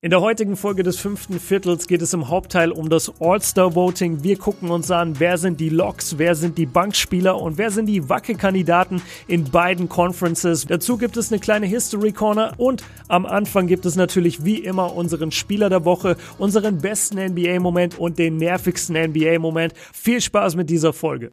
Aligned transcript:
In 0.00 0.10
der 0.10 0.20
heutigen 0.20 0.56
Folge 0.56 0.84
des 0.84 0.96
fünften 1.00 1.40
Viertels 1.40 1.88
geht 1.88 2.02
es 2.02 2.12
im 2.12 2.28
Hauptteil 2.28 2.70
um 2.70 2.88
das 2.88 3.12
All-Star-Voting. 3.18 4.22
Wir 4.22 4.38
gucken 4.38 4.70
uns 4.70 4.92
an, 4.92 5.18
wer 5.18 5.38
sind 5.38 5.58
die 5.58 5.70
Locks, 5.70 6.18
wer 6.18 6.36
sind 6.36 6.56
die 6.56 6.66
Bankspieler 6.66 7.36
und 7.36 7.58
wer 7.58 7.72
sind 7.72 7.86
die 7.86 8.08
Wacke-Kandidaten 8.08 9.02
in 9.26 9.50
beiden 9.50 9.88
Conferences. 9.88 10.66
Dazu 10.68 10.98
gibt 10.98 11.16
es 11.16 11.32
eine 11.32 11.40
kleine 11.40 11.66
History 11.66 12.12
Corner 12.12 12.52
und 12.58 12.84
am 13.08 13.26
Anfang 13.26 13.66
gibt 13.66 13.86
es 13.86 13.96
natürlich 13.96 14.44
wie 14.44 14.58
immer 14.58 14.94
unseren 14.94 15.32
Spieler 15.32 15.68
der 15.68 15.84
Woche, 15.84 16.16
unseren 16.38 16.78
besten 16.78 17.18
NBA-Moment 17.18 17.98
und 17.98 18.20
den 18.20 18.36
nervigsten 18.36 18.94
NBA-Moment. 18.96 19.74
Viel 19.92 20.20
Spaß 20.20 20.54
mit 20.54 20.70
dieser 20.70 20.92
Folge. 20.92 21.32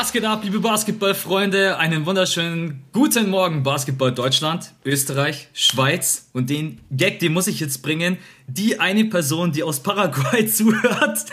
Was 0.00 0.12
geht 0.12 0.24
ab, 0.24 0.44
liebe 0.44 0.60
Basketballfreunde? 0.60 1.76
Einen 1.76 2.06
wunderschönen 2.06 2.84
guten 2.92 3.30
Morgen, 3.30 3.64
Basketball 3.64 4.12
Deutschland, 4.12 4.72
Österreich, 4.84 5.48
Schweiz. 5.54 6.30
Und 6.32 6.50
den 6.50 6.78
Gag, 6.92 7.18
den 7.18 7.32
muss 7.32 7.48
ich 7.48 7.58
jetzt 7.58 7.82
bringen. 7.82 8.16
Die 8.46 8.78
eine 8.78 9.06
Person, 9.06 9.50
die 9.50 9.64
aus 9.64 9.82
Paraguay 9.82 10.46
zuhört. 10.52 11.24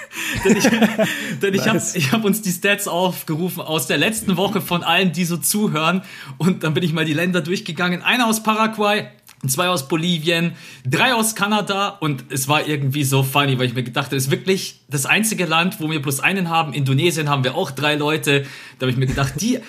denn 0.44 0.58
ich, 0.58 0.64
denn 1.44 1.54
ich 1.54 1.68
habe 1.68 1.80
ich 1.94 2.12
hab 2.12 2.26
uns 2.26 2.42
die 2.42 2.50
Stats 2.50 2.88
aufgerufen 2.88 3.62
aus 3.62 3.86
der 3.86 4.00
letzten 4.00 4.36
Woche 4.36 4.62
von 4.62 4.82
allen, 4.84 5.12
die 5.12 5.26
so 5.26 5.38
zuhören. 5.38 6.02
Und 6.40 6.64
dann 6.64 6.74
bin 6.74 6.82
ich 6.82 6.92
mal 6.92 7.06
die 7.06 7.14
Länder 7.14 7.42
durchgegangen. 7.42 8.02
Einer 8.02 8.26
aus 8.26 8.42
Paraguay, 8.42 9.10
zwei 9.50 9.70
aus 9.70 9.88
Bolivien, 9.88 10.54
drei 10.86 11.14
aus 11.14 11.36
Kanada 11.36 11.90
und 11.90 12.26
es 12.30 12.48
war 12.48 12.68
irgendwie 12.68 13.04
so 13.04 13.24
funny, 13.24 13.58
weil 13.58 13.68
ich 13.68 13.74
mir 13.74 13.84
gedacht 13.84 14.08
habe, 14.08 14.16
es 14.16 14.26
ist 14.26 14.32
wirklich 14.32 14.82
das 14.90 15.06
einzige 15.06 15.46
Land, 15.46 15.80
wo 15.80 15.90
wir 15.90 16.02
plus 16.02 16.20
einen 16.20 16.50
haben. 16.50 16.74
Indonesien 16.74 17.30
haben 17.30 17.44
wir 17.44 17.56
auch 17.56 17.72
drei 17.72 17.96
Leute. 17.96 18.46
Da 18.80 18.86
habe 18.86 18.92
ich 18.92 18.98
mir 18.98 19.08
gedacht, 19.08 19.34
die, 19.42 19.60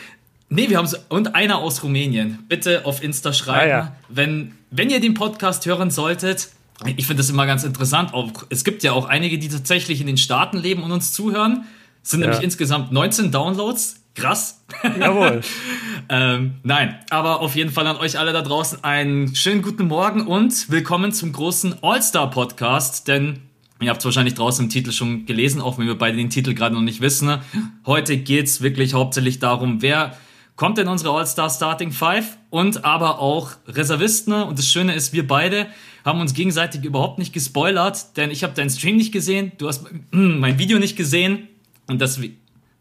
nee, 0.49 0.69
wir 0.69 0.79
haben 0.79 0.87
so, 0.87 0.97
und 1.09 1.35
einer 1.35 1.59
aus 1.59 1.83
Rumänien. 1.83 2.45
Bitte 2.49 2.85
auf 2.85 3.03
Insta 3.03 3.33
schreiben, 3.33 3.67
ah, 3.67 3.67
ja. 3.67 3.97
wenn, 4.09 4.53
wenn 4.71 4.91
ihr 4.91 5.01
den 5.01 5.15
Podcast 5.15 5.67
hören 5.67 5.91
solltet. 5.91 6.49
Ich 6.85 7.07
finde 7.07 7.23
das 7.23 7.31
immer 7.31 7.47
ganz 7.47 7.65
interessant. 7.65 8.13
Auch, 8.13 8.31
es 8.51 8.63
gibt 8.63 8.83
ja 8.83 8.93
auch 8.93 9.07
einige, 9.07 9.39
die 9.39 9.49
tatsächlich 9.49 10.03
in 10.03 10.07
den 10.07 10.19
Staaten 10.19 10.59
leben 10.59 10.83
und 10.83 10.93
uns 10.93 11.13
zuhören. 11.13 11.65
Es 12.03 12.11
sind 12.11 12.21
ja. 12.21 12.27
nämlich 12.27 12.45
insgesamt 12.45 12.93
19 12.93 13.33
Downloads. 13.33 13.97
Krass. 14.17 14.65
Jawohl. 14.99 15.43
ähm, 16.09 16.55
nein, 16.63 16.99
aber 17.11 17.41
auf 17.41 17.55
jeden 17.55 17.71
Fall 17.71 17.87
an 17.87 17.97
euch 17.99 18.19
alle 18.19 18.33
da 18.33 18.41
draußen 18.41 18.83
einen 18.83 19.37
schönen 19.37 19.61
guten 19.61 19.87
Morgen 19.89 20.27
und 20.27 20.71
willkommen 20.71 21.13
zum 21.13 21.33
großen 21.33 21.83
All-Star-Podcast, 21.83 23.09
denn 23.09 23.41
Ihr 23.79 23.91
habt 23.91 23.99
es 23.99 24.07
wahrscheinlich 24.07 24.33
draußen 24.33 24.65
im 24.65 24.71
Titel 24.71 24.91
schon 24.91 25.27
gelesen, 25.27 25.61
auch 25.61 25.77
wenn 25.77 25.87
wir 25.87 25.99
beide 25.99 26.17
den 26.17 26.31
Titel 26.31 26.55
gerade 26.55 26.75
noch 26.75 26.81
nicht 26.81 27.03
wissen. 27.03 27.41
Heute 27.85 28.17
geht's 28.17 28.63
wirklich 28.63 28.95
hauptsächlich 28.95 29.39
darum, 29.39 29.83
wer 29.83 30.17
kommt 30.57 30.79
in 30.79 30.89
unsere 30.89 31.11
All-Star 31.11 31.51
Starting 31.51 31.93
Five 31.93 32.39
und 32.49 32.87
aber 32.87 33.19
auch 33.19 33.51
Reservisten. 33.69 34.33
Und 34.33 34.59
das 34.59 34.67
Schöne 34.67 34.95
ist, 34.95 35.13
wir 35.13 35.27
beide 35.27 35.67
haben 36.07 36.23
uns 36.23 36.33
gegenseitig 36.33 36.83
überhaupt 36.85 37.19
nicht 37.19 37.35
gespoilert, 37.35 38.17
denn 38.17 38.31
ich 38.31 38.45
habe 38.45 38.55
deinen 38.55 38.71
Stream 38.71 38.97
nicht 38.97 39.13
gesehen, 39.13 39.53
du 39.59 39.69
hast 39.69 39.85
mein 40.11 40.59
Video 40.59 40.79
nicht 40.79 40.97
gesehen 40.97 41.49
und 41.87 42.01
das, 42.01 42.19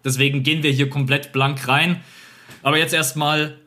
Deswegen 0.05 0.43
gehen 0.43 0.63
wir 0.63 0.71
hier 0.71 0.89
komplett 0.89 1.33
blank 1.33 1.67
rein. 1.67 2.01
Aber 2.61 2.77
jetzt 2.77 2.93
erstmal, 2.93 3.57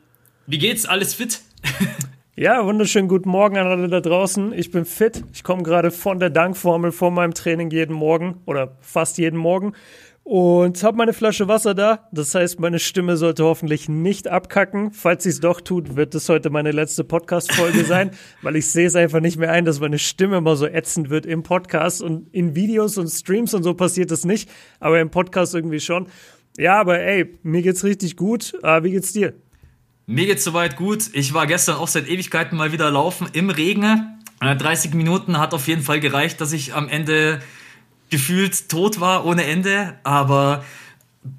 wie 0.47 0.59
geht's? 0.59 0.87
Alles 0.87 1.15
fit? 1.15 1.41
Ja, 2.41 2.65
wunderschönen 2.65 3.09
guten 3.09 3.31
Morgen 3.31 3.59
an 3.59 3.67
alle 3.67 3.89
da 3.89 4.01
draußen. 4.01 4.53
Ich 4.53 4.71
bin 4.71 4.85
fit. 4.85 5.25
Ich 5.33 5.43
komme 5.43 5.65
gerade 5.65 5.91
von 5.91 6.21
der 6.21 6.31
Dankformel 6.31 6.93
vor 6.93 7.11
meinem 7.11 7.35
Training 7.35 7.69
jeden 7.73 7.93
Morgen 7.93 8.41
oder 8.47 8.77
fast 8.81 9.19
jeden 9.19 9.37
Morgen 9.37 9.73
und 10.29 10.83
habe 10.83 10.99
meine 10.99 11.15
Flasche 11.15 11.49
Wasser 11.49 11.75
da. 11.75 12.07
Das 12.13 12.35
heißt, 12.35 12.61
meine 12.61 12.79
Stimme 12.79 13.17
sollte 13.17 13.45
hoffentlich 13.45 13.89
nicht 13.89 14.29
abkacken. 14.29 14.93
Falls 14.93 15.23
sie 15.23 15.31
es 15.31 15.41
doch 15.41 15.63
tut, 15.63 15.97
wird 15.97 16.15
es 16.15 16.29
heute 16.29 16.51
meine 16.51 16.71
letzte 16.71 17.03
Podcast-Folge 17.03 17.83
sein, 17.87 18.11
weil 18.43 18.57
ich 18.57 18.67
sehe 18.71 18.87
es 18.87 18.95
einfach 18.95 19.21
nicht 19.21 19.39
mehr 19.39 19.51
ein, 19.51 19.65
dass 19.65 19.81
meine 19.81 19.99
Stimme 19.99 20.37
immer 20.37 20.55
so 20.55 20.67
ätzend 20.67 21.09
wird 21.09 21.25
im 21.25 21.45
Podcast 21.45 22.03
und 22.03 22.29
in 22.35 22.55
Videos 22.55 22.99
und 22.99 23.09
Streams 23.09 23.55
und 23.55 23.63
so 23.63 23.73
passiert 23.73 24.11
das 24.11 24.27
nicht, 24.27 24.51
aber 24.81 25.01
im 25.01 25.09
Podcast 25.09 25.55
irgendwie 25.55 25.81
schon. 25.81 26.09
Ja, 26.59 26.79
aber 26.79 27.01
ey, 27.01 27.39
mir 27.43 27.63
geht's 27.63 27.83
richtig 27.83 28.15
gut. 28.19 28.53
Uh, 28.63 28.83
wie 28.83 28.91
geht's 28.91 29.15
dir? 29.15 29.33
Mir 30.05 30.27
geht's 30.27 30.45
soweit 30.45 30.77
gut. 30.77 31.05
Ich 31.15 31.33
war 31.33 31.47
gestern 31.47 31.77
auch 31.77 31.89
seit 31.89 32.07
Ewigkeiten 32.07 32.59
mal 32.59 32.71
wieder 32.71 32.91
laufen 32.91 33.29
im 33.33 33.49
Regen. 33.49 34.19
30 34.41 34.93
Minuten 34.93 35.39
hat 35.39 35.55
auf 35.55 35.69
jeden 35.69 35.83
Fall 35.83 36.01
gereicht, 36.01 36.39
dass 36.43 36.53
ich 36.53 36.75
am 36.75 36.91
Ende 36.91 37.41
gefühlt 38.11 38.69
tot 38.69 39.01
war 39.01 39.25
ohne 39.27 39.45
Ende, 39.45 39.95
aber 40.03 40.65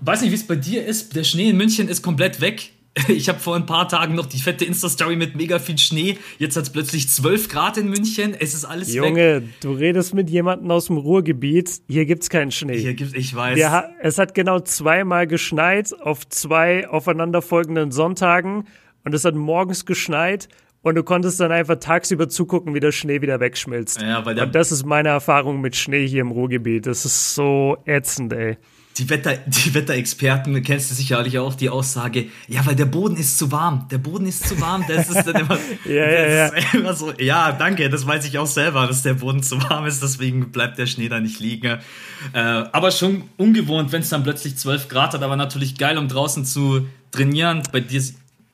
weiß 0.01 0.21
nicht, 0.21 0.31
wie 0.31 0.35
es 0.35 0.47
bei 0.47 0.55
dir 0.55 0.85
ist. 0.85 1.15
Der 1.15 1.23
Schnee 1.23 1.49
in 1.49 1.57
München 1.57 1.87
ist 1.87 2.01
komplett 2.01 2.41
weg. 2.41 2.71
Ich 3.07 3.29
habe 3.29 3.39
vor 3.39 3.55
ein 3.55 3.65
paar 3.65 3.87
Tagen 3.87 4.15
noch 4.15 4.25
die 4.25 4.39
fette 4.39 4.65
Insta-Story 4.65 5.15
mit 5.15 5.35
mega 5.35 5.59
viel 5.59 5.77
Schnee. 5.77 6.17
Jetzt 6.37 6.57
hat 6.57 6.63
es 6.63 6.69
plötzlich 6.71 7.07
12 7.07 7.47
Grad 7.47 7.77
in 7.77 7.89
München. 7.89 8.35
Es 8.37 8.53
ist 8.53 8.65
alles 8.65 8.93
Junge, 8.93 9.15
weg. 9.15 9.43
Junge, 9.43 9.53
du 9.61 9.71
redest 9.71 10.13
mit 10.13 10.29
jemandem 10.29 10.69
aus 10.71 10.87
dem 10.87 10.97
Ruhrgebiet. 10.97 11.81
Hier 11.87 12.05
gibt 12.05 12.23
es 12.23 12.29
keinen 12.29 12.51
Schnee. 12.51 12.77
Hier 12.77 12.95
gibt's, 12.95 13.13
ich 13.13 13.33
weiß. 13.33 13.57
Der, 13.57 13.91
es 14.01 14.17
hat 14.17 14.33
genau 14.33 14.59
zweimal 14.59 15.27
geschneit 15.27 15.93
auf 15.99 16.27
zwei 16.27 16.89
aufeinanderfolgenden 16.89 17.91
Sonntagen. 17.91 18.65
Und 19.05 19.13
es 19.13 19.23
hat 19.23 19.35
morgens 19.35 19.85
geschneit 19.85 20.49
und 20.81 20.95
du 20.95 21.03
konntest 21.03 21.39
dann 21.39 21.51
einfach 21.51 21.75
tagsüber 21.75 22.29
zugucken, 22.29 22.73
wie 22.73 22.79
der 22.79 22.91
Schnee 22.91 23.21
wieder 23.21 23.39
wegschmilzt. 23.39 24.01
Ja, 24.01 24.25
weil 24.25 24.35
der 24.35 24.45
und 24.45 24.55
das 24.55 24.71
ist 24.71 24.85
meine 24.85 25.09
Erfahrung 25.09 25.61
mit 25.61 25.75
Schnee 25.75 26.07
hier 26.07 26.21
im 26.21 26.31
Ruhrgebiet. 26.31 26.85
Das 26.85 27.05
ist 27.05 27.35
so 27.35 27.77
ätzend, 27.85 28.33
ey. 28.33 28.57
Die, 28.97 29.09
Wetter, 29.09 29.37
die 29.37 29.73
Wetterexperten, 29.73 30.61
kennst 30.61 30.91
du 30.91 30.95
sicherlich 30.95 31.39
auch 31.39 31.55
die 31.55 31.69
Aussage, 31.69 32.25
ja, 32.47 32.65
weil 32.65 32.75
der 32.75 32.85
Boden 32.85 33.15
ist 33.15 33.37
zu 33.37 33.49
warm. 33.49 33.87
Der 33.89 33.97
Boden 33.97 34.25
ist 34.25 34.45
zu 34.45 34.59
warm. 34.59 34.83
Das 34.87 35.09
ist 35.09 35.23
dann 35.23 35.35
immer, 35.35 35.57
ja, 35.85 36.09
ja, 36.09 36.27
ja. 36.27 36.51
immer 36.73 36.93
so, 36.93 37.13
ja, 37.17 37.53
danke, 37.53 37.89
das 37.89 38.05
weiß 38.05 38.25
ich 38.25 38.37
auch 38.37 38.47
selber, 38.47 38.87
dass 38.87 39.03
der 39.03 39.13
Boden 39.13 39.41
zu 39.41 39.61
warm 39.69 39.85
ist, 39.85 40.03
deswegen 40.03 40.51
bleibt 40.51 40.77
der 40.79 40.85
Schnee 40.85 41.07
da 41.07 41.21
nicht 41.21 41.39
liegen. 41.39 41.77
Äh, 42.33 42.39
aber 42.39 42.91
schon 42.91 43.23
ungewohnt, 43.37 43.93
wenn 43.93 44.01
es 44.01 44.09
dann 44.09 44.23
plötzlich 44.23 44.57
12 44.57 44.89
Grad 44.89 45.13
hat, 45.13 45.23
aber 45.23 45.37
natürlich 45.37 45.77
geil, 45.77 45.97
um 45.97 46.09
draußen 46.09 46.43
zu 46.43 46.87
trainieren. 47.11 47.63
Bei 47.71 47.79
dir 47.79 48.01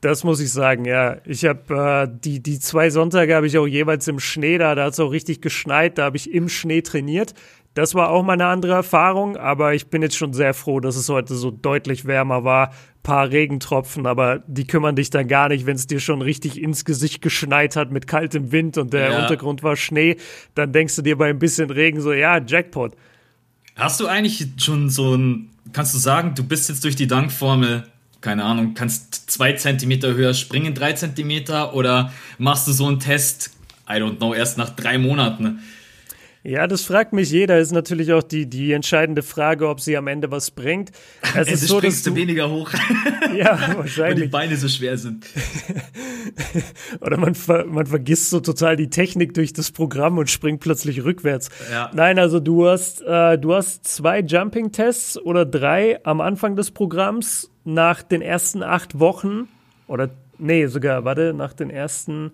das 0.02 0.24
muss 0.24 0.40
ich 0.40 0.52
sagen, 0.52 0.86
ja. 0.86 1.18
Ich 1.26 1.46
habe 1.46 2.08
äh, 2.08 2.20
die, 2.24 2.42
die 2.42 2.60
zwei 2.60 2.90
Sonntage 2.90 3.36
habe 3.36 3.48
ich 3.48 3.58
auch 3.58 3.68
jeweils 3.68 4.08
im 4.08 4.20
Schnee 4.20 4.58
da, 4.58 4.76
da 4.76 4.86
hat 4.86 4.94
es 4.94 5.00
auch 5.00 5.12
richtig 5.12 5.42
geschneit, 5.42 5.98
da 5.98 6.06
habe 6.06 6.18
ich 6.18 6.32
im 6.32 6.50
Schnee 6.50 6.82
trainiert. 6.82 7.34
Das 7.76 7.94
war 7.94 8.10
auch 8.10 8.24
mal 8.24 8.34
eine 8.34 8.46
andere 8.46 8.72
Erfahrung, 8.72 9.36
aber 9.36 9.74
ich 9.74 9.88
bin 9.88 10.02
jetzt 10.02 10.16
schon 10.16 10.32
sehr 10.32 10.54
froh, 10.54 10.80
dass 10.80 10.96
es 10.96 11.10
heute 11.10 11.36
so 11.36 11.52
deutlich 11.52 12.06
wärmer 12.06 12.46
war. 12.46 12.72
Paar 13.04 13.30
Regentropfen, 13.32 14.08
aber 14.08 14.40
die 14.48 14.66
kümmern 14.66 14.96
dich 14.96 15.10
dann 15.10 15.28
gar 15.28 15.50
nicht, 15.50 15.66
wenn 15.66 15.76
es 15.76 15.86
dir 15.86 16.00
schon 16.00 16.22
richtig 16.22 16.62
ins 16.62 16.86
Gesicht 16.86 17.22
geschneit 17.22 17.76
hat 17.76 17.92
mit 17.92 18.08
kaltem 18.08 18.54
Wind 18.54 18.78
und 18.78 18.94
der 18.94 19.12
ja. 19.12 19.22
Untergrund 19.22 19.62
war 19.62 19.76
Schnee. 19.76 20.16
Dann 20.56 20.72
denkst 20.72 20.96
du 20.96 21.02
dir 21.02 21.18
bei 21.18 21.30
ein 21.30 21.38
bisschen 21.38 21.70
Regen 21.70 22.00
so, 22.00 22.14
ja, 22.14 22.40
Jackpot. 22.40 22.96
Hast 23.76 24.00
du 24.00 24.08
eigentlich 24.08 24.48
schon 24.58 24.90
so 24.90 25.16
ein, 25.16 25.50
kannst 25.74 25.94
du 25.94 25.98
sagen, 25.98 26.34
du 26.34 26.46
bist 26.46 26.70
jetzt 26.70 26.84
durch 26.86 26.96
die 26.96 27.08
Dankformel 27.08 27.84
keine 28.26 28.44
Ahnung, 28.44 28.74
kannst 28.74 29.30
zwei 29.30 29.54
Zentimeter 29.54 30.16
höher 30.16 30.34
springen, 30.34 30.74
drei 30.74 30.94
Zentimeter, 30.94 31.76
oder 31.76 32.12
machst 32.40 32.68
du 32.68 32.72
so 32.72 32.88
einen 32.88 33.00
Test, 33.00 33.52
I 33.88 33.94
don't 33.94 34.18
know, 34.18 34.34
erst 34.34 34.58
nach 34.58 34.72
drei 34.72 34.98
Monaten? 34.98 35.60
Ja, 36.46 36.68
das 36.68 36.84
fragt 36.84 37.12
mich 37.12 37.32
jeder. 37.32 37.58
Ist 37.58 37.72
natürlich 37.72 38.14
auch 38.14 38.22
die, 38.22 38.46
die 38.46 38.72
entscheidende 38.72 39.24
Frage, 39.24 39.68
ob 39.68 39.82
sie 39.82 39.98
am 39.98 40.06
Ende 40.06 40.30
was 40.30 40.52
bringt. 40.52 40.92
Es 41.36 41.52
ist 41.52 41.68
so, 41.68 41.82
dass 41.82 42.04
du 42.04 42.14
weniger 42.14 42.52
hoch. 42.52 42.72
ja, 43.36 43.58
wahrscheinlich. 43.76 43.98
Weil 43.98 44.16
die 44.16 44.28
Beine 44.28 44.56
so 44.56 44.68
schwer 44.68 44.96
sind. 44.96 45.26
Oder 47.02 47.18
man, 47.18 47.34
ver, 47.34 47.66
man 47.66 47.88
vergisst 47.88 48.30
so 48.30 48.42
total 48.42 48.76
die 48.76 48.92
Technik 48.92 49.34
durch 49.34 49.54
das 49.54 49.72
Programm 49.72 50.20
und 50.20 50.30
springt 50.30 50.60
plötzlich 50.60 51.04
rückwärts. 51.04 51.50
Ja. 51.72 51.90
Nein, 51.96 52.20
also 52.20 52.40
du 52.40 52.68
hast, 52.68 53.02
äh, 53.02 53.40
du 53.40 53.56
hast 53.56 53.88
zwei 53.88 54.20
Jumping-Tests 54.20 55.18
oder 55.18 55.48
drei 55.48 56.06
am 56.06 56.22
Anfang 56.22 56.56
des 56.56 56.70
Programms 56.70 57.50
nach 57.64 58.04
den 58.04 58.22
ersten 58.22 58.62
acht 58.62 59.00
Wochen 59.00 59.48
oder 59.88 60.12
nee, 60.38 60.68
sogar, 60.68 61.06
warte, 61.06 61.34
nach 61.34 61.54
den 61.54 61.72
ersten 61.72 62.34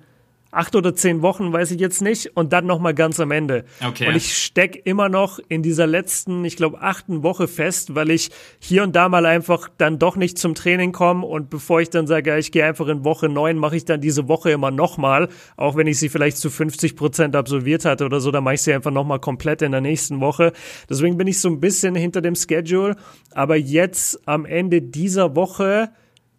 acht 0.51 0.75
oder 0.75 0.94
zehn 0.94 1.21
Wochen, 1.21 1.51
weiß 1.51 1.71
ich 1.71 1.80
jetzt 1.80 2.01
nicht, 2.01 2.36
und 2.36 2.53
dann 2.53 2.65
nochmal 2.65 2.94
ganz 2.94 3.19
am 3.19 3.31
Ende. 3.31 3.63
Okay. 3.86 4.07
Und 4.07 4.15
ich 4.15 4.38
steck 4.38 4.81
immer 4.86 5.07
noch 5.07 5.39
in 5.48 5.63
dieser 5.63 5.88
letzten, 5.88 6.44
ich 6.44 6.57
glaube, 6.57 6.81
achten 6.81 7.24
Woche 7.24 7.48
fest, 7.48 7.95
weil 7.95 8.12
ich 8.12 8.30
hier 8.59 8.83
und 8.83 8.95
da 8.95 9.07
mal 9.07 9.25
einfach 9.25 9.69
dann 9.77 9.98
doch 9.98 10.18
nicht 10.18 10.38
zum 10.38 10.53
Training 10.53 10.92
komme 10.92 11.25
und 11.25 11.50
bevor 11.50 11.80
ich 11.80 11.89
dann 11.89 12.06
sage, 12.06 12.31
ja, 12.31 12.38
ich 12.38 12.51
gehe 12.51 12.65
einfach 12.65 12.88
in 12.88 13.06
Woche 13.06 13.30
neun, 13.30 13.57
mache 13.57 13.77
ich 13.77 13.86
dann 13.86 14.01
diese 14.01 14.27
Woche 14.27 14.51
immer 14.51 14.71
nochmal, 14.71 15.30
auch 15.56 15.77
wenn 15.77 15.88
ich 15.88 15.98
sie 16.00 16.09
vielleicht 16.09 16.38
zu 16.38 16.50
50 16.50 16.95
Prozent 16.97 17.36
absolviert 17.36 17.86
hatte 17.86 18.06
oder 18.06 18.19
so, 18.19 18.30
dann 18.31 18.44
mache 18.44 18.56
ich 18.56 18.62
sie 18.62 18.74
einfach 18.74 18.92
nochmal 18.92 19.19
komplett 19.19 19.62
in 19.62 19.71
der 19.71 19.81
nächsten 19.81 20.19
Woche. 20.19 20.51
Deswegen 20.89 21.18
bin 21.18 21.27
ich 21.27 21.39
so 21.39 21.47
ein 21.47 21.62
bisschen 21.62 21.95
hinter 21.95 22.21
dem 22.21 22.36
Schedule, 22.36 22.97
aber 23.31 23.56
jetzt 23.56 24.27
am 24.27 24.45
Ende 24.45 24.81
dieser 24.81 25.36
Woche 25.36 25.92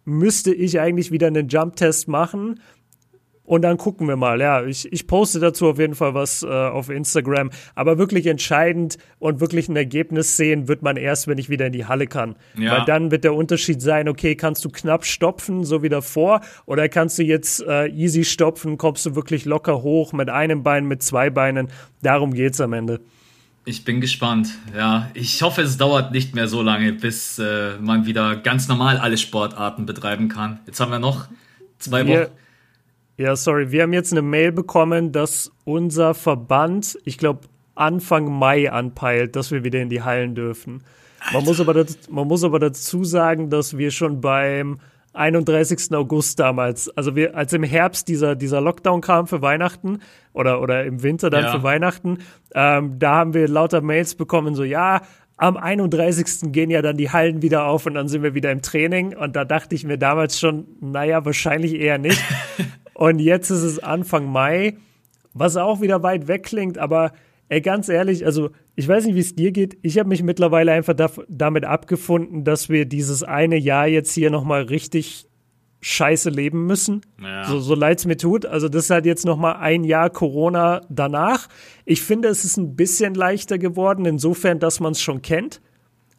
müsste 0.05 0.53
ich 0.53 0.79
eigentlich 0.79 1.11
wieder 1.11 1.27
einen 1.27 1.47
Jump-Test 1.47 2.07
machen 2.07 2.59
und 3.45 3.61
dann 3.61 3.77
gucken 3.77 4.07
wir 4.07 4.15
mal. 4.15 4.39
Ja, 4.39 4.63
ich, 4.63 4.91
ich 4.91 5.05
poste 5.05 5.39
dazu 5.39 5.67
auf 5.67 5.79
jeden 5.79 5.95
Fall 5.95 6.13
was 6.13 6.43
äh, 6.43 6.47
auf 6.47 6.89
Instagram. 6.89 7.49
Aber 7.75 7.97
wirklich 7.97 8.27
entscheidend 8.27 8.97
und 9.19 9.41
wirklich 9.41 9.67
ein 9.67 9.75
Ergebnis 9.75 10.37
sehen 10.37 10.67
wird 10.67 10.81
man 10.81 10.95
erst, 10.95 11.27
wenn 11.27 11.37
ich 11.37 11.49
wieder 11.49 11.67
in 11.67 11.73
die 11.73 11.85
Halle 11.85 12.07
kann. 12.07 12.35
Ja. 12.57 12.77
Weil 12.77 12.85
dann 12.85 13.11
wird 13.11 13.23
der 13.25 13.33
Unterschied 13.33 13.81
sein, 13.81 14.07
okay, 14.07 14.35
kannst 14.35 14.63
du 14.63 14.69
knapp 14.69 15.05
stopfen, 15.05 15.65
so 15.65 15.83
wie 15.83 15.89
davor, 15.89 16.41
oder 16.65 16.87
kannst 16.87 17.19
du 17.19 17.23
jetzt 17.23 17.61
äh, 17.67 17.87
easy 17.87 18.23
stopfen, 18.23 18.77
kommst 18.77 19.05
du 19.05 19.15
wirklich 19.15 19.45
locker 19.45 19.81
hoch 19.81 20.13
mit 20.13 20.29
einem 20.29 20.63
Bein, 20.63 20.85
mit 20.85 21.03
zwei 21.03 21.29
Beinen. 21.29 21.67
Darum 22.01 22.33
geht's 22.33 22.61
am 22.61 22.73
Ende. 22.73 23.01
Ich 23.65 23.85
bin 23.85 24.01
gespannt. 24.01 24.49
Ja, 24.75 25.09
ich 25.13 25.41
hoffe, 25.41 25.61
es 25.61 25.77
dauert 25.77 26.11
nicht 26.11 26.35
mehr 26.35 26.47
so 26.47 26.61
lange, 26.61 26.91
bis 26.93 27.39
äh, 27.39 27.77
man 27.79 28.05
wieder 28.05 28.35
ganz 28.35 28.67
normal 28.67 28.97
alle 28.97 29.17
Sportarten 29.17 29.85
betreiben 29.85 30.27
kann. 30.27 30.59
Jetzt 30.65 30.79
haben 30.81 30.91
wir 30.91 30.99
noch 30.99 31.27
zwei 31.79 32.07
Wochen. 32.07 32.31
Ja, 33.17 33.35
sorry, 33.35 33.71
wir 33.71 33.83
haben 33.83 33.93
jetzt 33.93 34.11
eine 34.11 34.23
Mail 34.23 34.51
bekommen, 34.51 35.11
dass 35.11 35.51
unser 35.65 36.13
Verband, 36.13 36.97
ich 37.05 37.17
glaube, 37.17 37.41
Anfang 37.75 38.31
Mai 38.31 38.71
anpeilt, 38.71 39.35
dass 39.35 39.51
wir 39.51 39.63
wieder 39.63 39.79
in 39.81 39.89
die 39.89 40.01
Hallen 40.01 40.35
dürfen. 40.35 40.83
Man 41.31 41.43
muss, 41.43 41.59
aber 41.59 41.73
dazu, 41.73 41.97
man 42.09 42.27
muss 42.27 42.43
aber 42.43 42.59
dazu 42.59 43.03
sagen, 43.03 43.49
dass 43.49 43.77
wir 43.77 43.91
schon 43.91 44.19
beim 44.19 44.79
31. 45.13 45.93
August 45.93 46.39
damals, 46.39 46.89
also 46.97 47.15
wir, 47.15 47.35
als 47.35 47.53
im 47.53 47.63
Herbst 47.63 48.07
dieser, 48.07 48.35
dieser 48.35 48.61
Lockdown 48.61 49.01
kam 49.01 49.27
für 49.27 49.41
Weihnachten 49.41 49.99
oder, 50.33 50.59
oder 50.61 50.83
im 50.83 51.03
Winter 51.03 51.29
dann 51.29 51.45
ja. 51.45 51.51
für 51.51 51.63
Weihnachten, 51.63 52.19
ähm, 52.55 52.97
da 52.99 53.15
haben 53.15 53.33
wir 53.33 53.47
lauter 53.47 53.81
Mails 53.81 54.15
bekommen, 54.15 54.55
so, 54.55 54.63
ja, 54.63 55.01
am 55.37 55.57
31. 55.57 56.51
gehen 56.51 56.69
ja 56.69 56.81
dann 56.81 56.97
die 56.97 57.11
Hallen 57.11 57.41
wieder 57.41 57.65
auf 57.65 57.85
und 57.85 57.95
dann 57.95 58.07
sind 58.07 58.23
wir 58.23 58.33
wieder 58.33 58.51
im 58.51 58.61
Training. 58.61 59.17
Und 59.17 59.35
da 59.35 59.45
dachte 59.45 59.73
ich 59.75 59.83
mir 59.83 59.97
damals 59.97 60.39
schon, 60.39 60.67
naja, 60.79 61.25
wahrscheinlich 61.25 61.73
eher 61.73 61.97
nicht. 61.97 62.21
Und 62.93 63.19
jetzt 63.19 63.49
ist 63.49 63.63
es 63.63 63.79
Anfang 63.79 64.25
Mai, 64.25 64.77
was 65.33 65.57
auch 65.57 65.81
wieder 65.81 66.03
weit 66.03 66.27
weg 66.27 66.43
klingt, 66.43 66.77
aber 66.77 67.11
ey, 67.49 67.61
ganz 67.61 67.89
ehrlich, 67.89 68.25
also 68.25 68.51
ich 68.75 68.87
weiß 68.87 69.05
nicht, 69.05 69.15
wie 69.15 69.19
es 69.19 69.35
dir 69.35 69.51
geht. 69.51 69.77
Ich 69.81 69.99
habe 69.99 70.09
mich 70.09 70.23
mittlerweile 70.23 70.71
einfach 70.71 70.93
da, 70.93 71.09
damit 71.27 71.65
abgefunden, 71.65 72.43
dass 72.43 72.69
wir 72.69 72.85
dieses 72.85 73.23
eine 73.23 73.57
Jahr 73.57 73.87
jetzt 73.87 74.13
hier 74.13 74.31
nochmal 74.31 74.63
richtig 74.63 75.27
scheiße 75.81 76.29
leben 76.29 76.65
müssen. 76.65 77.01
Ja. 77.21 77.43
So, 77.43 77.59
so 77.59 77.75
leid 77.75 77.99
es 77.99 78.05
mir 78.05 78.17
tut. 78.17 78.45
Also 78.45 78.69
das 78.69 78.85
ist 78.85 78.89
halt 78.89 79.05
jetzt 79.05 79.25
nochmal 79.25 79.57
ein 79.57 79.83
Jahr 79.83 80.09
Corona 80.09 80.81
danach. 80.89 81.49
Ich 81.85 82.01
finde, 82.01 82.29
es 82.29 82.45
ist 82.45 82.57
ein 82.57 82.75
bisschen 82.75 83.13
leichter 83.13 83.57
geworden, 83.57 84.05
insofern, 84.05 84.59
dass 84.59 84.79
man 84.79 84.93
es 84.93 85.01
schon 85.01 85.21
kennt. 85.21 85.61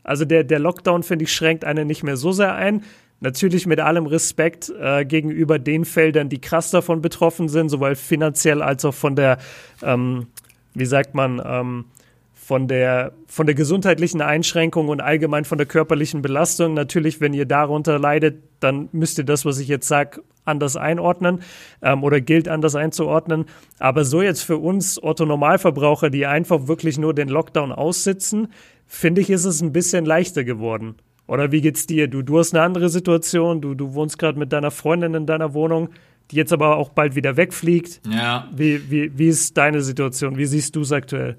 Also 0.03 0.27
der, 0.27 0.45
der 0.45 0.59
Lockdown, 0.59 1.03
finde 1.03 1.25
ich, 1.25 1.33
schränkt 1.33 1.65
einen 1.65 1.87
nicht 1.87 2.03
mehr 2.03 2.19
so 2.19 2.31
sehr 2.31 2.55
ein. 2.55 2.83
Natürlich 3.25 3.67
mit 3.67 3.81
allem 3.81 4.05
Respekt 4.05 4.71
äh, 4.79 5.07
gegenüber 5.07 5.59
den 5.59 5.87
Feldern, 5.87 6.29
die 6.29 6.43
krass 6.43 6.71
davon 6.71 7.01
betroffen 7.01 7.49
sind, 7.49 7.71
sowohl 7.71 7.95
finanziell 7.95 8.61
als 8.61 8.85
auch 8.85 8.93
von 8.93 9.17
der, 9.17 9.39
ähm, 9.83 10.27
wie 10.75 10.85
sagt 10.85 11.15
man, 11.15 11.41
ähm, 11.43 11.87
von 12.35 12.69
der, 12.69 13.13
von 13.27 13.47
der 13.47 13.55
gesundheitlichen 13.55 14.21
Einschränkung 14.21 14.89
und 14.89 15.01
allgemein 15.01 15.47
von 15.47 15.57
der 15.57 15.67
körperlichen 15.67 16.21
Belastung. 16.21 16.75
Natürlich, 16.75 17.23
wenn 17.23 17.33
ihr 17.33 17.47
darunter 17.47 17.99
leidet, 17.99 18.43
dann 18.61 18.91
müsst 18.93 19.17
ihr 19.17 19.25
das, 19.25 19.47
was 19.47 19.59
ich 19.59 19.69
jetzt 19.69 19.89
sage, 19.89 20.21
anders 20.45 20.77
einordnen 20.77 21.41
ähm, 21.81 22.05
oder 22.05 22.21
gilt 22.21 22.47
anders 22.47 22.75
einzuordnen. 22.75 23.47
Aber 23.79 24.05
so 24.05 24.21
jetzt 24.21 24.43
für 24.43 24.59
uns 24.59 25.03
Otto-Normalverbraucher, 25.03 26.11
die 26.11 26.27
einfach 26.27 26.67
wirklich 26.67 26.99
nur 26.99 27.15
den 27.15 27.31
Lockdown 27.31 27.73
aussitzen, 27.73 28.49
finde 28.87 29.23
ich, 29.23 29.31
ist 29.31 29.47
es 29.47 29.63
ein 29.63 29.73
bisschen 29.73 30.05
leichter 30.05 30.45
geworden. 30.45 30.97
Oder 31.27 31.53
wie 31.53 31.61
geht's 31.61 31.87
dir? 31.87 32.09
Du, 32.09 32.23
du 32.23 32.39
hast 32.39 32.55
eine 32.55 32.63
andere 32.63 32.89
Situation, 32.89 33.61
du, 33.61 33.75
du 33.75 33.95
wohnst 33.95 34.19
gerade 34.19 34.39
mit 34.39 34.53
deiner 34.53 34.71
Freundin 34.71 35.15
in 35.15 35.27
deiner 35.27 35.55
Wohnung, 35.55 35.89
die 36.31 36.37
jetzt 36.37 36.53
aber 36.53 36.77
auch 36.77 36.91
bald 36.91 37.15
wieder 37.15 37.37
wegfliegt. 37.37 38.01
Ja. 38.11 38.49
Wie, 38.55 38.91
wie, 38.91 39.19
wie 39.19 39.29
ist 39.29 39.57
deine 39.57 39.83
Situation? 39.83 40.37
Wie 40.37 40.47
siehst 40.47 40.77
du 40.77 40.83
es 40.83 40.93
aktuell? 40.93 41.37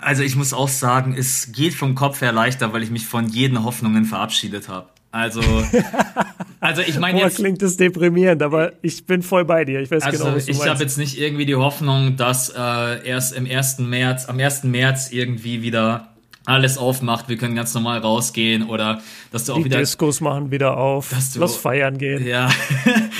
Also 0.00 0.22
ich 0.22 0.36
muss 0.36 0.52
auch 0.52 0.68
sagen, 0.68 1.14
es 1.16 1.52
geht 1.52 1.74
vom 1.74 1.94
Kopf 1.94 2.20
her 2.20 2.32
leichter, 2.32 2.72
weil 2.72 2.82
ich 2.82 2.90
mich 2.90 3.06
von 3.06 3.28
jeden 3.28 3.64
Hoffnungen 3.64 4.04
verabschiedet 4.04 4.68
habe. 4.68 4.88
Also, 5.10 5.40
also 6.60 6.82
ich 6.82 6.98
meine 6.98 7.20
jetzt. 7.20 7.36
klingt 7.36 7.62
das 7.62 7.76
deprimierend, 7.76 8.42
aber 8.42 8.72
ich 8.82 9.06
bin 9.06 9.22
voll 9.22 9.44
bei 9.44 9.64
dir. 9.64 9.80
Ich 9.80 9.90
weiß 9.90 10.02
also 10.02 10.24
genau, 10.24 10.36
was 10.36 10.44
du 10.44 10.52
ich 10.52 10.66
habe 10.66 10.80
jetzt 10.80 10.98
nicht 10.98 11.18
irgendwie 11.18 11.46
die 11.46 11.56
Hoffnung, 11.56 12.16
dass 12.16 12.50
äh, 12.50 13.08
erst 13.08 13.34
im 13.34 13.46
1. 13.46 13.78
März, 13.78 14.26
am 14.28 14.38
1. 14.38 14.64
März 14.64 15.10
irgendwie 15.10 15.62
wieder 15.62 16.08
alles 16.48 16.78
aufmacht, 16.78 17.28
wir 17.28 17.36
können 17.36 17.54
ganz 17.54 17.74
normal 17.74 17.98
rausgehen 17.98 18.64
oder 18.64 19.02
dass 19.30 19.44
du 19.44 19.52
auch 19.52 19.58
die 19.58 19.66
wieder 19.66 19.78
Diskos 19.78 20.20
machen 20.20 20.50
wieder 20.50 20.78
auf, 20.78 21.10
dass 21.10 21.32
du, 21.32 21.40
lass 21.40 21.56
feiern 21.56 21.98
gehen. 21.98 22.26
Ja. 22.26 22.48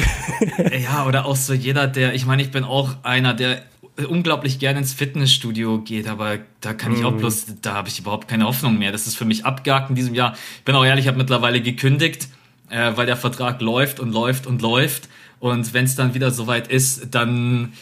ja, 0.82 1.06
oder 1.06 1.26
auch 1.26 1.36
so 1.36 1.52
jeder, 1.52 1.86
der, 1.86 2.14
ich 2.14 2.24
meine, 2.24 2.40
ich 2.40 2.50
bin 2.50 2.64
auch 2.64 2.96
einer, 3.02 3.34
der 3.34 3.62
unglaublich 4.08 4.58
gerne 4.58 4.78
ins 4.78 4.94
Fitnessstudio 4.94 5.80
geht, 5.80 6.08
aber 6.08 6.38
da 6.60 6.72
kann 6.72 6.94
ich 6.94 7.04
auch 7.04 7.12
mhm. 7.12 7.18
bloß, 7.18 7.46
da 7.60 7.74
habe 7.74 7.88
ich 7.88 7.98
überhaupt 7.98 8.28
keine 8.28 8.46
Hoffnung 8.46 8.78
mehr. 8.78 8.92
Das 8.92 9.06
ist 9.06 9.16
für 9.16 9.24
mich 9.26 9.44
abgehakt 9.44 9.90
in 9.90 9.96
diesem 9.96 10.14
Jahr. 10.14 10.34
Ich 10.58 10.64
bin 10.64 10.74
auch 10.74 10.84
ehrlich, 10.84 11.04
ich 11.04 11.08
habe 11.08 11.18
mittlerweile 11.18 11.60
gekündigt, 11.60 12.28
äh, 12.70 12.92
weil 12.94 13.06
der 13.06 13.16
Vertrag 13.16 13.60
läuft 13.60 14.00
und 14.00 14.12
läuft 14.12 14.46
und 14.46 14.62
läuft. 14.62 15.08
Und 15.40 15.74
wenn 15.74 15.84
es 15.84 15.96
dann 15.96 16.14
wieder 16.14 16.30
soweit 16.30 16.68
ist, 16.68 17.14
dann 17.14 17.72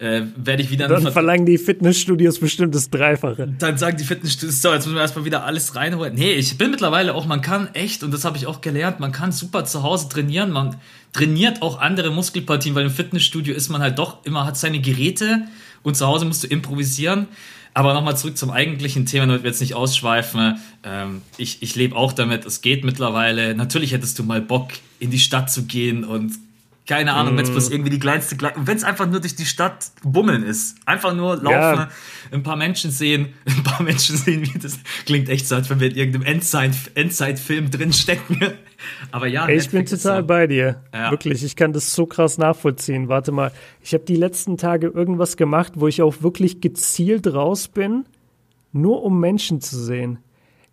äh, 0.00 0.22
werde 0.34 0.62
ich 0.62 0.70
wieder. 0.70 0.88
Dann 0.88 1.12
verlangen 1.12 1.44
die 1.44 1.58
Fitnessstudios 1.58 2.40
bestimmt 2.40 2.74
das 2.74 2.88
Dreifache. 2.88 3.54
Dann 3.58 3.76
sagen 3.76 3.98
die 3.98 4.04
Fitnessstudios, 4.04 4.62
so, 4.62 4.72
jetzt 4.72 4.86
müssen 4.86 4.96
wir 4.96 5.02
erstmal 5.02 5.26
wieder 5.26 5.44
alles 5.44 5.76
reinholen. 5.76 6.14
Nee, 6.14 6.32
ich 6.32 6.56
bin 6.56 6.70
mittlerweile 6.70 7.14
auch, 7.14 7.26
man 7.26 7.42
kann 7.42 7.68
echt, 7.74 8.02
und 8.02 8.12
das 8.12 8.24
habe 8.24 8.38
ich 8.38 8.46
auch 8.46 8.62
gelernt, 8.62 8.98
man 8.98 9.12
kann 9.12 9.30
super 9.30 9.66
zu 9.66 9.82
Hause 9.82 10.08
trainieren, 10.08 10.50
man 10.50 10.76
trainiert 11.12 11.60
auch 11.60 11.80
andere 11.80 12.10
Muskelpartien, 12.10 12.74
weil 12.74 12.86
im 12.86 12.90
Fitnessstudio 12.90 13.54
ist 13.54 13.68
man 13.68 13.82
halt 13.82 13.98
doch 13.98 14.24
immer, 14.24 14.46
hat 14.46 14.56
seine 14.56 14.80
Geräte 14.80 15.42
und 15.82 15.96
zu 15.96 16.06
Hause 16.06 16.24
musst 16.24 16.44
du 16.44 16.46
improvisieren. 16.46 17.28
Aber 17.72 17.94
nochmal 17.94 18.16
zurück 18.16 18.36
zum 18.36 18.50
eigentlichen 18.50 19.06
Thema, 19.06 19.26
damit 19.26 19.44
wir 19.44 19.50
jetzt 19.50 19.60
nicht 19.60 19.74
ausschweifen. 19.74 20.58
Ähm, 20.82 21.22
ich 21.36 21.62
ich 21.62 21.76
lebe 21.76 21.94
auch 21.94 22.12
damit, 22.12 22.44
es 22.44 22.62
geht 22.62 22.84
mittlerweile. 22.84 23.54
Natürlich 23.54 23.92
hättest 23.92 24.18
du 24.18 24.24
mal 24.24 24.40
Bock, 24.40 24.70
in 24.98 25.10
die 25.10 25.20
Stadt 25.20 25.52
zu 25.52 25.66
gehen 25.66 26.02
und 26.02 26.32
keine 26.90 27.12
Ahnung, 27.14 27.36
wenn 27.36 27.44
es 27.44 27.52
bloß 27.52 27.68
mhm. 27.68 27.74
irgendwie 27.74 27.90
die 27.90 28.00
kleinste, 28.00 28.36
wenn 28.56 28.76
es 28.76 28.82
einfach 28.82 29.06
nur 29.06 29.20
durch 29.20 29.36
die 29.36 29.44
Stadt 29.44 29.92
bummeln 30.02 30.42
ist. 30.42 30.76
Einfach 30.86 31.14
nur 31.14 31.36
laufen, 31.36 31.52
ja. 31.52 31.88
ein 32.32 32.42
paar 32.42 32.56
Menschen 32.56 32.90
sehen, 32.90 33.32
ein 33.44 33.62
paar 33.62 33.80
Menschen 33.80 34.16
sehen, 34.16 34.42
wie 34.42 34.58
das 34.58 34.76
klingt 35.06 35.28
echt 35.28 35.46
so, 35.46 35.54
als 35.54 35.70
wenn 35.70 35.78
wir 35.78 35.88
in 35.88 35.96
irgendeinem 35.96 36.24
Endzeit-Film 36.24 36.96
Endzeit 36.96 37.78
drinstecken. 37.78 38.38
Aber 39.12 39.28
ja, 39.28 39.46
Ey, 39.46 39.58
ich 39.58 39.70
bin 39.70 39.86
total 39.86 40.22
so. 40.22 40.26
bei 40.26 40.48
dir. 40.48 40.82
Ja. 40.92 41.12
Wirklich, 41.12 41.44
ich 41.44 41.54
kann 41.54 41.72
das 41.72 41.94
so 41.94 42.06
krass 42.06 42.38
nachvollziehen. 42.38 43.06
Warte 43.06 43.30
mal, 43.30 43.52
ich 43.84 43.94
habe 43.94 44.02
die 44.04 44.16
letzten 44.16 44.56
Tage 44.56 44.88
irgendwas 44.88 45.36
gemacht, 45.36 45.74
wo 45.76 45.86
ich 45.86 46.02
auch 46.02 46.22
wirklich 46.22 46.60
gezielt 46.60 47.32
raus 47.32 47.68
bin, 47.68 48.04
nur 48.72 49.04
um 49.04 49.20
Menschen 49.20 49.60
zu 49.60 49.78
sehen. 49.78 50.18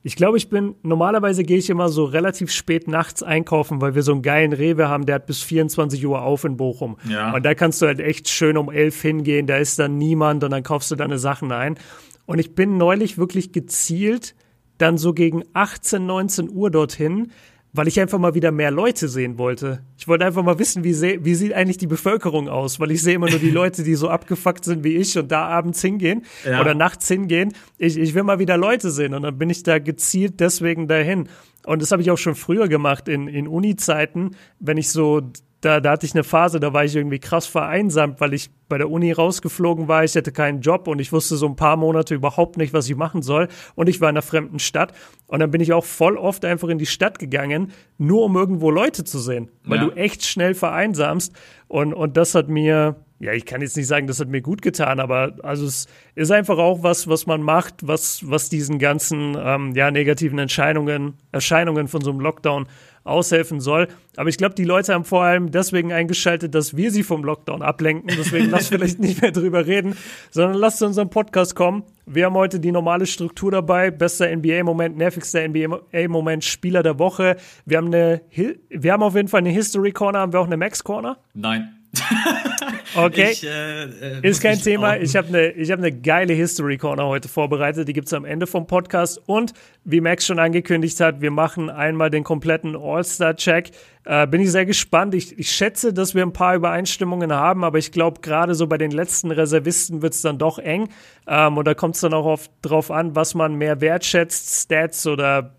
Ich 0.08 0.16
glaube, 0.16 0.38
ich 0.38 0.48
bin, 0.48 0.76
normalerweise 0.84 1.44
gehe 1.44 1.58
ich 1.58 1.70
immer 1.70 1.90
so 1.90 2.06
relativ 2.06 2.50
spät 2.50 2.88
nachts 2.88 3.24
einkaufen, 3.24 3.82
weil 3.82 3.94
wir 3.94 4.04
so 4.04 4.14
einen 4.14 4.22
geilen 4.22 4.54
Rewe 4.54 4.88
haben, 4.88 5.06
der 5.06 5.16
hat 5.16 5.26
bis 5.26 5.42
24 5.42 6.08
Uhr 6.08 6.22
auf 6.22 6.46
in 6.46 6.56
Bochum. 6.56 6.96
Ja. 7.10 7.34
Und 7.34 7.46
da 7.46 7.54
kannst 7.56 7.82
du 7.82 7.88
halt 7.88 8.00
echt 8.00 8.30
schön 8.30 8.56
um 8.56 8.72
elf 8.72 9.02
hingehen, 9.02 9.48
da 9.48 9.58
ist 9.58 9.78
dann 9.80 9.98
niemand 9.98 10.46
und 10.46 10.52
dann 10.52 10.64
kaufst 10.64 10.92
du 10.92 10.96
deine 10.96 11.20
Sachen 11.20 11.52
ein. 11.52 11.78
Und 12.26 12.40
ich 12.40 12.56
bin 12.56 12.78
neulich 12.78 13.18
wirklich 13.18 13.52
gezielt 13.52 14.34
dann 14.78 14.98
so 14.98 15.14
gegen 15.14 15.44
18, 15.52 16.06
19 16.06 16.50
Uhr 16.52 16.72
dorthin, 16.72 17.34
weil 17.78 17.88
ich 17.88 18.00
einfach 18.00 18.18
mal 18.18 18.34
wieder 18.34 18.52
mehr 18.52 18.72
Leute 18.72 19.08
sehen 19.08 19.38
wollte. 19.38 19.84
Ich 19.98 20.08
wollte 20.08 20.26
einfach 20.26 20.44
mal 20.44 20.58
wissen, 20.58 20.84
wie, 20.84 21.00
wie 21.24 21.36
sieht 21.36 21.54
eigentlich 21.54 21.78
die 21.78 21.88
Bevölkerung 21.88 22.50
aus, 22.50 22.80
weil 22.80 22.92
ich 22.92 23.02
sehe 23.04 23.16
immer 23.16 23.30
nur 23.30 23.40
die 23.40 23.50
Leute, 23.52 23.84
die 23.84 23.96
so 23.96 24.10
abgefuckt 24.10 24.66
sind 24.66 24.84
wie 24.84 24.96
ich 24.96 25.18
und 25.18 25.32
da 25.32 25.46
abends 25.46 25.82
hingehen 25.82 26.26
ja. 26.44 26.60
oder 26.60 26.74
nachts 26.74 27.08
hingehen. 27.08 27.54
Ich, 27.78 27.98
ich 27.98 28.16
will 28.16 28.24
mal 28.24 28.40
wieder 28.40 28.58
Leute 28.58 28.90
sehen 28.90 29.14
und 29.14 29.22
dann 29.22 29.38
bin 29.38 29.50
ich 29.50 29.64
da 29.64 29.80
gezielt 29.80 30.40
deswegen 30.40 30.88
dahin. 30.88 31.30
Und 31.66 31.82
das 31.82 31.92
habe 31.92 32.02
ich 32.02 32.10
auch 32.10 32.18
schon 32.18 32.36
früher 32.36 32.68
gemacht 32.68 33.08
in, 33.08 33.28
in 33.28 33.48
Uni-Zeiten, 33.48 34.32
wenn 34.60 34.78
ich 34.78 34.90
so 34.90 35.22
da, 35.68 35.82
da 35.82 35.92
hatte 35.92 36.06
ich 36.06 36.14
eine 36.14 36.24
Phase, 36.24 36.62
da 36.62 36.72
war 36.72 36.86
ich 36.86 36.96
irgendwie 36.96 37.20
krass 37.20 37.46
vereinsamt, 37.46 38.22
weil 38.22 38.34
ich 38.34 38.50
bei 38.70 38.78
der 38.78 38.90
Uni 38.90 39.12
rausgeflogen 39.12 39.90
war, 39.90 40.06
ich 40.06 40.16
hätte 40.16 40.32
keinen 40.32 40.62
Job 40.62 40.88
und 40.88 41.00
ich 41.00 41.12
wusste 41.12 41.36
so 41.36 41.46
ein 41.46 41.58
paar 41.58 41.76
Monate 41.76 42.16
überhaupt 42.16 42.56
nicht, 42.56 42.72
was 42.74 42.90
ich 42.90 42.96
machen 42.96 43.22
soll. 43.22 43.50
Und 43.76 43.90
ich 43.90 44.00
war 44.00 44.10
in 44.10 44.14
einer 44.14 44.22
fremden 44.22 44.60
Stadt. 44.60 44.94
Und 45.28 45.40
dann 45.40 45.52
bin 45.52 45.60
ich 45.60 45.74
auch 45.74 45.84
voll 45.84 46.16
oft 46.16 46.46
einfach 46.46 46.70
in 46.70 46.78
die 46.78 46.86
Stadt 46.86 47.20
gegangen, 47.20 47.74
nur 47.98 48.24
um 48.24 48.38
irgendwo 48.38 48.72
Leute 48.72 49.04
zu 49.04 49.20
sehen, 49.20 49.50
weil 49.66 49.80
ja. 49.80 49.86
du 49.86 49.92
echt 49.92 50.26
schnell 50.26 50.54
vereinsamst. 50.54 51.34
Und, 51.68 51.94
und 51.94 52.16
das 52.16 52.34
hat 52.34 52.48
mir, 52.48 52.96
ja, 53.20 53.34
ich 53.34 53.46
kann 53.46 53.62
jetzt 53.62 53.76
nicht 53.76 53.88
sagen, 53.88 54.08
das 54.08 54.22
hat 54.22 54.30
mir 54.30 54.42
gut 54.42 54.62
getan, 54.62 55.02
aber 55.02 55.34
also 55.44 55.66
es 55.66 55.88
ist 56.16 56.32
einfach 56.32 56.58
auch 56.58 56.82
was, 56.82 57.10
was 57.10 57.26
man 57.26 57.42
macht, 57.42 57.86
was, 57.86 58.22
was 58.30 58.48
diesen 58.48 58.80
ganzen 58.80 59.36
ähm, 59.38 59.74
ja, 59.76 59.92
negativen 59.92 60.40
Entscheidungen, 60.40 61.16
Erscheinungen 61.34 61.90
von 61.90 62.00
so 62.00 62.12
einem 62.12 62.22
Lockdown 62.22 62.68
aushelfen 63.08 63.60
soll. 63.60 63.88
Aber 64.16 64.30
ich 64.30 64.38
glaube, 64.38 64.56
die 64.56 64.64
Leute 64.64 64.94
haben 64.94 65.04
vor 65.04 65.24
allem 65.24 65.52
deswegen 65.52 65.94
eingeschaltet, 65.94 66.56
dass 66.56 66.76
wir 66.76 66.92
sie 66.92 67.04
vom 67.04 67.24
Lockdown 67.24 67.62
ablenken. 67.62 68.12
Deswegen 68.18 68.50
lass 68.50 68.68
vielleicht 68.70 69.00
nicht 69.00 69.22
mehr 69.22 69.32
drüber 69.32 69.66
reden, 69.66 69.96
sondern 70.32 70.58
lass 70.58 70.78
zu 70.78 70.86
unserem 70.86 71.10
Podcast 71.10 71.56
kommen. 71.56 71.84
Wir 72.06 72.26
haben 72.26 72.36
heute 72.36 72.60
die 72.60 72.72
normale 72.72 73.06
Struktur 73.06 73.52
dabei. 73.52 73.92
Bester 73.92 74.34
NBA-Moment, 74.36 74.98
nervigster 74.98 75.48
NBA-Moment, 75.48 76.44
Spieler 76.44 76.84
der 76.84 77.00
Woche. 77.00 77.38
Wir 77.66 77.78
haben 77.78 77.88
eine, 77.88 78.22
wir 78.70 78.94
haben 78.94 79.04
auf 79.04 79.16
jeden 79.16 79.28
Fall 79.28 79.40
eine 79.40 79.50
History 79.50 79.92
Corner. 79.92 80.20
Haben 80.20 80.34
wir 80.34 80.40
auch 80.40 80.46
eine 80.46 80.58
Max 80.58 80.84
Corner? 80.84 81.18
Nein. 81.34 81.77
Okay. 82.96 83.32
Ich, 83.32 83.44
äh, 83.44 83.84
äh, 83.84 84.28
ist 84.28 84.42
kein 84.42 84.60
Thema. 84.60 84.94
Outen. 84.94 85.04
Ich 85.04 85.16
habe 85.16 85.28
eine 85.28 85.54
hab 85.54 85.80
ne 85.80 85.92
geile 85.92 86.34
History 86.34 86.78
Corner 86.78 87.06
heute 87.06 87.28
vorbereitet. 87.28 87.88
Die 87.88 87.94
gibt 87.94 88.08
es 88.08 88.14
am 88.14 88.26
Ende 88.26 88.48
vom 88.48 88.66
Podcast. 88.66 89.22
Und 89.28 89.54
wie 89.84 90.02
Max 90.02 90.26
schon 90.26 90.40
angekündigt 90.40 91.00
hat, 91.00 91.22
wir 91.22 91.32
machen 91.32 91.70
einmal 91.70 92.10
den 92.10 92.24
kompletten 92.24 92.76
All-Star-Check. 92.76 93.72
Äh, 94.06 94.26
bin 94.28 94.42
ich 94.42 94.52
sehr 94.52 94.66
gespannt. 94.66 95.14
Ich, 95.14 95.38
ich 95.38 95.52
schätze, 95.52 95.94
dass 95.94 96.16
wir 96.16 96.24
ein 96.24 96.34
paar 96.34 96.56
Übereinstimmungen 96.56 97.34
haben, 97.34 97.64
aber 97.64 97.78
ich 97.78 97.92
glaube, 97.92 98.22
gerade 98.22 98.56
so 98.56 98.66
bei 98.66 98.78
den 98.78 98.92
letzten 98.92 99.32
Reservisten 99.32 100.02
wird 100.02 100.14
es 100.14 100.22
dann 100.22 100.38
doch 100.38 100.58
eng. 100.58 100.90
Ähm, 101.28 101.58
und 101.58 101.66
da 101.68 101.74
kommt 101.74 101.96
es 101.96 102.02
dann 102.02 102.14
auch 102.14 102.26
oft 102.26 102.52
drauf 102.62 102.90
an, 102.90 103.16
was 103.16 103.36
man 103.36 103.56
mehr 103.56 103.82
wertschätzt, 103.82 104.64
Stats 104.64 105.06
oder 105.06 105.57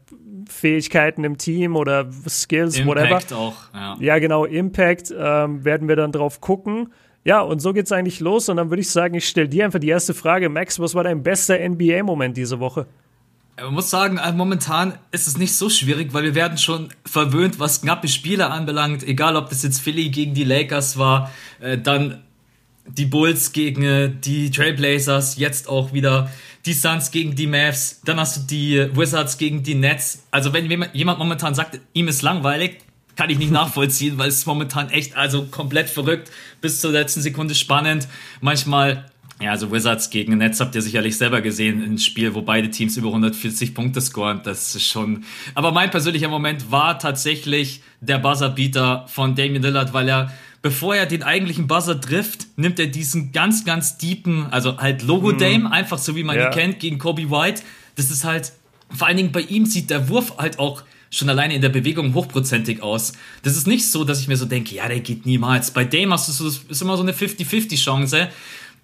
Fähigkeiten 0.48 1.24
im 1.24 1.38
Team 1.38 1.76
oder 1.76 2.10
Skills, 2.28 2.78
Impact 2.78 2.88
whatever. 2.88 3.08
Impact 3.08 3.32
auch, 3.32 3.54
ja. 3.74 3.96
Ja, 4.00 4.18
genau, 4.18 4.44
Impact 4.44 5.12
ähm, 5.16 5.64
werden 5.64 5.88
wir 5.88 5.96
dann 5.96 6.12
drauf 6.12 6.40
gucken. 6.40 6.92
Ja, 7.24 7.40
und 7.40 7.60
so 7.60 7.72
geht's 7.72 7.92
eigentlich 7.92 8.20
los. 8.20 8.48
Und 8.48 8.56
dann 8.56 8.70
würde 8.70 8.80
ich 8.80 8.90
sagen, 8.90 9.14
ich 9.14 9.28
stelle 9.28 9.48
dir 9.48 9.64
einfach 9.64 9.80
die 9.80 9.88
erste 9.88 10.14
Frage. 10.14 10.48
Max, 10.48 10.80
was 10.80 10.94
war 10.94 11.04
dein 11.04 11.22
bester 11.22 11.58
NBA-Moment 11.58 12.36
diese 12.36 12.58
Woche? 12.60 12.86
Man 13.60 13.74
muss 13.74 13.90
sagen, 13.90 14.18
äh, 14.18 14.32
momentan 14.32 14.94
ist 15.10 15.26
es 15.26 15.36
nicht 15.36 15.54
so 15.54 15.68
schwierig, 15.68 16.14
weil 16.14 16.22
wir 16.22 16.34
werden 16.34 16.58
schon 16.58 16.88
verwöhnt, 17.04 17.58
was 17.58 17.82
knappe 17.82 18.06
Spiele 18.06 18.50
anbelangt. 18.50 19.02
Egal, 19.02 19.36
ob 19.36 19.50
das 19.50 19.62
jetzt 19.62 19.80
Philly 19.80 20.10
gegen 20.10 20.32
die 20.32 20.44
Lakers 20.44 20.96
war, 20.96 21.30
äh, 21.60 21.76
dann 21.76 22.22
die 22.88 23.06
Bulls 23.06 23.52
gegen 23.52 23.82
äh, 23.82 24.10
die 24.10 24.50
Trailblazers, 24.50 25.38
jetzt 25.38 25.68
auch 25.68 25.92
wieder 25.92 26.30
die 26.66 26.72
Suns 26.72 27.10
gegen 27.10 27.34
die 27.34 27.46
Mavs, 27.46 28.00
dann 28.04 28.18
hast 28.18 28.36
du 28.36 28.40
die 28.42 28.96
Wizards 28.96 29.38
gegen 29.38 29.62
die 29.62 29.74
Nets. 29.74 30.24
Also 30.30 30.52
wenn 30.52 30.70
jemand 30.92 31.18
momentan 31.18 31.54
sagt, 31.54 31.80
ihm 31.94 32.08
ist 32.08 32.22
langweilig, 32.22 32.78
kann 33.16 33.30
ich 33.30 33.38
nicht 33.38 33.50
nachvollziehen, 33.50 34.18
weil 34.18 34.28
es 34.28 34.46
momentan 34.46 34.90
echt 34.90 35.16
also 35.16 35.44
komplett 35.46 35.88
verrückt, 35.88 36.30
bis 36.60 36.80
zur 36.80 36.92
letzten 36.92 37.20
Sekunde 37.20 37.54
spannend. 37.54 38.06
Manchmal 38.40 39.06
ja, 39.40 39.52
also 39.52 39.70
Wizards 39.70 40.10
gegen 40.10 40.36
Nets 40.38 40.58
habt 40.58 40.74
ihr 40.74 40.82
sicherlich 40.82 41.16
selber 41.16 41.40
gesehen, 41.40 41.80
ein 41.80 41.98
Spiel, 41.98 42.34
wo 42.34 42.42
beide 42.42 42.70
Teams 42.70 42.96
über 42.96 43.08
140 43.08 43.72
Punkte 43.72 44.00
scoren. 44.00 44.40
Das 44.42 44.74
ist 44.74 44.88
schon. 44.88 45.24
Aber 45.54 45.70
mein 45.70 45.92
persönlicher 45.92 46.28
Moment 46.28 46.72
war 46.72 46.98
tatsächlich 46.98 47.82
der 48.00 48.18
Buzzerbeater 48.18 49.06
von 49.06 49.36
Damian 49.36 49.62
Lillard, 49.62 49.92
weil 49.92 50.08
er 50.08 50.32
bevor 50.62 50.94
er 50.96 51.06
den 51.06 51.22
eigentlichen 51.22 51.66
Buzzer 51.66 52.00
trifft, 52.00 52.46
nimmt 52.56 52.78
er 52.78 52.86
diesen 52.86 53.32
ganz, 53.32 53.64
ganz 53.64 53.98
deepen, 53.98 54.46
also 54.50 54.78
halt 54.78 55.02
Logo-Dame, 55.02 55.60
mhm. 55.60 55.66
einfach 55.68 55.98
so 55.98 56.16
wie 56.16 56.24
man 56.24 56.36
ja. 56.36 56.46
ihn 56.46 56.52
kennt, 56.52 56.80
gegen 56.80 56.98
Kobe 56.98 57.30
White. 57.30 57.62
Das 57.96 58.10
ist 58.10 58.24
halt, 58.24 58.52
vor 58.90 59.06
allen 59.06 59.16
Dingen 59.16 59.32
bei 59.32 59.40
ihm 59.40 59.66
sieht 59.66 59.90
der 59.90 60.08
Wurf 60.08 60.36
halt 60.38 60.58
auch 60.58 60.82
schon 61.10 61.28
alleine 61.28 61.54
in 61.54 61.62
der 61.62 61.70
Bewegung 61.70 62.12
hochprozentig 62.14 62.82
aus. 62.82 63.12
Das 63.42 63.56
ist 63.56 63.66
nicht 63.66 63.90
so, 63.90 64.04
dass 64.04 64.20
ich 64.20 64.28
mir 64.28 64.36
so 64.36 64.44
denke, 64.44 64.74
ja, 64.74 64.88
der 64.88 65.00
geht 65.00 65.24
niemals. 65.24 65.70
Bei 65.70 65.84
Dame 65.84 66.12
hast 66.12 66.28
du 66.28 66.32
so, 66.32 66.48
ist 66.48 66.82
immer 66.82 66.96
so 66.96 67.02
eine 67.02 67.12
50-50 67.12 67.82
Chance. 67.82 68.28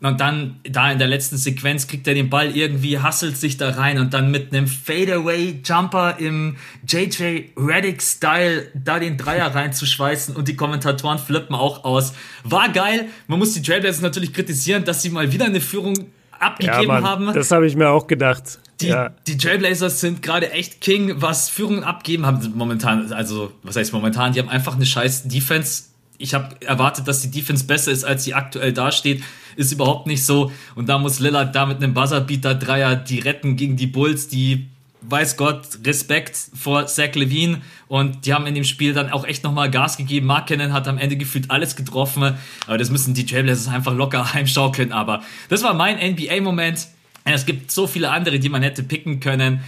Und 0.01 0.21
dann, 0.21 0.61
da 0.65 0.93
in 0.93 0.99
der 0.99 1.09
letzten 1.09 1.37
Sequenz, 1.37 1.87
kriegt 1.87 2.07
er 2.07 2.15
den 2.15 2.29
Ball 2.29 2.55
irgendwie, 2.55 2.99
hasselt 2.99 3.37
sich 3.37 3.57
da 3.57 3.71
rein 3.71 3.99
und 3.99 4.13
dann 4.13 4.31
mit 4.31 4.53
einem 4.53 4.67
Fadeaway-Jumper 4.67 6.17
im 6.19 6.57
JJ 6.87 7.51
Reddick-Style 7.57 8.69
da 8.75 8.99
den 8.99 9.17
Dreier 9.17 9.55
reinzuschweißen 9.55 10.37
und 10.37 10.49
die 10.49 10.57
Kommentatoren 10.57 11.19
flippen 11.19 11.55
auch 11.55 11.85
aus. 11.85 12.13
War 12.43 12.69
geil. 12.69 13.07
Man 13.29 13.39
muss 13.39 13.55
die 13.55 13.63
Trailblazers 13.63 14.03
natürlich 14.03 14.33
kritisieren, 14.33 14.85
dass 14.85 15.01
sie 15.01 15.11
mal 15.11 15.33
wieder 15.33 15.47
eine 15.47 15.61
Führung 15.61 15.95
abgegeben 16.39 16.83
ja, 16.83 16.87
Mann, 16.87 17.05
haben. 17.05 17.33
Das 17.33 17.51
habe 17.51 17.67
ich 17.67 17.75
mir 17.77 17.89
auch 17.89 18.07
gedacht. 18.07 18.59
Die, 18.81 18.89
ja. 18.89 19.11
die 19.27 19.39
Trailblazers 19.39 20.01
sind 20.01 20.21
gerade 20.21 20.51
echt 20.51 20.81
King, 20.81 21.15
was 21.17 21.49
Führungen 21.49 21.85
abgeben 21.85 22.27
haben 22.27 22.53
momentan. 22.55 23.13
Also, 23.13 23.53
was 23.63 23.77
heißt 23.77 23.93
momentan? 23.93 24.33
Die 24.33 24.41
haben 24.41 24.49
einfach 24.49 24.75
eine 24.75 24.85
scheiß 24.85 25.29
Defense 25.29 25.95
ich 26.19 26.35
habe 26.35 26.55
erwartet, 26.65 27.09
dass 27.09 27.23
die 27.23 27.31
Defense 27.31 27.65
besser 27.65 27.93
ist, 27.93 28.05
als 28.05 28.25
sie 28.25 28.35
aktuell 28.35 28.73
dasteht. 28.73 29.23
Ist 29.57 29.73
überhaupt 29.73 30.07
nicht 30.07 30.25
so. 30.25 30.53
Und 30.75 30.89
da 30.89 30.99
muss 30.99 31.21
Lillard 31.21 31.55
da 31.55 31.67
mit 31.67 31.79
einem 31.79 31.95
Buzzerbeater-Dreier 31.95 32.97
die 32.97 33.21
retten 33.21 33.57
gegen 33.57 33.77
die 33.77 33.87
Bulls, 33.87 34.29
die, 34.29 34.67
weiß 35.03 35.37
Gott, 35.37 35.67
Respekt 35.85 36.37
vor 36.55 36.87
Zach 36.87 37.15
Levine. 37.15 37.61
Und 37.89 38.27
die 38.27 38.35
haben 38.35 38.47
in 38.47 38.55
dem 38.55 38.65
Spiel 38.65 38.93
dann 38.93 39.11
auch 39.11 39.25
echt 39.25 39.45
nochmal 39.45 39.71
Gas 39.71 39.97
gegeben. 39.97 40.27
Mark 40.27 40.49
Cannon 40.49 40.73
hat 40.73 40.89
am 40.89 40.99
Ende 40.99 41.17
gefühlt 41.17 41.51
alles 41.51 41.77
getroffen. 41.77 42.35
Aber 42.67 42.79
das 42.79 42.91
müssen 42.91 43.15
die 43.15 43.27
Trailblazers 43.27 43.69
einfach 43.69 43.95
locker 43.95 44.33
heimschaukeln. 44.35 44.93
Aber 44.93 45.23
das 45.49 45.63
war 45.63 45.75
mein 45.75 45.97
NBA-Moment. 45.97 46.89
Es 47.27 47.47
gibt 47.47 47.71
so 47.71 47.87
viele 47.87 48.11
andere, 48.11 48.39
die 48.39 48.51
man 48.51 48.63
hätte 48.63 48.83
picken 48.83 49.21
können 49.21 49.61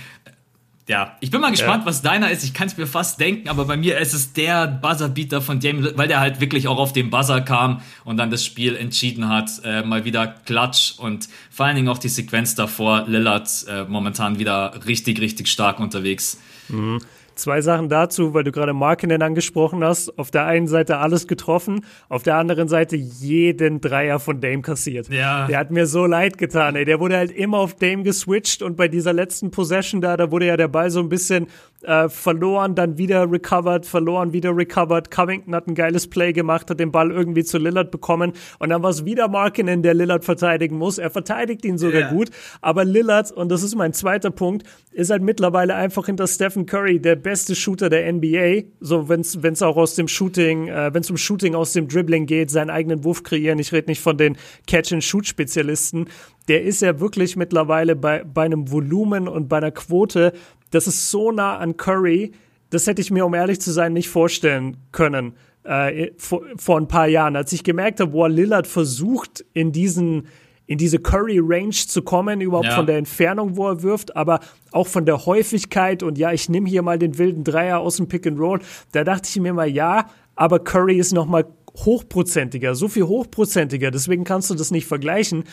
ja, 0.89 1.17
ich 1.19 1.33
bin 1.33 1.41
mal 1.41 1.51
gespannt, 1.51 1.83
ja. 1.83 1.87
was 1.87 2.01
deiner 2.01 2.31
ist. 2.31 2.45
Ich 2.45 2.55
kann 2.55 2.69
es 2.69 2.77
mir 2.77 2.87
fast 2.87 3.19
denken, 3.19 3.49
aber 3.49 3.65
bei 3.65 3.77
mir 3.77 3.99
ist 3.99 4.15
es 4.15 4.33
der 4.33 4.69
Buzzerbeater 4.69 5.43
von 5.43 5.59
Damien, 5.59 5.91
weil 5.97 6.07
der 6.07 6.21
halt 6.21 6.41
wirklich 6.41 6.69
auch 6.69 6.79
auf 6.79 6.93
den 6.93 7.11
Buzzer 7.11 7.41
kam 7.41 7.83
und 8.05 8.19
dann 8.19 8.31
das 8.31 8.45
Spiel 8.45 8.77
entschieden 8.77 9.29
hat. 9.29 9.51
Äh, 9.65 9.83
mal 9.83 10.05
wieder 10.05 10.29
Klatsch 10.29 10.97
und 10.99 11.29
vor 11.51 11.67
allen 11.67 11.75
Dingen 11.75 11.89
auch 11.89 11.99
die 11.99 12.09
Sequenz 12.09 12.55
davor. 12.55 13.05
Lillard 13.09 13.49
äh, 13.69 13.83
momentan 13.85 14.39
wieder 14.39 14.87
richtig, 14.87 15.21
richtig 15.21 15.49
stark 15.49 15.81
unterwegs. 15.81 16.39
Mhm. 16.69 17.01
Zwei 17.37 17.61
Sachen 17.61 17.91
dazu, 17.91 18.33
weil 18.33 18.45
du 18.45 18.51
gerade 18.51 18.73
Markinen 18.73 19.21
angesprochen 19.21 19.85
hast. 19.85 20.19
Auf 20.19 20.31
der 20.31 20.47
einen 20.47 20.69
Seite 20.69 20.97
alles 20.97 21.29
getroffen, 21.29 21.85
auf 22.09 22.23
der 22.23 22.37
anderen 22.37 22.67
Seite 22.67 22.97
jeden 22.97 23.83
Dreier 23.83 24.19
von 24.19 24.41
Dame 24.41 24.63
kassiert. 24.63 25.09
Ja. 25.11 25.47
Der 25.47 25.59
hat 25.59 25.71
mir 25.71 25.87
so 25.87 26.07
leid 26.07 26.39
getan, 26.39 26.77
ey. 26.77 26.87
Der 26.87 26.99
wurde 26.99 27.19
halt 27.19 27.31
immer 27.31 27.59
auf 27.59 27.75
Dame 27.75 28.05
geswitcht 28.05 28.63
und 28.63 28.77
bei 28.77 28.89
dieser 28.89 29.13
letzten 29.13 29.51
Possession 29.51 30.01
da, 30.01 30.17
da 30.17 30.31
wurde 30.31 30.47
ja 30.47 30.57
der 30.57 30.69
Ball 30.69 30.91
so 30.91 31.01
ein 31.01 31.11
bisschen 31.11 31.49
äh, 31.83 32.09
verloren, 32.09 32.75
dann 32.75 32.99
wieder 32.99 33.31
recovered, 33.31 33.87
verloren, 33.87 34.33
wieder 34.33 34.57
recovered. 34.57 35.11
Covington 35.11 35.55
hat 35.55 35.67
ein 35.67 35.75
geiles 35.75 36.09
Play 36.09 36.33
gemacht, 36.33 36.71
hat 36.71 36.81
den 36.81 36.93
Ball 36.93 37.11
irgendwie 37.11 37.45
zu 37.45 37.59
Lillard 37.59 37.91
bekommen 37.91 38.33
und 38.59 38.71
dann 38.71 38.83
war 38.83 38.91
es 38.91 39.05
wieder 39.05 39.29
Markinen, 39.29 39.83
der 39.83 39.95
Lillard 39.95 40.25
verteidigen 40.25 40.77
muss. 40.79 40.99
Er 40.99 41.11
verteidigt 41.11 41.65
ihn 41.65 41.79
sogar 41.79 42.01
yeah. 42.01 42.11
gut, 42.11 42.31
aber 42.61 42.85
Lillard, 42.85 43.33
und 43.33 43.51
das 43.51 43.63
ist 43.63 43.75
mein 43.75 43.93
zweiter 43.93 44.31
Punkt, 44.31 44.65
ist 44.93 45.11
halt 45.11 45.23
mittlerweile 45.23 45.75
einfach 45.75 46.07
hinter 46.07 46.27
Stephen 46.27 46.65
Curry 46.65 47.01
der 47.01 47.17
beste 47.17 47.55
Shooter 47.55 47.91
der 47.91 48.11
NBA. 48.13 48.69
So, 48.81 49.09
wenn 49.09 49.21
es 49.21 49.63
auch 49.63 49.77
aus 49.77 49.95
dem 49.95 50.09
Shooting, 50.09 50.69
äh, 50.69 50.95
wenn 50.95 51.03
es 51.03 51.11
um 51.11 51.17
Shooting 51.17 51.55
aus 51.55 51.73
dem 51.73 51.89
Dribbling 51.89 52.27
geht, 52.27 52.51
seinen 52.51 52.71
eigenen 52.71 53.05
Wurf 53.05 53.23
kreieren. 53.23 53.59
Ich 53.59 53.73
rede 53.73 53.89
nicht 53.89 54.01
von 54.01 54.17
den 54.17 54.37
Catch-and-Shoot-Spezialisten. 54.67 56.07
Der 56.49 56.63
ist 56.63 56.81
ja 56.81 57.01
wirklich 57.01 57.37
mittlerweile 57.37 57.97
bei, 57.97 58.23
bei 58.25 58.45
einem 58.45 58.71
Volumen 58.71 59.29
und 59.29 59.49
bei 59.49 59.59
einer 59.59 59.73
Quote, 59.73 60.33
das 60.71 60.87
ist 60.87 61.11
so 61.11 61.33
nah 61.33 61.59
an 61.59 61.77
Curry, 61.77 62.33
das 62.71 62.87
hätte 62.87 63.01
ich 63.01 63.11
mir, 63.11 63.25
um 63.25 63.35
ehrlich 63.35 63.61
zu 63.61 63.71
sein, 63.71 63.93
nicht 63.93 64.09
vorstellen 64.09 64.77
können 64.93 65.35
äh, 65.67 66.13
vor, 66.17 66.43
vor 66.57 66.79
ein 66.79 66.89
paar 66.89 67.09
Jahren. 67.09 67.37
Als 67.37 67.53
ich 67.53 67.65
gemerkt 67.65 68.01
habe, 68.01 68.13
boah, 68.13 68.29
Lillard 68.29 68.67
versucht 68.67 69.45
in 69.53 69.73
diesen 69.73 70.29
in 70.69 70.79
diese 70.79 70.99
Curry-Range 70.99 71.71
zu 71.71 72.03
kommen, 72.03 72.41
überhaupt 72.41 72.67
ja. 72.67 72.75
von 72.75 72.87
der 72.87 72.99
Entfernung, 72.99 73.57
wo 73.57 73.69
er 73.69 73.83
wirft, 73.85 74.17
aber 74.17 74.41
auch 74.73 74.89
von 74.89 75.07
der 75.07 75.25
Häufigkeit 75.25 76.03
und 76.03 76.19
ja, 76.19 76.33
ich 76.33 76.49
nehme 76.49 76.69
hier 76.69 76.83
mal 76.83 76.99
den 76.99 77.19
wilden 77.19 77.45
Dreier 77.45 77.79
aus 77.79 77.99
dem 77.99 78.09
Pick 78.09 78.27
and 78.27 78.41
Roll. 78.41 78.59
Da 78.91 79.05
dachte 79.05 79.29
ich 79.29 79.39
mir 79.39 79.53
mal, 79.53 79.69
ja, 79.69 80.11
aber 80.35 80.59
Curry 80.59 80.99
ist 80.99 81.13
noch 81.13 81.27
mal 81.27 81.47
hochprozentiger, 81.77 82.75
so 82.75 82.89
viel 82.89 83.05
hochprozentiger, 83.05 83.93
deswegen 83.93 84.25
kannst 84.25 84.51
du 84.51 84.55
das 84.55 84.73
nicht 84.73 84.87
vergleichen. 84.87 85.45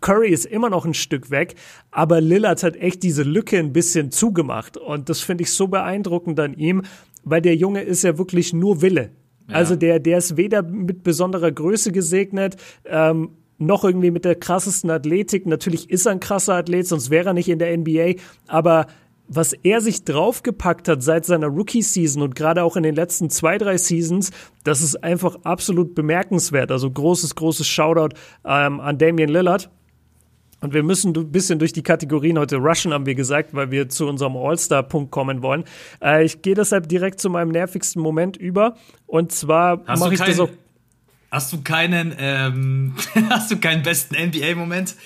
Curry 0.00 0.28
ist 0.28 0.46
immer 0.46 0.70
noch 0.70 0.84
ein 0.84 0.94
Stück 0.94 1.30
weg, 1.30 1.54
aber 1.90 2.20
Lillard 2.20 2.62
hat 2.62 2.76
echt 2.76 3.02
diese 3.02 3.22
Lücke 3.22 3.58
ein 3.58 3.72
bisschen 3.72 4.10
zugemacht 4.10 4.76
und 4.76 5.08
das 5.08 5.20
finde 5.20 5.42
ich 5.42 5.52
so 5.52 5.68
beeindruckend 5.68 6.38
an 6.40 6.54
ihm, 6.54 6.82
weil 7.24 7.40
der 7.40 7.56
Junge 7.56 7.82
ist 7.82 8.02
ja 8.02 8.18
wirklich 8.18 8.52
nur 8.52 8.82
Wille. 8.82 9.10
Ja. 9.48 9.54
Also 9.56 9.76
der, 9.76 9.98
der 9.98 10.18
ist 10.18 10.36
weder 10.36 10.62
mit 10.62 11.02
besonderer 11.02 11.50
Größe 11.50 11.92
gesegnet, 11.92 12.56
ähm, 12.84 13.30
noch 13.58 13.84
irgendwie 13.84 14.10
mit 14.10 14.24
der 14.24 14.36
krassesten 14.36 14.90
Athletik. 14.90 15.46
Natürlich 15.46 15.90
ist 15.90 16.06
er 16.06 16.12
ein 16.12 16.20
krasser 16.20 16.54
Athlet, 16.54 16.86
sonst 16.86 17.10
wäre 17.10 17.30
er 17.30 17.34
nicht 17.34 17.48
in 17.48 17.58
der 17.58 17.76
NBA. 17.76 18.14
Aber 18.46 18.86
was 19.26 19.52
er 19.52 19.80
sich 19.80 20.04
draufgepackt 20.04 20.88
hat 20.88 21.02
seit 21.02 21.26
seiner 21.26 21.48
Rookie-Season 21.48 22.22
und 22.22 22.34
gerade 22.34 22.62
auch 22.62 22.76
in 22.76 22.82
den 22.82 22.94
letzten 22.94 23.30
zwei, 23.30 23.58
drei 23.58 23.76
Seasons, 23.76 24.30
das 24.64 24.80
ist 24.80 25.02
einfach 25.04 25.36
absolut 25.42 25.94
bemerkenswert. 25.94 26.70
Also 26.70 26.90
großes, 26.90 27.34
großes 27.34 27.66
Shoutout 27.66 28.16
ähm, 28.44 28.80
an 28.80 28.96
Damian 28.96 29.28
Lillard. 29.28 29.70
Und 30.60 30.74
wir 30.74 30.82
müssen 30.82 31.16
ein 31.16 31.30
bisschen 31.30 31.58
durch 31.58 31.72
die 31.72 31.82
Kategorien 31.82 32.38
heute 32.38 32.56
rushen, 32.56 32.92
haben 32.92 33.06
wir 33.06 33.14
gesagt, 33.14 33.54
weil 33.54 33.70
wir 33.70 33.88
zu 33.88 34.08
unserem 34.08 34.36
All-Star-Punkt 34.36 35.10
kommen 35.10 35.42
wollen. 35.42 35.64
Äh, 36.02 36.24
ich 36.24 36.42
gehe 36.42 36.54
deshalb 36.54 36.88
direkt 36.88 37.20
zu 37.20 37.30
meinem 37.30 37.50
nervigsten 37.50 38.02
Moment 38.02 38.36
über. 38.36 38.76
Und 39.06 39.32
zwar 39.32 39.78
mache 39.86 40.14
ich 40.14 40.20
das 40.20 40.40
auch. 40.40 40.50
Hast 41.30 41.52
du 41.52 41.60
keinen, 41.62 42.14
ähm, 42.18 42.94
hast 43.30 43.50
du 43.50 43.58
keinen 43.58 43.82
besten 43.82 44.16
NBA-Moment? 44.16 44.96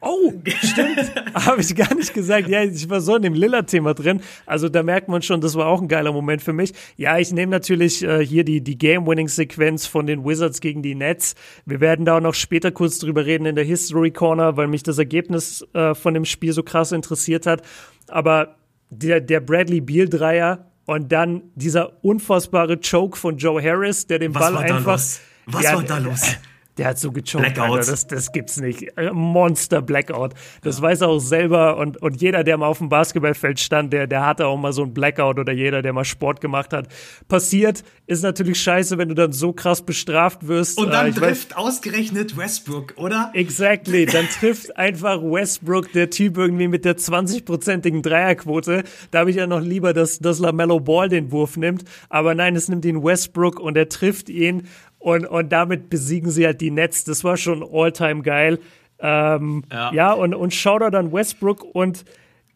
Oh, 0.00 0.32
stimmt. 0.62 1.12
Habe 1.34 1.60
ich 1.60 1.74
gar 1.74 1.92
nicht 1.94 2.14
gesagt. 2.14 2.48
Ja, 2.48 2.62
ich 2.62 2.88
war 2.88 3.00
so 3.00 3.16
in 3.16 3.22
dem 3.22 3.34
Lillard-Thema 3.34 3.94
drin. 3.94 4.20
Also 4.46 4.68
da 4.68 4.84
merkt 4.84 5.08
man 5.08 5.22
schon, 5.22 5.40
das 5.40 5.56
war 5.56 5.66
auch 5.66 5.82
ein 5.82 5.88
geiler 5.88 6.12
Moment 6.12 6.40
für 6.40 6.52
mich. 6.52 6.72
Ja, 6.96 7.18
ich 7.18 7.32
nehme 7.32 7.50
natürlich 7.50 8.04
äh, 8.04 8.24
hier 8.24 8.44
die, 8.44 8.60
die 8.60 8.78
Game-Winning-Sequenz 8.78 9.86
von 9.86 10.06
den 10.06 10.24
Wizards 10.24 10.60
gegen 10.60 10.82
die 10.82 10.94
Nets. 10.94 11.34
Wir 11.66 11.80
werden 11.80 12.04
da 12.04 12.18
auch 12.18 12.20
noch 12.20 12.34
später 12.34 12.70
kurz 12.70 12.98
drüber 12.98 13.26
reden 13.26 13.46
in 13.46 13.56
der 13.56 13.64
History 13.64 14.12
Corner, 14.12 14.56
weil 14.56 14.68
mich 14.68 14.84
das 14.84 14.98
Ergebnis 14.98 15.66
äh, 15.74 15.94
von 15.94 16.14
dem 16.14 16.24
Spiel 16.24 16.52
so 16.52 16.62
krass 16.62 16.92
interessiert 16.92 17.46
hat. 17.46 17.62
Aber 18.06 18.56
der, 18.90 19.20
der 19.20 19.40
Bradley 19.40 19.80
Beal-Dreier 19.80 20.66
und 20.86 21.10
dann 21.10 21.42
dieser 21.56 22.04
unfassbare 22.04 22.78
Choke 22.78 23.18
von 23.18 23.36
Joe 23.36 23.60
Harris, 23.60 24.06
der 24.06 24.20
den 24.20 24.34
Was 24.34 24.42
Ball 24.42 24.56
einfach 24.58 24.86
Was 24.86 25.20
ja, 25.62 25.74
war 25.74 25.82
da 25.82 25.98
los? 25.98 26.36
Der 26.78 26.86
hat 26.86 26.98
so 26.98 27.10
gechoked, 27.10 27.58
Alter. 27.58 27.76
Das, 27.76 28.06
das 28.06 28.30
gibt's 28.30 28.58
nicht. 28.60 28.96
Äh, 28.96 29.10
Monster 29.12 29.82
Blackout. 29.82 30.34
Das 30.62 30.78
ja. 30.78 30.82
weiß 30.82 31.00
er 31.00 31.08
auch 31.08 31.18
selber. 31.18 31.76
Und, 31.76 32.00
und 32.00 32.22
jeder, 32.22 32.44
der 32.44 32.56
mal 32.56 32.66
auf 32.66 32.78
dem 32.78 32.88
Basketballfeld 32.88 33.58
stand, 33.58 33.92
der, 33.92 34.06
der 34.06 34.24
hatte 34.24 34.46
auch 34.46 34.56
mal 34.56 34.72
so 34.72 34.84
ein 34.84 34.94
Blackout 34.94 35.40
oder 35.40 35.52
jeder, 35.52 35.82
der 35.82 35.92
mal 35.92 36.04
Sport 36.04 36.40
gemacht 36.40 36.72
hat. 36.72 36.86
Passiert, 37.26 37.82
ist 38.06 38.22
natürlich 38.22 38.62
scheiße, 38.62 38.96
wenn 38.96 39.08
du 39.08 39.14
dann 39.14 39.32
so 39.32 39.52
krass 39.52 39.82
bestraft 39.82 40.46
wirst. 40.46 40.78
Und 40.78 40.90
dann 40.90 41.08
äh, 41.08 41.12
trifft 41.12 41.50
weiß, 41.50 41.56
ausgerechnet 41.56 42.36
Westbrook, 42.36 42.94
oder? 42.96 43.32
Exactly. 43.34 44.06
Dann 44.06 44.26
trifft 44.28 44.76
einfach 44.76 45.20
Westbrook, 45.20 45.92
der 45.92 46.10
Typ 46.10 46.38
irgendwie 46.38 46.68
mit 46.68 46.84
der 46.84 46.96
20-prozentigen 46.96 48.02
Dreierquote. 48.02 48.84
Da 49.10 49.18
habe 49.18 49.30
ich 49.30 49.36
ja 49.36 49.48
noch 49.48 49.60
lieber, 49.60 49.92
dass, 49.92 50.20
dass 50.20 50.38
LaMelo 50.38 50.78
Ball 50.78 51.08
den 51.08 51.32
Wurf 51.32 51.56
nimmt. 51.56 51.84
Aber 52.08 52.36
nein, 52.36 52.54
es 52.54 52.68
nimmt 52.68 52.84
ihn 52.84 53.02
Westbrook 53.02 53.58
und 53.58 53.76
er 53.76 53.88
trifft 53.88 54.28
ihn. 54.28 54.68
Und, 54.98 55.26
und 55.26 55.50
damit 55.50 55.90
besiegen 55.90 56.30
sie 56.30 56.44
halt 56.44 56.60
die 56.60 56.70
Nets. 56.70 57.04
Das 57.04 57.24
war 57.24 57.36
schon 57.36 57.62
all-time 57.62 58.22
geil. 58.22 58.58
Ähm, 59.00 59.62
ja. 59.70 59.92
ja, 59.92 60.12
und, 60.12 60.34
und 60.34 60.52
Shoutout 60.52 60.96
an 60.96 61.12
Westbrook 61.12 61.64
und 61.72 62.04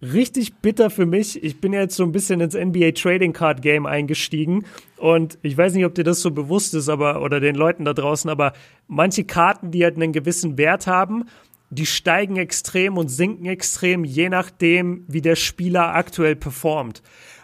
richtig 0.03 0.55
bitter 0.57 0.91
für 0.91 1.07
mich. 1.07 1.43
Ich 1.43 1.61
bin 1.61 1.73
ja 1.73 1.81
jetzt 1.81 1.95
so 1.95 2.03
ein 2.03 2.13
bisschen 2.13 2.41
ins 2.41 2.55
NBA 2.55 2.91
Trading 2.93 3.33
Card 3.33 3.63
Game 3.63 3.87
eingestiegen 3.87 4.65
und 4.97 5.39
ich 5.43 5.57
weiß 5.57 5.75
nicht, 5.75 5.85
ob 5.85 5.95
dir 5.95 6.03
das 6.03 6.21
so 6.21 6.33
bewusst 6.33 6.75
ist, 6.75 6.89
aber 6.89 7.23
oder 7.23 7.39
den 7.39 7.55
Leuten 7.55 7.85
da 7.85 7.95
draußen, 7.95 8.29
aber 8.29 8.53
manche 8.89 9.25
Karten, 9.25 9.71
die 9.71 9.85
halt 9.85 9.95
einen 9.95 10.13
gewissen 10.13 10.59
Wert 10.59 10.89
haben, 10.89 11.27
die 11.71 11.87
steigen 11.87 12.37
extrem 12.37 12.99
und 12.99 13.09
sinken 13.09 13.47
extrem, 13.47 14.05
je 14.05 14.29
nachdem, 14.29 15.05
wie 15.09 15.23
der 15.23 15.37
Spieler 15.37 15.95
aktuell 15.95 16.37
performt. 16.37 17.03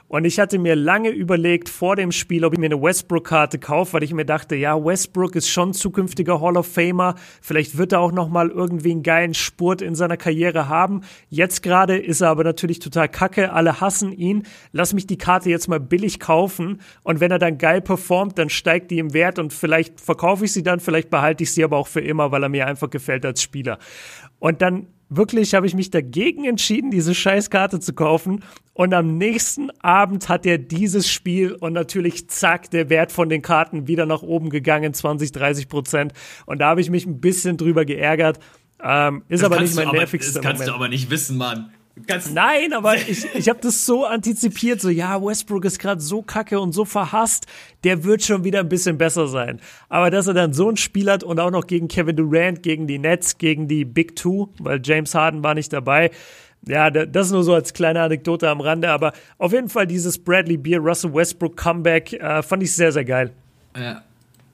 Und 0.09 0.25
ich 0.25 0.41
hatte 0.41 0.59
mir 0.59 0.75
lange 0.75 1.11
überlegt 1.11 1.69
vor 1.69 1.95
dem 1.95 2.13
Spiel, 2.13 2.47
ob 2.47 2.55
ich 2.55 2.59
mir 2.59 2.67
eine 2.67 2.81
Westbrook-Karte 2.81 3.59
kaufe, 3.59 3.93
weil 3.93 4.03
ich 4.03 4.15
mir 4.15 4.25
dachte, 4.25 4.57
ja, 4.57 4.83
Westbrook 4.83 5.37
ist 5.37 5.51
schon 5.51 5.75
zukünftiger 5.75 6.41
Hall 6.41 6.57
of 6.57 6.67
Famer. 6.67 7.15
Vielleicht 7.43 7.77
wird 7.77 7.93
er 7.93 8.01
auch 8.01 8.13
noch 8.13 8.31
mal 8.31 8.49
irgendwie 8.49 8.93
einen 8.93 9.03
geilen 9.03 9.35
Spurt 9.35 9.83
in 9.83 9.95
seiner 9.95 10.17
Karriere 10.17 10.69
haben. 10.69 11.03
Jetzt 11.29 11.63
gerade 11.63 11.99
ist 11.99 12.23
er 12.23 12.31
aber 12.31 12.43
natürlich 12.43 12.79
total 12.79 13.11
kacke. 13.11 13.53
Alle 13.53 13.83
hassen 13.83 14.13
ihn. 14.13 14.45
Lass 14.73 14.95
mich 14.95 15.07
die 15.07 15.19
Karte 15.19 15.51
jetzt 15.51 15.69
mal 15.69 15.81
billig 15.81 16.21
kaufen. 16.21 16.81
Und 17.03 17.21
wenn 17.21 17.31
er 17.31 17.39
dann 17.39 17.59
geil 17.59 17.83
performt, 17.83 18.39
dann 18.39 18.49
steigt 18.49 18.91
die 18.91 19.01
im 19.01 19.13
Wert 19.13 19.39
und 19.39 19.53
vielleicht 19.53 20.01
verkaufe 20.01 20.47
ich 20.47 20.53
sie 20.55 20.63
dann, 20.63 20.81
vielleicht 20.81 21.11
behalte 21.11 21.43
ich 21.43 21.53
sie 21.53 21.63
aber 21.63 21.77
auch 21.77 21.87
für 21.87 22.01
immer, 22.01 22.33
weil 22.33 22.43
er 22.43 22.49
mir 22.49 22.67
einfach 22.67 22.89
gefällt 22.89 23.27
als 23.27 23.43
Spieler. 23.43 23.79
Und 24.39 24.63
dann 24.63 24.87
wirklich 25.09 25.55
habe 25.55 25.67
ich 25.67 25.75
mich 25.75 25.91
dagegen 25.91 26.45
entschieden, 26.45 26.91
diese 26.91 27.15
Scheißkarte 27.15 27.81
zu 27.81 27.93
kaufen. 27.93 28.45
Und 28.75 28.95
am 28.95 29.19
nächsten 29.19 29.71
Abend 29.81 30.29
hat 30.29 30.47
er 30.47 30.59
dieses 30.59 31.11
Spiel 31.11 31.53
und 31.53 31.73
natürlich 31.73 32.29
zack, 32.29 32.71
der 32.71 32.91
Wert 32.91 33.11
von 33.11 33.29
den 33.29 33.43
Karten 33.43 33.89
wieder 33.89 34.07
nach 34.07 34.23
oben 34.23 34.51
gegangen, 34.51 34.95
20, 34.95 35.33
30 35.33 35.69
Prozent. 35.69 36.13
Und 36.47 36.61
da 36.61 36.69
habe 36.69 36.81
ich 36.81 36.91
mich 36.91 37.07
ein 37.07 37.21
bisschen 37.21 37.57
drüber 37.57 37.85
geärgert. 37.85 38.39
Ähm, 38.81 39.23
ist 39.29 39.43
das 39.43 39.51
aber 39.51 39.61
nicht 39.61 39.75
mein 39.75 39.89
nervigster 39.89 40.35
Das 40.35 40.43
kannst 40.43 40.61
Moment. 40.61 40.69
du 40.71 40.75
aber 40.75 40.89
nicht 40.89 41.11
wissen, 41.11 41.37
Mann. 41.37 41.73
Ganz 42.07 42.31
Nein, 42.31 42.73
aber 42.73 42.97
ich, 43.09 43.27
ich 43.35 43.49
habe 43.49 43.61
das 43.61 43.85
so 43.87 44.05
antizipiert, 44.05 44.81
so 44.81 44.89
ja, 44.89 45.23
Westbrook 45.23 45.65
ist 45.65 45.79
gerade 45.79 46.01
so 46.01 46.23
kacke 46.23 46.61
und 46.61 46.73
so 46.73 46.85
verhasst, 46.85 47.47
der 47.85 48.05
wird 48.05 48.23
schon 48.23 48.45
wieder 48.45 48.61
ein 48.61 48.69
bisschen 48.69 48.99
besser 48.99 49.29
sein. 49.29 49.61
Aber 49.89 50.11
dass 50.11 50.27
er 50.27 50.35
dann 50.35 50.53
so 50.53 50.69
ein 50.69 50.77
Spiel 50.77 51.11
hat 51.11 51.25
und 51.25 51.41
auch 51.41 51.51
noch 51.51 51.67
gegen 51.67 51.89
Kevin 51.89 52.17
Durant, 52.17 52.63
gegen 52.63 52.87
die 52.87 52.99
Nets, 52.99 53.39
gegen 53.39 53.69
die 53.69 53.85
Big 53.85 54.17
Two, 54.17 54.49
weil 54.59 54.81
James 54.83 55.15
Harden 55.15 55.43
war 55.43 55.55
nicht 55.55 55.73
dabei. 55.73 56.11
Ja, 56.67 56.91
das 56.91 57.31
nur 57.31 57.45
so 57.45 57.55
als 57.55 57.73
kleine 57.73 58.03
Anekdote 58.03 58.49
am 58.49 58.61
Rande, 58.61 58.91
aber 58.91 59.13
auf 59.39 59.53
jeden 59.53 59.69
Fall 59.69 59.87
dieses 59.87 60.19
Bradley 60.19 60.57
Beer, 60.57 60.81
Russell 60.81 61.15
Westbrook 61.15 61.57
Comeback 61.57 62.13
äh, 62.15 62.43
fand 62.43 62.63
ich 62.63 62.75
sehr, 62.75 62.93
sehr 62.93 63.05
geil. 63.05 63.33
Ja. 63.77 64.03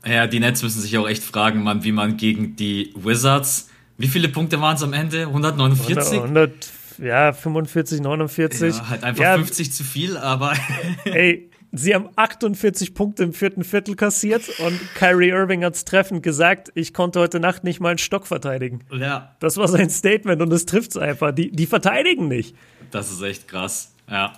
ja, 0.07 0.27
die 0.27 0.39
Nets 0.39 0.63
müssen 0.63 0.81
sich 0.81 0.97
auch 0.99 1.09
echt 1.09 1.25
fragen, 1.25 1.63
Mann, 1.63 1.83
wie 1.83 1.93
man 1.93 2.17
gegen 2.17 2.57
die 2.57 2.93
Wizards, 2.95 3.71
wie 3.97 4.09
viele 4.09 4.29
Punkte 4.29 4.61
waren 4.61 4.77
es 4.77 4.83
am 4.83 4.93
Ende? 4.93 5.27
149? 5.27 6.21
100, 6.21 6.25
100 6.25 6.73
ja, 6.99 7.33
45, 7.33 8.01
49. 8.01 8.77
Ja, 8.77 8.89
halt 8.89 9.05
einfach 9.05 9.23
ja, 9.23 9.37
50 9.37 9.73
zu 9.73 9.85
viel, 9.85 10.17
aber. 10.17 10.55
ey, 11.05 11.51
sie 11.73 11.95
haben 11.95 12.09
48 12.17 12.95
Punkte 12.95 13.25
im 13.25 13.33
vierten 13.33 13.65
Viertel 13.65 13.97
kassiert 13.97 14.49
und 14.61 14.79
Kyrie 14.95 15.31
Irving 15.31 15.65
hat's 15.65 15.85
treffend 15.85 16.23
gesagt, 16.23 16.71
ich 16.75 16.95
konnte 16.95 17.21
heute 17.21 17.41
Nacht 17.41 17.65
nicht 17.65 17.81
mal 17.81 17.91
einen 17.91 17.99
Stock 17.99 18.27
verteidigen. 18.27 18.81
Ja. 18.93 19.35
Das 19.41 19.57
war 19.57 19.69
sein 19.69 19.91
Statement 19.91 20.41
und 20.41 20.53
es 20.53 20.67
trifft's 20.67 20.97
einfach. 20.97 21.33
Die, 21.33 21.51
die 21.51 21.67
verteidigen 21.67 22.29
nicht. 22.29 22.55
Das 22.91 23.11
ist 23.11 23.23
echt 23.23 23.49
krass. 23.49 23.93
Ja. 24.09 24.33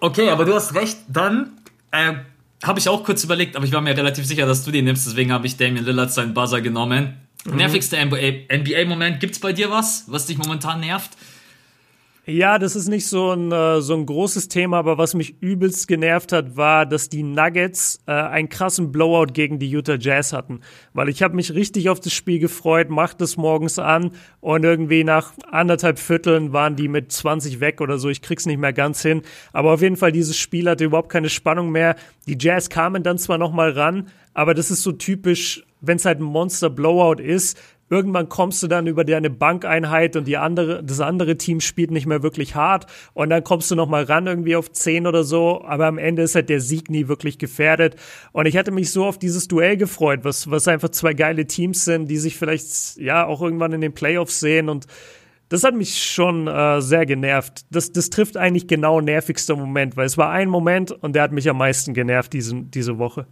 Okay, 0.00 0.30
aber 0.30 0.44
du 0.44 0.54
hast 0.54 0.74
recht. 0.74 0.98
Dann 1.08 1.58
äh, 1.90 2.14
habe 2.62 2.78
ich 2.78 2.88
auch 2.88 3.04
kurz 3.04 3.24
überlegt, 3.24 3.56
aber 3.56 3.64
ich 3.64 3.72
war 3.72 3.80
mir 3.80 3.96
relativ 3.96 4.26
sicher, 4.26 4.46
dass 4.46 4.64
du 4.64 4.70
den 4.70 4.84
nimmst, 4.84 5.06
deswegen 5.06 5.32
habe 5.32 5.46
ich 5.46 5.56
Damian 5.56 5.84
Lillard 5.84 6.12
seinen 6.12 6.34
Buzzer 6.34 6.60
genommen. 6.60 7.16
Mhm. 7.44 7.56
Nervigster 7.56 8.04
NBA-Moment. 8.04 9.20
Gibt's 9.20 9.38
bei 9.38 9.52
dir 9.52 9.70
was, 9.70 10.04
was 10.08 10.26
dich 10.26 10.38
momentan 10.38 10.80
nervt? 10.80 11.10
Ja, 12.30 12.58
das 12.58 12.76
ist 12.76 12.88
nicht 12.88 13.06
so 13.06 13.30
ein, 13.32 13.50
äh, 13.52 13.80
so 13.80 13.94
ein 13.94 14.04
großes 14.04 14.48
Thema, 14.48 14.76
aber 14.76 14.98
was 14.98 15.14
mich 15.14 15.40
übelst 15.40 15.88
genervt 15.88 16.30
hat, 16.30 16.58
war, 16.58 16.84
dass 16.84 17.08
die 17.08 17.22
Nuggets 17.22 18.00
äh, 18.06 18.12
einen 18.12 18.50
krassen 18.50 18.92
Blowout 18.92 19.32
gegen 19.32 19.58
die 19.58 19.70
Utah 19.70 19.96
Jazz 19.98 20.34
hatten. 20.34 20.60
Weil 20.92 21.08
ich 21.08 21.22
habe 21.22 21.34
mich 21.34 21.54
richtig 21.54 21.88
auf 21.88 22.00
das 22.00 22.12
Spiel 22.12 22.38
gefreut, 22.38 22.90
machte 22.90 23.24
es 23.24 23.38
morgens 23.38 23.78
an 23.78 24.10
und 24.40 24.62
irgendwie 24.62 25.04
nach 25.04 25.32
anderthalb 25.50 25.98
Vierteln 25.98 26.52
waren 26.52 26.76
die 26.76 26.88
mit 26.88 27.10
20 27.10 27.60
weg 27.60 27.80
oder 27.80 27.96
so. 27.96 28.10
Ich 28.10 28.20
krieg's 28.20 28.44
nicht 28.44 28.58
mehr 28.58 28.74
ganz 28.74 29.00
hin. 29.00 29.22
Aber 29.54 29.72
auf 29.72 29.80
jeden 29.80 29.96
Fall, 29.96 30.12
dieses 30.12 30.36
Spiel 30.36 30.68
hatte 30.68 30.84
überhaupt 30.84 31.08
keine 31.08 31.30
Spannung 31.30 31.70
mehr. 31.70 31.96
Die 32.26 32.36
Jazz 32.38 32.68
kamen 32.68 33.02
dann 33.02 33.16
zwar 33.16 33.38
noch 33.38 33.52
mal 33.52 33.70
ran, 33.70 34.08
aber 34.34 34.52
das 34.52 34.70
ist 34.70 34.82
so 34.82 34.92
typisch, 34.92 35.64
wenn 35.80 35.96
es 35.96 36.04
halt 36.04 36.20
ein 36.20 36.24
Monster 36.24 36.68
Blowout 36.68 37.22
ist, 37.22 37.58
Irgendwann 37.90 38.28
kommst 38.28 38.62
du 38.62 38.66
dann 38.66 38.86
über 38.86 39.04
deine 39.04 39.30
Bankeinheit 39.30 40.16
und 40.16 40.26
die 40.26 40.36
andere, 40.36 40.82
das 40.84 41.00
andere 41.00 41.36
Team 41.36 41.60
spielt 41.60 41.90
nicht 41.90 42.06
mehr 42.06 42.22
wirklich 42.22 42.54
hart 42.54 42.86
und 43.14 43.30
dann 43.30 43.44
kommst 43.44 43.70
du 43.70 43.74
noch 43.74 43.88
mal 43.88 44.04
ran 44.04 44.26
irgendwie 44.26 44.56
auf 44.56 44.70
10 44.70 45.06
oder 45.06 45.24
so, 45.24 45.64
aber 45.64 45.86
am 45.86 45.98
Ende 45.98 46.22
ist 46.22 46.34
halt 46.34 46.48
der 46.48 46.60
Sieg 46.60 46.90
nie 46.90 47.08
wirklich 47.08 47.38
gefährdet 47.38 47.96
und 48.32 48.46
ich 48.46 48.56
hatte 48.56 48.70
mich 48.70 48.90
so 48.90 49.06
auf 49.06 49.18
dieses 49.18 49.48
Duell 49.48 49.76
gefreut, 49.76 50.20
was, 50.22 50.50
was 50.50 50.68
einfach 50.68 50.90
zwei 50.90 51.14
geile 51.14 51.46
Teams 51.46 51.84
sind, 51.84 52.08
die 52.10 52.18
sich 52.18 52.36
vielleicht 52.36 52.96
ja 52.98 53.26
auch 53.26 53.40
irgendwann 53.40 53.72
in 53.72 53.80
den 53.80 53.94
Playoffs 53.94 54.40
sehen 54.40 54.68
und 54.68 54.86
das 55.48 55.64
hat 55.64 55.74
mich 55.74 56.02
schon 56.02 56.46
äh, 56.46 56.82
sehr 56.82 57.06
genervt. 57.06 57.64
Das, 57.70 57.90
das 57.90 58.10
trifft 58.10 58.36
eigentlich 58.36 58.66
genau 58.66 59.00
nervigster 59.00 59.56
Moment, 59.56 59.96
weil 59.96 60.06
es 60.06 60.18
war 60.18 60.30
ein 60.30 60.50
Moment 60.50 60.92
und 60.92 61.14
der 61.14 61.22
hat 61.22 61.32
mich 61.32 61.48
am 61.48 61.56
meisten 61.56 61.94
genervt 61.94 62.32
diese, 62.34 62.54
diese 62.54 62.98
Woche. 62.98 63.26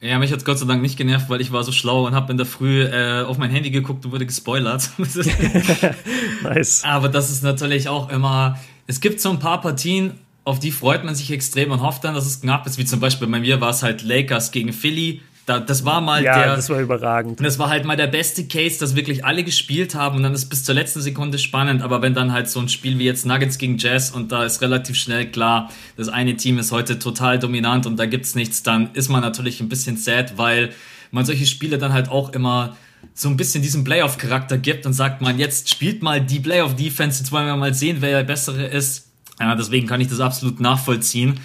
Ja, 0.00 0.18
mich 0.18 0.30
hat 0.30 0.44
Gott 0.44 0.58
sei 0.58 0.66
Dank 0.66 0.82
nicht 0.82 0.98
genervt, 0.98 1.30
weil 1.30 1.40
ich 1.40 1.52
war 1.52 1.64
so 1.64 1.72
schlau 1.72 2.06
und 2.06 2.14
habe 2.14 2.30
in 2.30 2.36
der 2.36 2.46
Früh 2.46 2.82
äh, 2.82 3.22
auf 3.22 3.38
mein 3.38 3.50
Handy 3.50 3.70
geguckt 3.70 4.04
und 4.04 4.12
wurde 4.12 4.26
gespoilert. 4.26 4.90
nice. 6.42 6.84
Aber 6.84 7.08
das 7.08 7.30
ist 7.30 7.42
natürlich 7.42 7.88
auch 7.88 8.10
immer. 8.10 8.58
Es 8.86 9.00
gibt 9.00 9.20
so 9.20 9.30
ein 9.30 9.38
paar 9.38 9.60
Partien, 9.60 10.12
auf 10.44 10.58
die 10.58 10.70
freut 10.70 11.02
man 11.04 11.14
sich 11.14 11.32
extrem 11.32 11.72
und 11.72 11.80
hofft 11.80 12.04
dann, 12.04 12.14
dass 12.14 12.26
es 12.26 12.42
knapp 12.42 12.66
ist. 12.66 12.78
Wie 12.78 12.84
zum 12.84 13.00
Beispiel 13.00 13.26
bei 13.26 13.40
mir 13.40 13.60
war 13.60 13.70
es 13.70 13.82
halt 13.82 14.02
Lakers 14.02 14.52
gegen 14.52 14.72
Philly. 14.72 15.22
Da, 15.46 15.60
das 15.60 15.84
war 15.84 16.00
mal 16.00 16.24
ja, 16.24 16.36
der. 16.36 16.56
das 16.56 16.68
war 16.70 16.80
überragend. 16.80 17.38
Und 17.38 17.44
das 17.44 17.60
war 17.60 17.68
halt 17.68 17.84
mal 17.84 17.96
der 17.96 18.08
beste 18.08 18.48
Case, 18.48 18.80
dass 18.80 18.96
wirklich 18.96 19.24
alle 19.24 19.44
gespielt 19.44 19.94
haben 19.94 20.16
und 20.16 20.24
dann 20.24 20.34
ist 20.34 20.46
bis 20.46 20.64
zur 20.64 20.74
letzten 20.74 21.00
Sekunde 21.00 21.38
spannend. 21.38 21.82
Aber 21.82 22.02
wenn 22.02 22.14
dann 22.14 22.32
halt 22.32 22.50
so 22.50 22.58
ein 22.58 22.68
Spiel 22.68 22.98
wie 22.98 23.04
jetzt 23.04 23.24
Nuggets 23.26 23.56
gegen 23.56 23.78
Jazz 23.78 24.10
und 24.10 24.32
da 24.32 24.44
ist 24.44 24.60
relativ 24.60 24.96
schnell 24.96 25.30
klar, 25.30 25.70
das 25.96 26.08
eine 26.08 26.36
Team 26.36 26.58
ist 26.58 26.72
heute 26.72 26.98
total 26.98 27.38
dominant 27.38 27.86
und 27.86 27.96
da 27.96 28.06
gibt's 28.06 28.34
nichts, 28.34 28.64
dann 28.64 28.90
ist 28.94 29.08
man 29.08 29.20
natürlich 29.22 29.60
ein 29.60 29.68
bisschen 29.68 29.96
sad, 29.96 30.36
weil 30.36 30.70
man 31.12 31.24
solche 31.24 31.46
Spiele 31.46 31.78
dann 31.78 31.92
halt 31.92 32.08
auch 32.08 32.32
immer 32.32 32.76
so 33.14 33.28
ein 33.28 33.36
bisschen 33.36 33.62
diesen 33.62 33.84
Playoff-Charakter 33.84 34.58
gibt 34.58 34.84
und 34.84 34.94
sagt 34.94 35.22
man, 35.22 35.38
jetzt 35.38 35.70
spielt 35.70 36.02
mal 36.02 36.20
die 36.20 36.40
Playoff-Defense, 36.40 37.20
jetzt 37.20 37.30
wollen 37.30 37.46
wir 37.46 37.56
mal 37.56 37.72
sehen, 37.72 37.98
wer 38.00 38.18
der 38.18 38.24
bessere 38.24 38.66
ist. 38.66 39.10
Ja, 39.38 39.54
deswegen 39.54 39.86
kann 39.86 40.00
ich 40.00 40.08
das 40.08 40.18
absolut 40.18 40.58
nachvollziehen. 40.58 41.38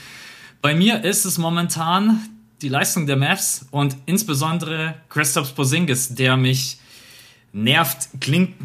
Bei 0.61 0.73
mir 0.73 1.03
ist 1.03 1.25
es 1.25 1.37
momentan 1.37 2.19
die 2.61 2.69
Leistung 2.69 3.07
der 3.07 3.17
Mavs 3.17 3.65
und 3.71 3.95
insbesondere 4.05 4.95
Christoph 5.09 5.55
Porzingis, 5.55 6.13
der 6.13 6.37
mich 6.37 6.77
nervt, 7.53 8.09
klingt 8.21 8.55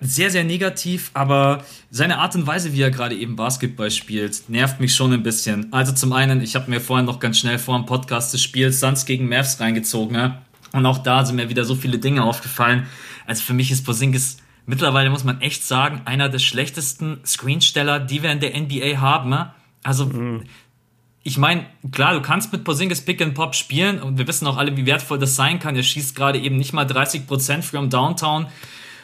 sehr, 0.00 0.30
sehr 0.30 0.44
negativ, 0.44 1.10
aber 1.14 1.64
seine 1.90 2.18
Art 2.18 2.34
und 2.34 2.46
Weise, 2.46 2.72
wie 2.74 2.82
er 2.82 2.90
gerade 2.90 3.14
eben 3.14 3.36
Basketball 3.36 3.90
spielt, 3.90 4.48
nervt 4.48 4.80
mich 4.80 4.94
schon 4.94 5.12
ein 5.12 5.22
bisschen. 5.22 5.72
Also 5.72 5.92
zum 5.92 6.12
einen, 6.12 6.42
ich 6.42 6.54
habe 6.54 6.70
mir 6.70 6.80
vorhin 6.80 7.06
noch 7.06 7.18
ganz 7.18 7.38
schnell 7.38 7.58
vor 7.58 7.78
dem 7.78 7.86
Podcast 7.86 8.34
des 8.34 8.42
Spiels 8.42 8.80
Suns 8.80 9.06
gegen 9.06 9.28
Mavs 9.28 9.58
reingezogen 9.60 10.16
ne? 10.16 10.38
und 10.72 10.84
auch 10.84 10.98
da 10.98 11.24
sind 11.24 11.36
mir 11.36 11.48
wieder 11.48 11.64
so 11.64 11.74
viele 11.74 11.98
Dinge 11.98 12.24
aufgefallen. 12.24 12.86
Also 13.26 13.42
für 13.42 13.54
mich 13.54 13.70
ist 13.70 13.84
Porzingis 13.84 14.38
mittlerweile, 14.66 15.08
muss 15.08 15.24
man 15.24 15.40
echt 15.40 15.64
sagen, 15.64 16.02
einer 16.04 16.28
der 16.28 16.40
schlechtesten 16.40 17.20
Screensteller, 17.24 18.00
die 18.00 18.22
wir 18.22 18.32
in 18.32 18.40
der 18.40 18.58
NBA 18.60 19.00
haben. 19.00 19.30
Ne? 19.30 19.54
Also 19.82 20.06
mhm 20.06 20.42
ich 21.26 21.38
meine, 21.38 21.66
klar, 21.90 22.14
du 22.14 22.22
kannst 22.22 22.52
mit 22.52 22.62
Porzingis 22.62 23.00
Pick 23.00 23.20
and 23.20 23.34
Pop 23.34 23.56
spielen 23.56 24.00
und 24.00 24.16
wir 24.16 24.28
wissen 24.28 24.46
auch 24.46 24.58
alle, 24.58 24.76
wie 24.76 24.86
wertvoll 24.86 25.18
das 25.18 25.34
sein 25.34 25.58
kann. 25.58 25.74
Er 25.74 25.82
schießt 25.82 26.14
gerade 26.14 26.38
eben 26.38 26.56
nicht 26.56 26.72
mal 26.72 26.86
30% 26.86 27.62
from 27.62 27.90
Downtown. 27.90 28.46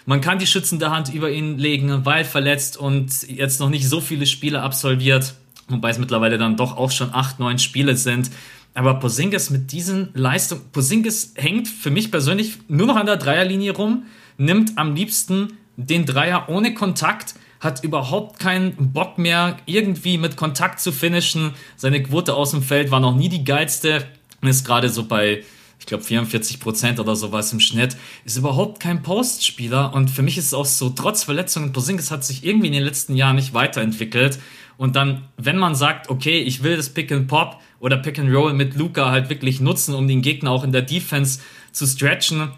Man 0.06 0.20
kann 0.20 0.38
die 0.38 0.46
schützende 0.46 0.90
Hand 0.90 1.12
über 1.12 1.32
ihn 1.32 1.58
legen, 1.58 2.06
weil 2.06 2.24
verletzt 2.24 2.76
und 2.76 3.28
jetzt 3.28 3.58
noch 3.58 3.70
nicht 3.70 3.88
so 3.88 4.00
viele 4.00 4.26
Spiele 4.26 4.62
absolviert, 4.62 5.35
wobei 5.66 5.90
es 5.90 5.98
mittlerweile 5.98 6.38
dann 6.38 6.56
doch 6.56 6.76
auch 6.76 6.92
schon 6.92 7.12
acht, 7.12 7.40
neun 7.40 7.58
Spiele 7.58 7.96
sind. 7.96 8.30
Aber 8.72 9.00
Posingis 9.00 9.50
mit 9.50 9.72
diesen 9.72 10.11
Leistungen, 10.14 10.62
Posingis 10.70 11.35
hängt 11.35 11.66
für 11.66 11.90
mich 11.90 12.12
persönlich 12.12 12.58
nur 12.68 12.87
noch 12.87 12.96
an 12.96 13.06
der 13.06 13.16
Dreierlinie 13.16 13.72
rum, 13.72 14.04
nimmt 14.38 14.78
am 14.78 14.94
liebsten 14.94 15.54
den 15.76 16.06
Dreier 16.06 16.48
ohne 16.48 16.72
Kontakt, 16.72 17.35
hat 17.62 17.85
überhaupt 17.85 18.40
keinen 18.40 18.92
Bock 18.92 19.18
mehr, 19.18 19.57
irgendwie 19.66 20.18
mit 20.18 20.37
Kontakt 20.37 20.81
zu 20.81 20.90
finishen. 20.90 21.55
Seine 21.77 22.03
Quote 22.03 22.35
aus 22.35 22.51
dem 22.51 22.61
Feld 22.61 22.90
war 22.90 22.98
noch 22.98 23.14
nie 23.14 23.29
die 23.29 23.44
geilste 23.44 24.05
und 24.40 24.48
ist 24.48 24.66
gerade 24.66 24.88
so 24.88 25.05
bei, 25.05 25.44
ich 25.79 25.87
glaube, 25.87 26.03
44 26.03 26.59
Prozent 26.59 26.98
oder 26.98 27.14
sowas 27.14 27.53
im 27.53 27.61
Schnitt. 27.61 27.96
Ist 28.25 28.37
überhaupt 28.37 28.81
kein 28.81 29.03
Postspieler 29.03 29.94
und 29.94 30.11
für 30.11 30.22
mich 30.22 30.37
ist 30.38 30.46
es 30.46 30.55
auch 30.55 30.66
so, 30.66 30.90
trotz 30.90 31.22
Verletzungen, 31.22 31.72
Posingis 31.72 32.11
hat 32.11 32.25
sich 32.25 32.44
irgendwie 32.44 32.66
in 32.66 32.72
den 32.72 32.83
letzten 32.83 33.14
Jahren 33.14 33.37
nicht 33.37 33.55
weiterentwickelt. 33.55 34.40
Und 34.77 34.96
dann, 34.96 35.29
wenn 35.37 35.57
man 35.57 35.77
sagt, 35.77 36.11
okay, 36.11 36.40
ich 36.40 36.64
will 36.64 36.77
das 36.77 36.88
Pick 36.88 37.12
and 37.12 37.29
Pop 37.29 37.61
oder 37.79 37.96
Pick 37.96 38.18
and 38.18 38.35
Roll 38.35 38.55
mit 38.55 38.75
Luca 38.75 39.12
halt 39.12 39.31
wirklich 39.31 39.61
nutzen, 39.61 39.94
um 39.94 40.09
den 40.09 40.20
Gegner 40.20 40.51
auch 40.51 40.64
in 40.64 40.72
der 40.72 40.83
Defense 40.83 41.38
zu 41.70 41.87
stretchen, 41.87 42.51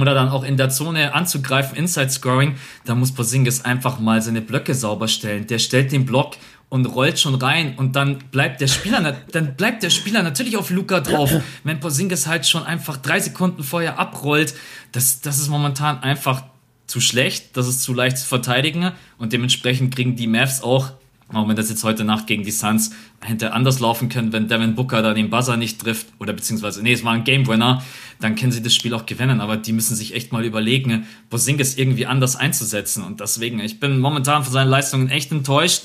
oder 0.00 0.14
dann 0.14 0.28
auch 0.28 0.44
in 0.44 0.56
der 0.56 0.70
Zone 0.70 1.14
anzugreifen, 1.14 1.76
Inside 1.76 2.10
Scoring, 2.10 2.56
da 2.84 2.94
muss 2.94 3.12
Porzingis 3.12 3.64
einfach 3.64 3.98
mal 3.98 4.22
seine 4.22 4.40
Blöcke 4.40 4.74
sauber 4.74 5.08
stellen. 5.08 5.46
Der 5.46 5.58
stellt 5.58 5.92
den 5.92 6.06
Block 6.06 6.36
und 6.68 6.86
rollt 6.86 7.18
schon 7.18 7.34
rein 7.36 7.74
und 7.76 7.96
dann 7.96 8.18
bleibt 8.30 8.60
der 8.60 8.66
Spieler, 8.66 9.16
dann 9.32 9.56
bleibt 9.56 9.82
der 9.82 9.90
Spieler 9.90 10.22
natürlich 10.22 10.56
auf 10.56 10.70
Luca 10.70 11.00
drauf. 11.00 11.32
Wenn 11.64 11.80
Porzingis 11.80 12.26
halt 12.26 12.46
schon 12.46 12.62
einfach 12.62 12.96
drei 12.98 13.20
Sekunden 13.20 13.62
vorher 13.62 13.98
abrollt, 13.98 14.54
das, 14.92 15.20
das 15.20 15.38
ist 15.38 15.48
momentan 15.48 16.02
einfach 16.02 16.44
zu 16.86 17.00
schlecht, 17.00 17.56
das 17.56 17.68
ist 17.68 17.82
zu 17.82 17.94
leicht 17.94 18.18
zu 18.18 18.26
verteidigen 18.26 18.92
und 19.18 19.32
dementsprechend 19.32 19.94
kriegen 19.94 20.16
die 20.16 20.26
Mavs 20.26 20.62
auch 20.62 20.92
auch 21.36 21.46
wenn 21.46 21.56
das 21.56 21.68
jetzt 21.68 21.84
heute 21.84 22.04
Nacht 22.04 22.26
gegen 22.26 22.42
die 22.42 22.50
Suns 22.50 22.92
hätte 23.20 23.52
anders 23.52 23.80
laufen 23.80 24.08
können, 24.08 24.32
wenn 24.32 24.48
Devin 24.48 24.74
Booker 24.74 25.02
da 25.02 25.12
den 25.12 25.28
Buzzer 25.28 25.56
nicht 25.56 25.80
trifft, 25.80 26.06
oder 26.18 26.32
beziehungsweise, 26.32 26.82
nee, 26.82 26.92
es 26.92 27.04
war 27.04 27.12
ein 27.12 27.24
Game 27.24 27.46
Winner, 27.46 27.82
dann 28.20 28.34
können 28.34 28.52
sie 28.52 28.62
das 28.62 28.74
Spiel 28.74 28.94
auch 28.94 29.04
gewinnen, 29.04 29.40
aber 29.40 29.56
die 29.56 29.72
müssen 29.72 29.94
sich 29.94 30.14
echt 30.14 30.32
mal 30.32 30.44
überlegen, 30.44 31.06
Bosingis 31.28 31.76
irgendwie 31.76 32.06
anders 32.06 32.36
einzusetzen. 32.36 33.04
Und 33.04 33.20
deswegen, 33.20 33.60
ich 33.60 33.78
bin 33.78 33.98
momentan 33.98 34.42
von 34.42 34.52
seinen 34.52 34.68
Leistungen 34.68 35.10
echt 35.10 35.30
enttäuscht 35.30 35.84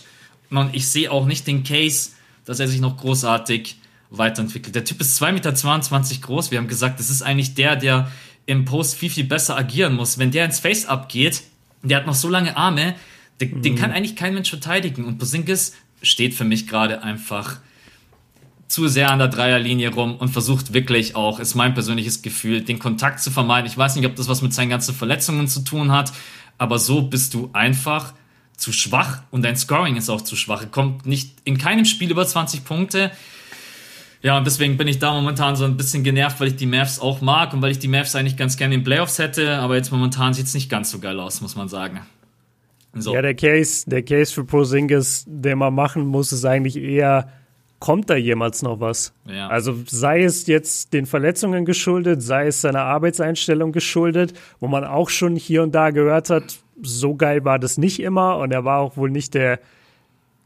und 0.50 0.74
ich 0.74 0.88
sehe 0.88 1.12
auch 1.12 1.26
nicht 1.26 1.46
den 1.48 1.64
Case, 1.64 2.12
dass 2.46 2.60
er 2.60 2.68
sich 2.68 2.80
noch 2.80 2.98
großartig 2.98 3.78
weiterentwickelt. 4.10 4.76
Der 4.76 4.86
Typ 4.86 5.02
ist 5.02 5.22
2,22 5.22 5.92
Meter 5.92 6.22
groß. 6.22 6.52
Wir 6.52 6.60
haben 6.60 6.68
gesagt, 6.68 7.00
das 7.00 7.10
ist 7.10 7.22
eigentlich 7.22 7.56
der, 7.56 7.76
der 7.76 8.12
im 8.46 8.66
Post 8.66 8.96
viel, 8.96 9.10
viel 9.10 9.24
besser 9.24 9.58
agieren 9.58 9.96
muss. 9.96 10.18
Wenn 10.18 10.32
der 10.32 10.46
ins 10.46 10.60
Face-Up 10.60 11.10
geht, 11.10 11.44
der 11.82 11.98
hat 11.98 12.06
noch 12.06 12.14
so 12.14 12.30
lange 12.30 12.56
Arme, 12.56 12.96
den, 13.42 13.58
mhm. 13.58 13.62
den 13.62 13.76
kann 13.76 13.92
eigentlich 13.92 14.16
kein 14.16 14.34
Mensch 14.34 14.50
verteidigen. 14.50 15.06
Und 15.06 15.18
Bosinkis 15.18 15.74
steht 16.02 16.34
für 16.34 16.44
mich 16.44 16.68
gerade 16.68 17.02
einfach 17.02 17.58
zu 18.68 18.88
sehr 18.88 19.12
an 19.12 19.20
der 19.20 19.28
Dreierlinie 19.28 19.94
rum 19.94 20.16
und 20.16 20.30
versucht 20.30 20.74
wirklich 20.74 21.16
auch, 21.16 21.40
ist 21.40 21.54
mein 21.54 21.74
persönliches 21.74 22.24
Gefühl, 22.24 22.62
den 22.62 22.80
Kontakt 22.80 23.20
zu 23.20 23.30
vermeiden. 23.30 23.70
Ich 23.70 23.78
weiß 23.78 23.96
nicht, 23.96 24.06
ob 24.06 24.16
das 24.16 24.28
was 24.28 24.42
mit 24.42 24.54
seinen 24.54 24.70
ganzen 24.70 24.96
Verletzungen 24.96 25.48
zu 25.48 25.62
tun 25.62 25.92
hat, 25.92 26.12
aber 26.58 26.80
so 26.80 27.04
bist 27.04 27.36
du 27.36 27.50
einfach 27.54 28.14
zu 28.58 28.72
schwach 28.72 29.22
und 29.30 29.44
dein 29.44 29.56
Scoring 29.56 29.96
ist 29.96 30.10
auch 30.10 30.22
zu 30.22 30.36
schwach. 30.36 30.62
Er 30.62 30.68
kommt 30.68 31.06
nicht 31.06 31.36
in 31.44 31.58
keinem 31.58 31.86
Spiel 31.86 32.10
über 32.10 32.26
20 32.26 32.66
Punkte. 32.66 33.12
Ja, 34.24 34.38
und 34.38 34.46
deswegen 34.46 34.78
bin 34.78 34.88
ich 34.88 35.00
da 35.00 35.14
momentan 35.14 35.56
so 35.56 35.66
ein 35.66 35.76
bisschen 35.76 36.04
genervt, 36.04 36.40
weil 36.40 36.48
ich 36.48 36.56
die 36.56 36.66
Mavs 36.66 37.00
auch 37.00 37.22
mag 37.22 37.54
und 37.54 37.62
weil 37.62 37.72
ich 37.72 37.80
die 37.80 37.90
Mavs 37.90 38.16
eigentlich 38.16 38.38
ganz 38.38 38.58
gerne 38.58 38.74
in 38.74 38.84
Playoffs 38.84 39.20
hätte, 39.20 39.60
aber 39.60 39.76
jetzt 39.76 39.92
momentan 39.92 40.34
sieht 40.34 40.46
es 40.46 40.54
nicht 40.54 40.70
ganz 40.70 40.92
so 40.92 41.00
geil 41.00 41.20
aus, 41.20 41.42
muss 41.42 41.56
man 41.56 41.68
sagen. 41.68 42.02
So. 42.94 43.14
Ja, 43.14 43.22
der 43.22 43.34
Case, 43.34 43.90
der 43.90 44.04
Case 44.04 44.34
für 44.34 44.44
Porzingis, 44.44 45.26
den 45.28 45.58
man 45.58 45.74
machen 45.74 46.06
muss, 46.06 46.32
ist 46.32 46.46
eigentlich 46.46 46.78
eher, 46.78 47.28
kommt 47.80 48.10
da 48.10 48.16
jemals 48.16 48.62
noch 48.62 48.80
was? 48.80 49.14
Ja. 49.26 49.48
Also 49.48 49.76
sei 49.88 50.24
es 50.24 50.46
jetzt 50.46 50.94
den 50.94 51.08
Verletzungen 51.08 51.66
geschuldet, 51.66 52.22
sei 52.22 52.48
es 52.48 52.62
seiner 52.62 52.84
Arbeitseinstellung 52.84 53.72
geschuldet, 53.72 54.34
wo 54.60 54.68
man 54.68 54.84
auch 54.84 55.10
schon 55.10 55.36
hier 55.36 55.64
und 55.64 55.74
da 55.74 55.90
gehört 55.90 56.30
hat, 56.30 56.60
so 56.82 57.16
geil 57.16 57.44
war 57.46 57.58
das 57.58 57.78
nicht 57.78 58.00
immer 58.00 58.38
und 58.38 58.52
er 58.52 58.64
war 58.64 58.80
auch 58.80 58.96
wohl 58.96 59.10
nicht 59.10 59.34
der, 59.34 59.60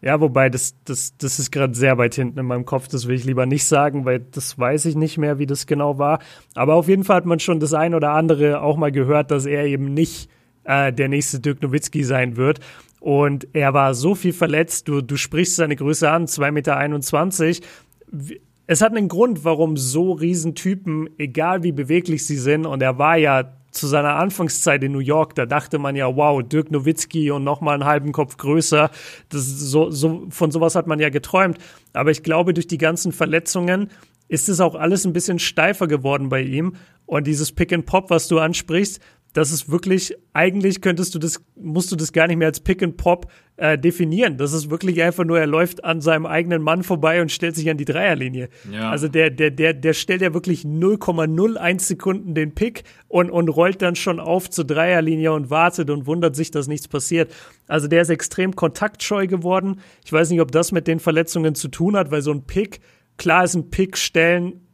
ja, 0.02 0.22
wobei 0.22 0.50
das, 0.50 0.76
das, 0.86 1.18
das 1.18 1.40
ist 1.40 1.52
gerade 1.52 1.76
sehr 1.76 1.98
weit 1.98 2.16
hinten 2.16 2.40
in 2.40 2.46
meinem 2.46 2.66
Kopf, 2.66 2.88
das 2.88 3.08
will 3.08 3.16
ich 3.16 3.26
lieber 3.26 3.46
nicht 3.46 3.66
sagen, 3.66 4.06
weil 4.06 4.20
das 4.20 4.58
weiß 4.58 4.86
ich 4.86 4.96
nicht 4.96 5.18
mehr, 5.18 5.38
wie 5.38 5.48
das 5.48 5.68
genau 5.68 5.98
war. 5.98 6.20
Aber 6.56 6.76
auf 6.76 6.88
jeden 6.88 7.04
Fall 7.04 7.18
hat 7.18 7.26
man 7.26 7.40
schon 7.40 7.60
das 7.60 7.74
ein 7.74 7.94
oder 7.94 8.12
andere 8.12 8.62
auch 8.62 8.78
mal 8.78 8.92
gehört, 8.92 9.32
dass 9.32 9.46
er 9.46 9.66
eben 9.66 9.94
nicht 9.94 10.30
äh, 10.68 10.94
der 10.94 11.08
nächste 11.08 11.40
Dirk 11.40 11.62
Nowitzki 11.62 12.04
sein 12.04 12.38
wird. 12.38 12.60
Und 13.00 13.48
er 13.54 13.74
war 13.74 13.94
so 13.94 14.16
viel 14.16 14.34
verletzt. 14.34 14.88
Du, 14.88 15.02
du 15.02 15.18
sprichst 15.18 15.56
seine 15.56 15.76
Größe 15.76 16.10
an, 16.10 16.26
2,21 16.26 16.52
Meter. 16.52 18.38
Es 18.68 18.82
hat 18.82 18.96
einen 18.96 19.08
Grund, 19.08 19.46
warum 19.46 19.78
so 19.78 20.12
Riesentypen, 20.12 21.10
egal 21.18 21.64
wie 21.64 21.72
beweglich 21.72 22.26
sie 22.26 22.38
sind, 22.38 22.66
und 22.66 22.82
er 22.82 22.98
war 22.98 23.18
ja 23.18 23.54
zu 23.72 23.88
seiner 23.88 24.16
Anfangszeit 24.16 24.84
in 24.84 24.92
New 24.92 25.00
York, 25.00 25.36
da 25.36 25.46
dachte 25.46 25.78
man 25.78 25.96
ja, 25.96 26.14
wow, 26.16 26.42
Dirk 26.42 26.72
Nowitzki 26.72 27.32
und 27.32 27.44
nochmal 27.44 27.76
einen 27.76 27.86
halben 27.86 28.12
Kopf 28.12 28.38
größer. 28.38 28.90
Das 29.30 29.46
so, 29.46 29.92
so, 29.92 30.26
von 30.30 30.52
sowas 30.52 30.76
hat 30.76 30.88
man 30.88 31.00
ja 31.00 31.10
geträumt. 31.10 31.60
Aber 31.94 32.12
ich 32.12 32.24
glaube, 32.24 32.54
durch 32.54 32.68
die 32.68 32.78
ganzen 32.78 33.12
Verletzungen 33.12 33.90
ist 34.28 34.50
es 34.50 34.60
auch 34.60 34.76
alles 34.76 35.06
ein 35.06 35.14
bisschen 35.14 35.40
steifer 35.40 35.88
geworden 35.88 36.30
bei 36.30 36.42
ihm. 36.42 36.76
Und 37.06 37.28
dieses 37.28 37.52
Pick 37.52 37.72
and 37.72 37.86
Pop, 37.86 38.10
was 38.10 38.28
du 38.28 38.40
ansprichst, 38.40 39.00
das 39.34 39.52
ist 39.52 39.70
wirklich, 39.70 40.16
eigentlich 40.34 40.82
könntest 40.82 41.14
du 41.14 41.20
das, 41.20 41.42
musst 41.56 41.92
du 41.92 41.96
das 41.96 42.12
gar 42.12 42.28
nicht 42.28 42.38
mehr 42.38 42.48
als 42.48 42.60
Pick 42.60 42.82
and 42.82 42.98
Pop 42.98 43.32
äh, 43.58 43.78
definieren. 43.78 44.38
Das 44.38 44.54
ist 44.54 44.70
wirklich 44.70 45.02
einfach 45.04 45.26
nur, 45.26 45.40
er 45.40 45.48
läuft 45.48 45.84
an 45.84 46.02
seinem 46.02 46.26
eigenen 46.26 46.62
Mann 46.62 46.84
vorbei 46.84 47.22
und 47.22 47.32
stellt 47.32 47.56
sich 47.56 47.70
an 47.70 47.78
die 47.78 47.86
Dreierlinie. 47.86 48.50
Ja. 48.72 48.90
Also 48.90 49.08
der, 49.08 49.30
der, 49.30 49.52
der, 49.52 49.74
der 49.74 49.94
stellt 49.94 50.22
ja 50.22 50.34
wirklich 50.34 50.64
0,01 50.64 51.82
Sekunden 51.82 52.36
den 52.36 52.56
Pick 52.56 52.84
und, 53.08 53.30
und 53.30 53.50
rollt 53.50 53.82
dann 53.82 53.96
schon 53.96 54.20
auf 54.20 54.50
zur 54.50 54.66
Dreierlinie 54.66 55.34
und 55.34 55.50
wartet 55.50 55.90
und 55.90 56.08
wundert 56.08 56.36
sich, 56.36 56.52
dass 56.52 56.68
nichts 56.68 56.88
passiert. 56.88 57.34
Also 57.68 57.88
der 57.88 58.02
ist 58.02 58.10
extrem 58.10 58.56
kontaktscheu 58.56 59.28
geworden. 59.28 59.82
Ich 60.06 60.12
weiß 60.12 60.30
nicht, 60.30 60.42
ob 60.42 60.52
das 60.52 60.72
mit 60.72 60.88
den 60.88 61.00
Verletzungen 61.00 61.54
zu 61.56 61.68
tun 61.68 61.96
hat, 61.96 62.12
weil 62.12 62.22
so 62.22 62.32
ein 62.32 62.46
Pick, 62.46 62.80
klar 63.18 63.44
ist 63.44 63.56
ein 63.56 63.70
Pick 63.70 63.98
stellen 63.98 64.67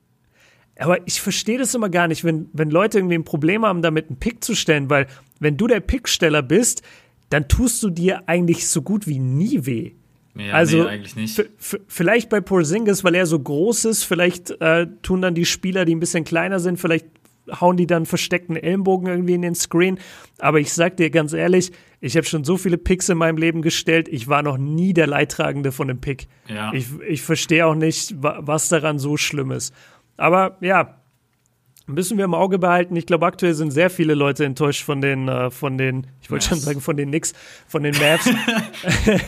aber 0.84 1.00
ich 1.08 1.22
verstehe 1.22 1.58
das 1.58 1.74
immer 1.74 1.90
gar 1.90 2.08
nicht, 2.08 2.24
wenn, 2.24 2.50
wenn 2.52 2.70
Leute 2.70 2.98
irgendwie 2.98 3.16
ein 3.16 3.24
Problem 3.24 3.66
haben, 3.66 3.82
damit 3.82 4.10
einen 4.10 4.20
Pick 4.20 4.44
zu 4.44 4.54
stellen, 4.54 4.90
weil 4.90 5.08
wenn 5.40 5.56
du 5.56 5.68
der 5.68 5.80
Picksteller 5.80 6.42
bist, 6.42 6.82
dann 7.30 7.48
tust 7.48 7.82
du 7.84 7.90
dir 7.90 8.28
eigentlich 8.28 8.68
so 8.68 8.82
gut 8.82 9.08
wie 9.08 9.20
nie 9.20 9.66
weh. 9.66 9.92
Ja, 10.36 10.54
also 10.54 10.84
nee, 10.84 10.90
eigentlich 10.90 11.16
nicht. 11.16 11.46
Vielleicht 11.88 12.30
bei 12.30 12.42
Porzingis, 12.42 13.04
weil 13.04 13.16
er 13.16 13.26
so 13.26 13.40
groß 13.40 13.86
ist, 13.86 14.04
vielleicht 14.04 14.52
äh, 14.62 14.88
tun 15.04 15.22
dann 15.22 15.36
die 15.36 15.46
Spieler, 15.46 15.86
die 15.86 15.96
ein 15.96 16.00
bisschen 16.00 16.26
kleiner 16.26 16.60
sind, 16.60 16.80
vielleicht 16.80 17.06
hauen 17.60 17.78
die 17.78 17.88
dann 17.88 18.06
versteckten 18.06 18.56
Ellenbogen 18.56 19.08
irgendwie 19.08 19.34
in 19.34 19.42
den 19.42 19.56
Screen. 19.56 20.00
Aber 20.40 20.60
ich 20.60 20.74
sag 20.74 20.98
dir 20.98 21.10
ganz 21.10 21.34
ehrlich, 21.34 21.72
ich 22.02 22.16
habe 22.18 22.26
schon 22.26 22.44
so 22.44 22.58
viele 22.58 22.78
Picks 22.78 23.10
in 23.10 23.18
meinem 23.18 23.38
Leben 23.38 23.62
gestellt. 23.62 24.08
Ich 24.10 24.28
war 24.28 24.44
noch 24.44 24.58
nie 24.58 24.94
der 24.94 25.08
Leidtragende 25.08 25.72
von 25.72 25.90
einem 25.90 26.00
Pick. 26.00 26.28
Ja. 26.48 26.74
Ich, 26.74 26.88
ich 27.08 27.22
verstehe 27.22 27.66
auch 27.66 27.76
nicht, 27.76 28.16
was 28.18 28.70
daran 28.70 29.00
so 29.00 29.18
schlimm 29.18 29.52
ist. 29.52 29.74
Aber 30.18 30.58
ja, 30.62 30.96
müssen 31.88 32.18
wir 32.18 32.26
im 32.26 32.34
Auge 32.34 32.60
behalten. 32.60 32.96
Ich 32.96 33.06
glaube, 33.06 33.26
aktuell 33.26 33.54
sind 33.54 33.72
sehr 33.72 33.90
viele 33.90 34.14
Leute 34.14 34.46
enttäuscht 34.46 34.84
von 34.84 35.02
den, 35.02 35.28
äh, 35.28 35.52
von 35.52 35.78
den, 35.78 36.08
ich 36.22 36.32
wollte 36.32 36.48
schon 36.48 36.60
sagen, 36.60 36.82
von 36.82 36.98
den 36.98 37.10
Knicks, 37.10 37.34
von 37.68 37.84
den 37.84 37.96
Mavs. 37.96 38.30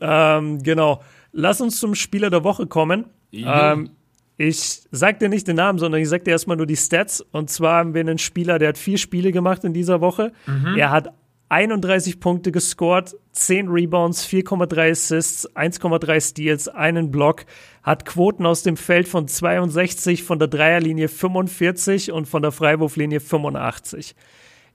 ähm, 0.00 0.62
genau. 0.62 1.02
Lass 1.32 1.60
uns 1.60 1.78
zum 1.78 1.94
Spieler 1.94 2.30
der 2.30 2.44
Woche 2.44 2.66
kommen. 2.66 3.06
Ähm, 3.32 3.90
ich 4.36 4.82
sag 4.90 5.20
dir 5.20 5.28
nicht 5.28 5.46
den 5.48 5.56
Namen, 5.56 5.78
sondern 5.78 6.00
ich 6.00 6.08
sag 6.08 6.24
dir 6.24 6.32
erstmal 6.32 6.56
nur 6.56 6.66
die 6.66 6.76
Stats. 6.76 7.20
Und 7.20 7.50
zwar 7.50 7.78
haben 7.78 7.94
wir 7.94 8.00
einen 8.00 8.18
Spieler, 8.18 8.58
der 8.58 8.70
hat 8.70 8.78
vier 8.78 8.98
Spiele 8.98 9.32
gemacht 9.32 9.64
in 9.64 9.72
dieser 9.72 10.00
Woche. 10.00 10.32
Mhm. 10.46 10.76
Er 10.76 10.90
hat 10.90 11.12
31 11.48 12.18
Punkte 12.18 12.50
gescored, 12.50 13.14
10 13.32 13.68
Rebounds, 13.68 14.26
4,3 14.26 14.90
Assists, 14.90 15.48
1,3 15.54 16.20
Steals, 16.20 16.68
einen 16.68 17.10
Block, 17.10 17.44
hat 17.82 18.04
Quoten 18.04 18.46
aus 18.46 18.62
dem 18.62 18.76
Feld 18.76 19.08
von 19.08 19.26
62, 19.26 20.22
von 20.22 20.38
der 20.38 20.48
Dreierlinie 20.48 21.08
45 21.08 22.12
und 22.12 22.26
von 22.26 22.42
der 22.42 22.52
Freiwurflinie 22.52 23.20
85. 23.20 24.14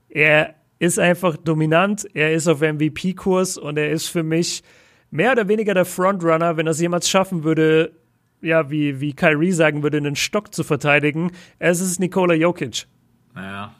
Er 0.08 0.54
ist 0.78 0.98
einfach 0.98 1.36
dominant, 1.36 2.06
er 2.14 2.32
ist 2.32 2.48
auf 2.48 2.60
MVP-Kurs 2.60 3.56
und 3.56 3.78
er 3.78 3.90
ist 3.90 4.08
für 4.08 4.22
mich 4.22 4.62
mehr 5.10 5.32
oder 5.32 5.48
weniger 5.48 5.74
der 5.74 5.84
Frontrunner, 5.84 6.56
wenn 6.56 6.66
er 6.66 6.72
es 6.72 6.80
jemals 6.80 7.08
schaffen 7.08 7.44
würde, 7.44 7.92
ja, 8.40 8.70
wie, 8.70 9.00
wie 9.00 9.14
Kyrie 9.14 9.52
sagen 9.52 9.82
würde, 9.82 9.96
einen 9.96 10.14
Stock 10.14 10.54
zu 10.54 10.62
verteidigen. 10.62 11.32
Es 11.58 11.80
ist 11.80 11.98
Nikola 11.98 12.34
Jokic. 12.34 12.86
Ja. 13.34 13.74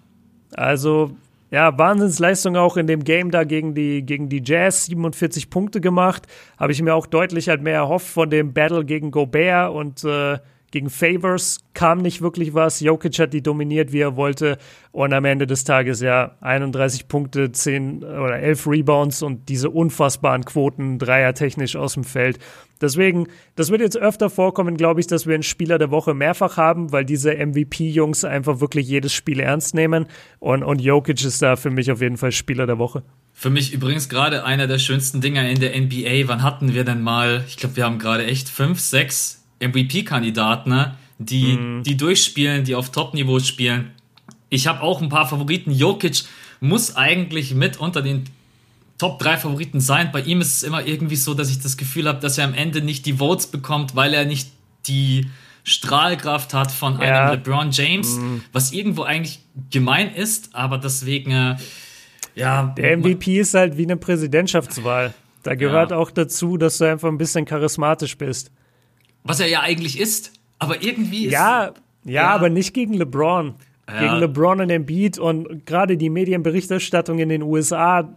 Also, 0.55 1.17
ja, 1.51 1.79
Wahnsinnsleistung 1.79 2.57
auch 2.57 2.77
in 2.77 2.87
dem 2.87 3.05
Game 3.05 3.31
da 3.31 3.45
gegen 3.45 3.75
die, 3.75 4.05
gegen 4.05 4.29
die 4.29 4.43
Jazz, 4.45 4.87
47 4.87 5.51
Punkte 5.51 5.81
gemacht. 5.81 6.27
Habe 6.59 6.73
ich 6.73 6.83
mir 6.83 6.95
auch 6.95 7.07
deutlich 7.07 7.49
halt 7.49 7.63
mehr 7.63 7.75
erhofft 7.75 8.09
von 8.09 8.29
dem 8.29 8.53
Battle 8.53 8.85
gegen 8.85 9.11
Gobert 9.11 9.73
und 9.73 10.05
äh, 10.05 10.39
Gegen 10.71 10.91
Favors 10.91 11.61
kam 11.73 11.99
nicht 11.99 12.21
wirklich 12.21 12.53
was. 12.53 12.81
Jokic 12.81 13.19
hat 13.19 13.33
die 13.33 13.43
dominiert, 13.43 13.93
wie 13.93 14.01
er 14.01 14.17
wollte. 14.17 14.59
Und 14.93 15.15
am 15.15 15.25
Ende 15.25 15.47
des 15.47 15.65
Tages 15.65 16.01
ja 16.03 16.37
31 16.41 17.09
Punkte, 17.09 17.53
10 17.53 18.05
oder 18.05 18.39
11 18.39 18.67
Rebounds 18.67 19.23
und 19.23 19.49
diese 19.49 19.71
unfassbaren 19.71 20.45
Quoten, 20.45 20.99
Dreier 20.99 21.33
technisch 21.33 21.75
aus 21.75 21.95
dem 21.95 22.05
Feld. 22.05 22.39
Deswegen, 22.81 23.29
das 23.57 23.71
wird 23.71 23.81
jetzt 23.81 23.97
öfter 23.97 24.29
vorkommen, 24.29 24.77
glaube 24.77 25.01
ich, 25.01 25.07
dass 25.07 25.27
wir 25.27 25.35
einen 25.35 25.43
Spieler 25.43 25.79
der 25.79 25.91
Woche 25.91 26.13
mehrfach 26.13 26.59
haben, 26.59 26.93
weil 26.93 27.05
diese 27.05 27.35
MVP-Jungs 27.35 28.25
einfach 28.25 28.61
wirklich 28.61 28.87
jedes 28.87 29.15
Spiel 29.15 29.41
ernst 29.41 29.75
nehmen. 29.75 30.07
Und, 30.39 30.63
und 30.63 30.81
Jokic 30.81 31.25
ist 31.25 31.41
da 31.41 31.57
für 31.57 31.71
mich 31.71 31.91
auf 31.91 32.03
jeden 32.03 32.19
Fall 32.19 32.33
Spieler 32.33 32.67
der 32.67 32.79
Woche. 32.79 33.03
Für 33.33 33.51
mich 33.51 33.73
übrigens 33.73 34.09
gerade 34.09 34.45
einer 34.45 34.67
der 34.67 34.79
schönsten 34.79 35.21
Dinger 35.21 35.49
in 35.49 35.61
der 35.61 35.81
NBA. 35.81 36.27
Wann 36.27 36.43
hatten 36.43 36.75
wir 36.75 36.85
denn 36.85 37.01
mal, 37.01 37.45
ich 37.47 37.57
glaube, 37.57 37.77
wir 37.77 37.85
haben 37.85 37.99
gerade 37.99 38.27
echt 38.27 38.49
fünf, 38.49 38.81
sechs 38.81 39.38
MVP-Kandidaten, 39.61 40.71
ne? 40.71 40.97
die, 41.19 41.57
mhm. 41.57 41.83
die 41.83 41.97
durchspielen, 41.97 42.65
die 42.65 42.75
auf 42.75 42.91
Top-Niveau 42.91 43.41
spielen. 43.41 43.91
Ich 44.51 44.67
habe 44.67 44.83
auch 44.83 45.03
ein 45.03 45.09
paar 45.09 45.29
Favoriten. 45.29 45.73
Jokic 45.73 46.25
muss 46.61 46.97
eigentlich 46.97 47.55
mit 47.55 47.79
unter 47.79 48.03
den 48.03 48.25
Top 48.99 49.19
3 49.21 49.37
Favoriten 49.37 49.81
sein. 49.81 50.11
Bei 50.13 50.21
ihm 50.21 50.41
ist 50.41 50.55
es 50.55 50.63
immer 50.63 50.85
irgendwie 50.87 51.17
so, 51.17 51.35
dass 51.35 51.51
ich 51.51 51.61
das 51.61 51.77
Gefühl 51.77 52.09
habe, 52.09 52.21
dass 52.21 52.39
er 52.39 52.45
am 52.45 52.55
Ende 52.55 52.81
nicht 52.81 53.07
die 53.07 53.15
Votes 53.15 53.47
bekommt, 53.47 53.95
weil 53.95 54.15
er 54.15 54.25
nicht 54.25 54.51
die 54.87 55.29
Strahlkraft 55.65 56.55
hat 56.55 56.73
von 56.73 57.01
ja. 57.01 57.29
einem 57.29 57.39
LeBron 57.39 57.71
James, 57.71 58.17
mhm. 58.17 58.43
was 58.53 58.73
irgendwo 58.73 59.03
eigentlich 59.03 59.41
gemein 59.71 60.15
ist, 60.15 60.55
aber 60.55 60.79
deswegen, 60.79 61.31
äh, 61.31 61.57
ja. 62.35 62.75
Der 62.77 62.97
MVP 62.97 63.39
ist 63.39 63.55
halt 63.55 63.77
wie 63.77 63.85
eine 63.85 63.97
Präsidentschaftswahl. 63.97 65.13
Da 65.43 65.55
gehört 65.55 65.91
ja. 65.91 65.97
auch 65.97 66.11
dazu, 66.11 66.57
dass 66.57 66.79
du 66.79 66.85
einfach 66.85 67.09
ein 67.09 67.19
bisschen 67.19 67.45
charismatisch 67.45 68.17
bist. 68.17 68.51
Was 69.29 69.41
er 69.41 69.47
ja 69.47 69.61
eigentlich 69.61 70.01
ist. 70.01 70.33
Aber 70.59 70.83
irgendwie 70.83 71.27
ist. 71.27 71.33
Ja, 71.33 71.73
ja, 72.05 72.13
ja. 72.13 72.29
aber 72.31 72.49
nicht 72.49 72.75
gegen 72.75 72.95
LeBron. 72.95 73.55
Ja. 73.87 74.01
Gegen 74.01 74.15
LeBron 74.17 74.61
und 74.61 74.71
Embiid 74.71 75.19
und 75.19 75.65
gerade 75.65 75.97
die 75.97 76.11
Medienberichterstattung 76.11 77.19
in 77.19 77.29
den 77.29 77.43
USA 77.43 78.17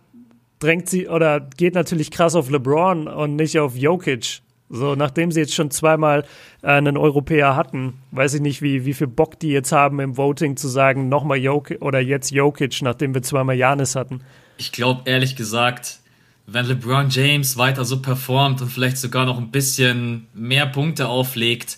drängt 0.59 0.89
sie 0.89 1.07
oder 1.07 1.39
geht 1.39 1.75
natürlich 1.75 2.11
krass 2.11 2.35
auf 2.35 2.49
LeBron 2.49 3.07
und 3.07 3.35
nicht 3.35 3.59
auf 3.59 3.75
Jokic. 3.75 4.41
So, 4.69 4.95
nachdem 4.95 5.31
sie 5.31 5.41
jetzt 5.41 5.53
schon 5.53 5.69
zweimal 5.69 6.23
äh, 6.61 6.67
einen 6.67 6.95
Europäer 6.95 7.57
hatten, 7.57 7.99
weiß 8.11 8.35
ich 8.35 8.41
nicht, 8.41 8.61
wie, 8.61 8.85
wie 8.85 8.93
viel 8.93 9.07
Bock 9.07 9.37
die 9.37 9.49
jetzt 9.49 9.73
haben 9.73 9.99
im 9.99 10.15
Voting 10.15 10.55
zu 10.55 10.69
sagen, 10.69 11.09
nochmal 11.09 11.39
Jokic 11.39 11.81
oder 11.81 11.99
jetzt 11.99 12.31
Jokic, 12.31 12.81
nachdem 12.81 13.13
wir 13.13 13.21
zweimal 13.21 13.57
Janis 13.57 13.95
hatten. 13.95 14.21
Ich 14.57 14.71
glaube 14.71 15.01
ehrlich 15.05 15.35
gesagt, 15.35 15.99
wenn 16.47 16.65
LeBron 16.65 17.09
James 17.09 17.57
weiter 17.57 17.85
so 17.85 18.01
performt 18.01 18.61
und 18.61 18.69
vielleicht 18.69 18.97
sogar 18.97 19.25
noch 19.25 19.37
ein 19.37 19.51
bisschen 19.51 20.27
mehr 20.33 20.65
Punkte 20.65 21.07
auflegt, 21.07 21.77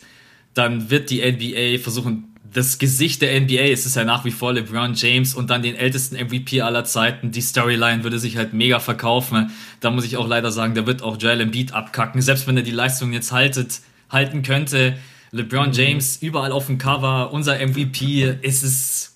dann 0.53 0.89
wird 0.89 1.09
die 1.09 1.21
NBA 1.21 1.81
versuchen, 1.81 2.33
das 2.53 2.77
Gesicht 2.77 3.21
der 3.21 3.39
NBA, 3.41 3.71
es 3.71 3.85
ist 3.85 3.95
ja 3.95 4.03
nach 4.03 4.25
wie 4.25 4.31
vor 4.31 4.53
LeBron 4.53 4.93
James 4.93 5.33
und 5.33 5.49
dann 5.49 5.63
den 5.63 5.75
ältesten 5.75 6.15
MVP 6.15 6.61
aller 6.61 6.83
Zeiten. 6.83 7.31
Die 7.31 7.41
Storyline 7.41 8.03
würde 8.03 8.19
sich 8.19 8.37
halt 8.37 8.53
mega 8.53 8.79
verkaufen. 8.79 9.51
Da 9.79 9.89
muss 9.89 10.05
ich 10.05 10.17
auch 10.17 10.27
leider 10.27 10.51
sagen, 10.51 10.75
da 10.75 10.85
wird 10.85 11.01
auch 11.01 11.17
Joel 11.19 11.41
Embiid 11.41 11.73
abkacken. 11.73 12.21
Selbst 12.21 12.47
wenn 12.47 12.55
er 12.55 12.63
die 12.63 12.71
Leistung 12.71 13.11
jetzt 13.11 13.31
haltet, 13.31 13.81
halten 14.09 14.43
könnte, 14.43 14.97
LeBron 15.31 15.69
mhm. 15.69 15.73
James 15.73 16.17
überall 16.21 16.51
auf 16.51 16.67
dem 16.67 16.77
Cover, 16.77 17.33
unser 17.33 17.55
MVP, 17.55 18.37
ist 18.41 18.63
es 18.63 19.12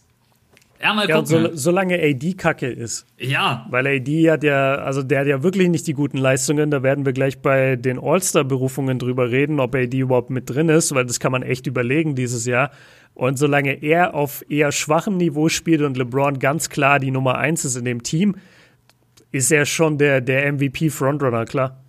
ja, 0.81 0.93
mal 0.93 1.07
gucken. 1.07 1.43
Ja, 1.43 1.49
so, 1.49 1.55
solange 1.55 2.01
AD 2.01 2.33
kacke 2.33 2.67
ist. 2.67 3.05
Ja. 3.17 3.65
Weil 3.69 3.87
AD 3.87 4.31
hat 4.31 4.43
ja, 4.43 4.75
also 4.75 5.03
der 5.03 5.21
hat 5.21 5.27
ja 5.27 5.43
wirklich 5.43 5.69
nicht 5.69 5.87
die 5.87 5.93
guten 5.93 6.17
Leistungen. 6.17 6.71
Da 6.71 6.83
werden 6.83 7.05
wir 7.05 7.13
gleich 7.13 7.39
bei 7.41 7.75
den 7.75 7.99
All-Star-Berufungen 7.99 8.99
drüber 8.99 9.31
reden, 9.31 9.59
ob 9.59 9.75
AD 9.75 9.97
überhaupt 9.97 10.29
mit 10.29 10.49
drin 10.49 10.69
ist, 10.69 10.93
weil 10.93 11.05
das 11.05 11.19
kann 11.19 11.31
man 11.31 11.43
echt 11.43 11.67
überlegen 11.67 12.15
dieses 12.15 12.45
Jahr. 12.45 12.71
Und 13.13 13.39
solange 13.39 13.81
er 13.81 14.13
auf 14.13 14.45
eher 14.47 14.71
schwachem 14.71 15.17
Niveau 15.17 15.49
spielt 15.49 15.81
und 15.81 15.97
LeBron 15.97 16.37
ganz 16.37 16.69
klar 16.69 16.99
die 16.99 17.11
Nummer 17.11 17.37
eins 17.37 17.65
ist 17.65 17.75
in 17.75 17.85
dem 17.85 18.03
Team, 18.03 18.35
ist 19.31 19.51
er 19.51 19.65
schon 19.65 19.97
der, 19.97 20.21
der 20.21 20.51
MVP-Frontrunner, 20.53 21.45
klar. 21.45 21.83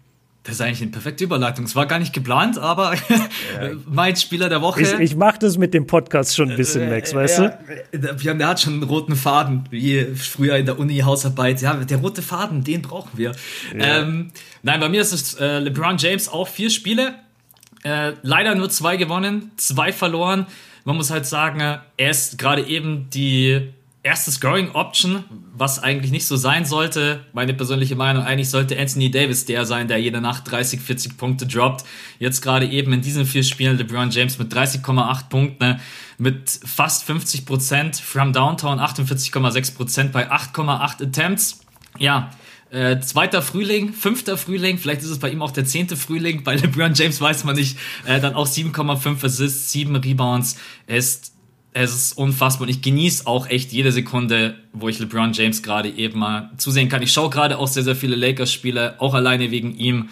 Das 0.48 0.54
ist 0.54 0.60
eigentlich 0.62 0.80
eine 0.80 0.90
perfekte 0.92 1.24
Überleitung. 1.24 1.66
Es 1.66 1.76
war 1.76 1.84
gar 1.84 1.98
nicht 1.98 2.14
geplant, 2.14 2.56
aber 2.56 2.94
ja. 3.10 3.70
mein 3.84 4.16
Spieler 4.16 4.48
der 4.48 4.62
Woche. 4.62 4.80
Ich, 4.80 4.92
ich 4.94 5.14
mache 5.14 5.38
das 5.38 5.58
mit 5.58 5.74
dem 5.74 5.86
Podcast 5.86 6.34
schon 6.34 6.50
ein 6.50 6.56
bisschen, 6.56 6.84
äh, 6.84 6.90
Max, 6.90 7.14
weißt 7.14 7.38
ja, 7.40 7.58
du? 7.92 8.22
Wir 8.22 8.30
haben, 8.30 8.38
der 8.38 8.48
hat 8.48 8.58
schon 8.58 8.72
einen 8.72 8.82
roten 8.84 9.14
Faden, 9.14 9.64
wie 9.68 10.06
früher 10.14 10.56
in 10.56 10.64
der 10.64 10.78
Uni 10.78 11.00
Hausarbeit. 11.00 11.60
Ja, 11.60 11.74
der 11.74 11.98
rote 11.98 12.22
Faden, 12.22 12.64
den 12.64 12.80
brauchen 12.80 13.10
wir. 13.18 13.32
Ja. 13.76 13.98
Ähm, 14.00 14.30
nein, 14.62 14.80
bei 14.80 14.88
mir 14.88 15.02
ist 15.02 15.12
es 15.12 15.34
äh, 15.34 15.58
LeBron 15.58 15.98
James 15.98 16.30
auch 16.30 16.48
vier 16.48 16.70
Spiele. 16.70 17.16
Äh, 17.82 18.12
leider 18.22 18.54
nur 18.54 18.70
zwei 18.70 18.96
gewonnen, 18.96 19.50
zwei 19.58 19.92
verloren. 19.92 20.46
Man 20.86 20.96
muss 20.96 21.10
halt 21.10 21.26
sagen, 21.26 21.60
er 21.60 22.10
ist 22.10 22.38
gerade 22.38 22.62
eben 22.62 23.10
die 23.10 23.68
erste 24.02 24.30
Scoring 24.30 24.70
Option, 24.72 25.24
was 25.54 25.82
eigentlich 25.82 26.12
nicht 26.12 26.26
so 26.26 26.36
sein 26.36 26.64
sollte. 26.64 27.24
Meine 27.32 27.52
persönliche 27.52 27.96
Meinung, 27.96 28.22
eigentlich 28.22 28.48
sollte 28.48 28.78
Anthony 28.78 29.10
Davis 29.10 29.44
der 29.44 29.66
sein, 29.66 29.88
der 29.88 29.98
jede 29.98 30.20
Nacht 30.20 30.50
30, 30.50 30.80
40 30.80 31.16
Punkte 31.16 31.46
droppt. 31.46 31.84
Jetzt 32.18 32.40
gerade 32.40 32.66
eben 32.66 32.92
in 32.92 33.02
diesen 33.02 33.26
vier 33.26 33.42
Spielen 33.42 33.76
LeBron 33.76 34.10
James 34.10 34.38
mit 34.38 34.52
30,8 34.52 35.28
Punkten, 35.28 35.80
mit 36.16 36.48
fast 36.64 37.04
50 37.04 37.44
Prozent, 37.44 37.96
from 37.96 38.32
Downtown 38.32 38.78
48,6 38.78 39.74
Prozent 39.74 40.12
bei 40.12 40.30
8,8 40.30 41.02
Attempts. 41.02 41.60
Ja, 41.98 42.30
äh, 42.70 43.00
zweiter 43.00 43.42
Frühling, 43.42 43.92
fünfter 43.92 44.36
Frühling, 44.36 44.78
vielleicht 44.78 45.02
ist 45.02 45.08
es 45.08 45.18
bei 45.18 45.30
ihm 45.30 45.42
auch 45.42 45.50
der 45.50 45.64
zehnte 45.64 45.96
Frühling. 45.96 46.44
Bei 46.44 46.54
LeBron 46.54 46.94
James 46.94 47.20
weiß 47.20 47.44
man 47.44 47.56
nicht. 47.56 47.78
Äh, 48.04 48.20
dann 48.20 48.34
auch 48.34 48.46
7,5 48.46 49.24
Assists, 49.24 49.72
7 49.72 49.96
Rebounds. 49.96 50.56
Ist 50.86 51.32
es 51.84 51.94
ist 51.94 52.12
unfassbar 52.18 52.62
und 52.62 52.70
ich 52.70 52.82
genieße 52.82 53.26
auch 53.26 53.48
echt 53.48 53.72
jede 53.72 53.92
Sekunde, 53.92 54.56
wo 54.72 54.88
ich 54.88 54.98
LeBron 54.98 55.32
James 55.32 55.62
gerade 55.62 55.88
eben 55.88 56.18
mal 56.18 56.50
zusehen 56.56 56.88
kann. 56.88 57.02
Ich 57.02 57.12
schaue 57.12 57.30
gerade 57.30 57.58
auch 57.58 57.68
sehr, 57.68 57.84
sehr 57.84 57.96
viele 57.96 58.16
Lakers-Spiele, 58.16 59.00
auch 59.00 59.14
alleine 59.14 59.50
wegen 59.50 59.76
ihm. 59.76 60.08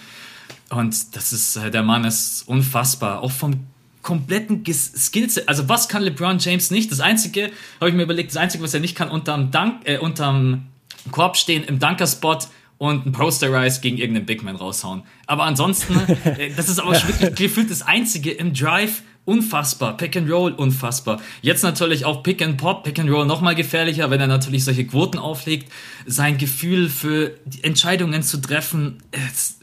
Und 0.71 1.17
das 1.17 1.33
ist, 1.33 1.57
äh, 1.57 1.71
der 1.71 1.83
Mann 1.83 2.05
ist 2.05 2.43
unfassbar. 2.47 3.21
Auch 3.23 3.31
vom 3.31 3.67
kompletten 4.03 4.65
Skillset. 4.65 5.49
Also 5.49 5.69
was 5.69 5.89
kann 5.89 6.03
LeBron 6.03 6.39
James 6.39 6.71
nicht? 6.71 6.93
Das 6.93 7.01
Einzige, 7.01 7.51
habe 7.81 7.91
ich 7.91 7.97
mir 7.97 8.05
überlegt, 8.05 8.31
das 8.31 8.37
Einzige, 8.37 8.63
was 8.63 8.73
er 8.73 8.79
nicht 8.79 8.95
kann, 8.95 9.11
unterm, 9.11 9.51
Dank, 9.51 9.81
äh, 9.85 9.99
unterm 9.99 10.67
Korb 11.11 11.37
stehen, 11.37 11.65
im 11.65 11.81
Dunker-Spot 11.81 12.39
und 12.79 13.03
einen 13.03 13.13
Posterize 13.13 13.81
gegen 13.81 13.97
irgendeinen 13.97 14.27
Big 14.27 14.45
Man 14.45 14.55
raushauen. 14.55 15.03
Aber 15.27 15.43
ansonsten, 15.43 15.99
äh, 16.25 16.51
das 16.57 16.69
ist 16.69 16.79
aber 16.79 16.93
wirklich 16.93 17.35
gefühlt 17.35 17.71
das 17.71 17.83
Einzige 17.83 18.31
im 18.31 18.55
Drive, 18.55 19.03
unfassbar. 19.27 19.97
Pick 19.99 20.17
and 20.17 20.31
Roll, 20.31 20.53
unfassbar. 20.53 21.21
Jetzt 21.43 21.63
natürlich 21.63 22.07
auch 22.07 22.23
Pick 22.23 22.41
and 22.41 22.57
Pop, 22.57 22.85
Pick 22.85 22.99
and 22.99 23.11
Roll 23.11 23.27
nochmal 23.27 23.55
gefährlicher, 23.55 24.11
wenn 24.11 24.21
er 24.21 24.27
natürlich 24.29 24.65
solche 24.65 24.87
Quoten 24.87 25.19
auflegt. 25.19 25.71
Sein 26.07 26.39
Gefühl 26.39 26.89
für 26.89 27.33
Entscheidungen 27.63 28.23
zu 28.23 28.41
treffen, 28.41 29.03
jetzt, 29.13 29.61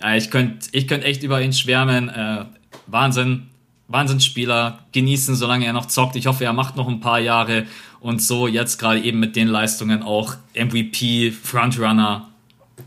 ja, 0.00 0.14
ich 0.14 0.30
könnte 0.30 0.68
ich 0.72 0.88
könnt 0.88 1.04
echt 1.04 1.22
über 1.22 1.42
ihn 1.42 1.52
schwärmen. 1.52 2.08
Äh, 2.08 2.46
Wahnsinn, 2.86 3.48
Wahnsinnsspieler, 3.88 4.80
genießen, 4.92 5.34
solange 5.34 5.66
er 5.66 5.72
noch 5.72 5.86
zockt. 5.86 6.16
Ich 6.16 6.26
hoffe, 6.26 6.44
er 6.44 6.52
macht 6.52 6.76
noch 6.76 6.88
ein 6.88 7.00
paar 7.00 7.20
Jahre 7.20 7.66
und 8.00 8.22
so 8.22 8.46
jetzt 8.46 8.78
gerade 8.78 9.00
eben 9.00 9.18
mit 9.18 9.36
den 9.36 9.48
Leistungen 9.48 10.02
auch 10.02 10.36
MVP, 10.54 11.32
Frontrunner. 11.32 12.28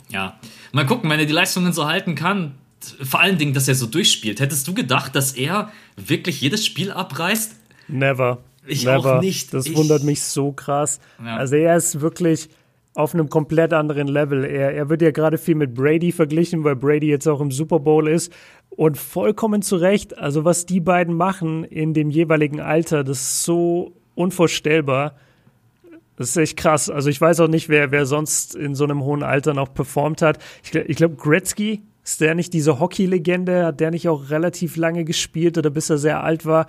Ja, 0.09 0.39
mal 0.71 0.85
gucken, 0.85 1.09
wenn 1.09 1.19
er 1.19 1.25
die 1.25 1.33
Leistungen 1.33 1.73
so 1.73 1.85
halten 1.87 2.15
kann, 2.15 2.55
vor 3.01 3.21
allen 3.21 3.37
Dingen, 3.37 3.53
dass 3.53 3.67
er 3.67 3.75
so 3.75 3.85
durchspielt. 3.85 4.39
Hättest 4.39 4.67
du 4.67 4.73
gedacht, 4.73 5.15
dass 5.15 5.33
er 5.33 5.71
wirklich 5.95 6.41
jedes 6.41 6.65
Spiel 6.65 6.91
abreißt? 6.91 7.55
Never. 7.87 8.39
Ich 8.65 8.85
Never. 8.85 9.17
auch 9.17 9.21
nicht. 9.21 9.53
Das 9.53 9.65
ich 9.65 9.75
wundert 9.75 10.03
mich 10.03 10.21
so 10.21 10.51
krass. 10.51 10.99
Ja. 11.23 11.37
Also 11.37 11.55
er 11.55 11.75
ist 11.77 12.01
wirklich 12.01 12.49
auf 12.93 13.13
einem 13.13 13.29
komplett 13.29 13.73
anderen 13.73 14.07
Level. 14.07 14.43
Er, 14.43 14.73
er 14.73 14.89
wird 14.89 15.01
ja 15.01 15.11
gerade 15.11 15.37
viel 15.37 15.55
mit 15.55 15.73
Brady 15.73 16.11
verglichen, 16.11 16.63
weil 16.63 16.75
Brady 16.75 17.07
jetzt 17.07 17.27
auch 17.27 17.39
im 17.39 17.51
Super 17.51 17.79
Bowl 17.79 18.07
ist. 18.07 18.33
Und 18.69 18.97
vollkommen 18.97 19.61
zu 19.61 19.75
Recht, 19.77 20.17
also 20.17 20.45
was 20.45 20.65
die 20.65 20.79
beiden 20.79 21.15
machen 21.15 21.63
in 21.63 21.93
dem 21.93 22.09
jeweiligen 22.09 22.59
Alter, 22.59 23.03
das 23.03 23.19
ist 23.19 23.43
so 23.43 23.93
unvorstellbar. 24.15 25.15
Das 26.15 26.29
ist 26.29 26.37
echt 26.37 26.57
krass. 26.57 26.89
Also 26.89 27.09
ich 27.09 27.21
weiß 27.21 27.39
auch 27.39 27.47
nicht, 27.47 27.69
wer, 27.69 27.91
wer 27.91 28.07
sonst 28.07 28.55
in 28.55 28.73
so 28.73 28.83
einem 28.83 29.03
hohen 29.03 29.21
Alter 29.21 29.53
noch 29.53 29.73
performt 29.73 30.23
hat. 30.23 30.39
Ich, 30.63 30.73
ich 30.73 30.97
glaube, 30.97 31.15
Gretzky 31.15 31.83
ist 32.07 32.21
der 32.21 32.35
nicht 32.35 32.53
diese 32.53 32.79
Hockey-Legende? 32.79 33.65
Hat 33.65 33.81
der 33.81 33.91
nicht 33.91 34.07
auch 34.07 34.29
relativ 34.29 34.77
lange 34.77 35.03
gespielt 35.03 35.57
oder 35.57 35.69
bis 35.69 35.89
er 35.89 35.97
sehr 35.97 36.23
alt 36.23 36.45
war? 36.45 36.67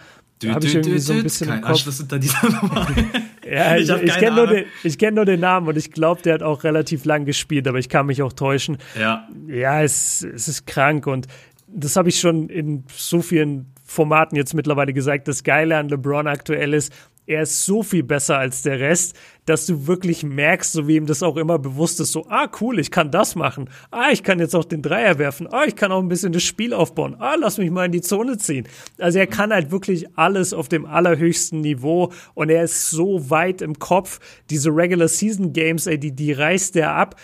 Habe 0.48 0.66
ich 0.66 0.74
irgendwie 0.74 0.98
so 0.98 1.12
ein 1.12 1.22
bisschen 1.22 1.48
Kein 1.48 1.58
im 1.58 1.64
Kopf. 1.64 2.00
unter 2.00 2.18
dieser 2.18 2.50
Nummer. 2.50 2.88
ja, 3.48 3.76
ich, 3.76 3.88
ich, 3.88 4.02
ich 4.02 4.14
kenne 4.16 4.34
nur, 4.34 4.46
den, 4.48 4.64
kenn 4.98 5.14
nur 5.14 5.24
den 5.24 5.38
Namen 5.38 5.68
und 5.68 5.76
ich 5.78 5.92
glaube, 5.92 6.22
der 6.22 6.34
hat 6.34 6.42
auch 6.42 6.64
relativ 6.64 7.04
lang 7.04 7.24
gespielt, 7.24 7.68
aber 7.68 7.78
ich 7.78 7.88
kann 7.88 8.06
mich 8.06 8.20
auch 8.20 8.32
täuschen. 8.32 8.78
Ja. 8.98 9.28
Ja, 9.46 9.80
es, 9.80 10.24
es 10.24 10.48
ist 10.48 10.66
krank 10.66 11.06
und 11.06 11.28
das 11.68 11.94
habe 11.94 12.08
ich 12.08 12.18
schon 12.18 12.48
in 12.48 12.82
so 12.92 13.22
vielen 13.22 13.66
Formaten 13.84 14.34
jetzt 14.34 14.54
mittlerweile 14.54 14.92
gesagt. 14.92 15.28
Das 15.28 15.44
Geile 15.44 15.76
an 15.76 15.88
LeBron 15.88 16.26
aktuell 16.26 16.74
ist, 16.74 16.92
er 17.28 17.42
ist 17.42 17.66
so 17.66 17.82
viel 17.82 18.02
besser 18.02 18.38
als 18.38 18.62
der 18.62 18.80
Rest, 18.80 19.14
dass 19.44 19.66
du 19.66 19.86
wirklich 19.86 20.24
merkst, 20.24 20.72
so 20.72 20.88
wie 20.88 20.96
ihm 20.96 21.06
das 21.06 21.22
auch 21.22 21.36
immer 21.36 21.58
bewusst 21.58 22.00
ist, 22.00 22.12
so, 22.12 22.26
ah, 22.28 22.50
cool, 22.60 22.78
ich 22.78 22.90
kann 22.90 23.10
das 23.10 23.34
machen. 23.34 23.68
Ah, 23.90 24.08
ich 24.12 24.22
kann 24.22 24.38
jetzt 24.40 24.54
auch 24.54 24.64
den 24.64 24.82
Dreier 24.82 25.18
werfen. 25.18 25.46
Ah, 25.50 25.64
ich 25.66 25.76
kann 25.76 25.92
auch 25.92 26.00
ein 26.00 26.08
bisschen 26.08 26.32
das 26.32 26.42
Spiel 26.42 26.72
aufbauen. 26.72 27.16
Ah, 27.18 27.34
lass 27.38 27.58
mich 27.58 27.70
mal 27.70 27.86
in 27.86 27.92
die 27.92 28.00
Zone 28.00 28.38
ziehen. 28.38 28.66
Also 28.98 29.18
er 29.18 29.26
kann 29.26 29.52
halt 29.52 29.70
wirklich 29.70 30.06
alles 30.18 30.52
auf 30.52 30.68
dem 30.68 30.86
allerhöchsten 30.86 31.60
Niveau 31.60 32.12
und 32.34 32.50
er 32.50 32.64
ist 32.64 32.90
so 32.90 33.30
weit 33.30 33.62
im 33.62 33.78
Kopf. 33.78 34.20
Diese 34.48 34.70
Regular 34.70 35.08
Season 35.08 35.52
Games, 35.52 35.86
ey, 35.86 35.98
die, 35.98 36.12
die 36.12 36.32
reißt 36.32 36.76
er 36.76 36.94
ab 36.94 37.16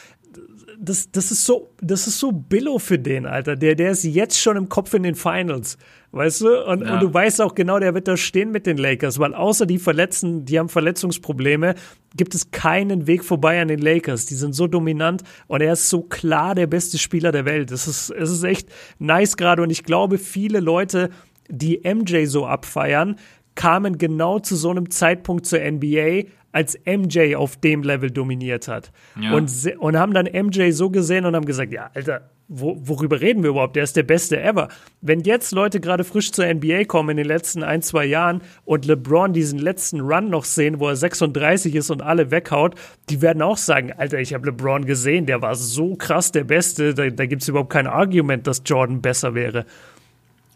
das, 0.79 1.11
das 1.11 1.31
ist 1.31 1.45
so, 1.45 1.71
das 1.81 2.07
ist 2.07 2.19
so 2.19 2.33
Billo 2.33 2.79
für 2.79 2.99
den, 2.99 3.27
Alter. 3.27 3.57
Der, 3.57 3.75
der 3.75 3.91
ist 3.91 4.05
jetzt 4.05 4.41
schon 4.41 4.57
im 4.57 4.69
Kopf 4.69 4.95
in 4.95 5.03
den 5.03 5.15
Finals. 5.15 5.79
Weißt 6.13 6.43
du? 6.43 6.65
Und, 6.65 6.83
ja. 6.83 6.95
und 6.95 7.03
du 7.03 7.13
weißt 7.13 7.41
auch 7.43 7.55
genau, 7.55 7.81
der 7.81 7.93
wird 7.95 8.07
da 8.07 8.17
stehen 8.17 8.53
mit 8.53 8.67
den 8.67 8.77
Lakers, 8.77 9.19
weil 9.19 9.35
außer 9.35 9.67
die 9.67 9.79
Verletzten, 9.79 10.45
die 10.45 10.59
haben 10.59 10.69
Verletzungsprobleme, 10.69 11.75
gibt 12.17 12.35
es 12.37 12.53
keinen 12.53 13.09
Weg 13.09 13.25
vorbei 13.25 13.61
an 13.61 13.69
den 13.69 13.81
Lakers. 13.81 14.27
Die 14.27 14.37
sind 14.37 14.55
so 14.55 14.69
dominant 14.69 15.23
und 15.49 15.61
er 15.61 15.73
ist 15.73 15.91
so 15.91 16.03
klar 16.03 16.55
der 16.55 16.69
beste 16.69 16.99
Spieler 16.99 17.33
der 17.33 17.47
Welt. 17.47 17.73
Es 17.73 17.89
ist, 17.89 18.11
es 18.11 18.31
ist 18.31 18.45
echt 18.45 18.69
nice 19.01 19.37
gerade 19.37 19.63
und 19.63 19.71
ich 19.71 19.83
glaube, 19.83 20.19
viele 20.19 20.61
Leute, 20.61 21.11
die 21.49 21.81
MJ 21.85 22.27
so 22.27 22.47
abfeiern, 22.47 23.17
kamen 23.57 23.99
genau 23.99 24.39
zu 24.39 24.57
so 24.57 24.71
einem 24.71 24.91
Zeitpunkt 24.91 25.47
zur 25.47 25.59
NBA, 25.59 26.25
als 26.55 26.79
MJ 26.87 27.35
auf 27.35 27.57
dem 27.57 27.83
Level 27.83 28.13
dominiert 28.13 28.69
hat. 28.69 28.93
Ja. 29.21 29.35
Und, 29.35 29.51
und 29.79 29.99
haben 29.99 30.15
dann 30.15 30.27
MJ 30.27 30.71
so 30.71 30.89
gesehen 30.89 31.27
und 31.27 31.35
haben 31.35 31.47
gesagt, 31.47 31.73
ja, 31.73 31.91
Alter, 31.95 32.31
wo, 32.47 32.77
worüber 32.81 33.21
reden 33.21 33.43
wir 33.43 33.51
überhaupt? 33.51 33.75
Der 33.75 33.83
ist 33.83 33.97
der 33.97 34.05
Beste 34.05 34.41
ever. 34.41 34.69
Wenn 35.01 35.21
jetzt 35.21 35.51
Leute 35.51 35.81
gerade 35.81 36.05
frisch 36.05 36.31
zur 36.31 36.47
NBA 36.47 36.85
kommen 36.85 37.11
in 37.11 37.17
den 37.17 37.27
letzten 37.27 37.65
ein, 37.65 37.83
zwei 37.83 38.05
Jahren 38.05 38.41
und 38.65 38.85
LeBron 38.85 39.33
diesen 39.33 39.59
letzten 39.59 40.01
Run 40.01 40.31
noch 40.31 40.45
sehen, 40.45 40.79
wo 40.79 40.89
er 40.89 40.95
36 40.95 41.75
ist 41.75 41.91
und 41.91 42.03
alle 42.03 42.31
weghaut, 42.31 42.77
die 43.11 43.21
werden 43.21 43.43
auch 43.43 43.57
sagen, 43.57 43.93
Alter, 43.93 44.21
ich 44.21 44.33
habe 44.33 44.47
LeBron 44.47 44.85
gesehen, 44.85 45.27
der 45.27 45.43
war 45.43 45.57
so 45.57 45.97
krass 45.97 46.31
der 46.31 46.45
Beste, 46.45 46.95
da, 46.95 47.11
da 47.11 47.27
gibt 47.27 47.43
es 47.43 47.49
überhaupt 47.49 47.71
kein 47.71 47.89
Argument, 47.89 48.47
dass 48.47 48.63
Jordan 48.65 49.03
besser 49.03 49.35
wäre. 49.35 49.67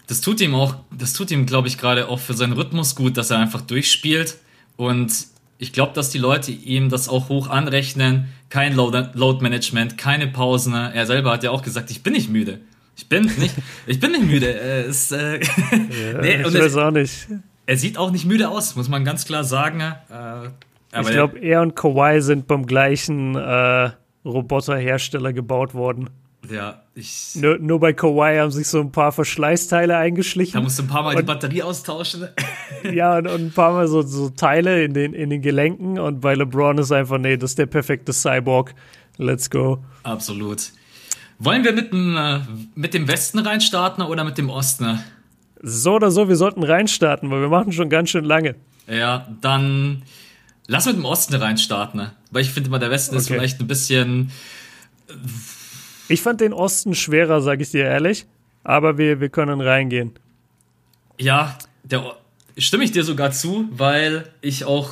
Das 0.06 0.20
tut 0.20 0.40
ihm 0.40 0.54
auch, 0.54 0.76
das 0.96 1.12
tut 1.12 1.32
ihm, 1.32 1.44
glaube 1.44 1.66
ich, 1.66 1.76
gerade 1.76 2.08
auch 2.08 2.20
für 2.20 2.34
seinen 2.34 2.52
Rhythmus 2.52 2.94
gut, 2.94 3.16
dass 3.16 3.30
er 3.30 3.38
einfach 3.38 3.62
durchspielt 3.62 4.38
und 4.76 5.26
ich 5.58 5.72
glaube, 5.72 5.92
dass 5.92 6.10
die 6.10 6.18
Leute 6.18 6.52
ihm 6.52 6.88
das 6.88 7.08
auch 7.08 7.28
hoch 7.28 7.50
anrechnen. 7.50 8.28
Kein 8.48 8.74
Load, 8.74 9.10
Load 9.14 9.42
Management, 9.42 9.98
keine 9.98 10.28
Pausen. 10.28 10.72
Er 10.72 11.04
selber 11.06 11.32
hat 11.32 11.42
ja 11.42 11.50
auch 11.50 11.62
gesagt, 11.62 11.90
ich 11.90 12.02
bin 12.02 12.12
nicht 12.12 12.30
müde. 12.30 12.60
Ich 12.96 13.08
bin 13.08 13.24
nicht, 13.24 13.54
ich 13.86 14.00
bin 14.00 14.12
nicht 14.12 14.24
müde. 14.24 14.52
Er 14.54 14.84
ist, 14.84 15.12
äh, 15.12 15.40
ja, 15.40 16.20
nee, 16.20 16.42
ich 16.42 16.54
weiß 16.54 16.76
auch 16.76 16.92
nicht. 16.92 17.28
Er 17.66 17.76
sieht 17.76 17.98
auch 17.98 18.10
nicht 18.10 18.24
müde 18.24 18.48
aus, 18.48 18.76
muss 18.76 18.88
man 18.88 19.04
ganz 19.04 19.26
klar 19.26 19.44
sagen. 19.44 19.80
Äh, 19.80 21.00
ich 21.00 21.08
glaube, 21.08 21.38
er 21.40 21.60
und 21.60 21.76
Kawhi 21.76 22.22
sind 22.22 22.46
beim 22.46 22.64
gleichen 22.64 23.34
äh, 23.34 23.90
Roboterhersteller 24.24 25.32
gebaut 25.32 25.74
worden. 25.74 26.08
Ja, 26.50 26.82
ich. 26.94 27.34
Nur, 27.34 27.58
nur 27.58 27.80
bei 27.80 27.92
Kawhi 27.92 28.38
haben 28.38 28.50
sich 28.50 28.68
so 28.68 28.80
ein 28.80 28.92
paar 28.92 29.12
Verschleißteile 29.12 29.96
eingeschlichen. 29.96 30.54
Da 30.54 30.60
musst 30.60 30.78
du 30.78 30.84
ein 30.84 30.88
paar 30.88 31.02
Mal 31.02 31.14
und, 31.14 31.20
die 31.20 31.26
Batterie 31.26 31.62
austauschen. 31.62 32.28
ja, 32.92 33.18
und, 33.18 33.26
und, 33.26 33.40
ein 33.46 33.52
paar 33.52 33.72
Mal 33.72 33.88
so, 33.88 34.02
so 34.02 34.30
Teile 34.30 34.84
in 34.84 34.94
den, 34.94 35.14
in 35.14 35.30
den 35.30 35.42
Gelenken. 35.42 35.98
Und 35.98 36.20
bei 36.20 36.34
LeBron 36.34 36.78
ist 36.78 36.92
einfach, 36.92 37.18
nee, 37.18 37.36
das 37.36 37.50
ist 37.50 37.58
der 37.58 37.66
perfekte 37.66 38.12
Cyborg. 38.12 38.74
Let's 39.16 39.50
go. 39.50 39.84
Absolut. 40.04 40.70
Wollen 41.38 41.64
wir 41.64 41.72
mit 41.72 41.92
dem, 41.92 42.16
äh, 42.16 42.40
mit 42.74 42.94
dem 42.94 43.08
Westen 43.08 43.38
reinstarten 43.38 44.02
oder 44.04 44.24
mit 44.24 44.38
dem 44.38 44.50
Osten? 44.50 45.00
So 45.60 45.94
oder 45.94 46.10
so, 46.10 46.28
wir 46.28 46.36
sollten 46.36 46.62
reinstarten, 46.62 47.30
weil 47.30 47.40
wir 47.40 47.48
machen 47.48 47.72
schon 47.72 47.88
ganz 47.88 48.10
schön 48.10 48.24
lange. 48.24 48.54
Ja, 48.86 49.28
dann 49.40 50.02
lass 50.66 50.86
mit 50.86 50.96
dem 50.96 51.04
Osten 51.04 51.34
reinstarten. 51.34 52.10
Weil 52.30 52.42
ich 52.42 52.50
finde 52.50 52.68
immer, 52.68 52.78
der 52.78 52.90
Westen 52.90 53.14
okay. 53.14 53.20
ist 53.20 53.28
vielleicht 53.28 53.60
ein 53.60 53.66
bisschen 53.66 54.30
ich 56.08 56.22
fand 56.22 56.40
den 56.40 56.52
Osten 56.52 56.94
schwerer, 56.94 57.40
sag 57.40 57.60
ich 57.60 57.70
dir 57.70 57.84
ehrlich. 57.84 58.26
Aber 58.64 58.98
wir, 58.98 59.20
wir 59.20 59.28
können 59.28 59.60
reingehen. 59.60 60.12
Ja, 61.18 61.56
der, 61.84 62.16
stimme 62.58 62.84
ich 62.84 62.92
dir 62.92 63.04
sogar 63.04 63.30
zu, 63.30 63.68
weil 63.70 64.28
ich 64.40 64.64
auch, 64.64 64.90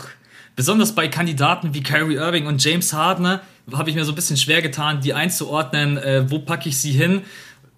besonders 0.54 0.94
bei 0.94 1.08
Kandidaten 1.08 1.74
wie 1.74 1.82
Kyrie 1.82 2.14
Irving 2.14 2.46
und 2.46 2.62
James 2.64 2.92
Harden, 2.92 3.40
habe 3.72 3.90
ich 3.90 3.96
mir 3.96 4.04
so 4.04 4.12
ein 4.12 4.14
bisschen 4.14 4.36
schwer 4.36 4.62
getan, 4.62 5.00
die 5.00 5.12
einzuordnen, 5.12 5.98
äh, 5.98 6.30
wo 6.30 6.38
packe 6.38 6.68
ich 6.68 6.78
sie 6.78 6.92
hin. 6.92 7.22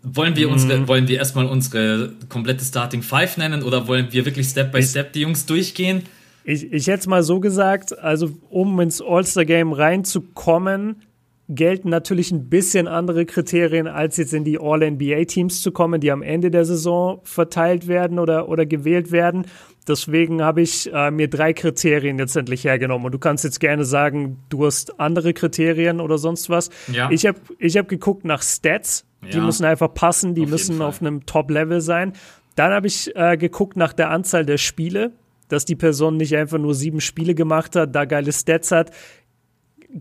Wollen 0.03 0.37
wir, 0.37 0.49
unsere, 0.49 0.79
mhm. 0.79 0.89
wollen 0.89 1.09
wir 1.09 1.19
erstmal 1.19 1.47
unsere 1.47 2.13
komplette 2.29 2.65
Starting 2.65 3.03
Five 3.03 3.37
nennen 3.37 3.63
oder 3.63 3.89
wollen 3.89 4.13
wir 4.13 4.25
wirklich 4.25 4.49
Step 4.49 4.71
by 4.71 4.83
Step 4.83 5.13
die 5.13 5.23
Jungs 5.23 5.45
durchgehen? 5.47 6.05
Ich, 6.45 6.73
ich 6.73 6.87
hätte 6.87 7.01
es 7.01 7.07
mal 7.07 7.23
so 7.23 7.41
gesagt, 7.41 7.99
also 7.99 8.31
um 8.49 8.79
ins 8.81 9.03
All-Star-Game 9.03 9.73
reinzukommen, 9.73 11.03
gelten 11.49 11.89
natürlich 11.89 12.31
ein 12.31 12.49
bisschen 12.51 12.87
andere 12.87 13.25
Kriterien, 13.25 13.87
als 13.87 14.19
jetzt 14.19 14.35
in 14.35 14.45
die 14.45 14.59
All-NBA-Teams 14.61 15.63
zu 15.63 15.73
kommen, 15.73 16.01
die 16.01 16.13
am 16.13 16.23
Ende 16.23 16.51
der 16.51 16.65
Saison 16.65 17.21
verteilt 17.25 17.89
werden 17.89 18.19
oder, 18.19 18.49
oder 18.49 18.67
gewählt 18.67 19.13
werden. 19.13 19.47
Deswegen 19.87 20.43
habe 20.43 20.61
ich 20.61 20.93
äh, 20.93 21.11
mir 21.11 21.29
drei 21.29 21.55
Kriterien 21.55 22.19
letztendlich 22.19 22.65
hergenommen. 22.65 23.07
Und 23.07 23.13
du 23.13 23.19
kannst 23.19 23.45
jetzt 23.45 23.61
gerne 23.61 23.87
sagen, 23.87 24.39
du 24.51 24.67
hast 24.67 25.01
andere 25.01 25.33
Kriterien 25.33 26.01
oder 26.01 26.19
sonst 26.19 26.51
was. 26.51 26.69
Ja. 26.93 27.11
Ich 27.11 27.25
habe 27.25 27.39
ich 27.59 27.79
hab 27.79 27.89
geguckt 27.89 28.27
nach 28.27 28.43
Stats. 28.43 29.07
Die 29.23 29.39
ja. 29.39 29.43
müssen 29.43 29.65
einfach 29.65 29.93
passen, 29.93 30.35
die 30.35 30.45
auf 30.45 30.51
müssen 30.51 30.83
auf 30.83 31.01
einem 31.01 31.27
Top-Level 31.27 31.81
sein. 31.81 32.13
Dann 32.55 32.73
habe 32.73 32.87
ich 32.87 33.17
äh, 33.17 33.37
geguckt 33.37 33.77
nach 33.77 33.93
der 33.93 34.11
Anzahl 34.11 34.45
der 34.45 34.59
Spiele, 34.59 35.13
dass 35.49 35.65
die 35.65 35.75
Person 35.75 36.19
nicht 36.19 36.37
einfach 36.37 36.59
nur 36.59 36.75
sieben 36.75 37.01
Spiele 37.01 37.35
gemacht 37.35 37.75
hat, 37.75 37.97
da 37.97 38.05
geile 38.05 38.33
Stats 38.33 38.71
hat 38.71 38.93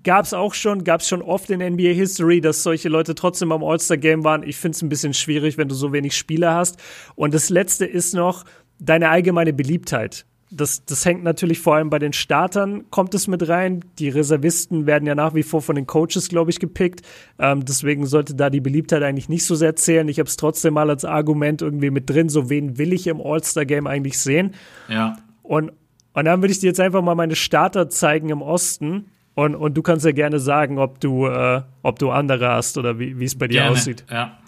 gab 0.03 0.25
es 0.25 0.33
auch 0.33 0.53
schon, 0.53 0.83
gab 0.83 1.01
es 1.01 1.07
schon 1.07 1.21
oft 1.21 1.49
in 1.49 1.59
NBA 1.59 1.93
History, 1.93 2.41
dass 2.41 2.63
solche 2.63 2.89
Leute 2.89 3.15
trotzdem 3.15 3.51
am 3.51 3.63
All-Star-Game 3.63 4.23
waren. 4.23 4.43
Ich 4.43 4.57
finde 4.57 4.75
es 4.75 4.81
ein 4.81 4.89
bisschen 4.89 5.13
schwierig, 5.13 5.57
wenn 5.57 5.69
du 5.69 5.75
so 5.75 5.93
wenig 5.93 6.15
Spieler 6.15 6.53
hast. 6.55 6.77
Und 7.15 7.33
das 7.33 7.49
letzte 7.49 7.85
ist 7.85 8.13
noch 8.13 8.43
deine 8.79 9.09
allgemeine 9.09 9.53
Beliebtheit. 9.53 10.25
Das, 10.49 10.85
das 10.85 11.03
hängt 11.03 11.23
natürlich 11.23 11.59
vor 11.59 11.75
allem 11.75 11.89
bei 11.89 11.99
den 11.99 12.13
Startern, 12.13 12.89
kommt 12.89 13.13
es 13.13 13.27
mit 13.27 13.49
rein. 13.49 13.83
Die 13.99 14.07
Reservisten 14.07 14.85
werden 14.85 15.05
ja 15.05 15.13
nach 15.13 15.33
wie 15.33 15.43
vor 15.43 15.61
von 15.61 15.75
den 15.75 15.87
Coaches, 15.87 16.29
glaube 16.29 16.51
ich, 16.51 16.59
gepickt. 16.59 17.01
Ähm, 17.37 17.65
deswegen 17.65 18.05
sollte 18.05 18.33
da 18.33 18.49
die 18.49 18.61
Beliebtheit 18.61 19.03
eigentlich 19.03 19.27
nicht 19.27 19.43
so 19.43 19.55
sehr 19.55 19.75
zählen. 19.75 20.07
Ich 20.07 20.19
habe 20.19 20.29
es 20.29 20.37
trotzdem 20.37 20.75
mal 20.75 20.89
als 20.89 21.03
Argument 21.03 21.61
irgendwie 21.61 21.89
mit 21.89 22.09
drin, 22.09 22.29
so 22.29 22.49
wen 22.49 22.77
will 22.77 22.93
ich 22.93 23.07
im 23.07 23.19
All-Star-Game 23.19 23.87
eigentlich 23.87 24.19
sehen. 24.19 24.53
Ja. 24.87 25.17
Und, 25.43 25.73
und 26.13 26.25
dann 26.25 26.41
würde 26.41 26.53
ich 26.53 26.59
dir 26.59 26.67
jetzt 26.67 26.79
einfach 26.79 27.01
mal 27.01 27.15
meine 27.15 27.35
Starter 27.35 27.89
zeigen 27.89 28.29
im 28.29 28.41
Osten. 28.41 29.07
Und, 29.37 29.53
und 29.53 29.75
du 29.77 29.83
kannst 29.83 30.03
ja 30.03 30.13
gerne 30.13 30.39
sagen, 30.39 30.79
ob 30.79 30.99
du, 30.99 31.27
äh, 31.27 31.61
ob 31.83 31.99
du 31.99 32.09
andere 32.09 32.49
hast 32.49 32.75
oder 32.75 32.97
wie 32.97 33.23
es 33.23 33.37
bei 33.37 33.47
dir 33.47 33.59
gerne, 33.59 33.69
aussieht. 33.69 34.03
Ja. 34.09 34.39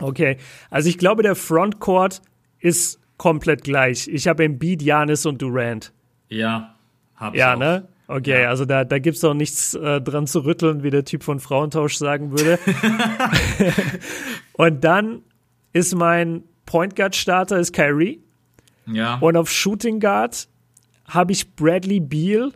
Okay, 0.00 0.38
also 0.68 0.88
ich 0.88 0.98
glaube, 0.98 1.22
der 1.22 1.36
Frontcourt 1.36 2.22
ist 2.58 2.98
komplett 3.18 3.62
gleich. 3.62 4.08
Ich 4.08 4.26
habe 4.26 4.42
Embiid, 4.42 4.82
Janis 4.82 5.26
und 5.26 5.40
Durant. 5.40 5.92
Ja, 6.28 6.74
ich 7.32 7.38
Ja, 7.38 7.54
auch. 7.54 7.58
ne? 7.60 7.86
Okay, 8.08 8.42
ja. 8.42 8.48
also 8.48 8.64
da, 8.64 8.82
da 8.82 8.98
gibt 8.98 9.16
es 9.16 9.22
auch 9.22 9.32
nichts 9.32 9.74
äh, 9.74 10.00
dran 10.00 10.26
zu 10.26 10.44
rütteln, 10.44 10.82
wie 10.82 10.90
der 10.90 11.04
Typ 11.04 11.22
von 11.22 11.38
Frauentausch 11.38 11.94
sagen 11.96 12.32
würde. 12.32 12.58
und 14.54 14.82
dann 14.82 15.22
ist 15.72 15.94
mein 15.94 16.42
Point 16.64 16.96
Guard 16.96 17.14
Starter 17.14 17.60
ist 17.60 17.72
Kyrie. 17.72 18.20
Ja. 18.86 19.18
Und 19.20 19.36
auf 19.36 19.48
Shooting 19.48 20.00
Guard 20.00 20.48
habe 21.06 21.30
ich 21.30 21.54
Bradley 21.54 22.00
Beal 22.00 22.50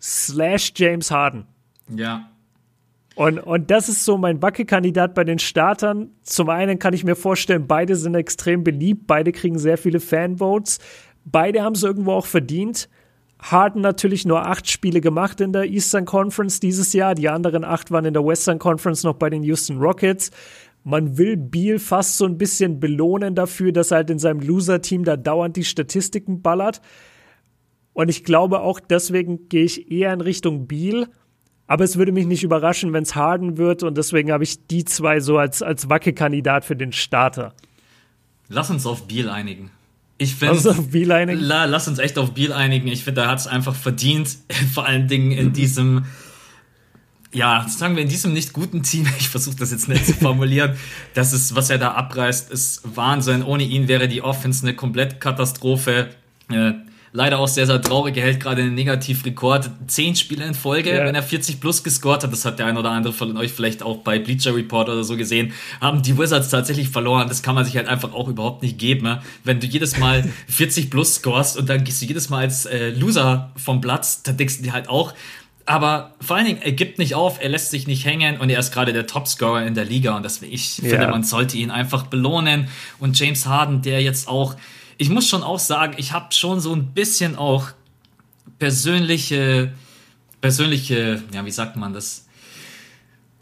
slash 0.00 0.72
James 0.76 1.10
Harden. 1.10 1.46
Ja. 1.88 2.30
Und, 3.16 3.38
und 3.38 3.70
das 3.70 3.88
ist 3.88 4.04
so 4.04 4.18
mein 4.18 4.42
Wackelkandidat 4.42 5.14
bei 5.14 5.24
den 5.24 5.38
Startern. 5.38 6.10
Zum 6.22 6.50
einen 6.50 6.78
kann 6.78 6.92
ich 6.92 7.02
mir 7.02 7.16
vorstellen, 7.16 7.66
beide 7.66 7.96
sind 7.96 8.14
extrem 8.14 8.62
beliebt, 8.62 9.06
beide 9.06 9.32
kriegen 9.32 9.58
sehr 9.58 9.78
viele 9.78 10.00
Fanvotes, 10.00 10.80
beide 11.24 11.62
haben 11.62 11.74
es 11.74 11.82
irgendwo 11.82 12.12
auch 12.12 12.26
verdient. 12.26 12.90
Harden 13.38 13.82
natürlich 13.82 14.26
nur 14.26 14.46
acht 14.46 14.68
Spiele 14.68 15.00
gemacht 15.00 15.40
in 15.40 15.52
der 15.52 15.64
Eastern 15.64 16.04
Conference 16.04 16.60
dieses 16.60 16.92
Jahr, 16.92 17.14
die 17.14 17.28
anderen 17.28 17.64
acht 17.64 17.90
waren 17.90 18.04
in 18.04 18.14
der 18.14 18.24
Western 18.24 18.58
Conference 18.58 19.02
noch 19.02 19.14
bei 19.14 19.30
den 19.30 19.42
Houston 19.42 19.78
Rockets. 19.78 20.30
Man 20.84 21.18
will 21.18 21.36
Beal 21.36 21.78
fast 21.78 22.16
so 22.18 22.26
ein 22.26 22.38
bisschen 22.38 22.80
belohnen 22.80 23.34
dafür, 23.34 23.72
dass 23.72 23.90
er 23.90 23.98
halt 23.98 24.10
in 24.10 24.18
seinem 24.18 24.40
Loser-Team 24.40 25.04
da 25.04 25.16
dauernd 25.16 25.56
die 25.56 25.64
Statistiken 25.64 26.42
ballert. 26.42 26.80
Und 27.96 28.10
ich 28.10 28.24
glaube 28.24 28.60
auch 28.60 28.78
deswegen 28.78 29.48
gehe 29.48 29.64
ich 29.64 29.90
eher 29.90 30.12
in 30.12 30.20
Richtung 30.20 30.66
Beal. 30.66 31.08
Aber 31.66 31.82
es 31.82 31.96
würde 31.96 32.12
mich 32.12 32.26
nicht 32.26 32.44
überraschen, 32.44 32.92
wenn 32.92 33.04
es 33.04 33.14
Harden 33.14 33.56
wird. 33.56 33.82
Und 33.82 33.96
deswegen 33.96 34.32
habe 34.32 34.44
ich 34.44 34.66
die 34.66 34.84
zwei 34.84 35.20
so 35.20 35.38
als, 35.38 35.62
als 35.62 35.88
Wackelkandidat 35.88 36.66
für 36.66 36.76
den 36.76 36.92
Starter. 36.92 37.54
Lass 38.48 38.68
uns 38.68 38.84
auf 38.84 39.08
Beal 39.08 39.30
einigen. 39.30 39.70
Ich 40.18 40.34
finde, 40.34 40.56
lass, 40.56 40.66
uns 40.66 40.78
auf 40.78 40.88
Beal 40.90 41.10
einigen? 41.10 41.40
La, 41.40 41.64
lass 41.64 41.88
uns 41.88 41.98
echt 41.98 42.18
auf 42.18 42.34
Beal 42.34 42.52
einigen. 42.52 42.86
Ich 42.88 43.02
finde, 43.02 43.22
er 43.22 43.28
hat 43.28 43.38
es 43.38 43.46
einfach 43.46 43.74
verdient. 43.74 44.36
Vor 44.74 44.84
allen 44.84 45.08
Dingen 45.08 45.32
in 45.32 45.54
diesem, 45.54 46.04
ja, 47.32 47.64
sagen 47.66 47.96
wir, 47.96 48.02
in 48.02 48.10
diesem 48.10 48.34
nicht 48.34 48.52
guten 48.52 48.82
Team. 48.82 49.08
Ich 49.18 49.30
versuche 49.30 49.56
das 49.56 49.70
jetzt 49.70 49.88
nicht 49.88 50.04
zu 50.04 50.12
formulieren. 50.12 50.76
Das 51.14 51.32
ist, 51.32 51.56
was 51.56 51.70
er 51.70 51.78
da 51.78 51.92
abreißt, 51.92 52.50
ist 52.50 52.82
Wahnsinn. 52.94 53.42
Ohne 53.42 53.62
ihn 53.62 53.88
wäre 53.88 54.06
die 54.06 54.20
Offense 54.20 54.66
eine 54.66 54.76
komplett 54.76 55.18
Katastrophe. 55.18 56.10
Äh, 56.50 56.74
leider 57.16 57.38
auch 57.38 57.48
sehr, 57.48 57.66
sehr 57.66 57.80
traurig. 57.80 58.16
Er 58.18 58.24
hält 58.24 58.40
gerade 58.40 58.60
einen 58.60 58.74
Negativrekord. 58.74 59.70
Zehn 59.86 60.14
Spiele 60.14 60.44
in 60.44 60.54
Folge, 60.54 60.94
ja. 60.94 61.06
wenn 61.06 61.14
er 61.14 61.22
40 61.22 61.60
plus 61.60 61.82
gescored 61.82 62.22
hat. 62.22 62.30
Das 62.30 62.44
hat 62.44 62.58
der 62.58 62.66
ein 62.66 62.76
oder 62.76 62.90
andere 62.90 63.14
von 63.14 63.34
euch 63.38 63.52
vielleicht 63.52 63.82
auch 63.82 63.98
bei 63.98 64.18
Bleacher 64.18 64.54
Report 64.54 64.90
oder 64.90 65.02
so 65.02 65.16
gesehen. 65.16 65.52
Haben 65.80 66.02
die 66.02 66.18
Wizards 66.18 66.50
tatsächlich 66.50 66.90
verloren. 66.90 67.28
Das 67.28 67.42
kann 67.42 67.54
man 67.54 67.64
sich 67.64 67.76
halt 67.76 67.88
einfach 67.88 68.12
auch 68.12 68.28
überhaupt 68.28 68.62
nicht 68.62 68.78
geben. 68.78 69.18
Wenn 69.44 69.60
du 69.60 69.66
jedes 69.66 69.96
Mal 69.96 70.30
40 70.48 70.90
plus 70.90 71.14
scorest 71.16 71.56
und 71.56 71.70
dann 71.70 71.84
gehst 71.84 72.02
du 72.02 72.06
jedes 72.06 72.28
Mal 72.28 72.40
als 72.40 72.66
äh, 72.66 72.90
Loser 72.90 73.50
vom 73.56 73.80
Platz, 73.80 74.22
dann 74.22 74.36
denkst 74.36 74.58
du 74.58 74.64
dir 74.64 74.74
halt 74.74 74.90
auch, 74.90 75.14
aber 75.64 76.12
vor 76.20 76.36
allen 76.36 76.46
Dingen, 76.46 76.62
er 76.62 76.70
gibt 76.70 76.98
nicht 76.98 77.16
auf, 77.16 77.42
er 77.42 77.48
lässt 77.48 77.72
sich 77.72 77.88
nicht 77.88 78.04
hängen 78.04 78.38
und 78.38 78.50
er 78.50 78.60
ist 78.60 78.72
gerade 78.72 78.92
der 78.92 79.08
Topscorer 79.08 79.66
in 79.66 79.74
der 79.74 79.84
Liga 79.84 80.16
und 80.16 80.22
deswegen, 80.22 80.52
ich 80.52 80.78
ja. 80.78 80.90
finde, 80.90 81.08
man 81.08 81.24
sollte 81.24 81.56
ihn 81.56 81.72
einfach 81.72 82.06
belohnen. 82.06 82.68
Und 83.00 83.18
James 83.18 83.46
Harden, 83.46 83.82
der 83.82 84.00
jetzt 84.00 84.28
auch, 84.28 84.54
ich 84.98 85.10
muss 85.10 85.28
schon 85.28 85.42
auch 85.42 85.58
sagen, 85.58 85.94
ich 85.96 86.12
habe 86.12 86.32
schon 86.32 86.60
so 86.60 86.74
ein 86.74 86.92
bisschen 86.92 87.36
auch 87.36 87.68
persönliche, 88.58 89.72
persönliche, 90.40 91.22
ja, 91.32 91.44
wie 91.44 91.50
sagt 91.50 91.76
man 91.76 91.92
das? 91.92 92.26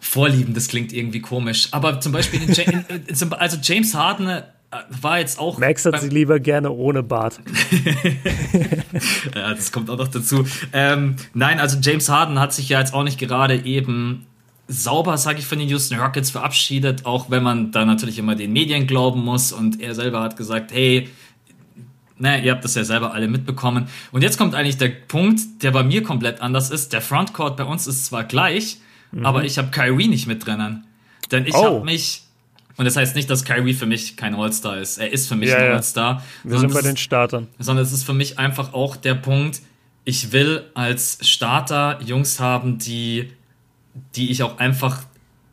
Vorlieben, 0.01 0.53
das 0.53 0.69
klingt 0.69 0.93
irgendwie 0.93 1.21
komisch. 1.21 1.69
Aber 1.71 2.01
zum 2.01 2.13
Beispiel, 2.13 2.43
in, 2.43 2.85
in, 3.07 3.33
also 3.33 3.57
James 3.63 3.95
Harden 3.95 4.43
war 4.89 5.19
jetzt 5.19 5.39
auch. 5.39 5.59
Max 5.59 5.85
hat 5.85 6.01
sie 6.01 6.09
lieber 6.09 6.41
gerne 6.41 6.71
ohne 6.71 7.03
Bart. 7.03 7.41
ja, 9.35 9.55
das 9.55 9.73
kommt 9.73 9.89
auch 9.89 9.97
noch 9.97 10.09
dazu. 10.09 10.47
Ähm, 10.73 11.17
nein, 11.33 11.61
also 11.61 11.79
James 11.81 12.09
Harden 12.09 12.39
hat 12.39 12.53
sich 12.53 12.69
ja 12.69 12.81
jetzt 12.81 12.93
auch 12.93 13.05
nicht 13.05 13.19
gerade 13.19 13.65
eben 13.65 14.27
sauber, 14.67 15.17
sage 15.19 15.39
ich, 15.39 15.47
von 15.47 15.59
den 15.59 15.69
Houston 15.69 15.99
Rockets 15.99 16.31
verabschiedet, 16.31 17.05
auch 17.07 17.31
wenn 17.31 17.43
man 17.43 17.71
da 17.71 17.85
natürlich 17.85 18.19
immer 18.19 18.35
den 18.35 18.53
Medien 18.53 18.87
glauben 18.87 19.23
muss. 19.23 19.53
Und 19.53 19.81
er 19.81 19.95
selber 19.95 20.23
hat 20.23 20.37
gesagt, 20.37 20.73
hey, 20.73 21.09
naja, 22.19 22.43
ihr 22.43 22.53
habt 22.53 22.65
das 22.65 22.75
ja 22.75 22.85
selber 22.85 23.13
alle 23.13 23.29
mitbekommen. 23.29 23.89
Und 24.13 24.23
jetzt 24.23 24.39
kommt 24.39 24.55
eigentlich 24.55 24.79
der 24.79 24.89
Punkt, 24.89 25.63
der 25.63 25.73
bei 25.73 25.83
mir 25.83 26.03
komplett 26.03 26.41
anders 26.41 26.71
ist. 26.71 26.93
Der 26.93 27.01
Frontcourt 27.01 27.57
bei 27.57 27.65
uns 27.65 27.87
ist 27.87 28.07
zwar 28.07 28.25
gleich, 28.25 28.79
mhm. 29.13 29.27
aber 29.27 29.45
ich 29.45 29.59
habe 29.59 29.71
Kyrie 29.71 30.09
nicht 30.09 30.27
mit 30.27 30.47
drinnen. 30.47 30.85
Denn 31.31 31.47
ich 31.47 31.55
oh. 31.55 31.65
habe 31.65 31.85
mich 31.85 32.25
und 32.77 32.87
das 32.87 32.97
heißt 32.97 33.15
nicht, 33.15 33.31
dass 33.31 33.45
Kyrie 33.45 33.75
für 33.75 33.87
mich 33.87 34.17
kein 34.17 34.35
All-Star 34.35 34.79
ist. 34.79 34.99
Er 34.99 35.13
ist 35.13 35.29
für 35.29 35.37
mich 35.37 35.51
ja, 35.51 35.59
ein 35.59 35.73
All-Star. 35.73 36.23
Wir 36.43 36.59
sind 36.59 36.75
bei 36.75 36.83
den 36.83 36.97
Startern. 36.97 37.47
Sondern 37.59 37.85
es 37.85 37.93
ist 37.93 38.03
für 38.03 38.15
mich 38.15 38.39
einfach 38.39 38.73
auch 38.73 38.97
der 38.97 39.15
Punkt, 39.15 39.61
ich 40.05 40.33
will 40.33 40.65
als 40.75 41.19
Starter 41.23 42.01
Jungs 42.05 42.41
haben, 42.41 42.79
die, 42.79 43.31
die 44.17 44.31
ich 44.31 44.43
auch 44.43 44.59
einfach 44.59 45.05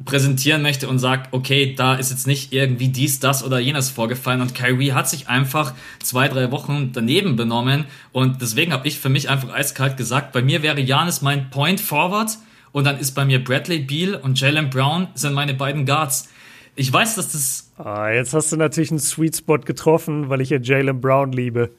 präsentieren 0.05 0.61
möchte 0.61 0.87
und 0.87 0.99
sage, 0.99 1.23
okay, 1.31 1.73
da 1.75 1.95
ist 1.95 2.11
jetzt 2.11 2.27
nicht 2.27 2.53
irgendwie 2.53 2.89
dies, 2.89 3.19
das 3.19 3.43
oder 3.43 3.59
jenes 3.59 3.89
vorgefallen 3.89 4.41
und 4.41 4.55
Kyrie 4.55 4.93
hat 4.93 5.09
sich 5.09 5.27
einfach 5.27 5.73
zwei, 5.99 6.27
drei 6.27 6.51
Wochen 6.51 6.91
daneben 6.93 7.35
benommen 7.35 7.85
und 8.11 8.41
deswegen 8.41 8.73
habe 8.73 8.87
ich 8.87 8.99
für 8.99 9.09
mich 9.09 9.29
einfach 9.29 9.53
eiskalt 9.53 9.97
gesagt, 9.97 10.31
bei 10.31 10.41
mir 10.41 10.63
wäre 10.63 10.79
Janis 10.79 11.21
mein 11.21 11.49
Point 11.49 11.79
Forward 11.79 12.37
und 12.71 12.85
dann 12.85 12.97
ist 12.97 13.11
bei 13.11 13.25
mir 13.25 13.43
Bradley 13.43 13.79
Beal 13.79 14.15
und 14.15 14.39
Jalen 14.39 14.69
Brown 14.69 15.07
sind 15.13 15.33
meine 15.33 15.53
beiden 15.53 15.85
Guards. 15.85 16.29
Ich 16.75 16.91
weiß, 16.91 17.15
dass 17.15 17.33
das. 17.33 17.71
Ah, 17.77 18.09
jetzt 18.09 18.33
hast 18.33 18.51
du 18.51 18.55
natürlich 18.55 18.91
einen 18.91 18.99
Sweet 18.99 19.35
Spot 19.37 19.57
getroffen, 19.57 20.29
weil 20.29 20.41
ich 20.41 20.49
ja 20.49 20.59
Jalen 20.59 21.01
Brown 21.01 21.31
liebe. 21.31 21.71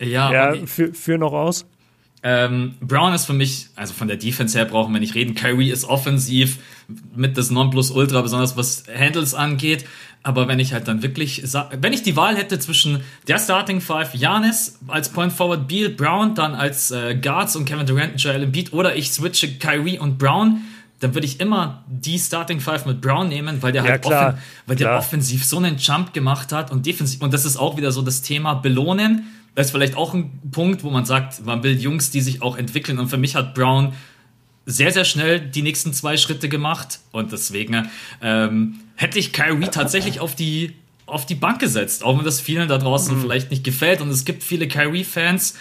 Ja, 0.00 0.32
ja 0.32 0.66
für, 0.66 0.94
für 0.94 1.18
noch 1.18 1.32
aus. 1.32 1.66
Ähm, 2.22 2.76
Brown 2.80 3.12
ist 3.12 3.26
für 3.26 3.34
mich, 3.34 3.68
also 3.76 3.92
von 3.92 4.08
der 4.08 4.16
Defense 4.16 4.56
her 4.56 4.64
brauchen 4.64 4.94
wir 4.94 5.00
nicht 5.00 5.14
reden. 5.14 5.34
Kyrie 5.34 5.70
ist 5.70 5.84
offensiv 5.84 6.58
mit 7.14 7.36
das 7.36 7.50
Nonplusultra, 7.50 8.20
besonders 8.22 8.56
was 8.56 8.84
Handles 8.94 9.34
angeht. 9.34 9.84
Aber 10.22 10.48
wenn 10.48 10.58
ich 10.58 10.72
halt 10.72 10.88
dann 10.88 11.02
wirklich, 11.02 11.42
wenn 11.80 11.92
ich 11.92 12.02
die 12.02 12.16
Wahl 12.16 12.36
hätte 12.36 12.58
zwischen 12.58 13.02
der 13.28 13.38
Starting 13.38 13.82
Five, 13.82 14.14
Janis 14.14 14.78
als 14.88 15.10
Point 15.10 15.34
Forward, 15.34 15.68
Beal, 15.68 15.90
Brown, 15.90 16.34
dann 16.34 16.54
als 16.54 16.90
äh, 16.90 17.14
Guards 17.14 17.56
und 17.56 17.66
Kevin 17.66 17.84
Durant 17.84 18.12
und 18.12 18.22
Joel 18.22 18.42
Embiid 18.42 18.72
oder 18.72 18.96
ich 18.96 19.12
switche 19.12 19.58
Kyrie 19.58 19.98
und 19.98 20.16
Brown, 20.16 20.62
dann 21.00 21.14
würde 21.14 21.26
ich 21.26 21.40
immer 21.40 21.84
die 21.86 22.18
Starting 22.18 22.60
Five 22.60 22.86
mit 22.86 23.02
Brown 23.02 23.28
nehmen, 23.28 23.62
weil 23.62 23.72
der 23.72 23.84
ja, 23.84 23.90
halt 23.90 24.02
klar, 24.02 24.28
offen, 24.28 24.38
weil 24.66 24.76
klar. 24.76 24.92
der 24.92 24.98
offensiv 24.98 25.44
so 25.44 25.58
einen 25.58 25.76
Jump 25.76 26.14
gemacht 26.14 26.52
hat 26.52 26.72
und 26.72 26.86
defensiv 26.86 27.20
und 27.20 27.34
das 27.34 27.44
ist 27.44 27.58
auch 27.58 27.76
wieder 27.76 27.92
so 27.92 28.00
das 28.00 28.22
Thema 28.22 28.54
belohnen. 28.54 29.24
Das 29.54 29.66
ist 29.66 29.72
vielleicht 29.72 29.96
auch 29.96 30.14
ein 30.14 30.40
Punkt, 30.50 30.82
wo 30.82 30.90
man 30.90 31.04
sagt, 31.04 31.44
man 31.44 31.62
will 31.62 31.78
Jungs, 31.78 32.10
die 32.10 32.22
sich 32.22 32.40
auch 32.40 32.56
entwickeln 32.56 32.98
und 32.98 33.08
für 33.08 33.18
mich 33.18 33.36
hat 33.36 33.54
Brown 33.54 33.92
sehr, 34.66 34.92
sehr 34.92 35.04
schnell 35.04 35.40
die 35.40 35.62
nächsten 35.62 35.92
zwei 35.92 36.16
Schritte 36.16 36.48
gemacht 36.48 37.00
und 37.12 37.32
deswegen 37.32 37.88
ähm, 38.22 38.80
hätte 38.96 39.18
ich 39.18 39.32
Kyrie 39.32 39.68
tatsächlich 39.70 40.20
auf 40.20 40.34
die 40.34 40.74
auf 41.06 41.26
die 41.26 41.34
Bank 41.34 41.60
gesetzt, 41.60 42.02
auch 42.02 42.16
wenn 42.16 42.24
das 42.24 42.40
vielen 42.40 42.66
da 42.66 42.78
draußen 42.78 43.16
mhm. 43.16 43.20
vielleicht 43.20 43.50
nicht 43.50 43.62
gefällt 43.62 44.00
und 44.00 44.08
es 44.08 44.24
gibt 44.24 44.42
viele 44.42 44.66
Kyrie-Fans, 44.66 45.54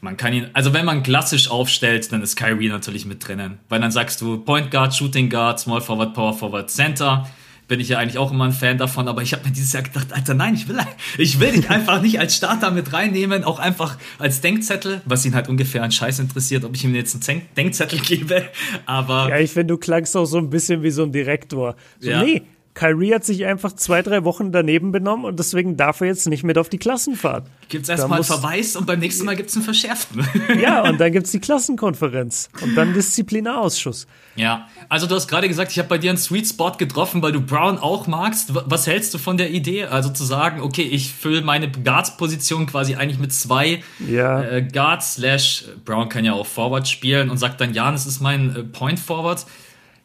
man 0.00 0.16
kann 0.16 0.32
ihn, 0.32 0.48
also 0.52 0.72
wenn 0.72 0.84
man 0.84 1.02
klassisch 1.02 1.50
aufstellt, 1.50 2.12
dann 2.12 2.22
ist 2.22 2.36
Kyrie 2.36 2.68
natürlich 2.68 3.06
mit 3.06 3.26
drinnen. 3.26 3.58
Weil 3.68 3.80
dann 3.80 3.90
sagst 3.90 4.20
du 4.20 4.38
Point 4.38 4.70
Guard, 4.70 4.94
Shooting 4.94 5.30
Guard, 5.30 5.58
Small 5.58 5.80
Forward, 5.80 6.14
Power 6.14 6.32
Forward, 6.32 6.70
Center. 6.70 7.28
Bin 7.68 7.80
ich 7.80 7.88
ja 7.88 7.98
eigentlich 7.98 8.18
auch 8.18 8.30
immer 8.30 8.44
ein 8.44 8.52
Fan 8.52 8.78
davon, 8.78 9.08
aber 9.08 9.22
ich 9.22 9.32
habe 9.32 9.44
mir 9.44 9.50
dieses 9.50 9.72
Jahr 9.72 9.82
gedacht, 9.82 10.12
Alter, 10.12 10.34
nein, 10.34 10.54
ich 10.54 10.68
will, 10.68 10.78
ich 11.18 11.40
will 11.40 11.52
dich 11.52 11.68
einfach 11.68 12.00
nicht 12.00 12.20
als 12.20 12.36
Starter 12.36 12.70
mit 12.70 12.92
reinnehmen, 12.92 13.42
auch 13.42 13.58
einfach 13.58 13.98
als 14.18 14.40
Denkzettel, 14.40 15.02
was 15.04 15.24
ihn 15.24 15.34
halt 15.34 15.48
ungefähr 15.48 15.82
an 15.82 15.90
Scheiß 15.90 16.20
interessiert, 16.20 16.64
ob 16.64 16.74
ich 16.76 16.84
ihm 16.84 16.94
jetzt 16.94 17.28
einen 17.28 17.42
Denkzettel 17.56 17.98
gebe. 18.00 18.44
Aber. 18.86 19.28
Ja, 19.30 19.38
ich 19.38 19.50
finde, 19.50 19.74
du 19.74 19.78
klangst 19.78 20.16
auch 20.16 20.26
so 20.26 20.38
ein 20.38 20.50
bisschen 20.50 20.82
wie 20.82 20.90
so 20.90 21.02
ein 21.02 21.12
Direktor. 21.12 21.74
So, 21.98 22.10
ja. 22.10 22.22
nee, 22.22 22.42
Kyrie 22.76 23.14
hat 23.14 23.24
sich 23.24 23.46
einfach 23.46 23.72
zwei, 23.72 24.02
drei 24.02 24.22
Wochen 24.24 24.52
daneben 24.52 24.92
benommen 24.92 25.24
und 25.24 25.38
deswegen 25.38 25.76
darf 25.76 26.02
er 26.02 26.08
jetzt 26.08 26.28
nicht 26.28 26.44
mit 26.44 26.58
auf 26.58 26.68
die 26.68 26.78
Klassenfahrt. 26.78 27.48
Gibt 27.68 27.84
es 27.84 27.88
erstmal 27.88 28.18
einen 28.18 28.24
Verweis 28.24 28.76
und 28.76 28.86
beim 28.86 29.00
nächsten 29.00 29.24
Mal 29.24 29.34
gibt 29.34 29.48
es 29.48 29.56
einen 29.56 29.64
verschärften. 29.64 30.24
Ja, 30.60 30.82
und 30.88 31.00
dann 31.00 31.10
gibt 31.10 31.26
es 31.26 31.32
die 31.32 31.40
Klassenkonferenz 31.40 32.50
und 32.62 32.74
dann 32.76 32.92
Disziplinarausschuss. 32.92 34.06
Ja, 34.36 34.68
also 34.88 35.06
du 35.06 35.14
hast 35.14 35.28
gerade 35.28 35.48
gesagt, 35.48 35.72
ich 35.72 35.78
habe 35.78 35.88
bei 35.88 35.98
dir 35.98 36.10
einen 36.10 36.18
Sweet 36.18 36.46
Spot 36.46 36.72
getroffen, 36.72 37.22
weil 37.22 37.32
du 37.32 37.40
Brown 37.40 37.78
auch 37.78 38.06
magst. 38.06 38.52
Was 38.54 38.86
hältst 38.86 39.14
du 39.14 39.18
von 39.18 39.36
der 39.36 39.50
Idee? 39.50 39.84
Also 39.84 40.10
zu 40.10 40.24
sagen, 40.24 40.60
okay, 40.60 40.82
ich 40.82 41.12
fülle 41.12 41.40
meine 41.40 41.70
Guards-Position 41.70 42.66
quasi 42.66 42.94
eigentlich 42.94 43.18
mit 43.18 43.32
zwei 43.32 43.82
ja. 44.06 44.42
äh, 44.42 44.62
Guards, 44.62 45.14
slash 45.14 45.64
Brown 45.84 46.08
kann 46.08 46.24
ja 46.24 46.34
auch 46.34 46.46
Forward 46.46 46.86
spielen 46.86 47.30
und 47.30 47.38
sagt 47.38 47.60
dann, 47.60 47.72
ja, 47.72 47.90
das 47.90 48.06
ist 48.06 48.20
mein 48.20 48.54
äh, 48.54 48.62
Point 48.62 49.00
Forward. 49.00 49.46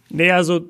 Nee, 0.09 0.31
also 0.31 0.61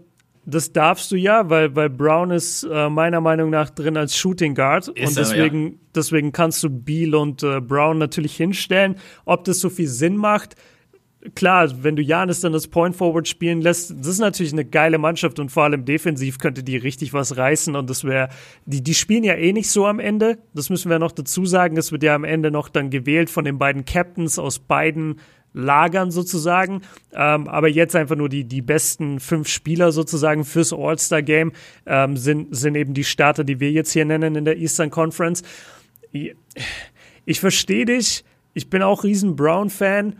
das 0.46 0.74
darfst 0.74 1.12
du 1.12 1.16
ja, 1.16 1.50
weil, 1.50 1.76
weil 1.76 1.90
Brown 1.90 2.32
ist 2.32 2.64
äh, 2.64 2.90
meiner 2.90 3.22
Meinung 3.22 3.52
nach 3.52 3.70
drin 3.70 3.96
als 3.96 4.18
Shooting 4.18 4.56
Guard 4.56 4.88
ist 4.88 5.10
und 5.10 5.18
deswegen, 5.18 5.68
ja. 5.68 5.74
deswegen 5.96 6.32
kannst 6.32 6.64
du 6.64 6.70
Beal 6.70 7.14
und 7.14 7.44
äh, 7.44 7.62
Brown 7.62 8.00
natürlich 8.00 8.36
hinstellen. 8.36 8.96
Ob 9.26 9.44
das 9.44 9.60
so 9.60 9.70
viel 9.70 9.88
Sinn 9.88 10.18
macht, 10.18 10.56
klar, 11.36 11.84
wenn 11.84 11.96
du 11.96 12.02
Janis 12.02 12.40
dann 12.40 12.54
das 12.54 12.68
Point 12.68 12.96
Forward 12.96 13.28
spielen 13.28 13.62
lässt, 13.62 13.92
das 13.92 14.08
ist 14.08 14.20
natürlich 14.20 14.54
eine 14.54 14.66
geile 14.66 14.98
Mannschaft 14.98 15.40
und 15.40 15.52
vor 15.52 15.64
allem 15.64 15.86
defensiv 15.86 16.40
könnte 16.40 16.64
die 16.64 16.78
richtig 16.78 17.14
was 17.14 17.38
reißen 17.38 17.76
und 17.76 17.90
das 17.90 18.04
wäre, 18.04 18.30
die, 18.66 18.82
die 18.82 18.94
spielen 18.94 19.24
ja 19.24 19.36
eh 19.36 19.54
nicht 19.54 19.70
so 19.70 19.86
am 19.86 20.00
Ende. 20.00 20.40
Das 20.54 20.70
müssen 20.70 20.90
wir 20.90 21.00
noch 21.00 21.12
dazu 21.12 21.46
sagen. 21.46 21.78
Es 21.78 21.92
wird 21.92 22.04
ja 22.04 22.16
am 22.16 22.24
Ende 22.24 22.52
noch 22.52 22.70
dann 22.70 22.90
gewählt 22.90 23.30
von 23.30 23.46
den 23.46 23.58
beiden 23.58 23.86
Captains 23.86 24.40
aus 24.40 24.60
beiden 24.60 25.20
lagern 25.54 26.12
sozusagen. 26.12 26.82
Ähm, 27.14 27.48
aber 27.48 27.68
jetzt 27.68 27.96
einfach 27.96 28.16
nur 28.16 28.30
die, 28.30 28.46
die 28.46 28.62
besten 28.62 29.20
fünf 29.20 29.48
Spieler 29.48 29.92
sozusagen 29.92 30.46
fürs 30.46 30.74
All-Star-Game 30.74 31.52
ähm, 31.86 32.18
sind, 32.18 32.56
sind 32.56 32.76
eben 32.76 32.94
die 32.94 33.04
Starter, 33.04 33.44
die 33.44 33.60
wir 33.60 33.72
jetzt 33.72 33.92
hier 33.92 34.06
nennen 34.06 34.36
in 34.36 34.46
der 34.46 34.58
Eastern 34.58 34.90
Conference. 34.90 35.44
Ich, 36.12 36.36
ich 37.26 37.40
verstehe 37.40 37.86
dich. 37.86 38.24
Ich 38.54 38.70
bin 38.70 38.82
auch 38.82 39.04
riesen 39.04 39.36
Brown-Fan. 39.36 40.20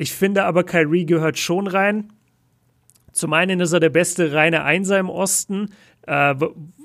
Ich 0.00 0.14
finde 0.14 0.44
aber, 0.44 0.64
Kyrie 0.64 1.04
gehört 1.04 1.38
schon 1.38 1.66
rein. 1.66 2.10
Zum 3.12 3.34
einen 3.34 3.60
ist 3.60 3.72
er 3.72 3.80
der 3.80 3.90
beste 3.90 4.32
reine 4.32 4.64
Einser 4.64 4.98
im 4.98 5.10
Osten, 5.10 5.74
äh, 6.06 6.34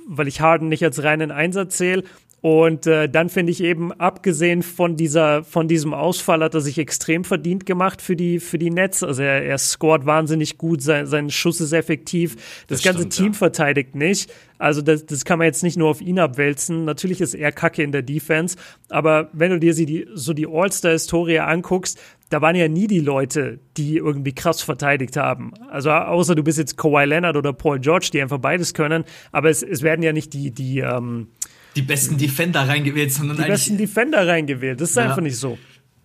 weil 0.06 0.28
ich 0.28 0.42
Harden 0.42 0.68
nicht 0.68 0.84
als 0.84 1.02
reinen 1.02 1.32
Einser 1.32 1.70
zähle. 1.70 2.04
Und 2.42 2.86
äh, 2.86 3.10
dann 3.10 3.30
finde 3.30 3.52
ich 3.52 3.64
eben, 3.64 3.92
abgesehen 3.92 4.62
von 4.62 4.96
dieser, 4.96 5.44
von 5.44 5.68
diesem 5.68 5.96
Ausfall, 5.96 6.44
hat 6.44 6.54
er 6.54 6.62
sich 6.62 6.78
extrem 6.78 7.24
verdient 7.24 7.66
gemacht 7.66 8.04
für 8.04 8.16
die, 8.16 8.40
für 8.40 8.60
die 8.60 8.70
Nets. 8.70 9.02
Also 9.02 9.24
er, 9.24 9.44
er 9.44 9.58
scored 9.58 10.06
wahnsinnig 10.06 10.60
gut, 10.60 10.84
sein, 10.84 11.08
sein 11.08 11.32
Schuss 11.32 11.60
ist 11.60 11.74
effektiv. 11.74 12.36
Das, 12.68 12.82
das 12.82 12.84
ganze 12.84 13.00
stimmt, 13.00 13.14
Team 13.14 13.32
ja. 13.32 13.34
verteidigt 13.34 13.96
nicht. 13.96 14.32
Also 14.60 14.82
das, 14.82 15.06
das 15.06 15.26
kann 15.26 15.40
man 15.40 15.48
jetzt 15.48 15.64
nicht 15.64 15.78
nur 15.78 15.90
auf 15.90 16.02
ihn 16.02 16.20
abwälzen. 16.20 16.86
Natürlich 16.86 17.20
ist 17.20 17.34
er 17.34 17.52
Kacke 17.52 17.82
in 17.82 17.92
der 17.92 18.04
Defense, 18.04 18.58
aber 18.90 19.30
wenn 19.34 19.52
du 19.52 19.60
dir 19.60 19.74
die, 19.74 20.08
so 20.14 20.34
die 20.34 20.48
All-Star-Historie 20.48 21.40
anguckst, 21.40 22.00
da 22.30 22.42
waren 22.42 22.56
ja 22.56 22.68
nie 22.68 22.88
die 22.88 23.00
Leute, 23.00 23.60
die 23.78 23.98
irgendwie 23.98 24.34
krass 24.34 24.62
verteidigt 24.62 25.18
haben. 25.18 25.54
Also 25.70 25.92
außer 25.92 26.36
du 26.36 26.44
bist 26.44 26.58
jetzt 26.58 26.78
Kawhi 26.78 27.06
Leonard 27.06 27.36
oder 27.36 27.54
Paul 27.54 27.80
George, 27.80 28.10
die 28.14 28.22
einfach 28.22 28.40
beides 28.40 28.74
können, 28.74 29.04
aber 29.32 29.50
es, 29.50 29.62
es 29.62 29.82
werden 29.82 30.04
ja 30.04 30.14
nicht 30.14 30.34
die, 30.34 30.52
die 30.52 30.80
ähm, 30.80 31.28
die 31.76 31.82
besten 31.82 32.18
Defender 32.18 32.68
reingewählt, 32.68 33.12
sondern 33.12 33.38
die 33.38 33.44
besten 33.44 33.78
Defender 33.78 34.28
reingewählt. 34.28 34.80
Das 34.80 34.92
ist 34.92 34.96
ja. 34.96 35.04
einfach 35.04 35.22
nicht 35.22 35.38
so. 35.38 35.58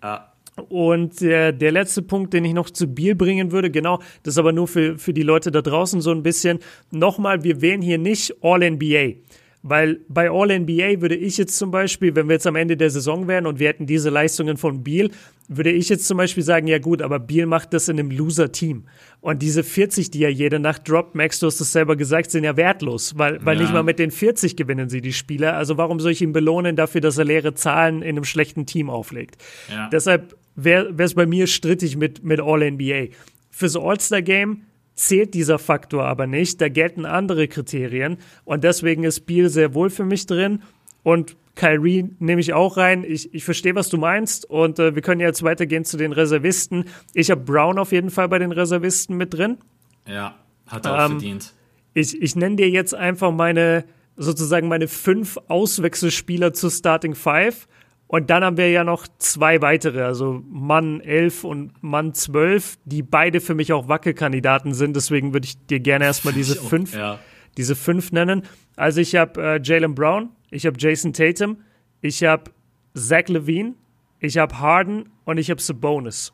Ja. 0.02 0.32
Und 0.68 1.20
der, 1.20 1.52
der 1.52 1.72
letzte 1.72 2.02
Punkt, 2.02 2.34
den 2.34 2.44
ich 2.44 2.52
noch 2.52 2.70
zu 2.70 2.86
Biel 2.86 3.14
bringen 3.14 3.52
würde, 3.52 3.70
genau, 3.70 3.98
das 4.22 4.34
ist 4.34 4.38
aber 4.38 4.52
nur 4.52 4.68
für, 4.68 4.98
für 4.98 5.14
die 5.14 5.22
Leute 5.22 5.50
da 5.50 5.62
draußen 5.62 6.00
so 6.00 6.10
ein 6.10 6.22
bisschen. 6.22 6.58
Nochmal, 6.90 7.44
wir 7.44 7.60
wählen 7.62 7.80
hier 7.80 7.98
nicht 7.98 8.34
All-NBA. 8.42 9.14
Weil 9.62 10.00
bei 10.08 10.30
All-NBA 10.30 11.02
würde 11.02 11.16
ich 11.16 11.36
jetzt 11.36 11.58
zum 11.58 11.70
Beispiel, 11.70 12.16
wenn 12.16 12.28
wir 12.28 12.34
jetzt 12.34 12.46
am 12.46 12.56
Ende 12.56 12.78
der 12.78 12.88
Saison 12.88 13.28
wären 13.28 13.46
und 13.46 13.58
wir 13.58 13.68
hätten 13.68 13.84
diese 13.84 14.08
Leistungen 14.08 14.56
von 14.56 14.82
Beal, 14.82 15.10
würde 15.48 15.70
ich 15.70 15.90
jetzt 15.90 16.06
zum 16.06 16.16
Beispiel 16.16 16.42
sagen, 16.42 16.66
ja 16.66 16.78
gut, 16.78 17.02
aber 17.02 17.18
Beal 17.18 17.44
macht 17.44 17.74
das 17.74 17.88
in 17.88 17.98
einem 17.98 18.10
Loser-Team. 18.10 18.84
Und 19.20 19.42
diese 19.42 19.62
40, 19.62 20.10
die 20.10 20.24
er 20.24 20.32
jede 20.32 20.60
Nacht 20.60 20.88
droppt, 20.88 21.14
Max, 21.14 21.40
du 21.40 21.46
hast 21.46 21.60
es 21.60 21.72
selber 21.72 21.96
gesagt, 21.96 22.30
sind 22.30 22.44
ja 22.44 22.56
wertlos, 22.56 23.18
weil, 23.18 23.44
weil 23.44 23.56
ja. 23.56 23.62
nicht 23.62 23.72
mal 23.74 23.82
mit 23.82 23.98
den 23.98 24.10
40 24.10 24.56
gewinnen 24.56 24.88
sie 24.88 25.02
die 25.02 25.12
Spiele. 25.12 25.52
Also 25.52 25.76
warum 25.76 26.00
soll 26.00 26.12
ich 26.12 26.22
ihn 26.22 26.32
belohnen 26.32 26.74
dafür, 26.74 27.02
dass 27.02 27.18
er 27.18 27.26
leere 27.26 27.52
Zahlen 27.52 28.00
in 28.00 28.16
einem 28.16 28.24
schlechten 28.24 28.64
Team 28.64 28.88
auflegt? 28.88 29.36
Ja. 29.70 29.90
Deshalb 29.90 30.36
wäre 30.56 30.94
es 30.96 31.14
bei 31.14 31.26
mir 31.26 31.46
strittig 31.46 31.98
mit, 31.98 32.24
mit 32.24 32.40
All-NBA. 32.40 33.08
Fürs 33.50 33.76
All-Star-Game 33.76 34.62
zählt 35.00 35.34
dieser 35.34 35.58
Faktor 35.58 36.04
aber 36.04 36.26
nicht. 36.26 36.60
Da 36.60 36.68
gelten 36.68 37.06
andere 37.06 37.48
Kriterien. 37.48 38.18
Und 38.44 38.64
deswegen 38.64 39.04
ist 39.04 39.26
Beal 39.26 39.48
sehr 39.48 39.74
wohl 39.74 39.90
für 39.90 40.04
mich 40.04 40.26
drin. 40.26 40.62
Und 41.02 41.36
Kyrie 41.54 42.10
nehme 42.18 42.40
ich 42.40 42.52
auch 42.52 42.76
rein. 42.76 43.04
Ich, 43.06 43.32
ich 43.34 43.44
verstehe, 43.44 43.74
was 43.74 43.88
du 43.88 43.96
meinst. 43.96 44.48
Und 44.48 44.78
äh, 44.78 44.94
wir 44.94 45.02
können 45.02 45.20
jetzt 45.20 45.42
weitergehen 45.42 45.84
zu 45.84 45.96
den 45.96 46.12
Reservisten. 46.12 46.84
Ich 47.14 47.30
habe 47.30 47.40
Brown 47.40 47.78
auf 47.78 47.92
jeden 47.92 48.10
Fall 48.10 48.28
bei 48.28 48.38
den 48.38 48.52
Reservisten 48.52 49.16
mit 49.16 49.32
drin. 49.32 49.58
Ja, 50.06 50.36
hat 50.66 50.84
er 50.84 50.94
auch 50.94 51.04
ähm, 51.06 51.10
verdient. 51.12 51.54
Ich, 51.94 52.20
ich 52.20 52.36
nenne 52.36 52.56
dir 52.56 52.68
jetzt 52.68 52.94
einfach 52.94 53.32
meine, 53.32 53.84
sozusagen 54.16 54.68
meine 54.68 54.86
fünf 54.86 55.38
Auswechselspieler 55.48 56.52
zur 56.52 56.70
Starting 56.70 57.14
Five. 57.14 57.66
Und 58.10 58.28
dann 58.28 58.42
haben 58.42 58.56
wir 58.56 58.68
ja 58.68 58.82
noch 58.82 59.06
zwei 59.18 59.62
weitere, 59.62 60.02
also 60.02 60.42
Mann 60.48 61.00
11 61.00 61.44
und 61.44 61.80
Mann 61.80 62.12
12, 62.12 62.78
die 62.84 63.04
beide 63.04 63.40
für 63.40 63.54
mich 63.54 63.72
auch 63.72 63.86
Wackelkandidaten 63.86 64.74
sind. 64.74 64.96
Deswegen 64.96 65.32
würde 65.32 65.44
ich 65.44 65.64
dir 65.66 65.78
gerne 65.78 66.06
erstmal 66.06 66.34
diese 66.34 66.56
fünf, 66.60 66.92
ja. 66.92 67.20
diese 67.56 67.76
fünf 67.76 68.10
nennen. 68.10 68.42
Also 68.74 69.00
ich 69.00 69.14
habe 69.14 69.40
äh, 69.40 69.60
Jalen 69.62 69.94
Brown, 69.94 70.30
ich 70.50 70.66
habe 70.66 70.76
Jason 70.76 71.12
Tatum, 71.12 71.58
ich 72.00 72.24
habe 72.24 72.50
Zach 72.94 73.28
Levine, 73.28 73.74
ich 74.18 74.38
habe 74.38 74.58
Harden 74.58 75.10
und 75.24 75.38
ich 75.38 75.48
habe 75.48 75.60
Sabonis. 75.60 76.32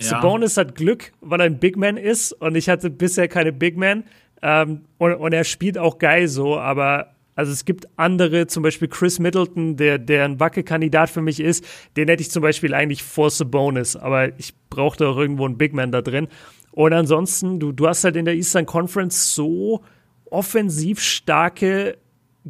Ja. 0.00 0.06
Sabonis 0.06 0.56
hat 0.56 0.76
Glück, 0.76 1.10
weil 1.20 1.40
er 1.40 1.46
ein 1.46 1.58
Big 1.58 1.76
Man 1.76 1.96
ist 1.96 2.30
und 2.30 2.54
ich 2.54 2.68
hatte 2.68 2.90
bisher 2.90 3.26
keine 3.26 3.52
Big 3.52 3.76
Man. 3.76 4.04
Ähm, 4.40 4.82
und, 4.98 5.14
und 5.14 5.32
er 5.32 5.42
spielt 5.42 5.78
auch 5.78 5.98
geil 5.98 6.28
so, 6.28 6.60
aber 6.60 7.13
also 7.34 7.52
es 7.52 7.64
gibt 7.64 7.88
andere, 7.96 8.46
zum 8.46 8.62
Beispiel 8.62 8.88
Chris 8.88 9.18
Middleton, 9.18 9.76
der, 9.76 9.98
der 9.98 10.24
ein 10.24 10.40
Wackelkandidat 10.40 11.10
für 11.10 11.22
mich 11.22 11.40
ist. 11.40 11.64
Den 11.96 12.08
hätte 12.08 12.22
ich 12.22 12.30
zum 12.30 12.42
Beispiel 12.42 12.74
eigentlich 12.74 13.02
vor 13.02 13.30
Sabonis, 13.30 13.96
aber 13.96 14.38
ich 14.38 14.54
brauchte 14.70 15.08
auch 15.08 15.16
irgendwo 15.16 15.44
einen 15.44 15.58
Big 15.58 15.72
Man 15.74 15.90
da 15.90 16.00
drin. 16.00 16.28
Und 16.70 16.92
ansonsten, 16.92 17.60
du, 17.60 17.72
du 17.72 17.88
hast 17.88 18.04
halt 18.04 18.16
in 18.16 18.24
der 18.24 18.34
Eastern 18.34 18.66
Conference 18.66 19.34
so 19.34 19.82
offensiv 20.30 21.00
starke 21.00 21.96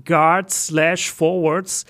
Guards 0.04 0.66
slash 0.66 1.10
Forwards, 1.10 1.84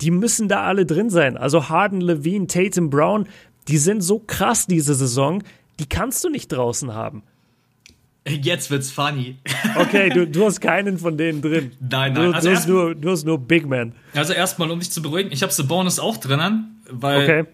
die 0.00 0.10
müssen 0.10 0.48
da 0.48 0.62
alle 0.62 0.86
drin 0.86 1.10
sein. 1.10 1.36
Also 1.36 1.68
Harden, 1.68 2.00
Levine, 2.00 2.46
Tatum, 2.46 2.90
Brown, 2.90 3.28
die 3.68 3.78
sind 3.78 4.02
so 4.02 4.18
krass 4.18 4.66
diese 4.66 4.94
Saison, 4.94 5.42
die 5.78 5.88
kannst 5.88 6.24
du 6.24 6.30
nicht 6.30 6.48
draußen 6.48 6.94
haben. 6.94 7.22
Jetzt 8.28 8.70
wird's 8.70 8.90
funny. 8.90 9.38
Okay, 9.76 10.10
du, 10.10 10.26
du 10.26 10.44
hast 10.44 10.60
keinen 10.60 10.98
von 10.98 11.16
denen 11.16 11.40
drin. 11.40 11.72
Nein, 11.80 12.12
nein. 12.12 12.14
Du, 12.14 12.32
also 12.32 12.50
du, 12.50 12.56
hast, 12.56 12.68
nur, 12.68 12.94
du 12.94 13.10
hast 13.10 13.24
nur 13.24 13.38
Big 13.38 13.66
Man. 13.66 13.92
Also 14.14 14.32
erstmal, 14.32 14.70
um 14.70 14.78
dich 14.78 14.90
zu 14.90 15.00
beruhigen, 15.00 15.32
ich 15.32 15.42
habe 15.42 15.52
Bonus 15.64 15.98
auch 15.98 16.18
drinnen, 16.18 16.82
weil, 16.90 17.22
okay. 17.22 17.44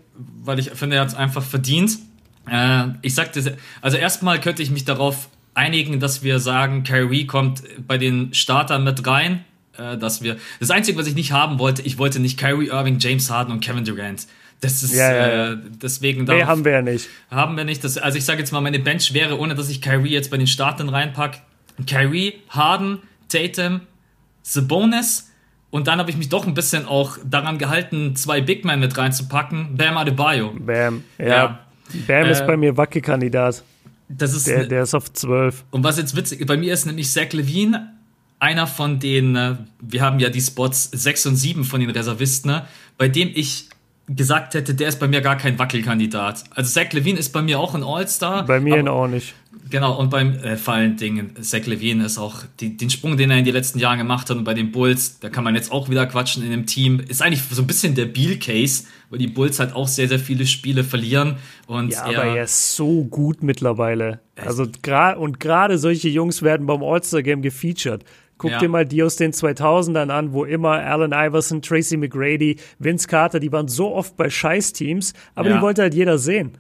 weil 0.43 0.59
ich 0.59 0.71
finde, 0.71 0.97
er 0.97 1.03
hat 1.03 1.09
es 1.09 1.15
einfach 1.15 1.43
verdient. 1.43 1.99
Äh, 2.51 2.89
ich 3.03 3.15
sagte, 3.15 3.57
also 3.81 3.97
erstmal 3.97 4.41
könnte 4.41 4.63
ich 4.63 4.71
mich 4.71 4.85
darauf 4.85 5.29
einigen, 5.55 6.01
dass 6.01 6.23
wir 6.23 6.41
sagen, 6.41 6.83
Kyrie 6.83 7.27
kommt 7.27 7.63
bei 7.87 7.97
den 7.97 8.35
Startern 8.35 8.83
mit 8.85 9.07
rein. 9.07 9.45
Äh, 9.79 9.99
dass 9.99 10.23
wir. 10.23 10.37
Das 10.59 10.71
Einzige, 10.71 10.99
was 10.99 11.07
ich 11.07 11.15
nicht 11.15 11.33
haben 11.33 11.59
wollte, 11.59 11.83
ich 11.83 11.99
wollte 11.99 12.19
nicht 12.21 12.39
Kyrie 12.39 12.69
Irving, 12.69 12.99
James 12.99 13.31
Harden 13.31 13.53
und 13.53 13.61
Kevin 13.61 13.85
Durant. 13.85 14.27
Das 14.61 14.83
ist 14.83 14.95
ja, 14.95 15.15
ja. 15.15 15.53
Äh, 15.53 15.57
deswegen. 15.83 16.25
Nee, 16.25 16.45
haben 16.45 16.65
wir 16.65 16.73
ja 16.73 16.83
nicht. 16.83 17.09
Haben 17.31 17.57
wir 17.57 17.65
nicht. 17.65 17.85
Das, 17.85 17.99
also 17.99 18.17
ich 18.17 18.25
sage 18.25 18.41
jetzt 18.41 18.53
mal, 18.53 18.61
meine 18.61 18.79
Bench 18.79 19.13
wäre, 19.13 19.39
ohne 19.39 19.55
dass 19.55 19.69
ich 19.69 19.83
Kyrie 19.83 20.13
jetzt 20.13 20.31
bei 20.31 20.39
den 20.39 20.47
Startern 20.47 20.89
reinpacke, 20.89 21.39
Kyrie, 21.87 22.35
Harden, 22.49 23.01
Tatum, 23.29 23.83
Sabonis 24.43 25.31
und 25.71 25.89
dann 25.89 25.99
habe 25.99 26.11
ich 26.11 26.17
mich 26.17 26.29
doch 26.29 26.47
ein 26.47 26.55
bisschen 26.55 26.87
auch 26.87 27.19
daran 27.25 27.59
gehalten, 27.59 28.17
zwei 28.17 28.41
Big 28.41 28.65
Men 28.65 28.81
mit 28.81 28.97
reinzupacken. 28.97 29.77
Bam 29.77 29.99
Adebayo. 29.99 30.55
Bam, 30.59 31.05
ja. 31.19 31.27
ja. 31.27 31.59
Bam 32.07 32.25
äh, 32.25 32.31
ist 32.31 32.47
bei 32.47 32.57
mir 32.57 32.77
Wackelkandidat. 32.77 33.63
Das 34.09 34.33
ist 34.33 34.47
der, 34.47 34.67
der 34.67 34.85
ist 34.85 34.95
auf 34.95 35.13
12. 35.13 35.65
Und 35.73 35.85
was 35.85 35.99
jetzt 35.99 36.17
witzig, 36.17 36.47
bei 36.47 36.57
mir 36.57 36.73
ist 36.73 36.87
nämlich 36.87 37.11
Zach 37.11 37.33
Levine 37.33 37.93
einer 38.39 38.67
von 38.67 39.01
den, 39.01 39.35
äh, 39.35 39.57
wir 39.81 40.01
haben 40.03 40.21
ja 40.21 40.29
die 40.29 40.41
Spots 40.41 40.91
6 40.93 41.27
und 41.27 41.37
7 41.37 41.65
von 41.65 41.81
den 41.81 41.91
Reservisten, 41.91 42.53
ne, 42.53 42.67
bei 42.97 43.09
dem 43.09 43.31
ich 43.35 43.69
gesagt 44.09 44.55
hätte, 44.55 44.75
der 44.75 44.89
ist 44.89 45.01
bei 45.01 45.09
mir 45.09 45.21
gar 45.21 45.37
kein 45.37 45.59
Wackelkandidat. 45.59 46.45
Also 46.51 46.71
Zach 46.71 46.93
Levine 46.93 47.19
ist 47.19 47.33
bei 47.33 47.43
mir 47.43 47.59
auch 47.59 47.75
ein 47.75 47.83
All-Star. 47.83 48.45
Bei 48.47 48.61
mir 48.61 48.79
aber, 48.79 48.93
auch 48.93 49.09
nicht. 49.09 49.35
Genau, 49.69 49.99
und 49.99 50.11
beim 50.11 50.35
äh, 50.35 50.57
fallen 50.57 50.97
Dingen, 50.97 51.35
Zach 51.41 51.67
Levine 51.67 52.05
ist 52.05 52.19
auch 52.19 52.43
die, 52.61 52.77
den 52.77 52.89
Sprung, 52.89 53.17
den 53.17 53.31
er 53.31 53.39
in 53.39 53.45
den 53.45 53.55
letzten 53.55 53.81
Jahren 53.81 53.99
gemacht 53.99 54.31
hat 54.31 54.37
und 54.37 54.45
bei 54.45 54.55
den 54.55 54.71
Bulls, 54.71 55.19
da 55.19 55.29
kann 55.29 55.43
man 55.43 55.57
jetzt 55.57 55.73
auch 55.73 55.91
wieder 55.91 56.07
quatschen 56.07 56.45
in 56.45 56.51
dem 56.51 56.67
Team, 56.67 57.01
ist 57.01 57.21
eigentlich 57.21 57.43
so 57.43 57.63
ein 57.63 57.67
bisschen 57.67 57.97
der 57.97 58.07
Beal-Case, 58.07 58.85
weil 59.11 59.19
die 59.19 59.27
Bulls 59.27 59.59
halt 59.59 59.75
auch 59.75 59.89
sehr, 59.89 60.07
sehr 60.07 60.21
viele 60.21 60.47
Spiele 60.47 60.85
verlieren. 60.85 61.37
Und 61.67 61.93
ja, 61.93 62.09
er, 62.09 62.21
aber 62.21 62.37
er 62.37 62.45
ist 62.45 62.77
so 62.77 63.05
gut 63.05 63.43
mittlerweile. 63.43 64.21
Also 64.37 64.67
gerade 64.83 65.19
und 65.19 65.41
gerade 65.41 65.79
solche 65.79 66.09
Jungs 66.09 66.43
werden 66.43 66.67
beim 66.67 66.85
All-Star-Game 66.85 67.43
gefeatured. 67.43 68.05
Guck 68.39 68.51
ja. 68.51 68.59
dir 68.59 68.69
mal 68.69 68.85
die 68.85 69.03
aus 69.03 69.17
den 69.17 69.33
2000ern 69.33 70.11
an, 70.11 70.33
wo 70.33 70.45
immer 70.45 70.73
Allen 70.73 71.13
Iverson, 71.13 71.63
Tracy 71.63 71.97
McGrady, 71.97 72.57
Vince 72.79 73.09
Carter, 73.09 73.41
die 73.41 73.51
waren 73.51 73.69
so 73.69 73.95
oft 73.95 74.17
bei 74.17 74.29
Scheißteams, 74.29 75.15
aber 75.35 75.49
ja. 75.49 75.57
die 75.57 75.63
wollte 75.63 75.83
halt 75.83 75.95
jeder 75.95 76.19
sehen. 76.19 76.53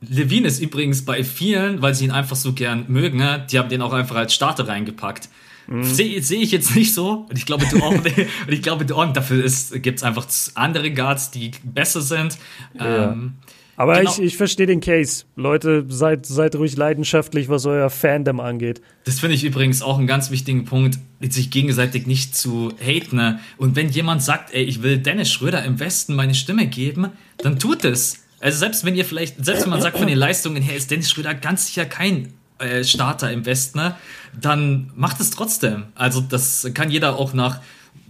Levine 0.00 0.46
ist 0.46 0.60
übrigens 0.60 1.04
bei 1.04 1.24
vielen, 1.24 1.82
weil 1.82 1.94
sie 1.94 2.04
ihn 2.04 2.10
einfach 2.10 2.36
so 2.36 2.52
gern 2.52 2.84
mögen, 2.88 3.18
ne? 3.18 3.44
die 3.50 3.58
haben 3.58 3.68
den 3.68 3.82
auch 3.82 3.92
einfach 3.92 4.16
als 4.16 4.34
Starter 4.34 4.68
reingepackt. 4.68 5.28
Mhm. 5.66 5.82
Sehe 5.82 6.22
seh 6.22 6.36
ich 6.36 6.52
jetzt 6.52 6.74
nicht 6.76 6.92
so. 6.92 7.26
Und 7.28 7.38
ich 7.38 7.46
glaube, 7.46 7.64
du 7.70 7.82
auch, 7.82 7.90
und 7.92 8.06
ich 8.48 8.62
glaube, 8.62 8.84
du 8.84 8.94
auch, 8.96 9.12
dafür 9.12 9.42
gibt 9.80 9.98
es 9.98 10.02
einfach 10.02 10.26
andere 10.54 10.90
Guards, 10.92 11.30
die 11.30 11.52
besser 11.62 12.02
sind. 12.02 12.38
Ja. 12.78 13.12
Ähm, 13.12 13.34
aber 13.76 13.98
genau. 13.98 14.10
ich, 14.10 14.20
ich 14.20 14.36
verstehe 14.36 14.66
den 14.66 14.80
Case. 14.80 15.24
Leute, 15.36 15.84
seid, 15.88 16.26
seid 16.26 16.56
ruhig 16.56 16.76
leidenschaftlich, 16.76 17.48
was 17.48 17.66
euer 17.66 17.90
Fandom 17.90 18.40
angeht. 18.40 18.80
Das 19.04 19.20
finde 19.20 19.34
ich 19.34 19.44
übrigens 19.44 19.82
auch 19.82 19.98
einen 19.98 20.06
ganz 20.06 20.30
wichtigen 20.30 20.64
Punkt, 20.64 20.98
sich 21.20 21.50
gegenseitig 21.50 22.06
nicht 22.06 22.36
zu 22.36 22.72
haten. 22.80 23.16
Ne? 23.16 23.40
Und 23.56 23.76
wenn 23.76 23.88
jemand 23.88 24.22
sagt, 24.22 24.54
ey, 24.54 24.62
ich 24.62 24.82
will 24.82 24.98
Dennis 24.98 25.32
Schröder 25.32 25.64
im 25.64 25.80
Westen 25.80 26.14
meine 26.14 26.34
Stimme 26.34 26.66
geben, 26.66 27.08
dann 27.38 27.58
tut 27.58 27.84
es. 27.84 28.24
Also 28.40 28.58
selbst 28.58 28.84
wenn 28.84 28.94
ihr 28.94 29.04
vielleicht, 29.04 29.44
selbst 29.44 29.62
wenn 29.62 29.70
man 29.70 29.80
sagt, 29.80 29.98
von 29.98 30.06
den 30.06 30.18
Leistungen 30.18 30.62
her 30.62 30.76
ist 30.76 30.90
Dennis 30.90 31.10
Schröder 31.10 31.34
ganz 31.34 31.66
sicher 31.66 31.86
kein 31.86 32.34
äh, 32.58 32.84
Starter 32.84 33.32
im 33.32 33.46
Westen, 33.46 33.78
ne? 33.78 33.96
dann 34.40 34.90
macht 34.94 35.20
es 35.20 35.30
trotzdem. 35.30 35.84
Also 35.94 36.20
das 36.20 36.70
kann 36.74 36.90
jeder 36.90 37.16
auch 37.16 37.32
nach 37.32 37.60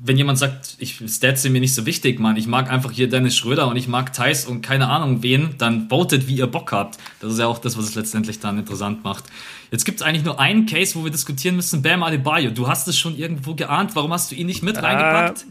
wenn 0.07 0.19
jemand 0.19 0.39
sagt, 0.39 0.77
ich, 0.81 1.01
Stats 1.09 1.41
sind 1.41 1.53
mir 1.53 1.61
nicht 1.61 1.75
so 1.75 1.87
wichtig, 1.87 2.21
Mann, 2.21 2.37
ich 2.37 2.47
mag 2.47 2.71
einfach 2.71 2.93
hier 2.93 3.09
Dennis 3.09 3.37
Schröder 3.37 3.69
und 3.69 3.77
ich 3.77 3.89
mag 3.89 4.13
Thais 4.13 4.45
und 4.45 4.61
keine 4.61 4.89
Ahnung 4.89 5.23
wen, 5.23 5.55
dann 5.57 5.89
votet, 5.89 6.29
wie 6.29 6.37
ihr 6.37 6.47
Bock 6.47 6.73
habt. 6.73 6.99
Das 7.21 7.33
ist 7.33 7.39
ja 7.39 7.47
auch 7.47 7.57
das, 7.59 7.79
was 7.79 7.87
es 7.87 7.95
letztendlich 7.95 8.39
dann 8.39 8.59
interessant 8.59 9.03
macht. 9.03 9.25
Jetzt 9.71 9.87
gibt 9.87 10.01
es 10.01 10.07
eigentlich 10.07 10.23
nur 10.23 10.39
einen 10.39 10.67
Case, 10.67 10.95
wo 10.95 11.05
wir 11.05 11.11
diskutieren 11.11 11.57
müssen, 11.57 11.81
Bam 11.81 12.03
Adebayo. 12.03 12.51
Du 12.51 12.69
hast 12.69 12.87
es 12.87 12.99
schon 12.99 13.17
irgendwo 13.17 13.55
geahnt, 13.55 13.97
warum 13.97 14.13
hast 14.13 14.31
du 14.31 14.35
ihn 14.35 14.47
nicht 14.47 14.63
mit 14.63 14.77
äh, 14.77 14.81
reingepackt? 14.81 15.47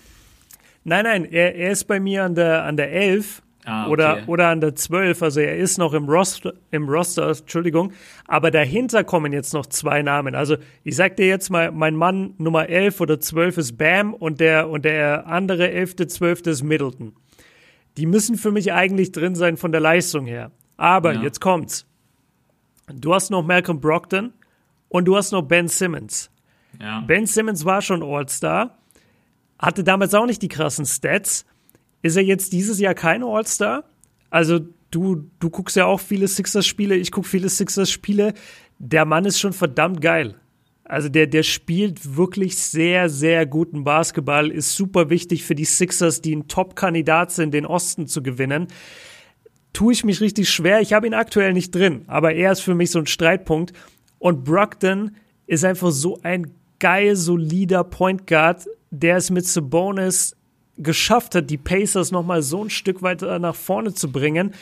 Nein, 0.83 1.03
nein, 1.03 1.25
er, 1.25 1.55
er 1.55 1.71
ist 1.71 1.85
bei 1.85 1.99
mir 1.99 2.23
an 2.23 2.35
der, 2.35 2.63
an 2.65 2.77
der 2.77 2.91
11 2.91 3.41
Ah, 3.65 3.83
okay. 3.83 3.91
oder, 3.91 4.23
oder 4.27 4.49
an 4.49 4.59
der 4.59 4.75
12, 4.75 5.21
also 5.21 5.39
er 5.39 5.55
ist 5.55 5.77
noch 5.77 5.93
im 5.93 6.09
Roster, 6.09 6.53
im 6.71 6.89
Roster, 6.89 7.29
Entschuldigung, 7.29 7.93
aber 8.27 8.51
dahinter 8.51 9.05
kommen 9.05 9.31
jetzt 9.31 9.53
noch 9.53 9.65
zwei 9.65 10.01
Namen. 10.01 10.35
Also 10.35 10.57
ich 10.83 10.97
sag 10.97 11.15
dir 11.15 11.27
jetzt 11.27 11.49
mal, 11.49 11.71
mein 11.71 11.95
Mann 11.95 12.33
Nummer 12.37 12.67
11 12.67 12.99
oder 12.99 13.19
12 13.21 13.57
ist 13.57 13.77
Bam 13.77 14.13
und 14.13 14.41
der, 14.41 14.69
und 14.69 14.83
der 14.83 15.27
andere 15.27 15.71
11., 15.71 16.07
12. 16.07 16.41
ist 16.47 16.63
Middleton. 16.63 17.13
Die 17.95 18.05
müssen 18.05 18.35
für 18.37 18.51
mich 18.51 18.73
eigentlich 18.73 19.11
drin 19.11 19.35
sein 19.35 19.55
von 19.55 19.71
der 19.71 19.81
Leistung 19.81 20.25
her. 20.25 20.51
Aber 20.75 21.13
ja. 21.13 21.21
jetzt 21.21 21.39
kommt's. 21.39 21.85
Du 22.91 23.13
hast 23.13 23.29
noch 23.29 23.43
Malcolm 23.43 23.79
Brockton 23.79 24.33
und 24.89 25.05
du 25.05 25.15
hast 25.15 25.31
noch 25.31 25.43
Ben 25.43 25.67
Simmons. 25.69 26.29
Ja. 26.81 27.01
Ben 27.01 27.25
Simmons 27.25 27.63
war 27.63 27.81
schon 27.81 28.03
All-Star, 28.03 28.77
hatte 29.57 29.83
damals 29.83 30.13
auch 30.13 30.25
nicht 30.25 30.41
die 30.41 30.47
krassen 30.47 30.85
Stats, 30.85 31.45
ist 32.03 32.17
er 32.17 32.23
jetzt 32.23 32.53
dieses 32.53 32.79
Jahr 32.79 32.93
kein 32.93 33.23
All-Star? 33.23 33.85
Also 34.29 34.59
du, 34.91 35.29
du 35.39 35.49
guckst 35.49 35.75
ja 35.75 35.85
auch 35.85 35.99
viele 35.99 36.27
Sixers-Spiele, 36.27 36.95
ich 36.95 37.11
gucke 37.11 37.27
viele 37.27 37.49
Sixers-Spiele. 37.49 38.33
Der 38.77 39.05
Mann 39.05 39.25
ist 39.25 39.39
schon 39.39 39.53
verdammt 39.53 40.01
geil. 40.01 40.35
Also 40.83 41.07
der, 41.07 41.27
der 41.27 41.43
spielt 41.43 42.17
wirklich 42.17 42.57
sehr, 42.57 43.09
sehr 43.09 43.45
guten 43.45 43.85
Basketball, 43.85 44.51
ist 44.51 44.75
super 44.75 45.09
wichtig 45.09 45.45
für 45.45 45.55
die 45.55 45.65
Sixers, 45.65 46.21
die 46.21 46.35
ein 46.35 46.47
Top-Kandidat 46.47 47.31
sind, 47.31 47.53
den 47.53 47.65
Osten 47.65 48.05
zu 48.05 48.21
gewinnen. 48.21 48.67
Tue 49.71 49.93
ich 49.93 50.03
mich 50.03 50.19
richtig 50.19 50.49
schwer. 50.49 50.81
Ich 50.81 50.91
habe 50.93 51.07
ihn 51.07 51.13
aktuell 51.13 51.53
nicht 51.53 51.73
drin, 51.73 52.03
aber 52.07 52.33
er 52.33 52.51
ist 52.51 52.59
für 52.59 52.75
mich 52.75 52.91
so 52.91 52.99
ein 52.99 53.07
Streitpunkt. 53.07 53.71
Und 54.19 54.43
Brockton 54.43 55.15
ist 55.47 55.63
einfach 55.63 55.91
so 55.91 56.19
ein 56.21 56.51
geil, 56.79 57.15
solider 57.15 57.85
Point 57.85 58.27
Guard, 58.27 58.67
der 58.91 59.17
es 59.17 59.29
mit 59.29 59.47
Sabonis 59.47 60.35
geschafft 60.77 61.35
hat, 61.35 61.49
die 61.49 61.57
Pacers 61.57 62.11
nochmal 62.11 62.41
so 62.41 62.63
ein 62.63 62.69
Stück 62.69 63.01
weiter 63.01 63.37
nach 63.39 63.55
vorne 63.55 63.93
zu 63.93 64.11
bringen. 64.11 64.53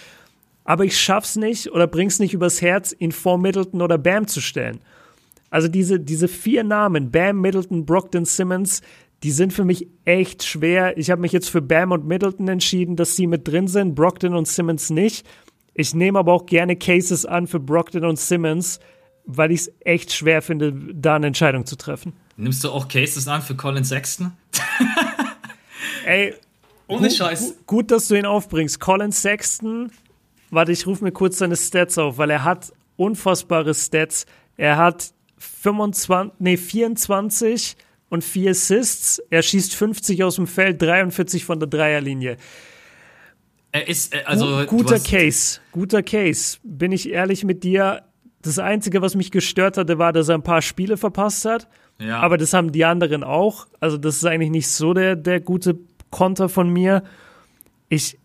Aber 0.63 0.85
ich 0.85 0.99
schaff's 0.99 1.35
nicht 1.35 1.71
oder 1.71 1.87
bring's 1.87 2.19
nicht 2.19 2.33
übers 2.33 2.61
Herz, 2.61 2.95
ihn 2.97 3.11
vor 3.11 3.37
Middleton 3.37 3.81
oder 3.81 3.97
Bam 3.97 4.27
zu 4.27 4.41
stellen. 4.41 4.79
Also 5.49 5.67
diese, 5.67 5.99
diese 5.99 6.27
vier 6.27 6.63
Namen, 6.63 7.11
Bam, 7.11 7.41
Middleton, 7.41 7.85
Brockton, 7.85 8.25
Simmons, 8.25 8.81
die 9.23 9.31
sind 9.31 9.53
für 9.53 9.65
mich 9.65 9.87
echt 10.05 10.43
schwer. 10.43 10.97
Ich 10.97 11.11
habe 11.11 11.21
mich 11.21 11.31
jetzt 11.31 11.49
für 11.49 11.61
Bam 11.61 11.91
und 11.91 12.07
Middleton 12.07 12.47
entschieden, 12.47 12.95
dass 12.95 13.15
sie 13.15 13.27
mit 13.27 13.47
drin 13.47 13.67
sind, 13.67 13.95
Brockton 13.95 14.35
und 14.35 14.47
Simmons 14.47 14.89
nicht. 14.89 15.27
Ich 15.73 15.93
nehme 15.93 16.19
aber 16.19 16.33
auch 16.33 16.45
gerne 16.45 16.75
Cases 16.75 17.25
an 17.25 17.47
für 17.47 17.59
Brockton 17.59 18.03
und 18.03 18.19
Simmons, 18.19 18.79
weil 19.25 19.51
ich 19.51 19.61
es 19.61 19.71
echt 19.81 20.13
schwer 20.13 20.41
finde, 20.41 20.73
da 20.73 21.15
eine 21.15 21.27
Entscheidung 21.27 21.65
zu 21.65 21.75
treffen. 21.75 22.13
Nimmst 22.37 22.63
du 22.63 22.69
auch 22.69 22.87
Cases 22.87 23.27
an 23.27 23.41
für 23.41 23.55
Colin 23.55 23.83
Sexton? 23.83 24.31
Ey, 26.05 26.33
ohne 26.87 27.07
gut, 27.07 27.17
Scheiß. 27.17 27.55
Gut, 27.65 27.91
dass 27.91 28.07
du 28.07 28.15
ihn 28.15 28.25
aufbringst. 28.25 28.79
Colin 28.79 29.11
Sexton, 29.11 29.91
warte, 30.49 30.71
ich 30.71 30.85
rufe 30.85 31.03
mir 31.03 31.11
kurz 31.11 31.37
seine 31.37 31.55
Stats 31.55 31.97
auf, 31.97 32.17
weil 32.17 32.29
er 32.29 32.43
hat 32.43 32.73
unfassbare 32.97 33.73
Stats. 33.73 34.25
Er 34.57 34.77
hat 34.77 35.13
25, 35.37 36.33
nee, 36.39 36.57
24 36.57 37.77
und 38.09 38.23
4 38.23 38.51
Assists. 38.51 39.19
Er 39.29 39.41
schießt 39.41 39.73
50 39.73 40.23
aus 40.23 40.35
dem 40.35 40.47
Feld, 40.47 40.81
43 40.81 41.45
von 41.45 41.59
der 41.59 41.69
Dreierlinie. 41.69 42.37
Er 43.71 43.87
ist, 43.87 44.13
äh, 44.13 44.23
also. 44.25 44.65
Guter 44.67 44.99
Case, 44.99 45.59
guter 45.71 46.03
Case. 46.03 46.57
Bin 46.63 46.91
ich 46.91 47.09
ehrlich 47.09 47.43
mit 47.43 47.63
dir? 47.63 48.03
Das 48.41 48.59
Einzige, 48.59 49.01
was 49.01 49.15
mich 49.15 49.31
gestört 49.31 49.77
hatte, 49.77 49.99
war, 49.99 50.13
dass 50.13 50.27
er 50.27 50.35
ein 50.35 50.43
paar 50.43 50.61
Spiele 50.61 50.97
verpasst 50.97 51.45
hat. 51.45 51.67
Ja. 51.99 52.19
Aber 52.19 52.37
das 52.37 52.53
haben 52.53 52.71
die 52.71 52.83
anderen 52.85 53.23
auch. 53.23 53.67
Also, 53.79 53.97
das 53.97 54.17
ist 54.17 54.25
eigentlich 54.25 54.49
nicht 54.49 54.67
so 54.67 54.93
der, 54.93 55.15
der 55.15 55.39
gute 55.39 55.77
Konter 56.11 56.49
von 56.49 56.69
mir. 56.69 57.03
Ich, 57.89 58.17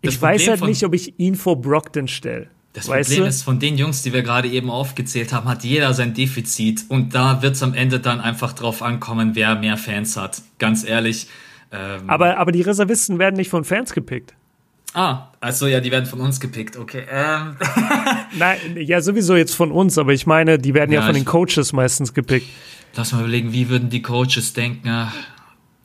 ich 0.00 0.20
weiß 0.20 0.48
halt 0.48 0.62
nicht, 0.62 0.82
ob 0.84 0.94
ich 0.94 1.18
ihn 1.18 1.36
vor 1.36 1.60
Brockton 1.60 2.08
stelle. 2.08 2.48
Das 2.72 2.88
weißt 2.88 3.08
Problem 3.08 3.24
du? 3.24 3.28
ist, 3.30 3.42
von 3.42 3.58
den 3.58 3.78
Jungs, 3.78 4.02
die 4.02 4.12
wir 4.12 4.22
gerade 4.22 4.48
eben 4.48 4.68
aufgezählt 4.68 5.32
haben, 5.32 5.48
hat 5.48 5.64
jeder 5.64 5.94
sein 5.94 6.12
Defizit. 6.12 6.84
Und 6.88 7.14
da 7.14 7.40
wird 7.40 7.54
es 7.54 7.62
am 7.62 7.72
Ende 7.72 8.00
dann 8.00 8.20
einfach 8.20 8.52
drauf 8.52 8.82
ankommen, 8.82 9.30
wer 9.34 9.54
mehr 9.54 9.78
Fans 9.78 10.16
hat. 10.18 10.42
Ganz 10.58 10.84
ehrlich. 10.84 11.28
Ähm 11.72 12.08
aber, 12.10 12.36
aber 12.36 12.52
die 12.52 12.60
Reservisten 12.60 13.18
werden 13.18 13.36
nicht 13.36 13.48
von 13.48 13.64
Fans 13.64 13.94
gepickt. 13.94 14.34
Ah, 14.92 15.28
also 15.40 15.66
ja, 15.66 15.80
die 15.80 15.90
werden 15.90 16.06
von 16.06 16.20
uns 16.20 16.38
gepickt, 16.38 16.76
okay. 16.76 17.04
Ähm. 17.10 17.56
Nein, 18.38 18.58
ja, 18.76 19.00
sowieso 19.00 19.36
jetzt 19.36 19.54
von 19.54 19.70
uns, 19.70 19.98
aber 19.98 20.12
ich 20.12 20.26
meine, 20.26 20.58
die 20.58 20.74
werden 20.74 20.92
ja, 20.92 21.00
ja 21.00 21.06
von 21.06 21.14
den 21.14 21.24
Coaches 21.24 21.72
meistens 21.72 22.12
gepickt. 22.12 22.48
Lass 22.94 23.12
mal 23.12 23.20
überlegen, 23.20 23.52
wie 23.52 23.68
würden 23.68 23.90
die 23.90 24.00
Coaches 24.02 24.52
denken? 24.52 24.88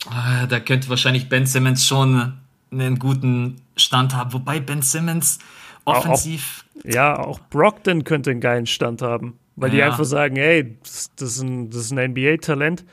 Ah, 0.10 0.48
da 0.48 0.60
könnte 0.60 0.90
wahrscheinlich 0.90 1.30
Ben 1.30 1.46
Simmons 1.46 1.86
schon 1.86 2.34
einen 2.72 3.00
guten 3.00 3.62
Stand 3.76 4.16
haben, 4.16 4.34
wobei 4.34 4.60
Ben 4.60 4.82
Simmons 4.82 5.40
offensiv. 5.86 6.66
Auch, 6.80 6.86
ja, 6.86 7.20
auch 7.20 7.40
Brockton 7.50 8.04
könnte 8.04 8.32
einen 8.32 8.42
geilen 8.42 8.66
Stand 8.66 9.02
haben, 9.02 9.38
weil 9.56 9.70
ja. 9.70 9.76
die 9.76 9.84
einfach 9.84 10.06
sagen, 10.06 10.36
hey, 10.36 10.76
das, 10.82 11.12
das 11.16 11.38
ist 11.38 11.42
ein, 11.42 11.70
ein 11.98 12.12
NBA-Talent. 12.12 12.86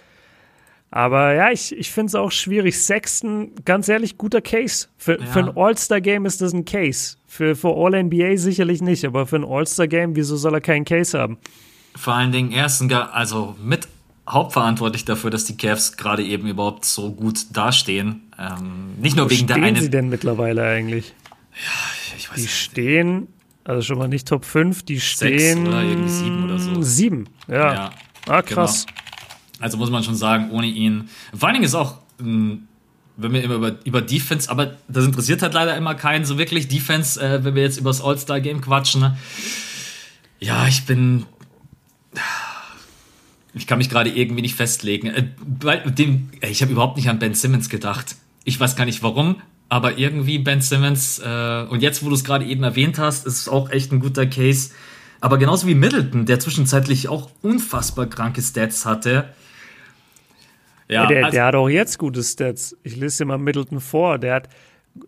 Aber 0.91 1.35
ja, 1.35 1.51
ich, 1.51 1.77
ich 1.77 1.91
finde 1.91 2.09
es 2.09 2.15
auch 2.15 2.33
schwierig. 2.33 2.79
Sexton, 2.79 3.53
ganz 3.65 3.89
ehrlich, 3.89 4.17
guter 4.17 4.41
Case. 4.41 4.89
Für, 4.97 5.21
ja. 5.21 5.27
für 5.27 5.41
ein 5.41 5.57
All-Star-Game 5.57 6.25
ist 6.25 6.41
das 6.41 6.55
ein 6.55 6.65
Case. 6.65 7.17
Für, 7.27 7.55
für 7.55 7.75
All-NBA 7.75 8.37
sicherlich 8.39 8.81
nicht, 8.81 9.05
aber 9.05 9.27
für 9.27 9.37
ein 9.37 9.45
All-Star-Game, 9.45 10.17
wieso 10.17 10.37
soll 10.37 10.55
er 10.55 10.61
keinen 10.63 10.87
Case 10.87 11.19
haben? 11.19 11.37
Vor 11.95 12.15
allen 12.15 12.33
Dingen, 12.33 12.53
er 12.53 12.67
ist 12.67 12.81
ein, 12.81 12.91
also 12.91 13.55
mit 13.63 13.87
hauptverantwortlich 14.29 15.05
dafür, 15.05 15.31
dass 15.31 15.45
die 15.45 15.57
Cavs 15.57 15.97
gerade 15.97 16.25
eben 16.25 16.47
überhaupt 16.49 16.85
so 16.85 17.13
gut 17.13 17.47
dastehen. 17.53 18.31
Ähm, 18.39 18.95
nicht 19.01 19.17
nur 19.17 19.27
Wo 19.27 19.31
wegen 19.31 19.47
der 19.47 19.57
einen. 19.57 19.81
sie 19.81 19.91
denn 19.91 20.09
mittlerweile 20.09 20.63
eigentlich? 20.65 21.15
Ja, 21.53 22.17
ich 22.17 22.31
weiß 22.31 22.37
Die 22.37 22.43
nicht. 22.43 22.57
stehen, 22.57 23.29
also 23.65 23.83
schon 23.83 23.99
mal 23.99 24.09
nicht 24.09 24.29
Top 24.29 24.45
5, 24.45 24.85
die 24.85 25.01
stehen. 25.01 25.39
Sechs 25.39 25.69
oder 25.69 25.83
irgendwie 25.83 26.11
sieben 26.11 26.45
oder 26.45 26.59
so. 26.59 26.83
Sieben, 26.83 27.29
ja. 27.49 27.75
ja 27.75 27.91
ah, 28.29 28.43
krass. 28.43 28.87
Genau. 28.87 28.99
Also 29.61 29.77
muss 29.77 29.91
man 29.91 30.05
schon 30.05 30.15
sagen, 30.15 30.51
ohne 30.51 30.69
ihn. 30.69 31.09
Vor 31.37 31.49
allen 31.49 31.55
Dingen 31.55 31.65
ist 31.65 31.75
auch, 31.75 31.99
ähm, 32.21 32.69
wenn 33.17 33.33
wir 33.33 33.43
immer 33.43 33.55
über, 33.57 33.77
über 33.85 34.01
Defense, 34.01 34.49
aber 34.49 34.77
das 34.87 35.05
interessiert 35.05 35.43
halt 35.43 35.53
leider 35.53 35.77
immer 35.77 35.95
keinen 35.95 36.25
so 36.25 36.39
wirklich. 36.39 36.69
Defense, 36.69 37.21
äh, 37.21 37.43
wenn 37.45 37.55
wir 37.57 37.63
jetzt 37.63 37.79
über 37.79 37.91
das 37.91 38.01
All-Star-Game 38.01 38.61
quatschen. 38.61 39.01
Ne? 39.01 39.17
Ja, 40.39 40.69
ich 40.69 40.87
bin. 40.87 41.27
Ich 43.59 43.67
kann 43.67 43.79
mich 43.79 43.91
gerade 43.91 44.11
irgendwie 44.11 44.43
nicht 44.43 44.55
festlegen. 44.55 45.09
Äh, 45.09 45.25
bei 45.45 45.77
dem, 45.79 46.31
ich 46.41 46.63
habe 46.63 46.73
überhaupt 46.73 46.97
nicht 46.97 47.09
an 47.09 47.19
Ben 47.19 47.35
Simmons 47.35 47.69
gedacht. 47.69 48.17
Ich 48.45 48.59
weiß 48.59 48.77
gar 48.77 48.85
nicht 48.85 49.03
warum, 49.03 49.43
aber 49.69 49.99
irgendwie 49.99 50.39
Ben 50.39 50.61
Simmons, 50.61 51.19
äh, 51.19 51.67
und 51.69 51.83
jetzt, 51.83 52.03
wo 52.03 52.09
du 52.09 52.15
es 52.15 52.25
gerade 52.25 52.45
eben 52.45 52.63
erwähnt 52.63 52.99
hast, 52.99 53.27
ist 53.27 53.41
es 53.41 53.49
auch 53.49 53.71
echt 53.71 53.93
ein 53.93 54.01
guter 54.01 54.27
Case. 54.27 54.71
Aber 55.21 55.39
genauso 55.39 55.67
wie 55.67 55.75
Middleton, 55.75 56.27
der 56.27 56.39
zwischenzeitlich 56.39 57.09
auch 57.09 57.31
unfassbar 57.43 58.07
kranke 58.07 58.41
Stats 58.41 58.87
hatte. 58.87 59.29
Ja, 60.89 61.07
der, 61.07 61.27
also, 61.27 61.37
der 61.37 61.45
hat 61.45 61.55
auch 61.55 61.69
jetzt 61.69 61.99
gute 61.99 62.23
Stats. 62.23 62.77
Ich 62.83 62.97
lese 62.97 63.19
dir 63.19 63.25
mal 63.27 63.39
Middleton 63.39 63.81
vor. 63.81 64.19
Der 64.19 64.37
hat, 64.37 64.49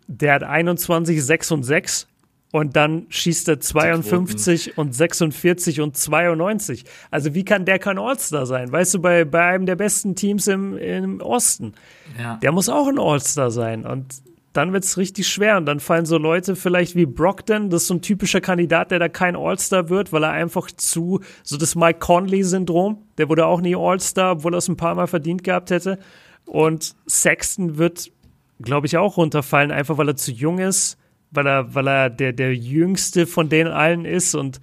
der 0.07 0.33
hat 0.35 0.43
21, 0.43 1.23
6 1.23 1.51
und 1.51 1.63
6 1.63 2.07
und 2.51 2.75
dann 2.75 3.05
schießt 3.09 3.47
er 3.47 3.59
52 3.59 4.77
und 4.77 4.93
46 4.93 5.81
und 5.81 5.95
92. 5.95 6.83
Also 7.09 7.33
wie 7.33 7.45
kann 7.45 7.65
der 7.65 7.79
kein 7.79 7.97
All-Star 7.97 8.45
sein? 8.45 8.71
Weißt 8.71 8.93
du, 8.93 8.99
bei, 8.99 9.23
bei 9.23 9.45
einem 9.45 9.65
der 9.65 9.77
besten 9.77 10.15
Teams 10.15 10.47
im, 10.47 10.77
im 10.77 11.21
Osten, 11.21 11.73
ja. 12.19 12.35
der 12.37 12.51
muss 12.51 12.67
auch 12.67 12.87
ein 12.87 12.99
All-Star 12.99 13.51
sein. 13.51 13.85
Und 13.85 14.21
dann 14.51 14.73
wird 14.73 14.83
es 14.83 14.97
richtig 14.97 15.29
schwer. 15.29 15.55
Und 15.55 15.65
dann 15.65 15.79
fallen 15.79 16.05
so 16.05 16.17
Leute 16.17 16.57
vielleicht 16.57 16.95
wie 16.95 17.05
Brockton, 17.05 17.69
das 17.69 17.83
ist 17.83 17.87
so 17.87 17.93
ein 17.93 18.01
typischer 18.01 18.41
Kandidat, 18.41 18.91
der 18.91 18.99
da 18.99 19.07
kein 19.07 19.37
All-Star 19.37 19.89
wird, 19.89 20.11
weil 20.11 20.23
er 20.23 20.31
einfach 20.31 20.69
zu, 20.71 21.21
so 21.43 21.55
das 21.55 21.75
Mike 21.75 21.99
Conley-Syndrom, 21.99 23.01
der 23.17 23.29
wurde 23.29 23.45
auch 23.45 23.61
nie 23.61 23.77
All-Star, 23.77 24.33
obwohl 24.33 24.55
er 24.55 24.57
es 24.57 24.67
ein 24.67 24.77
paar 24.77 24.95
Mal 24.95 25.07
verdient 25.07 25.45
gehabt 25.45 25.71
hätte. 25.71 25.99
Und 26.45 26.95
Sexton 27.07 27.77
wird, 27.77 28.11
glaube 28.59 28.87
ich, 28.87 28.97
auch 28.97 29.15
runterfallen, 29.15 29.71
einfach 29.71 29.97
weil 29.97 30.09
er 30.09 30.17
zu 30.17 30.33
jung 30.33 30.59
ist, 30.59 30.97
weil 31.31 31.47
er, 31.47 31.73
weil 31.73 31.87
er 31.87 32.09
der, 32.09 32.33
der 32.33 32.55
jüngste 32.55 33.25
von 33.25 33.49
denen 33.49 33.71
allen 33.71 34.05
ist 34.05 34.35
und 34.35 34.61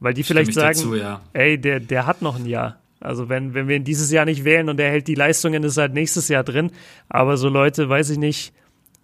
weil 0.00 0.14
die 0.14 0.22
vielleicht 0.22 0.52
sagen, 0.52 0.78
dazu, 0.78 0.94
ja. 0.94 1.20
ey, 1.32 1.58
der, 1.58 1.80
der 1.80 2.06
hat 2.06 2.22
noch 2.22 2.36
ein 2.36 2.46
Jahr. 2.46 2.78
Also 3.00 3.28
wenn, 3.28 3.54
wenn 3.54 3.68
wir 3.68 3.76
ihn 3.76 3.84
dieses 3.84 4.10
Jahr 4.10 4.24
nicht 4.24 4.44
wählen 4.44 4.68
und 4.68 4.80
er 4.80 4.90
hält 4.90 5.06
die 5.06 5.14
Leistungen, 5.14 5.62
ist 5.62 5.76
er 5.76 5.82
halt 5.82 5.94
nächstes 5.94 6.28
Jahr 6.28 6.42
drin. 6.42 6.70
Aber 7.08 7.36
so 7.36 7.48
Leute, 7.48 7.88
weiß 7.88 8.10
ich 8.10 8.18
nicht, 8.18 8.52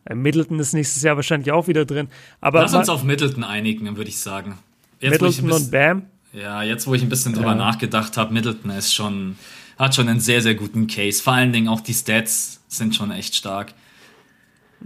äh, 0.05 0.15
Middleton 0.15 0.59
ist 0.59 0.73
nächstes 0.73 1.03
Jahr 1.03 1.17
wahrscheinlich 1.17 1.53
auch 1.53 1.69
wieder 1.69 1.85
drin. 1.85 2.09
Aber 2.41 2.63
Lass 2.63 2.75
uns 2.75 2.89
auf 2.89 3.05
Middleton 3.05 3.45
einigen, 3.45 3.97
würde 3.97 4.11
ich 4.11 4.19
sagen. 4.19 4.59
Jetzt, 5.01 5.13
Middleton 5.13 5.47
bisschen, 5.47 5.65
und 5.65 5.71
Bam? 5.71 6.03
Ja, 6.33 6.63
jetzt 6.63 6.87
wo 6.87 6.95
ich 6.95 7.03
ein 7.03 7.09
bisschen 7.09 7.35
drüber 7.35 7.51
ja. 7.51 7.55
nachgedacht 7.55 8.17
habe, 8.17 8.33
Middleton 8.33 8.71
ist 8.71 8.93
schon, 8.93 9.37
hat 9.79 9.95
schon 9.95 10.09
einen 10.09 10.21
sehr, 10.21 10.43
sehr 10.43 10.55
guten 10.55 10.89
Case. 10.89 11.23
Vor 11.23 11.33
allen 11.33 11.53
Dingen 11.53 11.69
auch 11.69 11.81
die 11.81 11.95
Stats 11.95 12.61
sind 12.67 12.97
schon 12.97 13.13
echt 13.13 13.37
stark. 13.37 13.75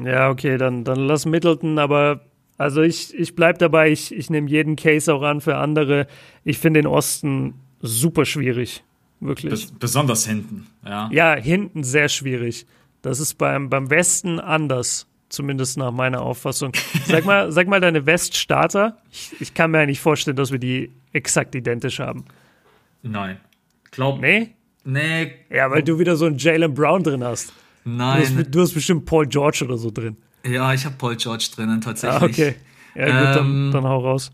Ja, 0.02 0.30
okay, 0.30 0.58
dann, 0.58 0.84
dann 0.84 1.00
lass 1.00 1.26
Middleton, 1.26 1.78
aber 1.78 2.20
also 2.56 2.82
ich, 2.82 3.14
ich 3.14 3.34
bleib 3.34 3.58
dabei, 3.58 3.90
ich, 3.90 4.14
ich 4.14 4.30
nehme 4.30 4.50
jeden 4.50 4.76
Case 4.76 5.12
auch 5.12 5.22
an 5.22 5.40
für 5.40 5.56
andere. 5.56 6.06
Ich 6.44 6.58
finde 6.58 6.80
den 6.80 6.86
Osten 6.86 7.54
super 7.80 8.24
schwierig. 8.24 8.82
Wirklich. 9.20 9.50
Bes 9.50 9.72
besonders 9.72 10.26
hinten, 10.26 10.66
ja. 10.84 11.08
Ja, 11.12 11.34
hinten 11.34 11.82
sehr 11.82 12.08
schwierig. 12.08 12.66
Das 13.02 13.20
ist 13.20 13.34
beim, 13.34 13.68
beim 13.70 13.90
Westen 13.90 14.40
anders, 14.40 15.06
zumindest 15.28 15.76
nach 15.76 15.92
meiner 15.92 16.22
Auffassung. 16.22 16.72
Sag 17.06 17.24
mal, 17.24 17.50
sag 17.52 17.68
mal 17.68 17.80
deine 17.80 18.06
Weststarter. 18.06 18.98
Ich, 19.10 19.32
ich 19.40 19.54
kann 19.54 19.70
mir 19.70 19.78
eigentlich 19.78 20.00
vorstellen, 20.00 20.36
dass 20.36 20.52
wir 20.52 20.58
die 20.58 20.90
exakt 21.12 21.54
identisch 21.54 22.00
haben. 22.00 22.24
Nein. 23.02 23.38
Glaub. 23.90 24.20
Nee? 24.20 24.54
Nee. 24.84 25.32
Ja, 25.50 25.70
weil 25.70 25.82
du 25.82 25.98
wieder 25.98 26.16
so 26.16 26.26
einen 26.26 26.38
Jalen 26.38 26.74
Brown 26.74 27.02
drin 27.02 27.24
hast. 27.24 27.52
Nein. 27.96 28.22
Du 28.22 28.38
hast, 28.38 28.54
du 28.54 28.60
hast, 28.60 28.74
bestimmt 28.74 29.04
Paul 29.04 29.26
George 29.26 29.64
oder 29.64 29.78
so 29.78 29.90
drin. 29.90 30.16
Ja, 30.44 30.72
ich 30.72 30.84
habe 30.84 30.94
Paul 30.96 31.16
George 31.16 31.48
drinnen 31.54 31.80
tatsächlich. 31.80 32.22
Ah, 32.22 32.24
okay. 32.24 32.54
Ja, 32.94 33.04
gut, 33.04 33.14
ähm, 33.14 33.34
dann, 33.34 33.70
dann 33.72 33.84
hau 33.84 34.00
raus. 34.00 34.30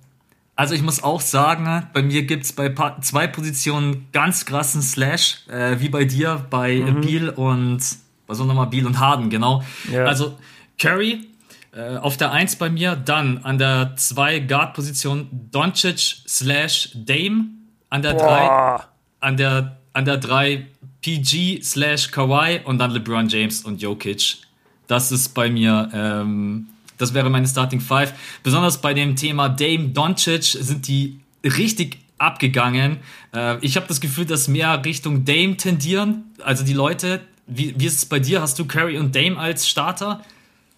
Also 0.56 0.74
ich 0.74 0.82
muss 0.82 1.02
auch 1.02 1.20
sagen, 1.20 1.88
bei 1.92 2.02
mir 2.02 2.22
gibt 2.22 2.44
es 2.44 2.52
bei 2.52 2.72
zwei 3.00 3.26
Positionen 3.26 4.06
ganz 4.12 4.46
krassen 4.46 4.82
Slash, 4.82 5.48
äh, 5.48 5.80
wie 5.80 5.88
bei 5.88 6.04
dir, 6.04 6.46
bei 6.48 6.76
mhm. 6.76 7.00
Beal 7.00 7.28
und 7.30 7.80
was 8.26 8.38
soll 8.38 8.46
nochmal 8.46 8.68
Beal 8.68 8.86
und 8.86 9.00
Harden, 9.00 9.30
genau. 9.30 9.62
Ja. 9.90 10.04
Also 10.04 10.38
Curry 10.78 11.26
äh, 11.72 11.96
auf 11.96 12.16
der 12.16 12.30
1 12.30 12.56
bei 12.56 12.70
mir, 12.70 12.94
dann 12.94 13.38
an 13.38 13.58
der 13.58 13.94
2 13.96 14.40
Guard-Position 14.40 15.28
Doncic 15.50 16.22
slash 16.28 16.90
Dame, 16.94 17.46
an 17.90 18.02
der 18.02 18.14
3 18.14 18.84
an 19.20 19.36
der 19.36 19.78
an 19.92 20.04
der 20.04 20.18
3 20.18 20.66
PG 21.04 21.62
slash 21.62 22.10
Kawhi 22.10 22.60
und 22.64 22.78
dann 22.78 22.90
LeBron 22.90 23.28
James 23.28 23.62
und 23.62 23.82
Jokic. 23.82 24.38
Das 24.86 25.12
ist 25.12 25.34
bei 25.34 25.50
mir, 25.50 25.90
ähm, 25.92 26.68
das 26.96 27.12
wäre 27.12 27.28
meine 27.28 27.46
Starting 27.46 27.80
Five. 27.80 28.14
Besonders 28.42 28.80
bei 28.80 28.94
dem 28.94 29.14
Thema 29.14 29.50
Dame 29.50 29.88
Doncic 29.88 30.44
sind 30.44 30.88
die 30.88 31.20
richtig 31.44 31.98
abgegangen. 32.16 33.00
Äh, 33.34 33.58
ich 33.60 33.76
habe 33.76 33.86
das 33.86 34.00
Gefühl, 34.00 34.24
dass 34.24 34.48
mehr 34.48 34.82
Richtung 34.82 35.26
Dame 35.26 35.58
tendieren. 35.58 36.24
Also 36.42 36.64
die 36.64 36.72
Leute, 36.72 37.20
Wie, 37.46 37.74
wie 37.76 37.84
ist 37.84 37.98
es 37.98 38.06
bei 38.06 38.18
dir? 38.18 38.40
Hast 38.40 38.58
du 38.58 38.64
Curry 38.64 38.96
und 38.96 39.14
Dame 39.14 39.36
als 39.36 39.68
Starter? 39.68 40.22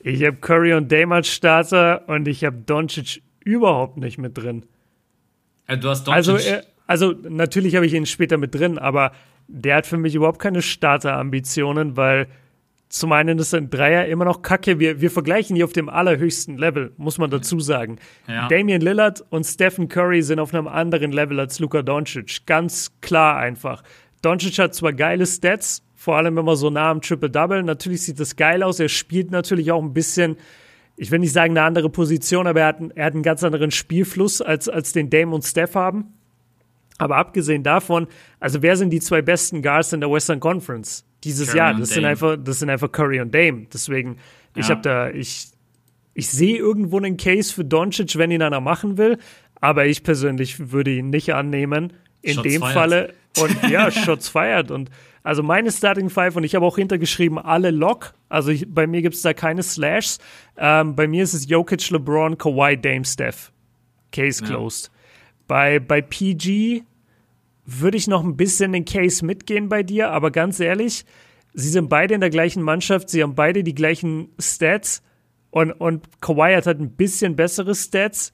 Ich 0.01 0.25
habe 0.25 0.37
Curry 0.39 0.75
und 0.75 0.91
Dame 0.91 1.15
als 1.15 1.29
Starter 1.29 2.03
und 2.09 2.27
ich 2.27 2.43
habe 2.43 2.57
Doncic 2.67 3.23
überhaupt 3.45 3.97
nicht 3.99 4.19
mit 4.19 4.37
drin. 4.37 4.65
Ja, 5.69 5.77
du 5.77 5.89
hast 5.89 6.05
Doncic. 6.09 6.35
Also, 6.35 6.67
also 6.89 7.15
natürlich 7.29 7.77
habe 7.77 7.87
ich 7.87 7.95
ihn 7.95 8.07
später 8.07 8.37
mit 8.37 8.53
drin, 8.53 8.79
aber 8.79 9.13
der 9.49 9.77
hat 9.77 9.87
für 9.87 9.97
mich 9.97 10.15
überhaupt 10.15 10.41
keine 10.41 10.63
Starter-Ambitionen, 10.63 11.97
weil 11.97 12.29
zum 12.89 13.13
einen 13.13 13.39
ist 13.39 13.53
ein 13.55 13.69
Dreier 13.69 14.07
immer 14.07 14.25
noch 14.25 14.43
kacke. 14.43 14.79
Wir, 14.79 15.01
wir 15.01 15.11
vergleichen 15.11 15.57
hier 15.57 15.65
auf 15.65 15.73
dem 15.73 15.89
allerhöchsten 15.89 16.57
Level, 16.57 16.93
muss 16.97 17.19
man 17.19 17.31
dazu 17.31 17.59
sagen. 17.59 17.97
Ja. 18.29 18.49
Damian 18.49 18.81
Lillard 18.81 19.25
und 19.31 19.45
Stephen 19.45 19.89
Curry 19.89 20.23
sind 20.23 20.39
auf 20.39 20.55
einem 20.55 20.69
anderen 20.69 21.13
Level 21.13 21.41
als 21.41 21.59
Luka 21.59 21.83
Doncic. 21.83 22.47
Ganz 22.47 22.93
klar 23.01 23.39
einfach. 23.39 23.83
Doncic 24.23 24.59
hat 24.59 24.75
zwar 24.75 24.93
geile 24.93 25.27
Stats, 25.27 25.83
vor 25.95 26.17
allem 26.17 26.39
immer 26.39 26.57
so 26.57 26.71
nah 26.71 26.91
am 26.91 27.01
Triple-Double. 27.01 27.65
Natürlich 27.65 28.03
sieht 28.03 28.21
das 28.21 28.37
geil 28.37 28.63
aus. 28.63 28.79
Er 28.79 28.89
spielt 28.89 29.31
natürlich 29.31 29.73
auch 29.73 29.83
ein 29.83 29.93
bisschen, 29.93 30.37
ich 30.97 31.11
will 31.11 31.19
nicht 31.19 31.33
sagen 31.33 31.57
eine 31.57 31.67
andere 31.67 31.91
Position, 31.91 32.47
aber 32.47 32.61
er 32.61 32.67
hat, 32.69 32.79
er 32.95 33.05
hat 33.07 33.15
einen 33.15 33.23
ganz 33.25 33.43
anderen 33.43 33.73
Spielfluss, 33.73 34.41
als, 34.41 34.69
als 34.69 34.93
den 34.93 35.11
Dame 35.11 35.35
und 35.35 35.43
Steph 35.43 35.75
haben. 35.75 36.16
Aber 36.99 37.17
abgesehen 37.17 37.63
davon, 37.63 38.07
also 38.41 38.63
wer 38.63 38.77
sind 38.77 38.91
die 38.91 39.01
zwei 39.01 39.23
besten 39.23 39.63
Guards 39.63 39.93
in 39.93 40.01
der 40.01 40.11
Western 40.11 40.41
Conference 40.41 41.05
dieses 41.25 41.49
Curry 41.49 41.59
Jahr? 41.59 41.75
Das 41.75 41.91
sind 41.91 42.05
einfach, 42.05 42.37
das 42.43 42.61
sind 42.61 42.71
einfach 42.71 42.91
Curry 42.91 43.21
und 43.21 43.35
Dame. 43.35 43.67
Deswegen, 43.73 44.17
ja. 44.55 44.63
ich 44.63 44.71
habe 44.71 44.81
da, 44.81 45.11
ich, 45.11 45.49
ich 46.15 46.31
sehe 46.31 46.57
irgendwo 46.57 46.97
einen 46.97 47.17
Case 47.17 47.53
für 47.53 47.65
Doncic, 47.65 48.17
wenn 48.17 48.31
ihn 48.31 48.43
einer 48.43 48.61
machen 48.61 48.97
will. 48.97 49.19
Aber 49.61 49.87
ich 49.87 50.03
persönlich 50.03 50.71
würde 50.73 50.93
ihn 50.93 51.11
nicht 51.11 51.35
annehmen. 51.35 51.93
In 52.23 52.35
Shots 52.35 52.49
dem 52.49 52.61
fired. 52.63 52.75
Falle. 52.75 53.15
Und 53.39 53.63
ja, 53.71 53.91
Shots 53.91 54.29
feiert. 54.29 54.71
Und 54.71 54.91
also 55.23 55.43
meine 55.43 55.73
Starting 55.73 56.09
Five, 56.09 56.37
und 56.37 56.45
ich 56.45 56.55
habe 56.55 56.65
auch 56.65 56.77
hintergeschrieben, 56.77 57.39
alle 57.39 57.71
Lock. 57.71 58.15
Also 58.29 58.51
ich, 58.51 58.73
bei 58.73 58.87
mir 58.87 59.03
gibt 59.03 59.17
es 59.17 59.23
da 59.23 59.35
keine 59.35 59.63
Slashs. 59.63 60.19
Ähm, 60.57 60.95
bei 60.95 61.07
mir 61.09 61.25
ist 61.25 61.35
es 61.35 61.49
Jokic, 61.49 61.91
LeBron, 61.91 62.39
Kawhi, 62.39 62.77
Dame, 62.77 63.05
Steph. 63.05 63.53
Case 64.13 64.43
closed. 64.43 64.91
Bei, 65.47 65.79
bei 65.79 66.01
PG 66.01 66.83
würde 67.65 67.97
ich 67.97 68.07
noch 68.07 68.25
ein 68.25 68.37
bisschen 68.37 68.73
den 68.73 68.85
Case 68.85 69.25
mitgehen 69.25 69.69
bei 69.69 69.83
dir, 69.83 70.11
aber 70.11 70.31
ganz 70.31 70.61
ehrlich, 70.61 71.05
sie 71.53 71.69
sind 71.69 71.89
beide 71.89 72.15
in 72.15 72.21
der 72.21 72.31
gleichen 72.31 72.63
Mannschaft, 72.63 73.11
sie 73.11 73.23
haben 73.23 73.35
beide 73.35 73.65
die 73.65 73.75
gleichen 73.75 74.29
Stats 74.39 75.03
und, 75.51 75.73
und 75.73 76.21
Kawhi 76.21 76.55
hat 76.55 76.67
halt 76.67 76.81
ein 76.81 76.91
bisschen 76.91 77.35
bessere 77.35 77.75
Stats 77.75 78.33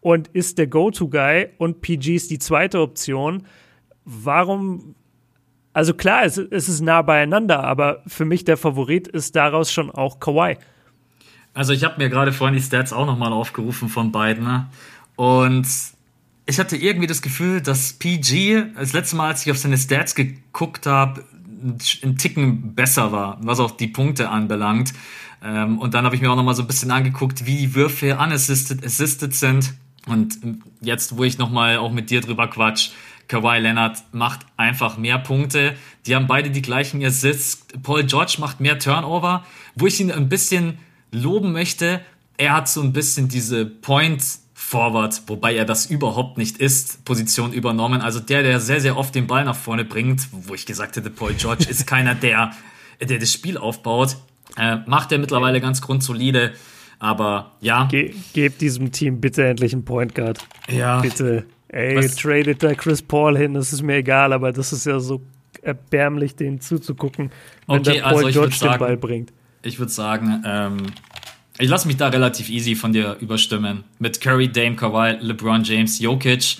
und 0.00 0.28
ist 0.28 0.58
der 0.58 0.66
Go-To-Guy 0.66 1.50
und 1.56 1.80
PG 1.80 2.16
ist 2.16 2.30
die 2.30 2.38
zweite 2.38 2.80
Option. 2.80 3.46
Warum? 4.04 4.94
Also 5.72 5.94
klar, 5.94 6.24
es, 6.24 6.36
es 6.36 6.68
ist 6.68 6.80
nah 6.80 7.00
beieinander, 7.02 7.64
aber 7.64 8.02
für 8.06 8.24
mich 8.24 8.44
der 8.44 8.56
Favorit 8.56 9.08
ist 9.08 9.34
daraus 9.34 9.72
schon 9.72 9.90
auch 9.90 10.20
Kawhi. 10.20 10.56
Also 11.54 11.72
ich 11.72 11.84
habe 11.84 12.02
mir 12.02 12.10
gerade 12.10 12.32
vorhin 12.32 12.56
die 12.56 12.62
Stats 12.62 12.92
auch 12.92 13.06
nochmal 13.06 13.32
aufgerufen 13.32 13.88
von 13.88 14.12
beiden 14.12 14.44
ne? 14.44 14.66
und 15.16 15.66
ich 16.46 16.58
hatte 16.58 16.76
irgendwie 16.76 17.06
das 17.06 17.22
Gefühl, 17.22 17.60
dass 17.60 17.94
PG 17.94 18.74
das 18.76 18.92
letzte 18.92 19.16
Mal, 19.16 19.28
als 19.28 19.44
ich 19.44 19.50
auf 19.50 19.58
seine 19.58 19.78
Stats 19.78 20.14
geguckt 20.14 20.86
habe, 20.86 21.24
ein 22.02 22.18
Ticken 22.18 22.74
besser 22.74 23.12
war, 23.12 23.38
was 23.40 23.60
auch 23.60 23.70
die 23.70 23.88
Punkte 23.88 24.28
anbelangt. 24.28 24.92
Ähm, 25.42 25.78
und 25.78 25.94
dann 25.94 26.04
habe 26.04 26.14
ich 26.14 26.20
mir 26.20 26.30
auch 26.30 26.36
noch 26.36 26.44
mal 26.44 26.54
so 26.54 26.62
ein 26.62 26.66
bisschen 26.66 26.90
angeguckt, 26.90 27.46
wie 27.46 27.56
die 27.56 27.74
Würfe 27.74 28.16
unassisted 28.16 28.84
assisted 28.84 29.34
sind. 29.34 29.74
Und 30.06 30.38
jetzt, 30.82 31.16
wo 31.16 31.24
ich 31.24 31.38
noch 31.38 31.50
mal 31.50 31.78
auch 31.78 31.90
mit 31.90 32.10
dir 32.10 32.20
drüber 32.20 32.48
quatsch, 32.48 32.90
Kawhi 33.28 33.58
Leonard 33.58 34.02
macht 34.12 34.40
einfach 34.58 34.98
mehr 34.98 35.18
Punkte. 35.18 35.74
Die 36.06 36.14
haben 36.14 36.26
beide 36.26 36.50
die 36.50 36.60
gleichen 36.60 37.02
Assists. 37.02 37.66
Paul 37.82 38.04
George 38.04 38.36
macht 38.38 38.60
mehr 38.60 38.78
Turnover. 38.78 39.44
Wo 39.74 39.86
ich 39.86 39.98
ihn 40.00 40.12
ein 40.12 40.28
bisschen 40.28 40.78
loben 41.10 41.52
möchte, 41.52 42.00
er 42.36 42.52
hat 42.52 42.68
so 42.68 42.82
ein 42.82 42.92
bisschen 42.92 43.28
diese 43.28 43.64
Point 43.64 44.22
Forward, 44.66 45.22
wobei 45.26 45.54
er 45.54 45.66
das 45.66 45.86
überhaupt 45.86 46.38
nicht 46.38 46.56
ist, 46.56 47.04
Position 47.04 47.52
übernommen. 47.52 48.00
Also 48.00 48.18
der, 48.18 48.42
der 48.42 48.60
sehr, 48.60 48.80
sehr 48.80 48.96
oft 48.96 49.14
den 49.14 49.26
Ball 49.26 49.44
nach 49.44 49.54
vorne 49.54 49.84
bringt, 49.84 50.26
wo 50.32 50.54
ich 50.54 50.64
gesagt 50.64 50.96
hätte, 50.96 51.10
Paul 51.10 51.34
George 51.34 51.66
ist 51.68 51.86
keiner, 51.86 52.14
der, 52.14 52.52
der 53.00 53.18
das 53.18 53.30
Spiel 53.30 53.58
aufbaut. 53.58 54.16
Äh, 54.56 54.78
macht 54.86 55.12
er 55.12 55.18
mittlerweile 55.18 55.60
ganz 55.60 55.82
grundsolide. 55.82 56.54
Aber 56.98 57.52
ja. 57.60 57.84
Ge 57.84 58.14
gebt 58.32 58.62
diesem 58.62 58.90
Team 58.90 59.20
bitte 59.20 59.44
endlich 59.44 59.74
einen 59.74 59.84
Point 59.84 60.14
Guard. 60.14 60.38
Ja. 60.68 61.00
Bitte. 61.00 61.44
Ey, 61.68 61.96
Was? 61.96 62.16
tradet 62.16 62.62
da 62.62 62.72
Chris 62.74 63.02
Paul 63.02 63.36
hin, 63.36 63.54
das 63.54 63.72
ist 63.72 63.82
mir 63.82 63.96
egal, 63.96 64.32
aber 64.32 64.52
das 64.52 64.72
ist 64.72 64.86
ja 64.86 64.98
so 64.98 65.20
erbärmlich, 65.60 66.36
denen 66.36 66.60
zuzugucken, 66.60 67.30
wenn 67.66 67.80
okay, 67.80 67.94
der 67.94 68.02
Paul 68.02 68.24
also 68.24 68.28
George 68.28 68.54
sagen, 68.54 68.72
den 68.72 68.78
Ball 68.78 68.96
bringt. 68.96 69.32
Ich 69.62 69.78
würde 69.78 69.92
sagen, 69.92 70.42
ähm, 70.46 70.76
ich 71.58 71.68
lasse 71.68 71.86
mich 71.86 71.96
da 71.96 72.08
relativ 72.08 72.48
easy 72.48 72.74
von 72.74 72.92
dir 72.92 73.16
überstimmen. 73.20 73.84
Mit 73.98 74.20
Curry, 74.20 74.50
Dame, 74.50 74.76
Kawhi, 74.76 75.18
LeBron 75.20 75.62
James, 75.64 75.98
Jokic. 75.98 76.58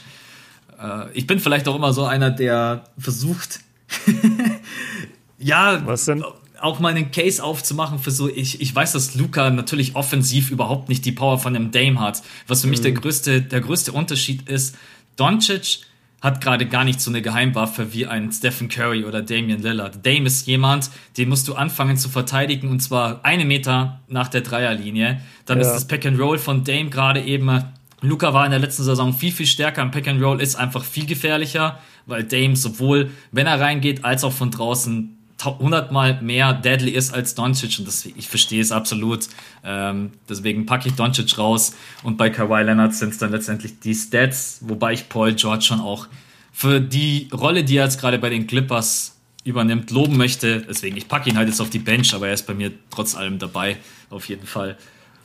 Äh, 0.80 1.12
ich 1.14 1.26
bin 1.26 1.40
vielleicht 1.40 1.66
auch 1.68 1.74
immer 1.74 1.92
so 1.92 2.04
einer, 2.04 2.30
der 2.30 2.84
versucht, 2.98 3.60
ja, 5.38 5.82
Was 5.86 6.04
denn? 6.04 6.24
auch 6.60 6.80
mal 6.80 6.88
einen 6.88 7.10
Case 7.10 7.42
aufzumachen 7.42 7.98
für 7.98 8.10
so, 8.10 8.28
ich, 8.28 8.60
ich 8.60 8.74
weiß, 8.74 8.92
dass 8.92 9.14
Luca 9.14 9.50
natürlich 9.50 9.96
offensiv 9.96 10.50
überhaupt 10.50 10.88
nicht 10.88 11.04
die 11.04 11.12
Power 11.12 11.38
von 11.38 11.54
einem 11.54 11.72
Dame 11.72 12.00
hat. 12.00 12.22
Was 12.46 12.62
für 12.62 12.68
mich 12.68 12.78
mhm. 12.78 12.84
der 12.84 12.92
größte, 12.92 13.42
der 13.42 13.60
größte 13.60 13.92
Unterschied 13.92 14.48
ist, 14.48 14.76
Doncic 15.16 15.80
hat 16.24 16.40
gerade 16.40 16.64
gar 16.64 16.84
nicht 16.84 17.02
so 17.02 17.10
eine 17.10 17.20
Geheimwaffe 17.20 17.92
wie 17.92 18.06
ein 18.06 18.32
Stephen 18.32 18.68
Curry 18.70 19.04
oder 19.04 19.20
Damian 19.20 19.60
Lillard. 19.60 20.06
Dame 20.06 20.24
ist 20.24 20.46
jemand, 20.46 20.90
den 21.18 21.28
musst 21.28 21.46
du 21.48 21.54
anfangen 21.54 21.98
zu 21.98 22.08
verteidigen 22.08 22.70
und 22.70 22.80
zwar 22.80 23.20
eine 23.26 23.44
Meter 23.44 24.00
nach 24.08 24.28
der 24.28 24.40
Dreierlinie. 24.40 25.20
Dann 25.44 25.58
ja. 25.58 25.66
ist 25.66 25.74
das 25.74 25.86
Pack 25.86 26.06
and 26.06 26.18
Roll 26.18 26.38
von 26.38 26.64
Dame 26.64 26.88
gerade 26.88 27.20
eben. 27.20 27.64
Luca 28.00 28.32
war 28.32 28.46
in 28.46 28.52
der 28.52 28.60
letzten 28.60 28.84
Saison 28.84 29.12
viel, 29.12 29.32
viel 29.32 29.44
stärker 29.44 29.82
im 29.82 29.90
Pack 29.90 30.08
and 30.08 30.22
Roll, 30.22 30.40
ist 30.40 30.56
einfach 30.56 30.82
viel 30.82 31.04
gefährlicher, 31.04 31.78
weil 32.06 32.24
Dame 32.24 32.56
sowohl, 32.56 33.10
wenn 33.30 33.46
er 33.46 33.60
reingeht, 33.60 34.02
als 34.06 34.24
auch 34.24 34.32
von 34.32 34.50
draußen 34.50 35.18
hundertmal 35.42 36.20
mehr 36.22 36.52
deadly 36.52 36.92
ist 36.92 37.12
als 37.12 37.34
Doncic 37.34 37.78
und 37.78 37.86
das, 37.86 38.06
ich 38.06 38.28
verstehe 38.28 38.60
es 38.60 38.72
absolut. 38.72 39.28
Ähm, 39.64 40.12
deswegen 40.28 40.66
packe 40.66 40.88
ich 40.88 40.94
Doncic 40.94 41.38
raus 41.38 41.74
und 42.02 42.16
bei 42.16 42.30
Kawhi 42.30 42.62
Leonard 42.62 42.94
sind 42.94 43.10
es 43.10 43.18
dann 43.18 43.30
letztendlich 43.30 43.80
die 43.80 43.94
Stats, 43.94 44.58
wobei 44.62 44.92
ich 44.92 45.08
Paul 45.08 45.34
George 45.34 45.62
schon 45.62 45.80
auch 45.80 46.06
für 46.52 46.80
die 46.80 47.28
Rolle, 47.32 47.64
die 47.64 47.76
er 47.76 47.84
jetzt 47.84 48.00
gerade 48.00 48.18
bei 48.18 48.30
den 48.30 48.46
Clippers 48.46 49.16
übernimmt, 49.44 49.90
loben 49.90 50.16
möchte. 50.16 50.62
Deswegen, 50.62 50.96
ich 50.96 51.08
packe 51.08 51.28
ihn 51.28 51.36
halt 51.36 51.48
jetzt 51.48 51.60
auf 51.60 51.70
die 51.70 51.78
Bench, 51.78 52.14
aber 52.14 52.28
er 52.28 52.34
ist 52.34 52.46
bei 52.46 52.54
mir 52.54 52.72
trotz 52.90 53.14
allem 53.14 53.38
dabei, 53.38 53.76
auf 54.10 54.28
jeden 54.28 54.46
Fall. 54.46 54.76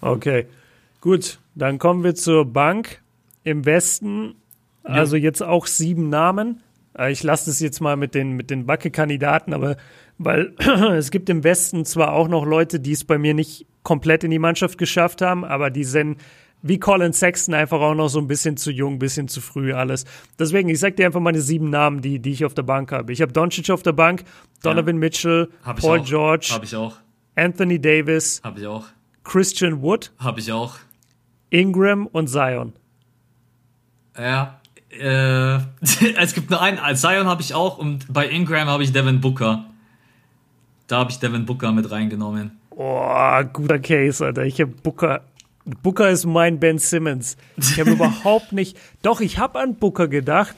Okay, 0.02 0.48
gut, 1.02 1.40
dann 1.56 1.78
kommen 1.80 2.04
wir 2.04 2.16
zur 2.16 2.46
Bank 2.46 3.02
im 3.44 3.66
Westen. 3.66 4.36
Also 4.84 5.16
ja. 5.16 5.24
jetzt 5.24 5.44
auch 5.44 5.68
sieben 5.68 6.10
Namen. 6.10 6.62
Äh, 7.00 7.12
ich 7.12 7.24
lasse 7.24 7.50
es 7.50 7.60
jetzt 7.60 7.80
mal 7.80 7.96
mit 7.96 8.14
den, 8.14 8.34
mit 8.34 8.50
den 8.50 8.66
Backe-Kandidaten, 8.66 9.54
aber 9.54 9.78
weil 10.18 10.54
es 10.98 11.12
gibt 11.12 11.30
im 11.30 11.44
Westen 11.44 11.86
zwar 11.86 12.14
auch 12.14 12.28
noch 12.28 12.46
Leute, 12.46 12.80
die 12.80 12.92
es 12.92 13.06
bei 13.06 13.18
mir 13.18 13.34
nicht 13.34 13.66
komplett 13.84 14.24
in 14.24 14.32
die 14.32 14.40
Mannschaft 14.40 14.78
geschafft 14.78 15.22
haben, 15.22 15.46
aber 15.46 15.70
die 15.70 15.86
sind 15.86 16.20
wie 16.62 16.78
Colin 16.78 17.14
Sexton 17.14 17.54
einfach 17.54 17.80
auch 17.80 17.96
noch 17.96 18.10
so 18.10 18.20
ein 18.20 18.28
bisschen 18.28 18.58
zu 18.58 18.70
jung, 18.70 18.96
ein 18.96 19.00
bisschen 19.00 19.30
zu 19.30 19.40
früh 19.40 19.72
alles. 19.72 20.04
Deswegen, 20.38 20.68
ich 20.68 20.80
sag 20.80 20.98
dir 20.98 21.06
einfach 21.06 21.22
meine 21.22 21.40
sieben 21.40 21.70
Namen, 21.70 22.02
die, 22.02 22.20
die 22.20 22.32
ich 22.32 22.44
auf 22.44 22.54
der 22.54 22.64
Bank 22.64 22.92
habe. 22.92 23.14
Ich 23.14 23.22
habe 23.22 23.32
Doncic 23.32 23.70
auf 23.70 23.82
der 23.82 23.94
Bank, 23.94 24.26
Donovan 24.62 24.96
ja. 24.96 25.00
Mitchell, 25.00 25.50
Paul 25.64 26.02
George, 26.02 26.50
habe 26.52 26.66
ich 26.66 26.76
auch. 26.76 26.98
Anthony 27.36 27.80
Davis, 27.80 28.42
habe 28.44 28.60
ich 28.60 28.68
auch. 28.68 28.88
Christian 29.24 29.82
Wood, 29.82 30.12
habe 30.20 30.42
ich 30.42 30.52
auch. 30.52 30.76
Ingram 31.50 32.08
und 32.08 32.28
Zion. 32.28 32.74
Ja, 34.18 34.59
äh, 34.92 35.56
es 36.18 36.34
gibt 36.34 36.50
nur 36.50 36.62
einen. 36.62 36.80
Zion 36.96 37.28
habe 37.28 37.42
ich 37.42 37.54
auch 37.54 37.78
und 37.78 38.12
bei 38.12 38.28
Ingram 38.28 38.68
habe 38.68 38.84
ich 38.84 38.92
Devin 38.92 39.22
Booker. 39.22 39.66
Da 40.88 41.00
habe 41.00 41.12
ich 41.12 41.20
Devin 41.20 41.46
Booker 41.46 41.72
mit 41.72 41.90
reingenommen. 41.92 42.60
Oh, 42.72 43.44
guter 43.54 43.80
Case, 43.80 44.26
Alter. 44.26 44.46
Ich 44.46 44.60
habe 44.60 44.72
Booker. 44.72 45.22
Booker 45.84 46.10
ist 46.10 46.26
mein 46.26 46.60
Ben 46.60 46.80
Simmons. 46.80 47.38
Ich 47.58 47.80
habe 47.80 47.92
überhaupt 47.92 48.54
nicht. 48.54 48.78
Doch, 49.02 49.22
ich 49.22 49.38
habe 49.38 49.60
an 49.60 49.76
Booker 49.76 50.08
gedacht. 50.08 50.56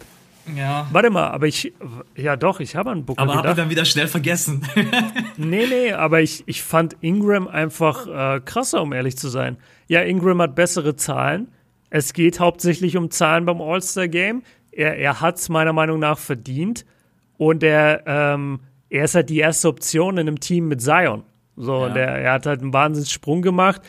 Ja. 0.55 0.88
Warte 0.91 1.09
mal, 1.09 1.27
aber 1.29 1.47
ich. 1.47 1.73
Ja, 2.15 2.36
doch, 2.36 2.59
ich 2.59 2.75
habe 2.75 2.91
an 2.91 3.05
Booker 3.05 3.21
aber 3.21 3.32
gedacht. 3.34 3.45
Aber 3.45 3.49
habe 3.49 3.61
dann 3.61 3.69
wieder 3.69 3.86
schnell 3.86 4.07
vergessen. 4.07 4.63
nee, 5.38 5.65
nee, 5.67 5.91
aber 5.91 6.21
ich, 6.21 6.43
ich 6.45 6.63
fand 6.63 6.95
Ingram 7.01 7.47
einfach 7.47 8.07
äh, 8.07 8.39
krasser, 8.39 8.82
um 8.82 8.93
ehrlich 8.93 9.17
zu 9.17 9.27
sein. 9.27 9.57
Ja, 9.88 10.01
Ingram 10.01 10.41
hat 10.41 10.55
bessere 10.55 10.95
Zahlen. 10.95 11.47
Es 11.91 12.13
geht 12.13 12.39
hauptsächlich 12.39 12.97
um 12.97 13.11
Zahlen 13.11 13.45
beim 13.45 13.61
All-Star-Game. 13.61 14.41
Er, 14.71 14.97
er 14.97 15.21
hat 15.21 15.37
es 15.37 15.49
meiner 15.49 15.73
Meinung 15.73 15.99
nach 15.99 16.17
verdient. 16.17 16.85
Und 17.37 17.63
er, 17.63 18.03
ähm, 18.07 18.61
er 18.89 19.03
ist 19.03 19.13
halt 19.13 19.29
die 19.29 19.39
erste 19.39 19.67
Option 19.67 20.17
in 20.17 20.27
einem 20.27 20.39
Team 20.39 20.69
mit 20.69 20.81
Zion. 20.81 21.23
So, 21.57 21.81
ja. 21.81 21.87
und 21.87 21.95
er, 21.97 22.07
er 22.07 22.33
hat 22.33 22.45
halt 22.45 22.61
einen 22.61 22.73
Wahnsinnssprung 22.73 23.41
gemacht. 23.41 23.81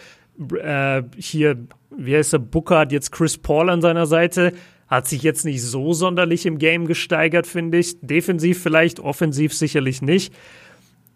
Äh, 0.60 1.04
hier, 1.16 1.56
wie 1.96 2.16
heißt 2.16 2.32
der, 2.32 2.38
Booker 2.40 2.80
hat 2.80 2.92
jetzt 2.92 3.12
Chris 3.12 3.38
Paul 3.38 3.70
an 3.70 3.80
seiner 3.80 4.06
Seite. 4.06 4.52
Hat 4.88 5.06
sich 5.06 5.22
jetzt 5.22 5.44
nicht 5.44 5.62
so 5.62 5.92
sonderlich 5.92 6.44
im 6.44 6.58
Game 6.58 6.86
gesteigert, 6.86 7.46
finde 7.46 7.78
ich. 7.78 8.00
Defensiv 8.00 8.60
vielleicht, 8.60 8.98
offensiv 8.98 9.54
sicherlich 9.54 10.02
nicht. 10.02 10.34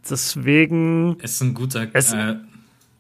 Deswegen. 0.09 1.17
Es 1.21 1.33
ist 1.33 1.41
ein 1.43 1.55
guter. 1.55 1.89
Es, 1.93 2.13
äh, 2.13 2.37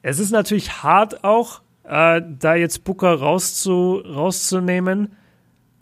es 0.02 0.18
ist 0.18 0.32
natürlich 0.32 0.82
hart 0.82 1.22
auch, 1.22 1.62
äh, 1.88 2.22
da 2.38 2.54
jetzt 2.54 2.84
Booker 2.84 3.14
rauszu, 3.14 4.02
rauszunehmen. 4.04 5.12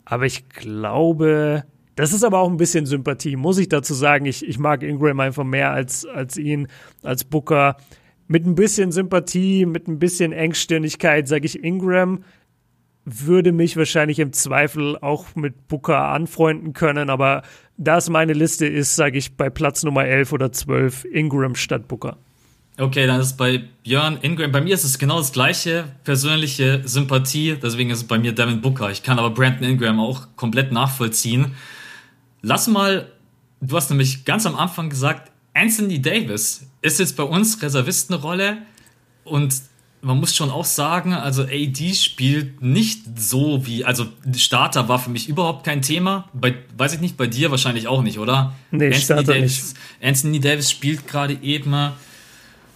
Aber 0.05 0.25
ich 0.25 0.49
glaube, 0.49 1.63
das 1.95 2.13
ist 2.13 2.23
aber 2.23 2.39
auch 2.39 2.49
ein 2.49 2.57
bisschen 2.57 2.85
Sympathie, 2.85 3.35
muss 3.35 3.57
ich 3.57 3.69
dazu 3.69 3.93
sagen. 3.93 4.25
Ich, 4.25 4.47
ich 4.47 4.59
mag 4.59 4.83
Ingram 4.83 5.19
einfach 5.19 5.43
mehr 5.43 5.71
als, 5.71 6.05
als 6.05 6.37
ihn, 6.37 6.67
als 7.03 7.23
Booker. 7.23 7.77
Mit 8.27 8.45
ein 8.45 8.55
bisschen 8.55 8.91
Sympathie, 8.91 9.65
mit 9.65 9.87
ein 9.87 9.99
bisschen 9.99 10.31
Engstirnigkeit 10.31 11.27
sage 11.27 11.45
ich 11.45 11.63
Ingram 11.63 12.23
würde 13.05 13.51
mich 13.51 13.77
wahrscheinlich 13.77 14.19
im 14.19 14.33
Zweifel 14.33 14.97
auch 14.97 15.35
mit 15.35 15.67
Booker 15.67 16.05
anfreunden 16.05 16.73
können, 16.73 17.11
aber 17.11 17.43
da 17.77 17.97
es 17.97 18.09
meine 18.09 18.33
Liste 18.33 18.65
ist, 18.65 18.95
sage 18.95 19.19
ich 19.19 19.37
bei 19.37 19.49
Platz 19.49 19.83
Nummer 19.83 20.05
11 20.05 20.33
oder 20.33 20.51
12 20.51 21.05
Ingram 21.05 21.53
statt 21.53 21.87
Booker. 21.87 22.17
Okay, 22.77 23.07
dann 23.07 23.21
ist 23.21 23.37
bei 23.37 23.63
Björn 23.83 24.17
Ingram, 24.21 24.51
bei 24.51 24.59
mir 24.59 24.73
ist 24.73 24.83
es 24.83 24.99
genau 24.99 25.19
das 25.19 25.31
gleiche, 25.31 25.85
persönliche 26.03 26.81
Sympathie, 26.83 27.57
deswegen 27.61 27.89
ist 27.89 27.99
es 27.99 28.03
bei 28.03 28.19
mir 28.19 28.33
Devin 28.33 28.59
Booker. 28.59 28.91
Ich 28.91 29.01
kann 29.01 29.17
aber 29.17 29.29
Brandon 29.29 29.63
Ingram 29.69 29.99
auch 29.99 30.27
komplett 30.35 30.73
nachvollziehen. 30.73 31.55
Lass 32.41 32.67
mal, 32.67 33.09
du 33.61 33.77
hast 33.77 33.89
nämlich 33.91 34.25
ganz 34.25 34.45
am 34.45 34.55
Anfang 34.55 34.89
gesagt, 34.89 35.31
Anthony 35.53 36.01
Davis 36.01 36.67
ist 36.81 36.99
jetzt 36.99 37.15
bei 37.15 37.23
uns 37.23 37.61
Reservistenrolle 37.61 38.57
und 39.23 39.55
man 40.01 40.19
muss 40.19 40.35
schon 40.35 40.51
auch 40.51 40.65
sagen, 40.65 41.13
also 41.13 41.43
AD 41.43 41.93
spielt 41.93 42.61
nicht 42.61 43.17
so 43.17 43.65
wie, 43.65 43.85
also 43.85 44.05
Starter 44.35 44.89
war 44.89 44.99
für 44.99 45.09
mich 45.09 45.29
überhaupt 45.29 45.63
kein 45.63 45.81
Thema. 45.81 46.29
Bei, 46.33 46.55
weiß 46.77 46.93
ich 46.93 46.99
nicht, 46.99 47.15
bei 47.15 47.25
dir 47.25 47.51
wahrscheinlich 47.51 47.87
auch 47.87 48.03
nicht, 48.03 48.19
oder? 48.19 48.53
Nee, 48.69 48.87
Anthony 48.87 49.01
Starter 49.01 49.33
Davis, 49.33 49.73
nicht. 49.73 50.07
Anthony 50.07 50.39
Davis 50.41 50.69
spielt 50.69 51.07
gerade 51.07 51.37
eben. 51.41 51.93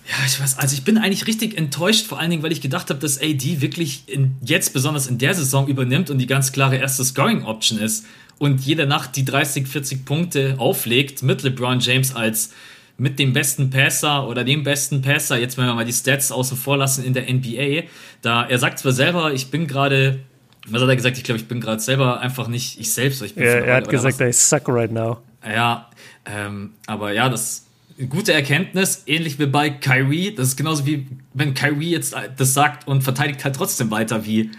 Ja, 0.09 0.15
ich 0.25 0.41
weiß, 0.41 0.57
also 0.57 0.73
ich 0.73 0.83
bin 0.83 0.97
eigentlich 0.97 1.27
richtig 1.27 1.55
enttäuscht, 1.55 2.07
vor 2.07 2.19
allen 2.19 2.31
Dingen, 2.31 2.41
weil 2.41 2.51
ich 2.51 2.61
gedacht 2.61 2.89
habe, 2.89 2.99
dass 2.99 3.21
AD 3.21 3.61
wirklich 3.61 4.03
in, 4.07 4.35
jetzt 4.41 4.73
besonders 4.73 5.05
in 5.05 5.19
der 5.19 5.35
Saison 5.35 5.67
übernimmt 5.67 6.09
und 6.09 6.17
die 6.17 6.25
ganz 6.25 6.51
klare 6.51 6.77
erste 6.77 7.05
Scoring-Option 7.05 7.77
ist 7.77 8.05
und 8.39 8.61
jede 8.61 8.87
Nacht 8.87 9.15
die 9.17 9.23
30, 9.23 9.67
40 9.67 10.05
Punkte 10.05 10.55
auflegt 10.57 11.21
mit 11.21 11.43
LeBron 11.43 11.79
James 11.79 12.15
als 12.15 12.53
mit 12.97 13.19
dem 13.19 13.33
besten 13.33 13.69
Passer 13.69 14.27
oder 14.27 14.43
dem 14.43 14.63
besten 14.63 15.03
Passer, 15.03 15.37
jetzt 15.37 15.59
wenn 15.59 15.65
wir 15.65 15.75
mal 15.75 15.85
die 15.85 15.93
Stats 15.93 16.31
außen 16.31 16.57
vor 16.57 16.77
lassen 16.77 17.03
in 17.05 17.13
der 17.13 17.31
NBA, 17.31 17.87
da 18.23 18.45
er 18.45 18.57
sagt 18.57 18.79
zwar 18.79 18.93
selber, 18.93 19.31
ich 19.31 19.51
bin 19.51 19.67
gerade, 19.67 20.21
was 20.67 20.81
hat 20.81 20.89
er 20.89 20.95
gesagt? 20.95 21.17
Ich 21.17 21.23
glaube, 21.23 21.39
ich 21.39 21.47
bin 21.47 21.61
gerade 21.61 21.81
selber 21.81 22.19
einfach 22.19 22.47
nicht 22.47 22.79
ich 22.79 22.91
selbst. 22.91 23.21
Ich 23.21 23.35
bin 23.35 23.43
ja, 23.43 23.51
er 23.51 23.75
hat 23.75 23.89
gesagt, 23.89 24.19
I 24.21 24.33
suck 24.33 24.67
right 24.67 24.91
now. 24.91 25.19
Ja, 25.47 25.87
ähm, 26.25 26.73
aber 26.87 27.13
ja, 27.13 27.29
das 27.29 27.68
gute 28.07 28.33
Erkenntnis, 28.33 29.03
ähnlich 29.07 29.39
wie 29.39 29.45
bei 29.45 29.69
Kyrie. 29.69 30.33
Das 30.33 30.49
ist 30.49 30.55
genauso 30.55 30.85
wie 30.85 31.07
wenn 31.33 31.53
Kyrie 31.53 31.91
jetzt 31.91 32.15
das 32.37 32.53
sagt 32.53 32.87
und 32.87 33.03
verteidigt 33.03 33.43
halt 33.43 33.55
trotzdem 33.55 33.91
weiter 33.91 34.25
wie 34.25 34.51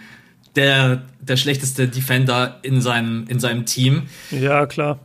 der, 0.55 1.03
der 1.21 1.37
schlechteste 1.37 1.87
Defender 1.87 2.59
in 2.61 2.81
seinem, 2.81 3.25
in 3.27 3.39
seinem 3.39 3.65
Team. 3.65 4.03
Ja, 4.29 4.65
klar. 4.65 4.99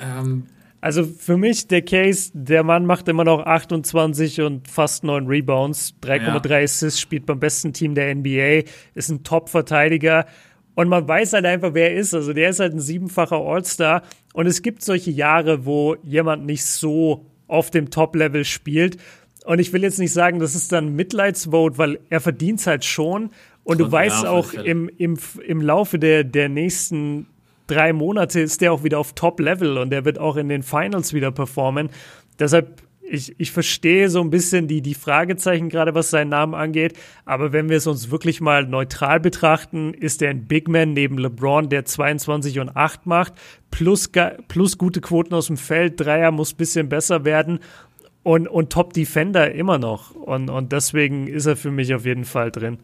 Ähm, 0.00 0.46
also 0.80 1.04
für 1.04 1.36
mich 1.36 1.68
der 1.68 1.82
Case, 1.82 2.30
der 2.34 2.62
Mann 2.62 2.86
macht 2.86 3.08
immer 3.08 3.24
noch 3.24 3.44
28 3.44 4.40
und 4.40 4.68
fast 4.68 5.04
9 5.04 5.26
Rebounds, 5.26 5.94
3,3 6.02 6.50
ja. 6.50 6.58
Assists, 6.58 7.00
spielt 7.00 7.26
beim 7.26 7.40
besten 7.40 7.72
Team 7.72 7.94
der 7.94 8.14
NBA, 8.14 8.68
ist 8.94 9.10
ein 9.10 9.22
Top-Verteidiger 9.22 10.26
und 10.74 10.88
man 10.88 11.06
weiß 11.08 11.32
halt 11.32 11.46
einfach, 11.46 11.72
wer 11.72 11.92
er 11.92 11.96
ist. 11.96 12.14
Also 12.14 12.32
der 12.32 12.50
ist 12.50 12.60
halt 12.60 12.74
ein 12.74 12.80
siebenfacher 12.80 13.36
All-Star 13.36 14.02
und 14.32 14.46
es 14.46 14.62
gibt 14.62 14.82
solche 14.82 15.10
Jahre, 15.10 15.64
wo 15.64 15.96
jemand 16.04 16.46
nicht 16.46 16.64
so 16.64 17.26
auf 17.48 17.70
dem 17.70 17.90
Top-Level 17.90 18.44
spielt. 18.44 18.98
Und 19.44 19.60
ich 19.60 19.72
will 19.72 19.82
jetzt 19.82 19.98
nicht 19.98 20.12
sagen, 20.12 20.40
das 20.40 20.54
ist 20.54 20.72
dann 20.72 20.96
Mitleidsvote, 20.96 21.78
weil 21.78 22.00
er 22.10 22.20
verdient 22.20 22.60
es 22.60 22.66
halt 22.66 22.84
schon. 22.84 23.30
Und 23.62 23.78
du 23.78 23.90
weißt 23.90 24.24
ja, 24.24 24.30
auch 24.30 24.52
im, 24.54 24.88
im, 24.96 25.18
im 25.46 25.60
Laufe 25.60 25.98
der, 25.98 26.24
der 26.24 26.48
nächsten 26.48 27.26
drei 27.66 27.92
Monate 27.92 28.40
ist 28.40 28.60
der 28.60 28.72
auch 28.72 28.84
wieder 28.84 28.98
auf 28.98 29.12
Top-Level 29.12 29.78
und 29.78 29.90
der 29.90 30.04
wird 30.04 30.18
auch 30.18 30.36
in 30.36 30.48
den 30.48 30.62
Finals 30.62 31.12
wieder 31.12 31.30
performen. 31.30 31.90
Deshalb, 32.38 32.82
ich, 33.08 33.34
ich 33.38 33.52
verstehe 33.52 34.08
so 34.08 34.20
ein 34.20 34.30
bisschen 34.30 34.68
die, 34.68 34.82
die 34.82 34.94
Fragezeichen, 34.94 35.68
gerade 35.68 35.94
was 35.94 36.10
seinen 36.10 36.30
Namen 36.30 36.54
angeht. 36.54 36.94
Aber 37.24 37.52
wenn 37.52 37.68
wir 37.68 37.76
es 37.76 37.86
uns 37.86 38.10
wirklich 38.10 38.40
mal 38.40 38.66
neutral 38.66 39.20
betrachten, 39.20 39.94
ist 39.94 40.22
er 40.22 40.30
ein 40.30 40.46
Big 40.46 40.68
Man 40.68 40.92
neben 40.92 41.18
LeBron, 41.18 41.68
der 41.68 41.84
22 41.84 42.60
und 42.60 42.76
8 42.76 43.06
macht, 43.06 43.34
plus, 43.70 44.10
plus 44.48 44.78
gute 44.78 45.00
Quoten 45.00 45.34
aus 45.34 45.46
dem 45.46 45.56
Feld. 45.56 46.00
Dreier 46.00 46.30
muss 46.30 46.54
ein 46.54 46.56
bisschen 46.56 46.88
besser 46.88 47.24
werden 47.24 47.60
und, 48.22 48.48
und 48.48 48.72
Top-Defender 48.72 49.52
immer 49.52 49.78
noch. 49.78 50.14
Und, 50.14 50.50
und 50.50 50.72
deswegen 50.72 51.28
ist 51.28 51.46
er 51.46 51.56
für 51.56 51.70
mich 51.70 51.94
auf 51.94 52.04
jeden 52.04 52.24
Fall 52.24 52.50
drin. 52.50 52.78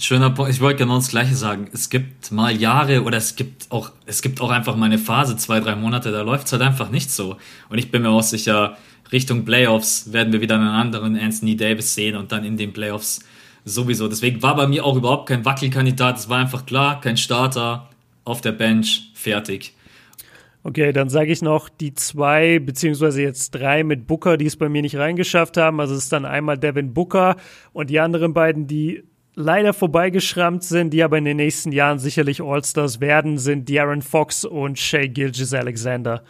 Schöner 0.00 0.30
Punkt. 0.30 0.52
Ich 0.52 0.60
wollte 0.60 0.78
genau 0.78 0.94
das 0.94 1.08
Gleiche 1.08 1.34
sagen. 1.34 1.68
Es 1.72 1.90
gibt 1.90 2.30
mal 2.30 2.56
Jahre 2.56 3.02
oder 3.02 3.16
es 3.16 3.34
gibt 3.34 3.66
auch, 3.70 3.90
es 4.06 4.22
gibt 4.22 4.40
auch 4.40 4.50
einfach 4.50 4.76
mal 4.76 4.86
eine 4.86 4.96
Phase, 4.96 5.36
zwei, 5.36 5.58
drei 5.58 5.74
Monate, 5.74 6.12
da 6.12 6.22
läuft 6.22 6.46
es 6.46 6.52
halt 6.52 6.62
einfach 6.62 6.90
nicht 6.90 7.10
so. 7.10 7.36
Und 7.68 7.78
ich 7.78 7.90
bin 7.90 8.02
mir 8.02 8.10
auch 8.10 8.22
sicher, 8.22 8.76
Richtung 9.10 9.44
Playoffs 9.44 10.12
werden 10.12 10.32
wir 10.32 10.40
wieder 10.40 10.54
einen 10.54 10.68
anderen 10.68 11.18
Anthony 11.18 11.56
Davis 11.56 11.94
sehen 11.94 12.14
und 12.14 12.30
dann 12.30 12.44
in 12.44 12.56
den 12.56 12.72
Playoffs 12.72 13.18
sowieso. 13.64 14.06
Deswegen 14.06 14.40
war 14.40 14.54
bei 14.54 14.68
mir 14.68 14.84
auch 14.84 14.94
überhaupt 14.94 15.28
kein 15.28 15.44
Wackelkandidat. 15.44 16.16
Es 16.16 16.28
war 16.28 16.38
einfach 16.38 16.64
klar, 16.64 17.00
kein 17.00 17.16
Starter 17.16 17.88
auf 18.24 18.40
der 18.40 18.52
Bench, 18.52 19.10
fertig. 19.14 19.74
Okay, 20.62 20.92
dann 20.92 21.08
sage 21.08 21.32
ich 21.32 21.42
noch 21.42 21.68
die 21.68 21.94
zwei, 21.94 22.60
beziehungsweise 22.60 23.22
jetzt 23.22 23.50
drei 23.50 23.82
mit 23.82 24.06
Booker, 24.06 24.36
die 24.36 24.46
es 24.46 24.56
bei 24.56 24.68
mir 24.68 24.82
nicht 24.82 24.96
reingeschafft 24.96 25.56
haben. 25.56 25.80
Also 25.80 25.94
es 25.94 26.04
ist 26.04 26.12
dann 26.12 26.24
einmal 26.24 26.56
Devin 26.56 26.94
Booker 26.94 27.34
und 27.72 27.90
die 27.90 27.98
anderen 27.98 28.32
beiden, 28.32 28.68
die 28.68 29.02
leider 29.38 29.72
vorbeigeschrammt 29.72 30.64
sind, 30.64 30.90
die 30.90 31.02
aber 31.02 31.16
in 31.16 31.24
den 31.24 31.36
nächsten 31.36 31.70
Jahren 31.70 32.00
sicherlich 32.00 32.42
All-Stars 32.42 33.00
werden, 33.00 33.38
sind 33.38 33.68
De'Aaron 33.68 34.02
Fox 34.02 34.44
und 34.44 34.78
Shea 34.78 35.06
Gilgis 35.06 35.54
Alexander. 35.54 36.24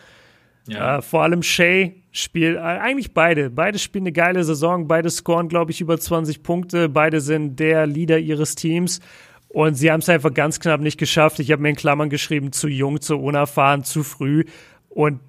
Ja. 0.67 0.99
Äh, 0.99 1.03
vor 1.03 1.23
allem 1.23 1.43
Shea 1.43 1.93
spielt, 2.13 2.57
äh, 2.57 2.61
eigentlich 2.61 3.15
beide. 3.15 3.49
Beide 3.49 3.79
spielen 3.79 4.03
eine 4.03 4.13
geile 4.13 4.45
Saison, 4.45 4.87
beide 4.87 5.09
scoren, 5.09 5.49
glaube 5.49 5.71
ich, 5.71 5.81
über 5.81 5.99
20 5.99 6.43
Punkte, 6.43 6.91
beide 6.91 7.23
sind 7.23 7.59
der 7.59 7.87
Leader 7.87 8.19
ihres 8.19 8.55
Teams. 8.55 9.01
Und 9.49 9.75
sie 9.75 9.91
haben 9.91 10.01
es 10.01 10.09
einfach 10.11 10.35
ganz 10.35 10.61
knapp 10.61 10.83
nicht 10.83 10.99
geschafft. 10.99 11.41
Ich 11.41 11.51
habe 11.51 11.63
mir 11.63 11.71
in 11.71 11.77
Klammern 11.77 12.11
geschrieben, 12.11 12.53
zu 12.53 12.69
jung, 12.69 13.01
zu 13.01 13.17
unerfahren, 13.17 13.85
zu 13.85 14.03
früh. 14.03 14.45
Und 14.91 15.21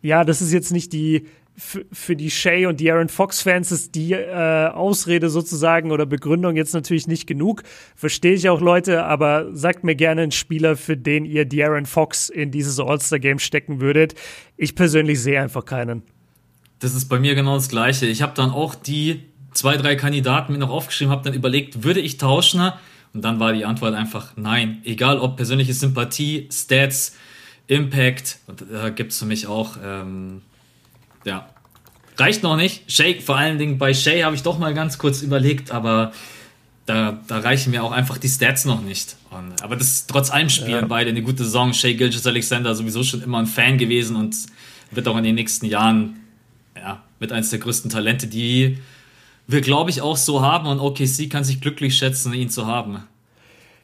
ja, 0.00 0.24
das 0.24 0.40
ist 0.40 0.54
jetzt 0.54 0.72
nicht 0.72 0.94
die 0.94 1.26
für 1.56 2.16
die 2.16 2.30
Shay 2.30 2.66
und 2.66 2.80
die 2.80 2.90
Aaron 2.90 3.08
Fox-Fans 3.08 3.72
ist 3.72 3.94
die 3.94 4.12
äh, 4.12 4.68
Ausrede 4.68 5.30
sozusagen 5.30 5.90
oder 5.90 6.04
Begründung 6.04 6.54
jetzt 6.54 6.74
natürlich 6.74 7.08
nicht 7.08 7.26
genug. 7.26 7.62
Verstehe 7.94 8.34
ich 8.34 8.48
auch 8.50 8.60
Leute, 8.60 9.04
aber 9.04 9.46
sagt 9.54 9.82
mir 9.82 9.94
gerne 9.94 10.22
einen 10.22 10.32
Spieler, 10.32 10.76
für 10.76 10.96
den 10.96 11.24
ihr 11.24 11.46
die 11.46 11.64
Aaron 11.64 11.86
Fox 11.86 12.28
in 12.28 12.50
dieses 12.50 12.78
All-Star-Game 12.78 13.38
stecken 13.38 13.80
würdet. 13.80 14.14
Ich 14.58 14.74
persönlich 14.74 15.20
sehe 15.20 15.40
einfach 15.40 15.64
keinen. 15.64 16.02
Das 16.80 16.94
ist 16.94 17.06
bei 17.06 17.18
mir 17.18 17.34
genau 17.34 17.54
das 17.54 17.70
Gleiche. 17.70 18.04
Ich 18.04 18.20
habe 18.20 18.32
dann 18.34 18.50
auch 18.50 18.74
die 18.74 19.22
zwei, 19.52 19.78
drei 19.78 19.96
Kandidaten 19.96 20.52
mir 20.52 20.58
noch 20.58 20.70
aufgeschrieben, 20.70 21.10
habe 21.10 21.24
dann 21.24 21.34
überlegt, 21.34 21.84
würde 21.84 22.00
ich 22.00 22.18
tauschen? 22.18 22.70
Und 23.14 23.24
dann 23.24 23.40
war 23.40 23.54
die 23.54 23.64
Antwort 23.64 23.94
einfach 23.94 24.34
nein. 24.36 24.82
Egal 24.84 25.18
ob 25.18 25.36
persönliche 25.36 25.72
Sympathie, 25.72 26.50
Stats, 26.52 27.16
Impact, 27.66 28.40
und 28.46 28.66
da 28.70 28.90
gibt 28.90 29.12
es 29.12 29.18
für 29.18 29.24
mich 29.24 29.46
auch. 29.46 29.78
Ähm, 29.82 30.42
ja. 31.26 31.48
Reicht 32.16 32.42
noch 32.42 32.56
nicht. 32.56 32.90
Shay, 32.90 33.20
vor 33.20 33.36
allen 33.36 33.58
Dingen 33.58 33.76
bei 33.76 33.92
Shay 33.92 34.22
habe 34.22 34.34
ich 34.34 34.42
doch 34.42 34.58
mal 34.58 34.72
ganz 34.72 34.96
kurz 34.96 35.20
überlegt, 35.20 35.70
aber 35.70 36.12
da, 36.86 37.20
da 37.26 37.40
reichen 37.40 37.72
mir 37.72 37.82
auch 37.82 37.92
einfach 37.92 38.16
die 38.16 38.28
Stats 38.28 38.64
noch 38.64 38.80
nicht. 38.80 39.16
Und, 39.30 39.62
aber 39.62 39.76
das 39.76 40.06
trotz 40.06 40.30
allem 40.30 40.48
spielen 40.48 40.70
ja. 40.70 40.86
beide 40.86 41.10
eine 41.10 41.20
gute 41.20 41.44
Saison. 41.44 41.74
Shay 41.74 41.94
Gilgis 41.94 42.26
Alexander 42.26 42.74
sowieso 42.74 43.02
schon 43.02 43.22
immer 43.22 43.38
ein 43.38 43.46
Fan 43.46 43.76
gewesen 43.76 44.16
und 44.16 44.34
wird 44.92 45.08
auch 45.08 45.18
in 45.18 45.24
den 45.24 45.34
nächsten 45.34 45.66
Jahren 45.66 46.20
ja, 46.76 47.02
mit 47.18 47.32
eines 47.32 47.50
der 47.50 47.58
größten 47.58 47.90
Talente, 47.90 48.28
die 48.28 48.78
wir, 49.46 49.60
glaube 49.60 49.90
ich, 49.90 50.00
auch 50.00 50.16
so 50.16 50.40
haben. 50.42 50.66
Und 50.68 50.80
OKC 50.80 51.28
kann 51.28 51.44
sich 51.44 51.60
glücklich 51.60 51.96
schätzen, 51.96 52.32
ihn 52.32 52.50
zu 52.50 52.66
haben. 52.66 53.02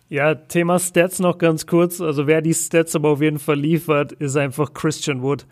Ja, 0.09 0.34
Thema 0.34 0.78
Stats 0.78 1.18
noch 1.18 1.38
ganz 1.38 1.66
kurz. 1.66 2.01
Also 2.01 2.26
wer 2.26 2.40
die 2.40 2.55
Stats 2.55 2.95
aber 2.95 3.11
auf 3.11 3.20
jeden 3.20 3.38
Fall 3.38 3.59
liefert, 3.59 4.12
ist 4.12 4.36
einfach 4.36 4.72
Christian 4.74 5.22
Wood. 5.22 5.45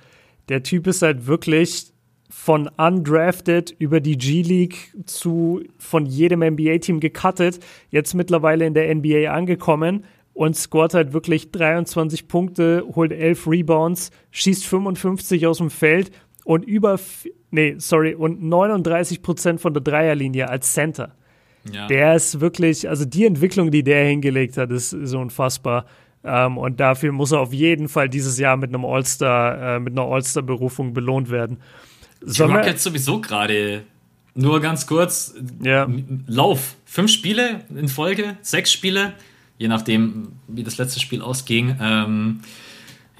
Der 0.50 0.62
Typ 0.62 0.86
ist 0.86 1.02
halt 1.02 1.26
wirklich 1.26 1.92
von 2.28 2.68
undrafted 2.76 3.74
über 3.78 4.00
die 4.00 4.16
G-League 4.16 4.94
zu 5.04 5.62
von 5.78 6.06
jedem 6.06 6.40
NBA-Team 6.40 7.00
gecuttet, 7.00 7.60
jetzt 7.90 8.14
mittlerweile 8.14 8.66
in 8.66 8.74
der 8.74 8.94
NBA 8.94 9.30
angekommen 9.30 10.04
und 10.32 10.56
scoret 10.56 10.94
halt 10.94 11.12
wirklich 11.12 11.50
23 11.50 12.28
Punkte, 12.28 12.84
holt 12.94 13.12
11 13.12 13.46
Rebounds, 13.46 14.10
schießt 14.30 14.64
55 14.64 15.46
aus 15.46 15.58
dem 15.58 15.70
Feld 15.70 16.12
und 16.44 16.64
über, 16.64 16.98
nee, 17.50 17.74
sorry, 17.78 18.14
und 18.14 18.42
39 18.42 19.22
Prozent 19.22 19.60
von 19.60 19.74
der 19.74 19.82
Dreierlinie 19.82 20.48
als 20.48 20.72
Center. 20.72 21.14
Ja. 21.70 21.88
Der 21.88 22.14
ist 22.14 22.40
wirklich, 22.40 22.88
also 22.88 23.04
die 23.04 23.26
Entwicklung, 23.26 23.70
die 23.70 23.82
der 23.82 24.06
hingelegt 24.06 24.56
hat, 24.56 24.70
ist, 24.70 24.92
ist 24.92 25.14
unfassbar. 25.14 25.84
Ähm, 26.22 26.58
und 26.58 26.80
dafür 26.80 27.12
muss 27.12 27.32
er 27.32 27.40
auf 27.40 27.52
jeden 27.52 27.88
Fall 27.88 28.08
dieses 28.08 28.38
Jahr 28.38 28.56
mit 28.56 28.70
einem 28.70 28.84
All-Star, 28.84 29.76
äh, 29.76 29.80
mit 29.80 29.92
einer 29.92 30.06
All-Star-Berufung 30.06 30.92
belohnt 30.92 31.30
werden. 31.30 31.58
Die 32.22 32.42
Rockets 32.42 32.84
sowieso 32.84 33.20
gerade. 33.20 33.82
Nur 34.34 34.60
ganz 34.60 34.86
kurz. 34.86 35.34
Ja. 35.62 35.88
Lauf. 36.26 36.76
Fünf 36.84 37.10
Spiele 37.10 37.64
in 37.74 37.88
Folge, 37.88 38.36
sechs 38.42 38.72
Spiele, 38.72 39.14
je 39.58 39.68
nachdem, 39.68 40.28
wie 40.48 40.62
das 40.62 40.76
letzte 40.78 41.00
Spiel 41.00 41.22
ausging. 41.22 41.76
Ähm, 41.80 42.40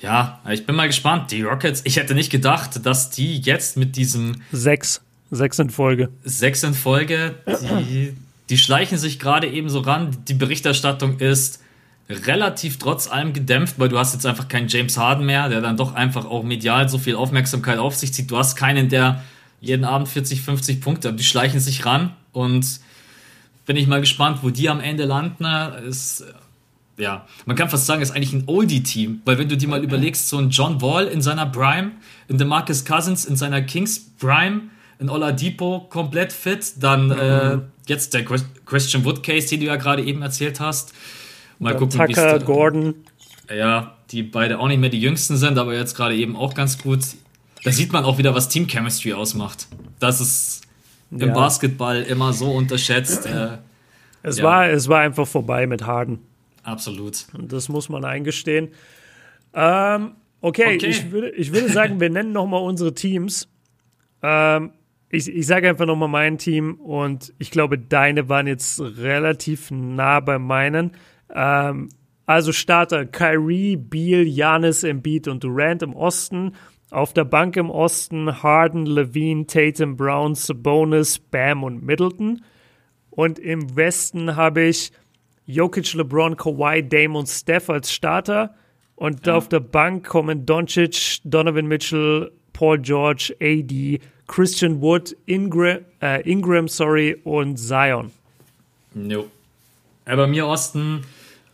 ja, 0.01 0.41
ich 0.51 0.67
bin 0.67 0.77
mal 0.77 0.87
gespannt. 0.87 1.31
Die 1.31 1.43
Rockets, 1.43 1.83
ich 1.85 1.97
hätte 1.97 2.15
nicht 2.15 2.31
gedacht, 2.31 2.85
dass 2.85 3.11
die 3.11 3.39
jetzt 3.39 3.77
mit 3.77 3.97
diesem. 3.97 4.43
Sechs. 4.53 5.03
Sechs 5.31 5.59
in 5.61 5.71
Folge. 5.71 6.09
Sechs 6.25 6.65
in 6.65 6.75
Folge. 6.75 7.37
Die, 7.63 8.15
die 8.49 8.59
schleichen 8.59 8.99
sich 8.99 9.21
gerade 9.21 9.47
eben 9.47 9.69
so 9.69 9.79
ran. 9.81 10.17
Die 10.27 10.35
Berichterstattung 10.35 11.19
ist 11.21 11.63
relativ 12.11 12.79
trotz 12.79 13.11
allem 13.11 13.33
gedämpft, 13.33 13.79
weil 13.79 13.89
du 13.89 13.99
hast 13.99 14.13
jetzt 14.13 14.27
einfach 14.27 14.49
keinen 14.49 14.69
James 14.69 14.97
Harden 14.97 15.27
mehr, 15.27 15.49
der 15.49 15.61
dann 15.61 15.77
doch 15.77 15.95
einfach 15.95 16.25
auch 16.25 16.43
medial 16.43 16.89
so 16.89 16.99
viel 16.99 17.15
Aufmerksamkeit 17.15 17.79
auf 17.79 17.95
sich 17.95 18.13
zieht. 18.13 18.31
Du 18.31 18.37
hast 18.37 18.57
keinen, 18.57 18.89
der 18.89 19.23
jeden 19.61 19.85
Abend 19.85 20.09
40, 20.09 20.43
50 20.43 20.81
Punkte 20.81 21.09
hat. 21.09 21.19
Die 21.19 21.25
schleichen 21.25 21.61
sich 21.61 21.87
ran 21.87 22.15
und 22.33 22.81
bin 23.67 23.77
ich 23.77 23.87
mal 23.87 24.01
gespannt, 24.01 24.39
wo 24.43 24.51
die 24.51 24.69
am 24.69 24.81
Ende 24.81 25.05
landen. 25.05 25.45
Ist 25.87 26.25
ja, 26.97 27.27
man 27.47 27.57
kann 27.57 27.69
fast 27.69 27.87
sagen, 27.87 28.03
ist 28.03 28.11
eigentlich 28.11 28.33
ein 28.33 28.45
Oldie-Team, 28.47 29.23
weil 29.25 29.39
wenn 29.39 29.49
du 29.49 29.57
dir 29.57 29.69
mal 29.69 29.83
überlegst, 29.83 30.29
so 30.29 30.39
ein 30.39 30.51
John 30.51 30.83
Wall 30.83 31.07
in 31.07 31.23
seiner 31.23 31.47
Prime, 31.47 31.93
in 32.29 32.39
DeMarcus 32.39 32.85
Cousins 32.85 33.25
in 33.25 33.37
seiner 33.37 33.63
Kings 33.63 34.01
Prime, 34.19 34.63
in 34.99 35.09
Oladipo 35.09 35.87
komplett 35.89 36.33
fit, 36.33 36.75
dann 36.79 37.07
mhm. 37.07 37.13
äh, 37.13 37.59
jetzt 37.87 38.13
der 38.15 38.25
Christian 38.25 39.05
Wood 39.05 39.23
Case, 39.23 39.49
den 39.49 39.61
du 39.61 39.67
ja 39.67 39.77
gerade 39.77 40.05
eben 40.05 40.23
erzählt 40.23 40.61
hast. 40.61 40.93
Mal 41.61 41.77
gucken, 41.77 42.07
Tucker, 42.07 42.39
Gordon. 42.41 42.95
Ja, 43.55 43.97
die 44.11 44.23
beide 44.23 44.59
auch 44.59 44.67
nicht 44.67 44.81
mehr 44.81 44.89
die 44.89 45.01
jüngsten 45.01 45.37
sind, 45.37 45.59
aber 45.59 45.75
jetzt 45.75 45.95
gerade 45.95 46.17
eben 46.17 46.35
auch 46.35 46.55
ganz 46.55 46.79
gut. 46.79 47.01
Da 47.63 47.71
sieht 47.71 47.93
man 47.93 48.05
auch 48.05 48.17
wieder, 48.17 48.35
was 48.35 48.49
Team 48.49 48.67
Chemistry 48.67 49.13
ausmacht. 49.13 49.69
Das 49.99 50.21
ist 50.23 50.63
im 51.11 51.21
ja. 51.21 51.35
Basketball 51.35 52.03
immer 52.03 52.33
so 52.33 52.51
unterschätzt. 52.51 53.27
Äh, 53.27 53.59
es, 54.23 54.39
ja. 54.39 54.45
war, 54.45 54.71
es 54.71 54.89
war 54.89 55.01
einfach 55.01 55.29
vorbei 55.29 55.67
mit 55.67 55.87
Harden. 55.87 56.21
Absolut. 56.63 57.27
Und 57.35 57.53
das 57.53 57.69
muss 57.69 57.91
man 57.91 58.07
eingestehen. 58.07 58.69
Ähm, 59.53 60.13
okay, 60.41 60.77
okay, 60.77 60.87
Ich, 60.87 61.11
würde, 61.11 61.31
ich 61.31 61.53
würde 61.53 61.71
sagen, 61.71 62.01
wir 62.01 62.09
nennen 62.11 62.33
nochmal 62.33 62.63
unsere 62.63 62.95
Teams. 62.95 63.49
Ähm, 64.23 64.71
ich, 65.11 65.29
ich 65.29 65.47
sage 65.47 65.69
einfach 65.69 65.87
nochmal 65.87 66.09
mein 66.09 66.39
Team 66.39 66.77
und 66.77 67.35
ich 67.39 67.51
glaube, 67.51 67.77
deine 67.77 68.31
waren 68.31 68.47
jetzt 68.47 68.81
relativ 68.81 69.71
nah 69.71 70.21
bei 70.21 70.39
meinen. 70.39 70.93
Ähm, 71.35 71.89
also 72.27 72.53
Starter 72.53 73.07
Kyrie, 73.07 73.77
Beal, 73.77 74.23
Janis, 74.27 74.85
Embiid 74.85 75.29
und 75.29 75.43
Durant 75.43 75.83
im 75.83 75.95
Osten. 75.95 76.55
Auf 76.91 77.13
der 77.13 77.25
Bank 77.25 77.57
im 77.57 77.71
Osten 77.71 78.43
Harden, 78.43 78.87
Levine, 78.87 79.47
Tatum, 79.47 79.97
Brown, 79.97 80.35
Sabonis, 80.35 81.19
Bam 81.19 81.65
und 81.65 81.83
Middleton. 81.83 82.43
Und 83.11 83.39
im 83.39 83.77
Westen 83.77 84.37
habe 84.37 84.63
ich 84.63 84.93
Jokic, 85.47 85.93
LeBron, 85.95 86.37
Kawhi, 86.37 86.83
Dame 86.89 87.19
und 87.19 87.27
Steph 87.27 87.69
als 87.69 87.93
Starter. 87.93 88.55
Und 88.95 89.27
ja. 89.27 89.35
auf 89.35 89.49
der 89.49 89.61
Bank 89.61 90.07
kommen 90.07 90.47
Doncic, 90.47 91.21
Donovan 91.25 91.67
Mitchell, 91.67 92.31
Paul 92.53 92.79
George, 92.79 93.35
AD, 93.41 94.01
Christian 94.27 94.81
Wood, 94.81 95.17
Ingram, 95.27 95.79
äh, 96.01 96.23
Ingram 96.31 96.69
sorry, 96.69 97.17
und 97.25 97.57
Zion. 97.57 98.13
No. 98.95 99.27
Aber 100.05 100.27
mir 100.27 100.47
Osten, 100.47 101.05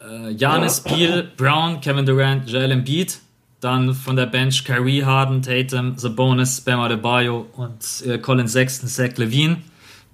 äh, 0.09 0.35
Giannis, 0.35 0.81
Beal, 0.81 1.31
Brown, 1.37 1.81
Kevin 1.81 2.07
Durant, 2.07 2.49
Joel 2.51 2.71
Embiid. 2.71 3.19
Dann 3.61 3.95
von 3.95 4.17
der 4.17 4.27
Bench 4.27 4.65
Kyrie, 4.65 5.05
Harden, 5.05 5.43
Tatum, 5.43 5.97
Sabonis, 5.97 6.61
Bam 6.61 6.79
Adebayo 6.81 7.47
und 7.55 8.07
äh, 8.07 8.19
Colin 8.19 8.49
Sexton, 8.49 8.89
Zach 8.89 9.17
Levine. 9.17 9.59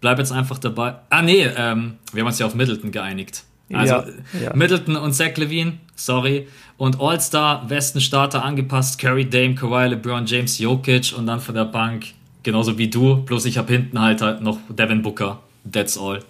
Bleib 0.00 0.18
jetzt 0.18 0.32
einfach 0.32 0.58
dabei. 0.58 0.94
Ah, 1.10 1.22
nee, 1.22 1.42
ähm, 1.56 1.98
wir 2.12 2.20
haben 2.22 2.28
uns 2.28 2.38
ja 2.38 2.46
auf 2.46 2.54
Middleton 2.54 2.92
geeinigt. 2.92 3.44
Also 3.72 3.94
ja, 3.94 4.04
ja. 4.42 4.54
Middleton 4.56 4.96
und 4.96 5.12
Zach 5.12 5.36
Levine, 5.36 5.78
sorry. 5.96 6.48
Und 6.76 7.00
All-Star, 7.00 7.68
Westen-Starter 7.68 8.44
angepasst, 8.44 8.98
Curry, 8.98 9.28
Dame, 9.28 9.54
Kawhi, 9.54 9.88
LeBron 9.88 10.26
James, 10.26 10.58
Jokic 10.58 11.14
und 11.16 11.26
dann 11.26 11.40
von 11.40 11.54
der 11.54 11.64
Bank, 11.64 12.06
genauso 12.42 12.76
wie 12.78 12.88
du, 12.88 13.16
bloß 13.22 13.44
ich 13.46 13.58
habe 13.58 13.72
hinten 13.72 14.00
halt, 14.00 14.20
halt 14.20 14.40
noch 14.40 14.58
Devin 14.68 15.02
Booker. 15.02 15.40
That's 15.70 15.96
all. 15.96 16.20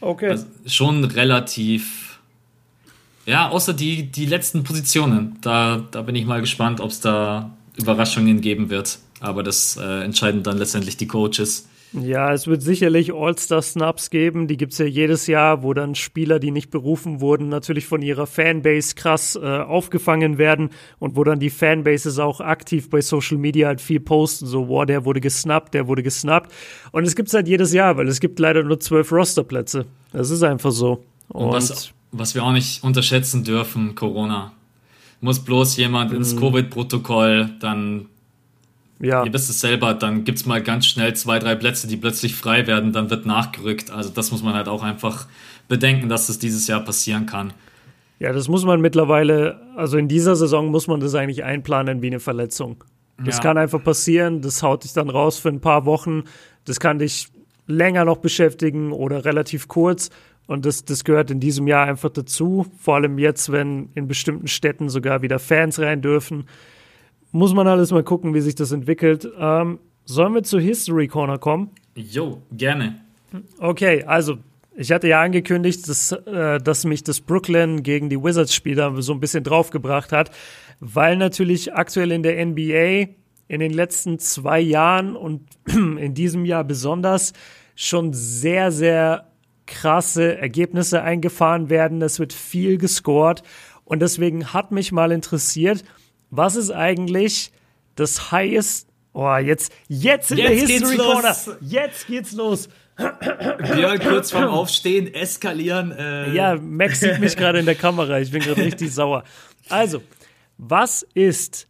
Okay. 0.00 0.30
Also 0.30 0.46
schon 0.66 1.04
relativ. 1.04 2.07
Ja, 3.28 3.50
außer 3.50 3.74
die, 3.74 4.04
die 4.04 4.24
letzten 4.24 4.64
Positionen. 4.64 5.36
Da, 5.42 5.84
da 5.90 6.00
bin 6.00 6.14
ich 6.14 6.24
mal 6.24 6.40
gespannt, 6.40 6.80
ob 6.80 6.88
es 6.88 7.00
da 7.00 7.54
Überraschungen 7.76 8.40
geben 8.40 8.70
wird. 8.70 9.00
Aber 9.20 9.42
das 9.42 9.76
äh, 9.76 10.02
entscheiden 10.02 10.42
dann 10.42 10.56
letztendlich 10.56 10.96
die 10.96 11.06
Coaches. 11.06 11.68
Ja, 11.92 12.32
es 12.32 12.46
wird 12.46 12.62
sicherlich 12.62 13.12
All-Star-Snaps 13.12 14.08
geben, 14.08 14.46
die 14.46 14.56
gibt 14.56 14.72
es 14.72 14.78
ja 14.78 14.86
jedes 14.86 15.26
Jahr, 15.26 15.62
wo 15.62 15.74
dann 15.74 15.94
Spieler, 15.94 16.38
die 16.38 16.50
nicht 16.50 16.70
berufen 16.70 17.20
wurden, 17.20 17.50
natürlich 17.50 17.86
von 17.86 18.00
ihrer 18.00 18.26
Fanbase 18.26 18.94
krass 18.94 19.36
äh, 19.36 19.46
aufgefangen 19.46 20.38
werden 20.38 20.70
und 20.98 21.16
wo 21.16 21.24
dann 21.24 21.38
die 21.38 21.50
Fanbases 21.50 22.18
auch 22.18 22.40
aktiv 22.40 22.88
bei 22.88 23.00
Social 23.02 23.36
Media 23.36 23.68
halt 23.68 23.80
viel 23.80 24.00
posten, 24.00 24.46
so, 24.46 24.68
wow, 24.68 24.86
der 24.86 25.04
wurde 25.04 25.20
gesnappt, 25.20 25.74
der 25.74 25.86
wurde 25.86 26.02
gesnappt. 26.02 26.52
Und 26.92 27.06
es 27.06 27.14
gibt 27.14 27.28
es 27.28 27.34
halt 27.34 27.48
jedes 27.48 27.74
Jahr, 27.74 27.96
weil 27.98 28.08
es 28.08 28.20
gibt 28.20 28.38
leider 28.38 28.62
nur 28.62 28.80
zwölf 28.80 29.12
Rosterplätze. 29.12 29.86
Das 30.12 30.30
ist 30.30 30.42
einfach 30.42 30.72
so. 30.72 31.04
Und, 31.28 31.46
und 31.46 31.52
was, 31.52 31.92
was 32.12 32.34
wir 32.34 32.44
auch 32.44 32.52
nicht 32.52 32.82
unterschätzen 32.82 33.44
dürfen, 33.44 33.94
Corona. 33.94 34.52
Muss 35.20 35.40
bloß 35.40 35.76
jemand 35.76 36.12
ins 36.12 36.34
mhm. 36.34 36.40
Covid-Protokoll, 36.40 37.50
dann 37.60 38.06
ja. 39.00 39.24
Ihr 39.24 39.32
wisst 39.32 39.48
es 39.48 39.60
selber, 39.60 39.94
dann 39.94 40.24
gibt 40.24 40.38
es 40.38 40.46
mal 40.46 40.62
ganz 40.62 40.86
schnell 40.86 41.14
zwei, 41.14 41.38
drei 41.38 41.54
Plätze, 41.54 41.86
die 41.86 41.96
plötzlich 41.96 42.34
frei 42.34 42.66
werden, 42.66 42.92
dann 42.92 43.10
wird 43.10 43.26
nachgerückt. 43.26 43.90
Also 43.90 44.10
das 44.10 44.32
muss 44.32 44.42
man 44.42 44.54
halt 44.54 44.66
auch 44.68 44.82
einfach 44.82 45.26
bedenken, 45.68 46.08
dass 46.08 46.26
das 46.26 46.38
dieses 46.38 46.66
Jahr 46.66 46.80
passieren 46.80 47.26
kann. 47.26 47.52
Ja, 48.18 48.32
das 48.32 48.48
muss 48.48 48.64
man 48.64 48.80
mittlerweile, 48.80 49.60
also 49.76 49.96
in 49.96 50.08
dieser 50.08 50.34
Saison 50.34 50.72
muss 50.72 50.88
man 50.88 50.98
das 50.98 51.14
eigentlich 51.14 51.44
einplanen 51.44 52.02
wie 52.02 52.08
eine 52.08 52.18
Verletzung. 52.18 52.82
Das 53.24 53.36
ja. 53.36 53.42
kann 53.42 53.58
einfach 53.58 53.82
passieren, 53.82 54.42
das 54.42 54.62
haut 54.62 54.82
dich 54.82 54.92
dann 54.92 55.10
raus 55.10 55.38
für 55.38 55.48
ein 55.48 55.60
paar 55.60 55.84
Wochen, 55.86 56.24
das 56.64 56.80
kann 56.80 56.98
dich 56.98 57.28
länger 57.68 58.04
noch 58.04 58.18
beschäftigen 58.18 58.90
oder 58.90 59.24
relativ 59.24 59.68
kurz. 59.68 60.10
Und 60.48 60.66
das, 60.66 60.84
das 60.84 61.04
gehört 61.04 61.30
in 61.30 61.38
diesem 61.38 61.68
Jahr 61.68 61.86
einfach 61.86 62.10
dazu, 62.10 62.66
vor 62.80 62.96
allem 62.96 63.18
jetzt, 63.18 63.52
wenn 63.52 63.90
in 63.94 64.08
bestimmten 64.08 64.48
Städten 64.48 64.88
sogar 64.88 65.22
wieder 65.22 65.38
Fans 65.38 65.78
rein 65.78 66.02
dürfen 66.02 66.46
muss 67.32 67.54
man 67.54 67.66
alles 67.66 67.90
mal 67.90 68.02
gucken, 68.02 68.34
wie 68.34 68.40
sich 68.40 68.54
das 68.54 68.72
entwickelt. 68.72 69.28
Ähm, 69.38 69.78
sollen 70.04 70.34
wir 70.34 70.42
zu 70.42 70.58
History 70.58 71.08
Corner 71.08 71.38
kommen? 71.38 71.70
Jo, 71.94 72.42
gerne. 72.52 73.00
Okay, 73.58 74.04
also 74.04 74.38
ich 74.76 74.92
hatte 74.92 75.08
ja 75.08 75.20
angekündigt, 75.20 75.88
dass, 75.88 76.12
äh, 76.12 76.58
dass 76.58 76.84
mich 76.84 77.02
das 77.02 77.20
Brooklyn 77.20 77.82
gegen 77.82 78.08
die 78.08 78.22
Wizards-Spiel 78.22 78.76
da 78.76 78.94
so 79.02 79.12
ein 79.12 79.20
bisschen 79.20 79.44
draufgebracht 79.44 80.12
hat, 80.12 80.30
weil 80.80 81.16
natürlich 81.16 81.74
aktuell 81.74 82.12
in 82.12 82.22
der 82.22 82.44
NBA 82.44 83.08
in 83.48 83.60
den 83.60 83.72
letzten 83.72 84.18
zwei 84.18 84.60
Jahren 84.60 85.16
und 85.16 85.48
in 85.66 86.14
diesem 86.14 86.44
Jahr 86.44 86.64
besonders 86.64 87.32
schon 87.74 88.12
sehr, 88.12 88.70
sehr 88.70 89.32
krasse 89.66 90.38
Ergebnisse 90.38 91.02
eingefahren 91.02 91.70
werden. 91.70 92.00
Es 92.02 92.18
wird 92.18 92.32
viel 92.32 92.78
gescored 92.78 93.42
und 93.84 94.00
deswegen 94.00 94.52
hat 94.52 94.70
mich 94.70 94.92
mal 94.92 95.12
interessiert, 95.12 95.84
was 96.30 96.56
ist 96.56 96.70
eigentlich 96.70 97.52
das 97.94 98.30
highest 98.30 98.88
Oh, 99.14 99.36
jetzt, 99.36 99.72
jetzt 99.88 100.30
in 100.30 100.38
jetzt 100.38 100.48
der 100.48 100.56
History 100.56 100.96
Corner. 100.96 101.36
Jetzt 101.60 102.06
geht's 102.06 102.32
los. 102.32 102.68
Björn 102.96 103.98
kurz 103.98 104.30
vorm 104.30 104.44
Aufstehen, 104.44 105.12
eskalieren. 105.12 105.92
Äh. 105.92 106.32
Ja, 106.34 106.56
Max 106.56 107.00
sieht 107.00 107.18
mich 107.18 107.36
gerade 107.36 107.58
in 107.58 107.66
der 107.66 107.74
Kamera. 107.74 108.20
Ich 108.20 108.30
bin 108.30 108.42
gerade 108.42 108.62
richtig 108.62 108.92
sauer. 108.94 109.24
Also, 109.68 110.02
was 110.56 111.06
ist 111.14 111.67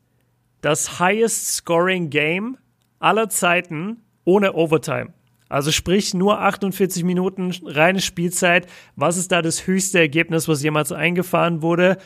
das 0.60 0.98
highest 0.98 1.54
scoring 1.54 2.10
Game 2.10 2.58
aller 2.98 3.28
Zeiten 3.28 4.02
ohne 4.24 4.54
Overtime? 4.54 5.12
Also 5.48 5.72
sprich 5.72 6.12
nur 6.12 6.40
48 6.40 7.04
Minuten 7.04 7.52
reine 7.64 8.00
Spielzeit. 8.00 8.66
Was 8.96 9.16
ist 9.16 9.32
da 9.32 9.40
das 9.40 9.66
höchste 9.66 9.98
Ergebnis, 9.98 10.46
was 10.46 10.62
jemals 10.62 10.92
eingefahren 10.92 11.62
wurde? 11.62 11.96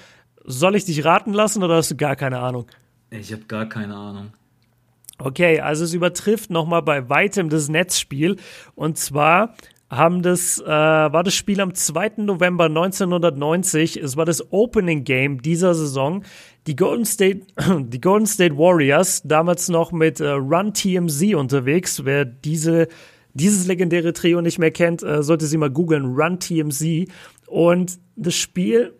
Soll 0.45 0.77
ich 0.77 0.85
dich 0.85 1.05
raten 1.05 1.33
lassen 1.33 1.63
oder 1.63 1.77
hast 1.77 1.91
du 1.91 1.97
gar 1.97 2.17
keine 2.17 2.39
Ahnung? 2.39 2.67
Ich 3.11 3.33
habe 3.33 3.43
gar 3.45 3.69
keine 3.69 3.97
Ahnung. 3.97 4.33
Okay, 5.19 5.61
also 5.61 5.85
es 5.85 5.95
übertrifft 5.95 6.51
nochmal 6.51 6.83
bei 6.83 7.09
weitem 7.09 7.49
das 7.49 7.69
Netzspiel. 7.69 8.37
Und 8.75 8.97
zwar 8.97 9.55
haben 9.91 10.23
das, 10.23 10.59
äh, 10.59 10.67
war 10.67 11.23
das 11.23 11.35
Spiel 11.35 11.61
am 11.61 11.75
2. 11.75 12.23
November 12.23 12.65
1990. 12.65 13.99
Es 13.99 14.17
war 14.17 14.25
das 14.25 14.51
Opening 14.53 15.05
Game 15.05 15.43
dieser 15.43 15.75
Saison. 15.75 16.25
Die 16.67 16.77
Golden 16.77 17.05
State, 17.05 17.43
die 17.81 18.01
Golden 18.01 18.27
State 18.27 18.57
Warriors, 18.57 19.23
damals 19.25 19.69
noch 19.69 19.93
mit 19.93 20.21
äh, 20.21 20.29
Run 20.29 20.73
TMZ 20.75 21.35
unterwegs. 21.35 22.05
Wer 22.05 22.25
diese, 22.25 22.89
dieses 23.35 23.67
legendäre 23.67 24.13
Trio 24.13 24.41
nicht 24.41 24.59
mehr 24.59 24.71
kennt, 24.71 25.03
äh, 25.03 25.23
sollte 25.23 25.47
sie 25.47 25.57
mal 25.57 25.71
googeln. 25.71 26.15
Run 26.15 26.39
TMZ. 26.39 27.09
Und 27.47 27.99
das 28.17 28.35
Spiel 28.35 28.93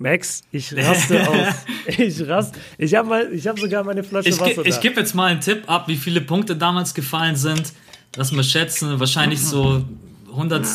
Max, 0.00 0.42
ich 0.50 0.74
raste 0.76 1.28
aus. 1.28 1.54
Ich 1.86 2.26
raste. 2.26 2.58
Ich 2.78 2.94
habe 2.94 3.08
mal, 3.08 3.32
ich 3.32 3.46
habe 3.46 3.60
sogar 3.60 3.84
meine 3.84 4.02
Flasche 4.02 4.30
ich, 4.30 4.40
Wasser. 4.40 4.64
Ich 4.64 4.80
gebe 4.80 4.98
jetzt 4.98 5.14
mal 5.14 5.26
einen 5.26 5.42
Tipp 5.42 5.64
ab, 5.66 5.88
wie 5.88 5.96
viele 5.96 6.22
Punkte 6.22 6.56
damals 6.56 6.94
gefallen 6.94 7.36
sind. 7.36 7.74
Lass 8.16 8.32
mal 8.32 8.42
schätzen, 8.42 8.98
wahrscheinlich 8.98 9.40
so 9.42 9.84
100, 10.30 10.66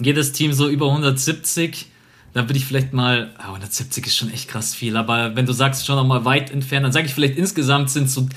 jedes 0.00 0.30
Team 0.30 0.52
so 0.52 0.68
über 0.68 0.86
170. 0.86 1.90
Da 2.36 2.42
würde 2.42 2.58
ich 2.58 2.66
vielleicht 2.66 2.92
mal, 2.92 3.30
ah, 3.38 3.46
170 3.46 4.06
ist 4.06 4.14
schon 4.14 4.30
echt 4.30 4.50
krass 4.50 4.74
viel, 4.74 4.98
aber 4.98 5.34
wenn 5.36 5.46
du 5.46 5.54
sagst, 5.54 5.86
schon 5.86 5.96
noch 5.96 6.04
mal 6.04 6.26
weit 6.26 6.50
entfernt, 6.50 6.84
dann 6.84 6.92
sage 6.92 7.06
ich 7.06 7.14
vielleicht 7.14 7.38
insgesamt 7.38 7.88
sind 7.88 8.10
so 8.10 8.28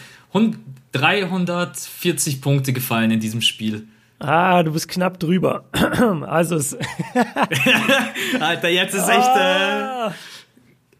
340 0.93 2.39
Punkte 2.39 2.71
gefallen 2.71 3.11
in 3.11 3.19
diesem 3.19 3.41
Spiel. 3.41 3.89
Ah, 4.19 4.63
du 4.63 4.71
bist 4.71 4.87
knapp 4.87 5.19
drüber. 5.19 5.65
also 6.25 6.55
es. 6.55 6.77
Alter, 8.39 8.69
jetzt 8.69 8.95
ist 8.95 9.09
echt. 9.09 9.35
Äh, 9.35 10.11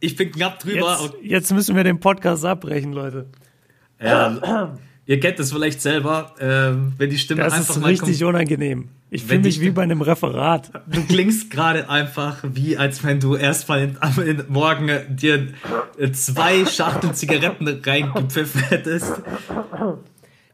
ich 0.02 0.18
bin 0.18 0.34
knapp 0.34 0.60
drüber. 0.60 1.00
Jetzt, 1.02 1.14
jetzt, 1.24 1.54
müssen 1.54 1.78
wir 1.78 1.86
den 1.86 2.02
Podcast 2.02 2.44
abbrechen, 2.44 2.92
Leute. 2.92 3.28
Ja, 4.04 4.78
ihr 5.10 5.20
kennt 5.20 5.40
das 5.40 5.52
vielleicht 5.52 5.82
selber, 5.82 6.36
äh, 6.38 7.00
wenn 7.00 7.10
die 7.10 7.18
Stimme 7.18 7.42
das 7.42 7.54
einfach 7.54 7.76
ist 7.76 7.82
mal 7.82 7.88
richtig 7.88 8.24
unangenehm. 8.24 8.90
Ich 9.10 9.24
fühle 9.24 9.40
mich 9.40 9.60
wie 9.60 9.72
bei 9.72 9.82
einem 9.82 10.02
Referat. 10.02 10.72
Du 10.86 11.04
klingst 11.04 11.50
gerade 11.50 11.90
einfach 11.90 12.44
wie, 12.44 12.78
als 12.78 13.04
wenn 13.04 13.20
du 13.20 13.36
erst 13.36 13.68
mal 13.68 13.82
in, 13.82 13.98
in, 14.24 14.44
morgen 14.50 14.92
dir 15.10 15.48
zwei 16.14 16.64
Schachteln 16.68 17.16
Zigaretten 17.16 17.68
reingepfiffen 17.68 18.62
hättest. 18.62 19.20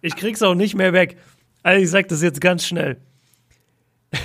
Ich 0.02 0.16
krieg's 0.16 0.42
auch 0.42 0.56
nicht 0.56 0.76
mehr 0.76 0.94
weg. 0.94 1.18
Also 1.62 1.84
ich 1.84 1.90
sag 1.90 2.08
das 2.08 2.22
jetzt 2.22 2.40
ganz 2.40 2.66
schnell. 2.66 2.96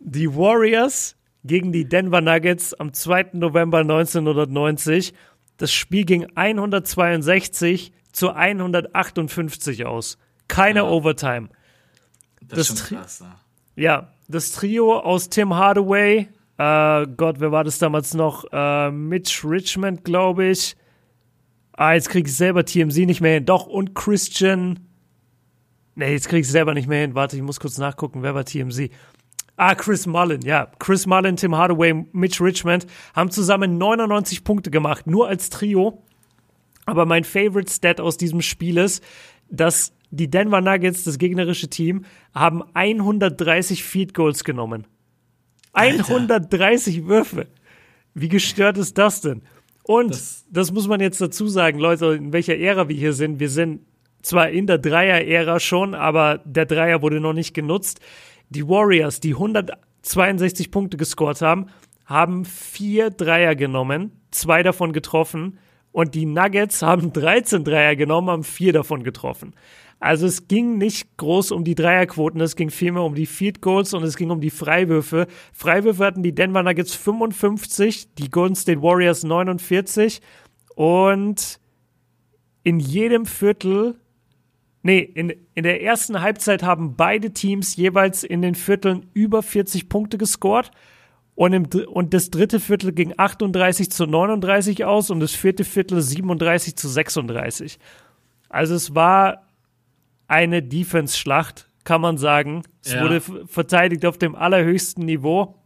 die 0.00 0.34
Warriors 0.34 1.14
gegen 1.44 1.70
die 1.70 1.84
Denver 1.88 2.20
Nuggets 2.20 2.74
am 2.74 2.92
2. 2.92 3.28
November 3.34 3.78
1990. 3.78 5.14
Das 5.60 5.74
Spiel 5.74 6.06
ging 6.06 6.26
162 6.34 7.92
zu 8.12 8.30
158 8.30 9.84
aus. 9.84 10.16
Keine 10.48 10.80
ja. 10.80 10.88
Overtime. 10.88 11.50
Das, 12.40 12.68
das 12.68 12.70
ist 12.70 12.88
schon 12.88 12.98
krass, 12.98 13.24
ja. 13.76 13.82
ja, 13.82 14.12
das 14.26 14.52
Trio 14.52 14.98
aus 14.98 15.28
Tim 15.28 15.54
Hardaway, 15.54 16.28
äh, 16.56 17.06
Gott, 17.14 17.40
wer 17.40 17.52
war 17.52 17.62
das 17.62 17.78
damals 17.78 18.14
noch? 18.14 18.46
Äh, 18.50 18.90
Mitch 18.90 19.46
Richmond, 19.46 20.02
glaube 20.02 20.46
ich. 20.46 20.76
Ah, 21.72 21.92
jetzt 21.92 22.08
krieg 22.08 22.26
ich 22.26 22.34
selber 22.34 22.64
TMZ 22.64 22.96
nicht 23.00 23.20
mehr 23.20 23.34
hin. 23.34 23.44
Doch, 23.44 23.66
und 23.66 23.94
Christian. 23.94 24.80
Nee, 25.94 26.12
jetzt 26.12 26.30
krieg 26.30 26.40
ich 26.40 26.48
selber 26.48 26.72
nicht 26.72 26.88
mehr 26.88 27.02
hin. 27.02 27.14
Warte, 27.14 27.36
ich 27.36 27.42
muss 27.42 27.60
kurz 27.60 27.76
nachgucken. 27.76 28.22
Wer 28.22 28.34
war 28.34 28.46
TMZ? 28.46 28.90
Ah, 29.62 29.74
Chris 29.74 30.06
Mullen, 30.06 30.40
ja. 30.40 30.68
Chris 30.78 31.06
Mullen, 31.06 31.36
Tim 31.36 31.54
Hardaway, 31.54 32.06
Mitch 32.12 32.42
Richmond 32.42 32.86
haben 33.14 33.30
zusammen 33.30 33.76
99 33.76 34.42
Punkte 34.42 34.70
gemacht, 34.70 35.06
nur 35.06 35.28
als 35.28 35.50
Trio. 35.50 36.02
Aber 36.86 37.04
mein 37.04 37.24
Favorite 37.24 37.70
Stat 37.70 38.00
aus 38.00 38.16
diesem 38.16 38.40
Spiel 38.40 38.78
ist, 38.78 39.04
dass 39.50 39.92
die 40.10 40.30
Denver 40.30 40.62
Nuggets, 40.62 41.04
das 41.04 41.18
gegnerische 41.18 41.68
Team, 41.68 42.06
haben 42.34 42.62
130 42.72 43.84
Feed 43.84 44.14
Goals 44.14 44.44
genommen. 44.44 44.86
Alter. 45.74 46.08
130 46.08 47.06
Würfe. 47.06 47.46
Wie 48.14 48.28
gestört 48.30 48.78
ist 48.78 48.96
das 48.96 49.20
denn? 49.20 49.42
Und 49.82 50.12
das, 50.12 50.46
das 50.50 50.72
muss 50.72 50.88
man 50.88 51.00
jetzt 51.00 51.20
dazu 51.20 51.48
sagen, 51.48 51.78
Leute, 51.80 52.14
in 52.14 52.32
welcher 52.32 52.56
Ära 52.56 52.88
wir 52.88 52.96
hier 52.96 53.12
sind. 53.12 53.40
Wir 53.40 53.50
sind 53.50 53.82
zwar 54.22 54.48
in 54.48 54.66
der 54.66 54.78
Dreier-Ära 54.78 55.60
schon, 55.60 55.94
aber 55.94 56.40
der 56.46 56.64
Dreier 56.64 57.02
wurde 57.02 57.20
noch 57.20 57.34
nicht 57.34 57.52
genutzt. 57.52 58.00
Die 58.50 58.68
Warriors, 58.68 59.20
die 59.20 59.32
162 59.32 60.70
Punkte 60.70 60.96
gescored 60.96 61.40
haben, 61.40 61.66
haben 62.04 62.44
vier 62.44 63.10
Dreier 63.10 63.54
genommen, 63.54 64.12
zwei 64.30 64.62
davon 64.62 64.92
getroffen. 64.92 65.58
Und 65.92 66.14
die 66.14 66.26
Nuggets 66.26 66.82
haben 66.82 67.12
13 67.12 67.64
Dreier 67.64 67.96
genommen, 67.96 68.30
haben 68.30 68.44
vier 68.44 68.72
davon 68.72 69.02
getroffen. 69.02 69.54
Also 70.00 70.26
es 70.26 70.48
ging 70.48 70.78
nicht 70.78 71.16
groß 71.18 71.52
um 71.52 71.62
die 71.62 71.74
Dreierquoten, 71.74 72.40
es 72.40 72.56
ging 72.56 72.70
vielmehr 72.70 73.02
um 73.02 73.14
die 73.14 73.26
Field 73.26 73.60
Goals 73.60 73.92
und 73.92 74.02
es 74.02 74.16
ging 74.16 74.30
um 74.30 74.40
die 74.40 74.50
Freiwürfe. 74.50 75.26
Freiwürfe 75.52 76.04
hatten 76.04 76.22
die 76.22 76.34
Denver 76.34 76.62
Nuggets 76.62 76.94
55, 76.94 78.14
die 78.14 78.30
Golden 78.30 78.54
State 78.54 78.82
Warriors 78.82 79.24
49 79.24 80.22
und 80.74 81.60
in 82.62 82.80
jedem 82.80 83.26
Viertel, 83.26 84.00
nee, 84.82 85.00
in, 85.00 85.32
in 85.54 85.64
der 85.64 85.82
ersten 85.82 86.20
Halbzeit 86.20 86.62
haben 86.62 86.96
beide 86.96 87.32
Teams 87.32 87.76
jeweils 87.76 88.24
in 88.24 88.42
den 88.42 88.54
Vierteln 88.54 89.06
über 89.14 89.42
40 89.42 89.88
Punkte 89.88 90.18
gescored. 90.18 90.70
Und, 91.34 91.52
im, 91.52 91.66
und 91.88 92.12
das 92.12 92.30
dritte 92.30 92.60
Viertel 92.60 92.92
ging 92.92 93.14
38 93.16 93.90
zu 93.90 94.06
39 94.06 94.84
aus 94.84 95.10
und 95.10 95.20
das 95.20 95.32
vierte 95.32 95.64
Viertel 95.64 96.02
37 96.02 96.76
zu 96.76 96.88
36. 96.88 97.78
Also 98.50 98.74
es 98.74 98.94
war 98.94 99.46
eine 100.28 100.62
Defense-Schlacht, 100.62 101.68
kann 101.84 102.00
man 102.00 102.18
sagen. 102.18 102.62
Es 102.84 102.92
ja. 102.92 103.02
wurde 103.02 103.20
verteidigt 103.46 104.04
auf 104.04 104.18
dem 104.18 104.34
allerhöchsten 104.34 105.04
Niveau. 105.04 105.59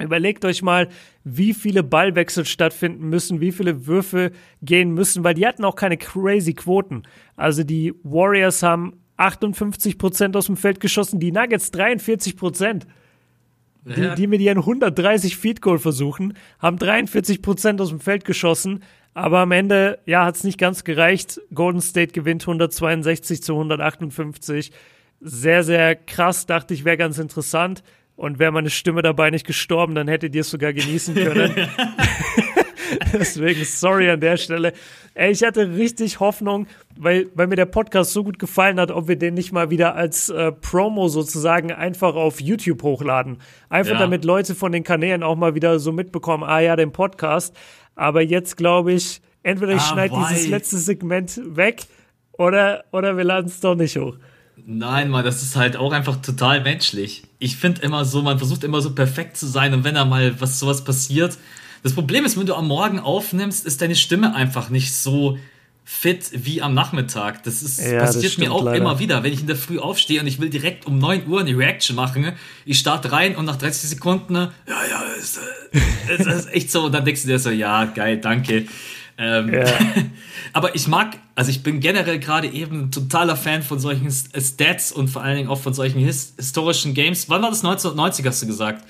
Überlegt 0.00 0.44
euch 0.44 0.62
mal, 0.62 0.88
wie 1.24 1.54
viele 1.54 1.82
Ballwechsel 1.82 2.44
stattfinden 2.44 3.08
müssen, 3.08 3.40
wie 3.40 3.52
viele 3.52 3.86
Würfe 3.86 4.32
gehen 4.62 4.92
müssen, 4.92 5.24
weil 5.24 5.34
die 5.34 5.46
hatten 5.46 5.64
auch 5.64 5.76
keine 5.76 5.96
crazy 5.96 6.54
Quoten. 6.54 7.02
Also 7.36 7.62
die 7.64 7.94
Warriors 8.02 8.62
haben 8.62 9.00
58 9.16 9.98
Prozent 9.98 10.36
aus 10.36 10.46
dem 10.46 10.56
Feld 10.56 10.80
geschossen, 10.80 11.20
die 11.20 11.32
Nuggets 11.32 11.70
43 11.70 12.36
Prozent. 12.36 12.86
Die, 13.82 14.14
die 14.14 14.26
mit 14.26 14.42
ihren 14.42 14.58
130 14.58 15.38
Feed 15.38 15.62
Goal 15.62 15.78
versuchen, 15.78 16.34
haben 16.58 16.76
43 16.76 17.40
Prozent 17.40 17.80
aus 17.80 17.88
dem 17.88 18.00
Feld 18.00 18.26
geschossen. 18.26 18.82
Aber 19.14 19.38
am 19.38 19.52
Ende, 19.52 19.98
ja, 20.04 20.24
hat 20.26 20.36
es 20.36 20.44
nicht 20.44 20.58
ganz 20.58 20.84
gereicht. 20.84 21.40
Golden 21.52 21.80
State 21.80 22.12
gewinnt 22.12 22.42
162 22.42 23.42
zu 23.42 23.54
158. 23.54 24.70
Sehr, 25.20 25.64
sehr 25.64 25.96
krass. 25.96 26.46
Dachte 26.46 26.74
ich, 26.74 26.84
wäre 26.84 26.96
ganz 26.96 27.18
interessant. 27.18 27.82
Und 28.20 28.38
wäre 28.38 28.52
meine 28.52 28.68
Stimme 28.68 29.00
dabei 29.00 29.30
nicht 29.30 29.46
gestorben, 29.46 29.94
dann 29.94 30.06
hättet 30.06 30.34
ihr 30.34 30.42
es 30.42 30.50
sogar 30.50 30.74
genießen 30.74 31.14
können. 31.14 31.54
Deswegen 33.14 33.64
sorry 33.64 34.10
an 34.10 34.20
der 34.20 34.36
Stelle. 34.36 34.74
Ey, 35.14 35.32
ich 35.32 35.42
hatte 35.42 35.74
richtig 35.74 36.20
Hoffnung, 36.20 36.66
weil, 36.98 37.28
weil 37.34 37.46
mir 37.46 37.56
der 37.56 37.64
Podcast 37.64 38.12
so 38.12 38.22
gut 38.22 38.38
gefallen 38.38 38.78
hat, 38.78 38.90
ob 38.90 39.08
wir 39.08 39.16
den 39.16 39.32
nicht 39.32 39.52
mal 39.52 39.70
wieder 39.70 39.94
als 39.94 40.28
äh, 40.28 40.52
Promo 40.52 41.08
sozusagen 41.08 41.72
einfach 41.72 42.14
auf 42.14 42.42
YouTube 42.42 42.82
hochladen. 42.82 43.38
Einfach 43.70 43.94
ja. 43.94 44.00
damit 44.00 44.26
Leute 44.26 44.54
von 44.54 44.72
den 44.72 44.84
Kanälen 44.84 45.22
auch 45.22 45.36
mal 45.36 45.54
wieder 45.54 45.78
so 45.78 45.90
mitbekommen, 45.90 46.44
ah 46.44 46.60
ja, 46.60 46.76
den 46.76 46.92
Podcast. 46.92 47.56
Aber 47.94 48.20
jetzt 48.20 48.58
glaube 48.58 48.92
ich, 48.92 49.22
entweder 49.42 49.72
ich 49.72 49.80
ah, 49.80 49.92
schneide 49.94 50.14
dieses 50.28 50.46
letzte 50.46 50.76
Segment 50.76 51.40
weg 51.56 51.84
oder, 52.32 52.84
oder 52.92 53.16
wir 53.16 53.24
laden 53.24 53.46
es 53.46 53.60
doch 53.60 53.76
nicht 53.76 53.96
hoch. 53.96 54.18
Nein, 54.72 55.10
Mann, 55.10 55.24
das 55.24 55.42
ist 55.42 55.56
halt 55.56 55.76
auch 55.76 55.90
einfach 55.90 56.22
total 56.22 56.60
menschlich. 56.60 57.24
Ich 57.40 57.56
finde 57.56 57.82
immer 57.82 58.04
so, 58.04 58.22
man 58.22 58.38
versucht 58.38 58.62
immer 58.62 58.80
so 58.80 58.94
perfekt 58.94 59.36
zu 59.36 59.48
sein 59.48 59.74
und 59.74 59.82
wenn 59.82 59.96
da 59.96 60.04
mal 60.04 60.40
was 60.40 60.60
sowas 60.60 60.84
passiert. 60.84 61.36
Das 61.82 61.92
Problem 61.92 62.24
ist, 62.24 62.38
wenn 62.38 62.46
du 62.46 62.54
am 62.54 62.68
Morgen 62.68 63.00
aufnimmst, 63.00 63.66
ist 63.66 63.82
deine 63.82 63.96
Stimme 63.96 64.32
einfach 64.32 64.70
nicht 64.70 64.94
so 64.94 65.38
fit 65.84 66.30
wie 66.32 66.62
am 66.62 66.72
Nachmittag. 66.72 67.42
Das 67.42 67.62
ist 67.62 67.80
ja, 67.80 67.98
passiert 67.98 68.26
das 68.26 68.38
mir 68.38 68.52
auch 68.52 68.62
leider. 68.62 68.78
immer 68.78 69.00
wieder, 69.00 69.24
wenn 69.24 69.32
ich 69.32 69.40
in 69.40 69.48
der 69.48 69.56
Früh 69.56 69.80
aufstehe 69.80 70.20
und 70.20 70.28
ich 70.28 70.38
will 70.38 70.50
direkt 70.50 70.86
um 70.86 70.98
9 70.98 71.26
Uhr 71.26 71.40
eine 71.40 71.58
Reaction 71.58 71.96
machen. 71.96 72.32
Ich 72.64 72.78
starte 72.78 73.10
rein 73.10 73.34
und 73.34 73.46
nach 73.46 73.56
30 73.56 73.90
Sekunden, 73.90 74.34
ja, 74.34 74.50
ja, 74.68 75.02
ist, 75.18 75.40
ist, 76.16 76.26
ist 76.26 76.54
echt 76.54 76.70
so. 76.70 76.84
Und 76.84 76.92
dann 76.92 77.04
denkst 77.04 77.22
du 77.22 77.28
dir 77.28 77.40
so, 77.40 77.50
ja, 77.50 77.86
geil, 77.86 78.18
danke. 78.18 78.66
Ähm, 79.22 79.52
ja. 79.52 79.66
aber 80.54 80.74
ich 80.74 80.88
mag, 80.88 81.18
also 81.34 81.50
ich 81.50 81.62
bin 81.62 81.80
generell 81.80 82.18
gerade 82.18 82.48
eben 82.48 82.90
totaler 82.90 83.36
Fan 83.36 83.62
von 83.62 83.78
solchen 83.78 84.10
Stats 84.10 84.92
und 84.92 85.08
vor 85.08 85.22
allen 85.22 85.36
Dingen 85.36 85.48
auch 85.50 85.60
von 85.60 85.74
solchen 85.74 86.00
his 86.00 86.32
historischen 86.38 86.94
Games. 86.94 87.28
Wann 87.28 87.42
war 87.42 87.50
das? 87.50 87.62
1990 87.62 88.26
hast 88.26 88.42
du 88.42 88.46
gesagt? 88.46 88.82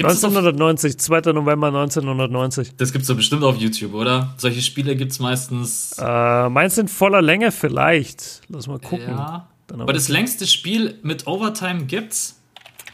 1990, 0.00 0.98
2. 0.98 1.32
November 1.32 1.68
1990. 1.68 2.76
Das 2.76 2.92
gibt's 2.92 3.08
doch 3.08 3.16
bestimmt 3.16 3.42
auf 3.42 3.56
YouTube, 3.56 3.94
oder? 3.94 4.34
Solche 4.38 4.62
Spiele 4.62 4.94
gibt's 4.94 5.18
meistens. 5.18 5.96
Äh, 5.98 6.48
meins 6.48 6.76
sind 6.76 6.88
voller 6.90 7.22
Länge 7.22 7.50
vielleicht. 7.50 8.42
Lass 8.48 8.68
mal 8.68 8.78
gucken. 8.78 9.08
Ja. 9.08 9.48
aber 9.72 9.92
das 9.92 10.08
längste 10.08 10.46
Spiel 10.46 10.98
mit 11.02 11.26
Overtime 11.26 11.84
gibt's? 11.86 12.40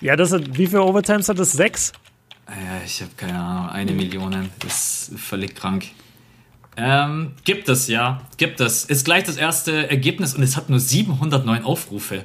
Ja, 0.01 0.17
das 0.17 0.33
hat, 0.33 0.57
wie 0.57 0.67
viele 0.67 0.83
Overtimes 0.83 1.29
hat 1.29 1.39
das? 1.39 1.53
Sechs? 1.53 1.93
Ja, 2.49 2.85
ich 2.85 3.01
habe 3.03 3.13
keine 3.17 3.39
Ahnung. 3.39 3.69
Eine 3.71 3.93
Million. 3.93 4.51
Das 4.61 5.09
ist 5.09 5.21
völlig 5.21 5.55
krank. 5.55 5.87
Ähm, 6.81 7.33
gibt 7.45 7.69
es, 7.69 7.89
ja. 7.89 8.23
Gibt 8.37 8.61
es. 8.61 8.85
Ist 8.85 9.05
gleich 9.05 9.25
das 9.25 9.37
erste 9.37 9.91
Ergebnis 9.91 10.35
und 10.35 10.43
es 10.43 10.57
hat 10.57 10.71
nur 10.71 10.81
709 10.81 11.65
Aufrufe. 11.65 12.25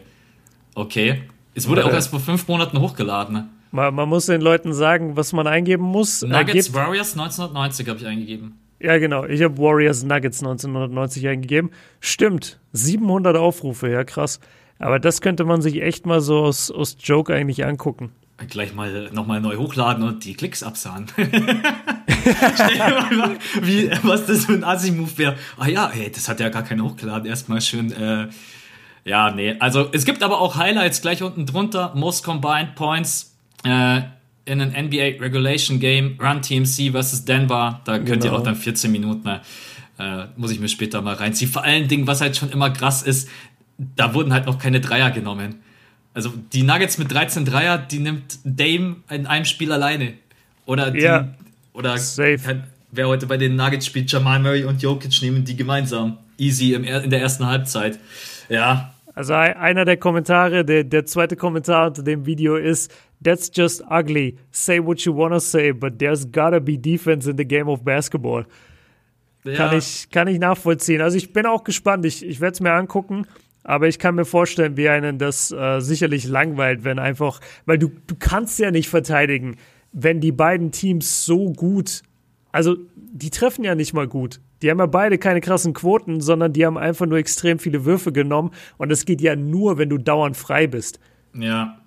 Okay. 0.73 1.23
Es 1.53 1.67
wurde 1.67 1.81
ja, 1.81 1.87
auch 1.87 1.93
erst 1.93 2.09
vor 2.09 2.19
fünf 2.19 2.47
Monaten 2.47 2.79
hochgeladen. 2.79 3.49
Man, 3.71 3.95
man, 3.95 4.09
muss 4.09 4.27
den 4.27 4.41
Leuten 4.41 4.73
sagen, 4.73 5.17
was 5.17 5.33
man 5.33 5.47
eingeben 5.47 5.83
muss. 5.83 6.21
Nuggets 6.21 6.73
Warriors 6.73 7.13
1990 7.13 7.87
habe 7.89 7.99
ich 7.99 8.05
eingegeben. 8.05 8.59
Ja, 8.79 8.97
genau. 8.97 9.25
Ich 9.25 9.41
habe 9.41 9.57
Warriors 9.57 10.03
Nuggets 10.03 10.39
1990 10.39 11.27
eingegeben. 11.27 11.71
Stimmt. 11.99 12.59
700 12.73 13.35
Aufrufe, 13.37 13.89
ja 13.89 14.03
krass. 14.03 14.39
Aber 14.79 14.99
das 14.99 15.21
könnte 15.21 15.45
man 15.45 15.61
sich 15.61 15.81
echt 15.81 16.05
mal 16.05 16.21
so 16.21 16.39
aus, 16.39 16.71
aus 16.71 16.97
Joke 16.99 17.33
eigentlich 17.33 17.65
angucken. 17.65 18.11
Gleich 18.49 18.73
mal 18.73 19.09
nochmal 19.11 19.39
neu 19.41 19.57
hochladen 19.57 20.03
und 20.03 20.25
die 20.25 20.33
Klicks 20.33 20.61
absahen. 20.63 21.07
Stell 21.15 21.29
dir 21.29 23.15
mal, 23.15 23.37
wie, 23.61 23.89
was 24.03 24.25
das 24.25 24.45
für 24.45 24.53
ein 24.53 24.63
Assi-Move 24.63 25.17
wäre. 25.17 25.35
Ah 25.57 25.67
ja, 25.67 25.89
ey, 25.89 26.11
das 26.11 26.27
hat 26.27 26.39
ja 26.39 26.49
gar 26.49 26.63
keiner 26.63 26.83
hochgeladen. 26.83 27.27
Erstmal 27.27 27.61
schön, 27.61 27.91
äh, 27.91 28.27
ja, 29.05 29.31
nee. 29.31 29.55
Also 29.59 29.89
es 29.91 30.03
gibt 30.03 30.23
aber 30.23 30.41
auch 30.41 30.55
Highlights 30.57 31.01
gleich 31.01 31.23
unten 31.23 31.45
drunter. 31.45 31.93
Most 31.95 32.23
Combined 32.23 32.75
Points 32.75 33.35
äh, 33.63 34.01
in 34.45 34.61
an 34.61 34.71
NBA 34.71 35.21
Regulation 35.21 35.79
Game, 35.79 36.17
Run 36.19 36.41
TMC 36.41 36.91
versus 36.91 37.23
Denver. 37.25 37.81
Da 37.85 37.97
könnt 37.97 38.21
genau. 38.21 38.25
ihr 38.25 38.33
auch 38.33 38.43
dann 38.43 38.55
14 38.55 38.91
Minuten, 38.91 39.27
äh, 39.99 40.25
muss 40.35 40.51
ich 40.51 40.59
mir 40.59 40.69
später 40.69 41.01
mal 41.01 41.15
reinziehen. 41.15 41.49
Vor 41.49 41.63
allen 41.63 41.87
Dingen, 41.87 42.07
was 42.07 42.21
halt 42.21 42.35
schon 42.35 42.49
immer 42.49 42.69
krass 42.71 43.01
ist, 43.01 43.29
da 43.77 44.13
wurden 44.13 44.33
halt 44.33 44.45
noch 44.45 44.59
keine 44.59 44.81
Dreier 44.81 45.11
genommen. 45.11 45.61
Also 46.15 46.33
die 46.53 46.63
Nuggets 46.63 46.97
mit 46.97 47.11
13 47.11 47.45
Dreier, 47.45 47.77
die 47.77 47.99
nimmt 47.99 48.39
Dame 48.43 48.95
in 49.09 49.27
einem 49.27 49.45
Spiel 49.45 49.71
alleine. 49.71 50.13
Oder 50.65 50.89
die, 50.89 51.01
ja, 51.01 51.27
oder 51.73 51.97
Safe. 51.97 52.39
wer 52.91 53.07
heute 53.07 53.27
bei 53.27 53.37
den 53.37 53.55
Nuggets 53.55 53.85
spielt, 53.85 54.11
Jamal 54.11 54.39
Murray 54.39 54.63
und 54.63 54.81
Jokic 54.81 55.21
nehmen 55.21 55.45
die 55.45 55.55
gemeinsam. 55.55 56.17
Easy 56.37 56.73
im, 56.73 56.83
in 56.83 57.09
der 57.11 57.21
ersten 57.21 57.45
Halbzeit. 57.45 57.99
Ja. 58.49 58.93
Also 59.13 59.33
einer 59.33 59.85
der 59.85 59.97
Kommentare, 59.97 60.65
der, 60.65 60.83
der 60.83 61.05
zweite 61.05 61.35
Kommentar 61.35 61.87
unter 61.87 62.03
dem 62.03 62.25
Video 62.25 62.55
ist, 62.57 62.91
That's 63.23 63.49
just 63.53 63.81
ugly. 63.89 64.37
Say 64.51 64.79
what 64.79 65.01
you 65.01 65.15
wanna 65.15 65.39
say, 65.39 65.71
but 65.71 65.97
there's 65.97 66.25
gotta 66.25 66.59
be 66.59 66.77
defense 66.77 67.27
in 67.29 67.37
the 67.37 67.45
game 67.45 67.67
of 67.67 67.83
basketball. 67.83 68.45
Ja. 69.43 69.55
Kann, 69.55 69.77
ich, 69.77 70.09
kann 70.11 70.27
ich 70.27 70.39
nachvollziehen. 70.39 71.01
Also 71.01 71.17
ich 71.17 71.31
bin 71.31 71.45
auch 71.45 71.63
gespannt. 71.63 72.05
Ich, 72.05 72.25
ich 72.25 72.41
werde 72.41 72.53
es 72.53 72.61
mir 72.61 72.73
angucken. 72.73 73.25
Aber 73.65 73.87
ich 73.87 73.97
kann 73.97 74.13
mir 74.13 74.25
vorstellen, 74.25 74.77
wie 74.77 74.87
einen 74.87 75.17
das 75.17 75.51
äh, 75.51 75.79
sicherlich 75.79 76.27
langweilt, 76.27 76.83
wenn 76.83 76.99
einfach, 76.99 77.41
weil 77.65 77.79
du, 77.79 77.91
du 78.05 78.15
kannst 78.17 78.59
ja 78.59 78.69
nicht 78.69 78.89
verteidigen, 78.89 79.57
wenn 79.91 80.21
die 80.21 80.31
beiden 80.31 80.71
Teams 80.71 81.25
so 81.25 81.51
gut, 81.51 82.03
also 82.51 82.77
die 82.95 83.31
treffen 83.31 83.63
ja 83.63 83.73
nicht 83.73 83.91
mal 83.91 84.07
gut. 84.07 84.39
Die 84.61 84.69
haben 84.69 84.77
ja 84.77 84.85
beide 84.85 85.17
keine 85.17 85.41
krassen 85.41 85.73
Quoten, 85.73 86.21
sondern 86.21 86.53
die 86.53 86.63
haben 86.63 86.77
einfach 86.77 87.07
nur 87.07 87.17
extrem 87.17 87.57
viele 87.57 87.85
Würfe 87.85 88.11
genommen 88.11 88.51
und 88.77 88.89
das 88.89 89.03
geht 89.05 89.19
ja 89.19 89.35
nur, 89.35 89.79
wenn 89.79 89.89
du 89.89 89.97
dauernd 89.97 90.37
frei 90.37 90.67
bist. 90.67 90.99
Ja. 91.33 91.79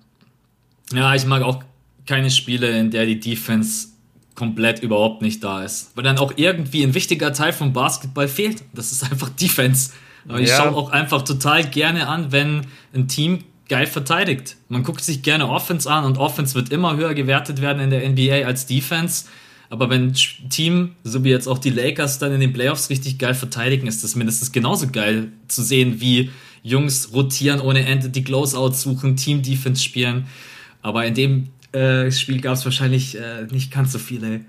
Ja, 0.91 1.15
ich 1.15 1.25
mag 1.25 1.43
auch 1.43 1.63
keine 2.05 2.29
Spiele, 2.29 2.77
in 2.77 2.91
der 2.91 3.05
die 3.05 3.21
Defense 3.21 3.87
komplett 4.35 4.83
überhaupt 4.83 5.21
nicht 5.21 5.41
da 5.43 5.63
ist. 5.63 5.95
Weil 5.95 6.03
dann 6.03 6.17
auch 6.17 6.33
irgendwie 6.35 6.83
ein 6.83 6.93
wichtiger 6.93 7.31
Teil 7.31 7.53
vom 7.53 7.71
Basketball 7.71 8.27
fehlt. 8.27 8.63
Das 8.73 8.91
ist 8.91 9.03
einfach 9.09 9.29
Defense. 9.29 9.91
Aber 10.27 10.39
ich 10.39 10.49
ja. 10.49 10.57
schaue 10.57 10.75
auch 10.75 10.91
einfach 10.91 11.23
total 11.23 11.63
gerne 11.65 12.07
an, 12.07 12.31
wenn 12.31 12.61
ein 12.93 13.07
Team 13.07 13.43
geil 13.67 13.87
verteidigt. 13.87 14.57
Man 14.67 14.83
guckt 14.83 15.01
sich 15.01 15.21
gerne 15.21 15.47
Offense 15.47 15.89
an 15.89 16.03
und 16.03 16.17
Offense 16.17 16.55
wird 16.55 16.71
immer 16.71 16.97
höher 16.97 17.13
gewertet 17.13 17.61
werden 17.61 17.81
in 17.81 17.89
der 17.89 18.07
NBA 18.07 18.45
als 18.45 18.65
Defense. 18.65 19.25
Aber 19.69 19.89
wenn 19.89 20.07
ein 20.07 20.49
Team, 20.49 20.95
so 21.03 21.23
wie 21.23 21.29
jetzt 21.29 21.47
auch 21.47 21.59
die 21.59 21.69
Lakers, 21.69 22.17
dann 22.17 22.33
in 22.33 22.39
den 22.39 22.53
Playoffs 22.53 22.89
richtig 22.89 23.19
geil 23.19 23.35
verteidigen, 23.35 23.87
ist 23.87 24.03
das 24.03 24.15
mindestens 24.15 24.51
genauso 24.51 24.87
geil 24.87 25.31
zu 25.47 25.61
sehen, 25.61 26.01
wie 26.01 26.31
Jungs 26.63 27.13
rotieren 27.13 27.61
ohne 27.61 27.85
Ende, 27.85 28.09
die 28.09 28.23
Closeouts 28.23 28.81
suchen, 28.81 29.15
Team-Defense 29.15 29.83
spielen. 29.83 30.25
Aber 30.81 31.05
in 31.05 31.13
dem 31.13 31.49
äh, 31.71 32.11
Spiel 32.11 32.41
gab 32.41 32.53
es 32.53 32.65
wahrscheinlich 32.65 33.15
äh, 33.15 33.45
nicht 33.51 33.71
ganz 33.71 33.91
so 33.91 33.99
viele 33.99 34.41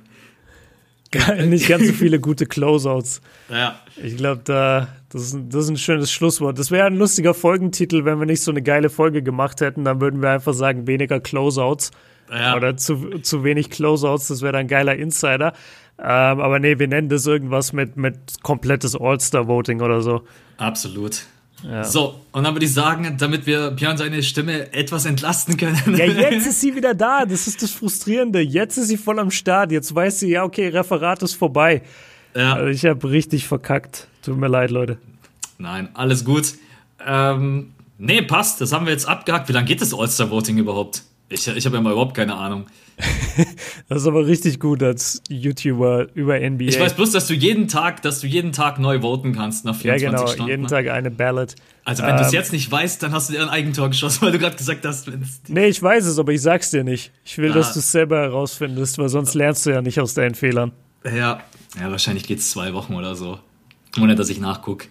nicht 1.45 1.69
ganz 1.69 1.87
so 1.87 1.93
viele 1.93 2.21
gute 2.21 2.47
Closeouts. 2.47 3.21
Ja. 3.51 3.81
Ich 4.03 4.17
glaube, 4.17 4.43
da, 4.45 4.89
das 5.12 5.23
ist, 5.23 5.39
das 5.49 5.65
ist 5.65 5.70
ein 5.70 5.77
schönes 5.77 6.12
Schlusswort. 6.12 6.59
Das 6.59 6.70
wäre 6.70 6.87
ein 6.87 6.97
lustiger 6.97 7.35
Folgentitel, 7.35 8.05
wenn 8.05 8.19
wir 8.20 8.27
nicht 8.27 8.43
so 8.43 8.53
eine 8.53 8.62
geile 8.62 8.91
Folge 8.91 9.23
gemacht 9.23 9.61
hätten. 9.61 9.85
Dann 9.85 10.01
würden 10.01 10.23
wir 10.23 10.31
einfach 10.31 10.55
sagen, 10.55 10.87
weniger 10.87 11.19
Closeouts. 11.20 11.91
Ja. 12.32 12.57
Oder 12.57 12.77
zu, 12.77 13.19
zu 13.19 13.43
wenig 13.43 13.70
Closeouts, 13.70 14.28
das 14.28 14.41
wäre 14.41 14.53
dann 14.53 14.61
ein 14.61 14.69
geiler 14.69 14.95
Insider. 14.95 15.53
Ähm, 15.99 16.07
aber 16.41 16.61
nee, 16.61 16.78
wir 16.78 16.87
nennen 16.87 17.09
das 17.09 17.27
irgendwas 17.27 17.73
mit, 17.73 17.97
mit 17.97 18.43
komplettes 18.43 18.95
All-Star-Voting 18.95 19.81
oder 19.81 20.01
so. 20.01 20.23
Absolut. 20.57 21.24
Ja. 21.69 21.85
So, 21.85 22.15
und 22.32 22.45
dann 22.45 22.55
würde 22.55 22.65
ich 22.65 22.73
sagen, 22.73 23.16
damit 23.19 23.47
wir 23.47 23.73
Björn 23.73 23.99
seine 23.99 24.23
Stimme 24.23 24.73
etwas 24.73 25.05
entlasten 25.07 25.57
können. 25.57 25.77
Ja, 25.97 26.05
jetzt 26.31 26.47
ist 26.47 26.61
sie 26.61 26.74
wieder 26.74 26.95
da. 26.95 27.27
Das 27.27 27.49
ist 27.49 27.62
das 27.62 27.73
Frustrierende. 27.73 28.41
Jetzt 28.41 28.78
ist 28.78 28.89
sie 28.89 28.97
voll 28.97 29.19
am 29.19 29.31
Start. 29.31 29.73
Jetzt 29.73 29.95
weiß 29.95 30.20
sie, 30.20 30.31
ja, 30.31 30.45
okay, 30.45 30.69
Referat 30.69 31.23
ist 31.23 31.35
vorbei. 31.35 31.82
Ja. 32.35 32.55
Also 32.55 32.69
ich 32.69 32.85
habe 32.87 33.11
richtig 33.11 33.47
verkackt. 33.47 34.07
Tut 34.23 34.37
mir 34.37 34.49
leid, 34.49 34.71
Leute. 34.71 34.99
Nein, 35.59 35.89
alles 35.95 36.25
gut. 36.25 36.55
Ähm, 37.05 37.73
nee, 37.99 38.23
passt. 38.23 38.61
Das 38.61 38.73
haben 38.73 38.87
wir 38.87 38.93
jetzt 38.93 39.07
abgehakt. 39.07 39.49
Wie 39.49 39.53
lange 39.53 39.67
geht 39.67 39.81
das 39.81 39.95
All-Star-Voting 39.95 40.59
überhaupt? 40.59 41.03
Ich, 41.29 41.47
ich 41.47 41.65
habe 41.65 41.77
ja 41.77 41.83
mal 41.83 41.93
überhaupt 41.93 42.15
keine 42.15 42.35
Ahnung. 42.35 42.67
das 43.89 44.03
ist 44.03 44.09
aber 44.09 44.27
richtig 44.27 44.59
gut 44.59 44.83
als 44.83 45.23
YouTuber 45.29 46.09
über 46.15 46.39
NBA. 46.39 46.65
Ich 46.65 46.81
weiß 46.81 46.95
bloß, 46.95 47.13
dass 47.13 47.27
du 47.27 47.35
jeden 47.35 47.69
Tag, 47.69 48.03
dass 48.03 48.21
du 48.21 48.27
jeden 48.27 48.53
Tag 48.53 48.79
neu 48.79 49.01
voten 49.01 49.33
kannst 49.33 49.65
nach 49.65 49.77
24 49.77 50.03
ja, 50.03 50.11
genau, 50.11 50.27
Stunden. 50.27 50.51
jeden 50.51 50.63
ne? 50.63 50.69
Tag 50.69 50.89
eine 50.89 51.11
Ballot. 51.11 51.55
Also 51.85 52.03
wenn 52.03 52.11
ähm, 52.11 52.17
du 52.19 52.23
es 52.25 52.33
jetzt 52.33 52.53
nicht 52.53 52.71
weißt, 52.71 53.03
dann 53.03 53.13
hast 53.13 53.31
du 53.31 53.35
dir 53.35 53.43
ein 53.43 53.49
Eigentor 53.49 53.89
geschossen, 53.89 54.23
weil 54.23 54.33
du 54.33 54.39
gerade 54.39 54.57
gesagt 54.57 54.85
hast, 54.85 55.11
wenn 55.11 55.23
es. 55.23 55.41
Nee, 55.49 55.67
ich 55.69 55.83
weiß 55.83 56.05
es, 56.07 56.19
aber 56.19 56.33
ich 56.33 56.43
sag's 56.43 56.71
dir 56.71 56.85
nicht. 56.85 57.13
Ich 57.25 57.39
will, 57.39 57.53
ah. 57.53 57.55
dass 57.55 57.73
du 57.73 57.79
es 57.79 57.91
selber 57.91 58.19
herausfindest, 58.19 58.99
weil 58.99 59.09
sonst 59.09 59.35
lernst 59.35 59.65
du 59.67 59.71
ja 59.71 59.83
nicht 59.83 60.01
aus 60.01 60.15
deinen 60.15 60.35
Fehlern. 60.35 60.73
Ja, 61.05 61.41
ja 61.79 61.91
wahrscheinlich 61.91 62.25
geht's 62.25 62.51
zwei 62.51 62.75
Wochen 62.75 62.95
oder 62.95 63.15
so. 63.15 63.39
Ohne 63.99 64.15
dass 64.15 64.29
ich 64.29 64.41
nachgucke. 64.41 64.87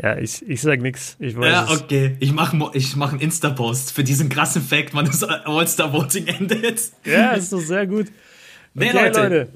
Ja, 0.00 0.16
ich, 0.16 0.48
ich 0.48 0.60
sag 0.60 0.80
nix. 0.80 1.16
Ich 1.18 1.36
weiß 1.36 1.50
ja, 1.50 1.68
okay. 1.70 2.16
Ich 2.20 2.32
mache 2.32 2.56
ich 2.74 2.94
mach 2.94 3.10
einen 3.10 3.20
Insta-Post 3.20 3.92
für 3.92 4.04
diesen 4.04 4.28
krassen 4.28 4.62
Fact, 4.62 4.94
wann 4.94 5.06
das 5.06 5.24
All-Star-Voting 5.24 6.26
endet. 6.38 6.80
Ja, 7.04 7.32
ist 7.32 7.52
doch 7.52 7.60
sehr 7.60 7.86
gut. 7.86 8.06
Okay, 8.06 8.12
nee, 8.74 8.92
Leute. 8.92 9.20
Leute. 9.20 9.48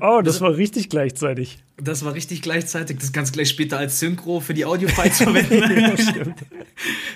Oh, 0.00 0.20
das, 0.22 0.34
das 0.34 0.40
war 0.40 0.56
richtig 0.56 0.88
gleichzeitig. 0.88 1.58
Das 1.76 2.04
war 2.04 2.14
richtig 2.14 2.42
gleichzeitig. 2.42 2.98
Das 2.98 3.12
kannst 3.12 3.32
du 3.32 3.36
gleich 3.36 3.48
später 3.48 3.78
als 3.78 4.00
Synchro 4.00 4.40
für 4.40 4.54
die 4.54 4.64
Audio-Files 4.64 5.18
verwenden. 5.22 5.94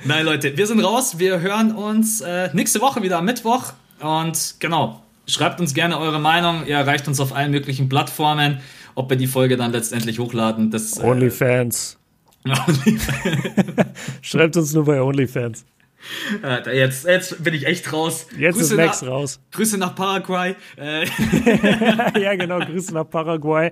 Nein, 0.05 0.24
Leute, 0.24 0.56
wir 0.56 0.66
sind 0.66 0.80
raus. 0.80 1.18
Wir 1.18 1.40
hören 1.40 1.72
uns 1.72 2.20
äh, 2.20 2.51
nächste 2.52 2.80
Woche 2.80 3.02
wieder 3.02 3.18
am 3.18 3.24
Mittwoch. 3.24 3.72
Und 4.01 4.56
genau, 4.59 5.02
schreibt 5.26 5.60
uns 5.60 5.74
gerne 5.74 5.98
eure 5.98 6.20
Meinung. 6.20 6.66
Ihr 6.66 6.76
erreicht 6.76 7.06
uns 7.09 7.20
auf 7.20 7.34
allen 7.34 7.51
möglichen 7.51 7.89
Plattformen. 7.89 8.60
Ob 8.94 9.10
wir 9.10 9.16
die 9.16 9.27
Folge 9.27 9.56
dann 9.56 9.73
letztendlich 9.73 10.19
hochladen, 10.19 10.70
das. 10.70 10.98
Äh, 10.98 11.02
OnlyFans. 11.02 11.98
Schreibt 14.23 14.56
uns 14.56 14.73
nur 14.73 14.85
bei 14.85 15.01
OnlyFans. 15.01 15.64
Jetzt, 16.73 17.05
jetzt 17.05 17.44
bin 17.44 17.55
ich 17.55 17.66
echt 17.66 17.93
raus. 17.93 18.27
Jetzt 18.36 18.56
Grüße 18.56 18.74
ist 18.74 18.77
Max 18.77 19.02
nach, 19.02 19.09
raus. 19.09 19.40
Grüße 19.52 19.78
nach 19.78 19.94
Paraguay. 19.94 20.56
Äh. 20.77 21.06
ja, 22.20 22.35
genau, 22.35 22.59
Grüße 22.59 22.93
nach 22.93 23.09
Paraguay. 23.09 23.70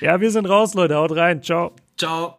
Ja, 0.00 0.20
wir 0.20 0.30
sind 0.30 0.48
raus, 0.48 0.74
Leute. 0.74 0.94
Haut 0.94 1.16
rein. 1.16 1.42
Ciao. 1.42 1.72
Ciao. 1.96 2.30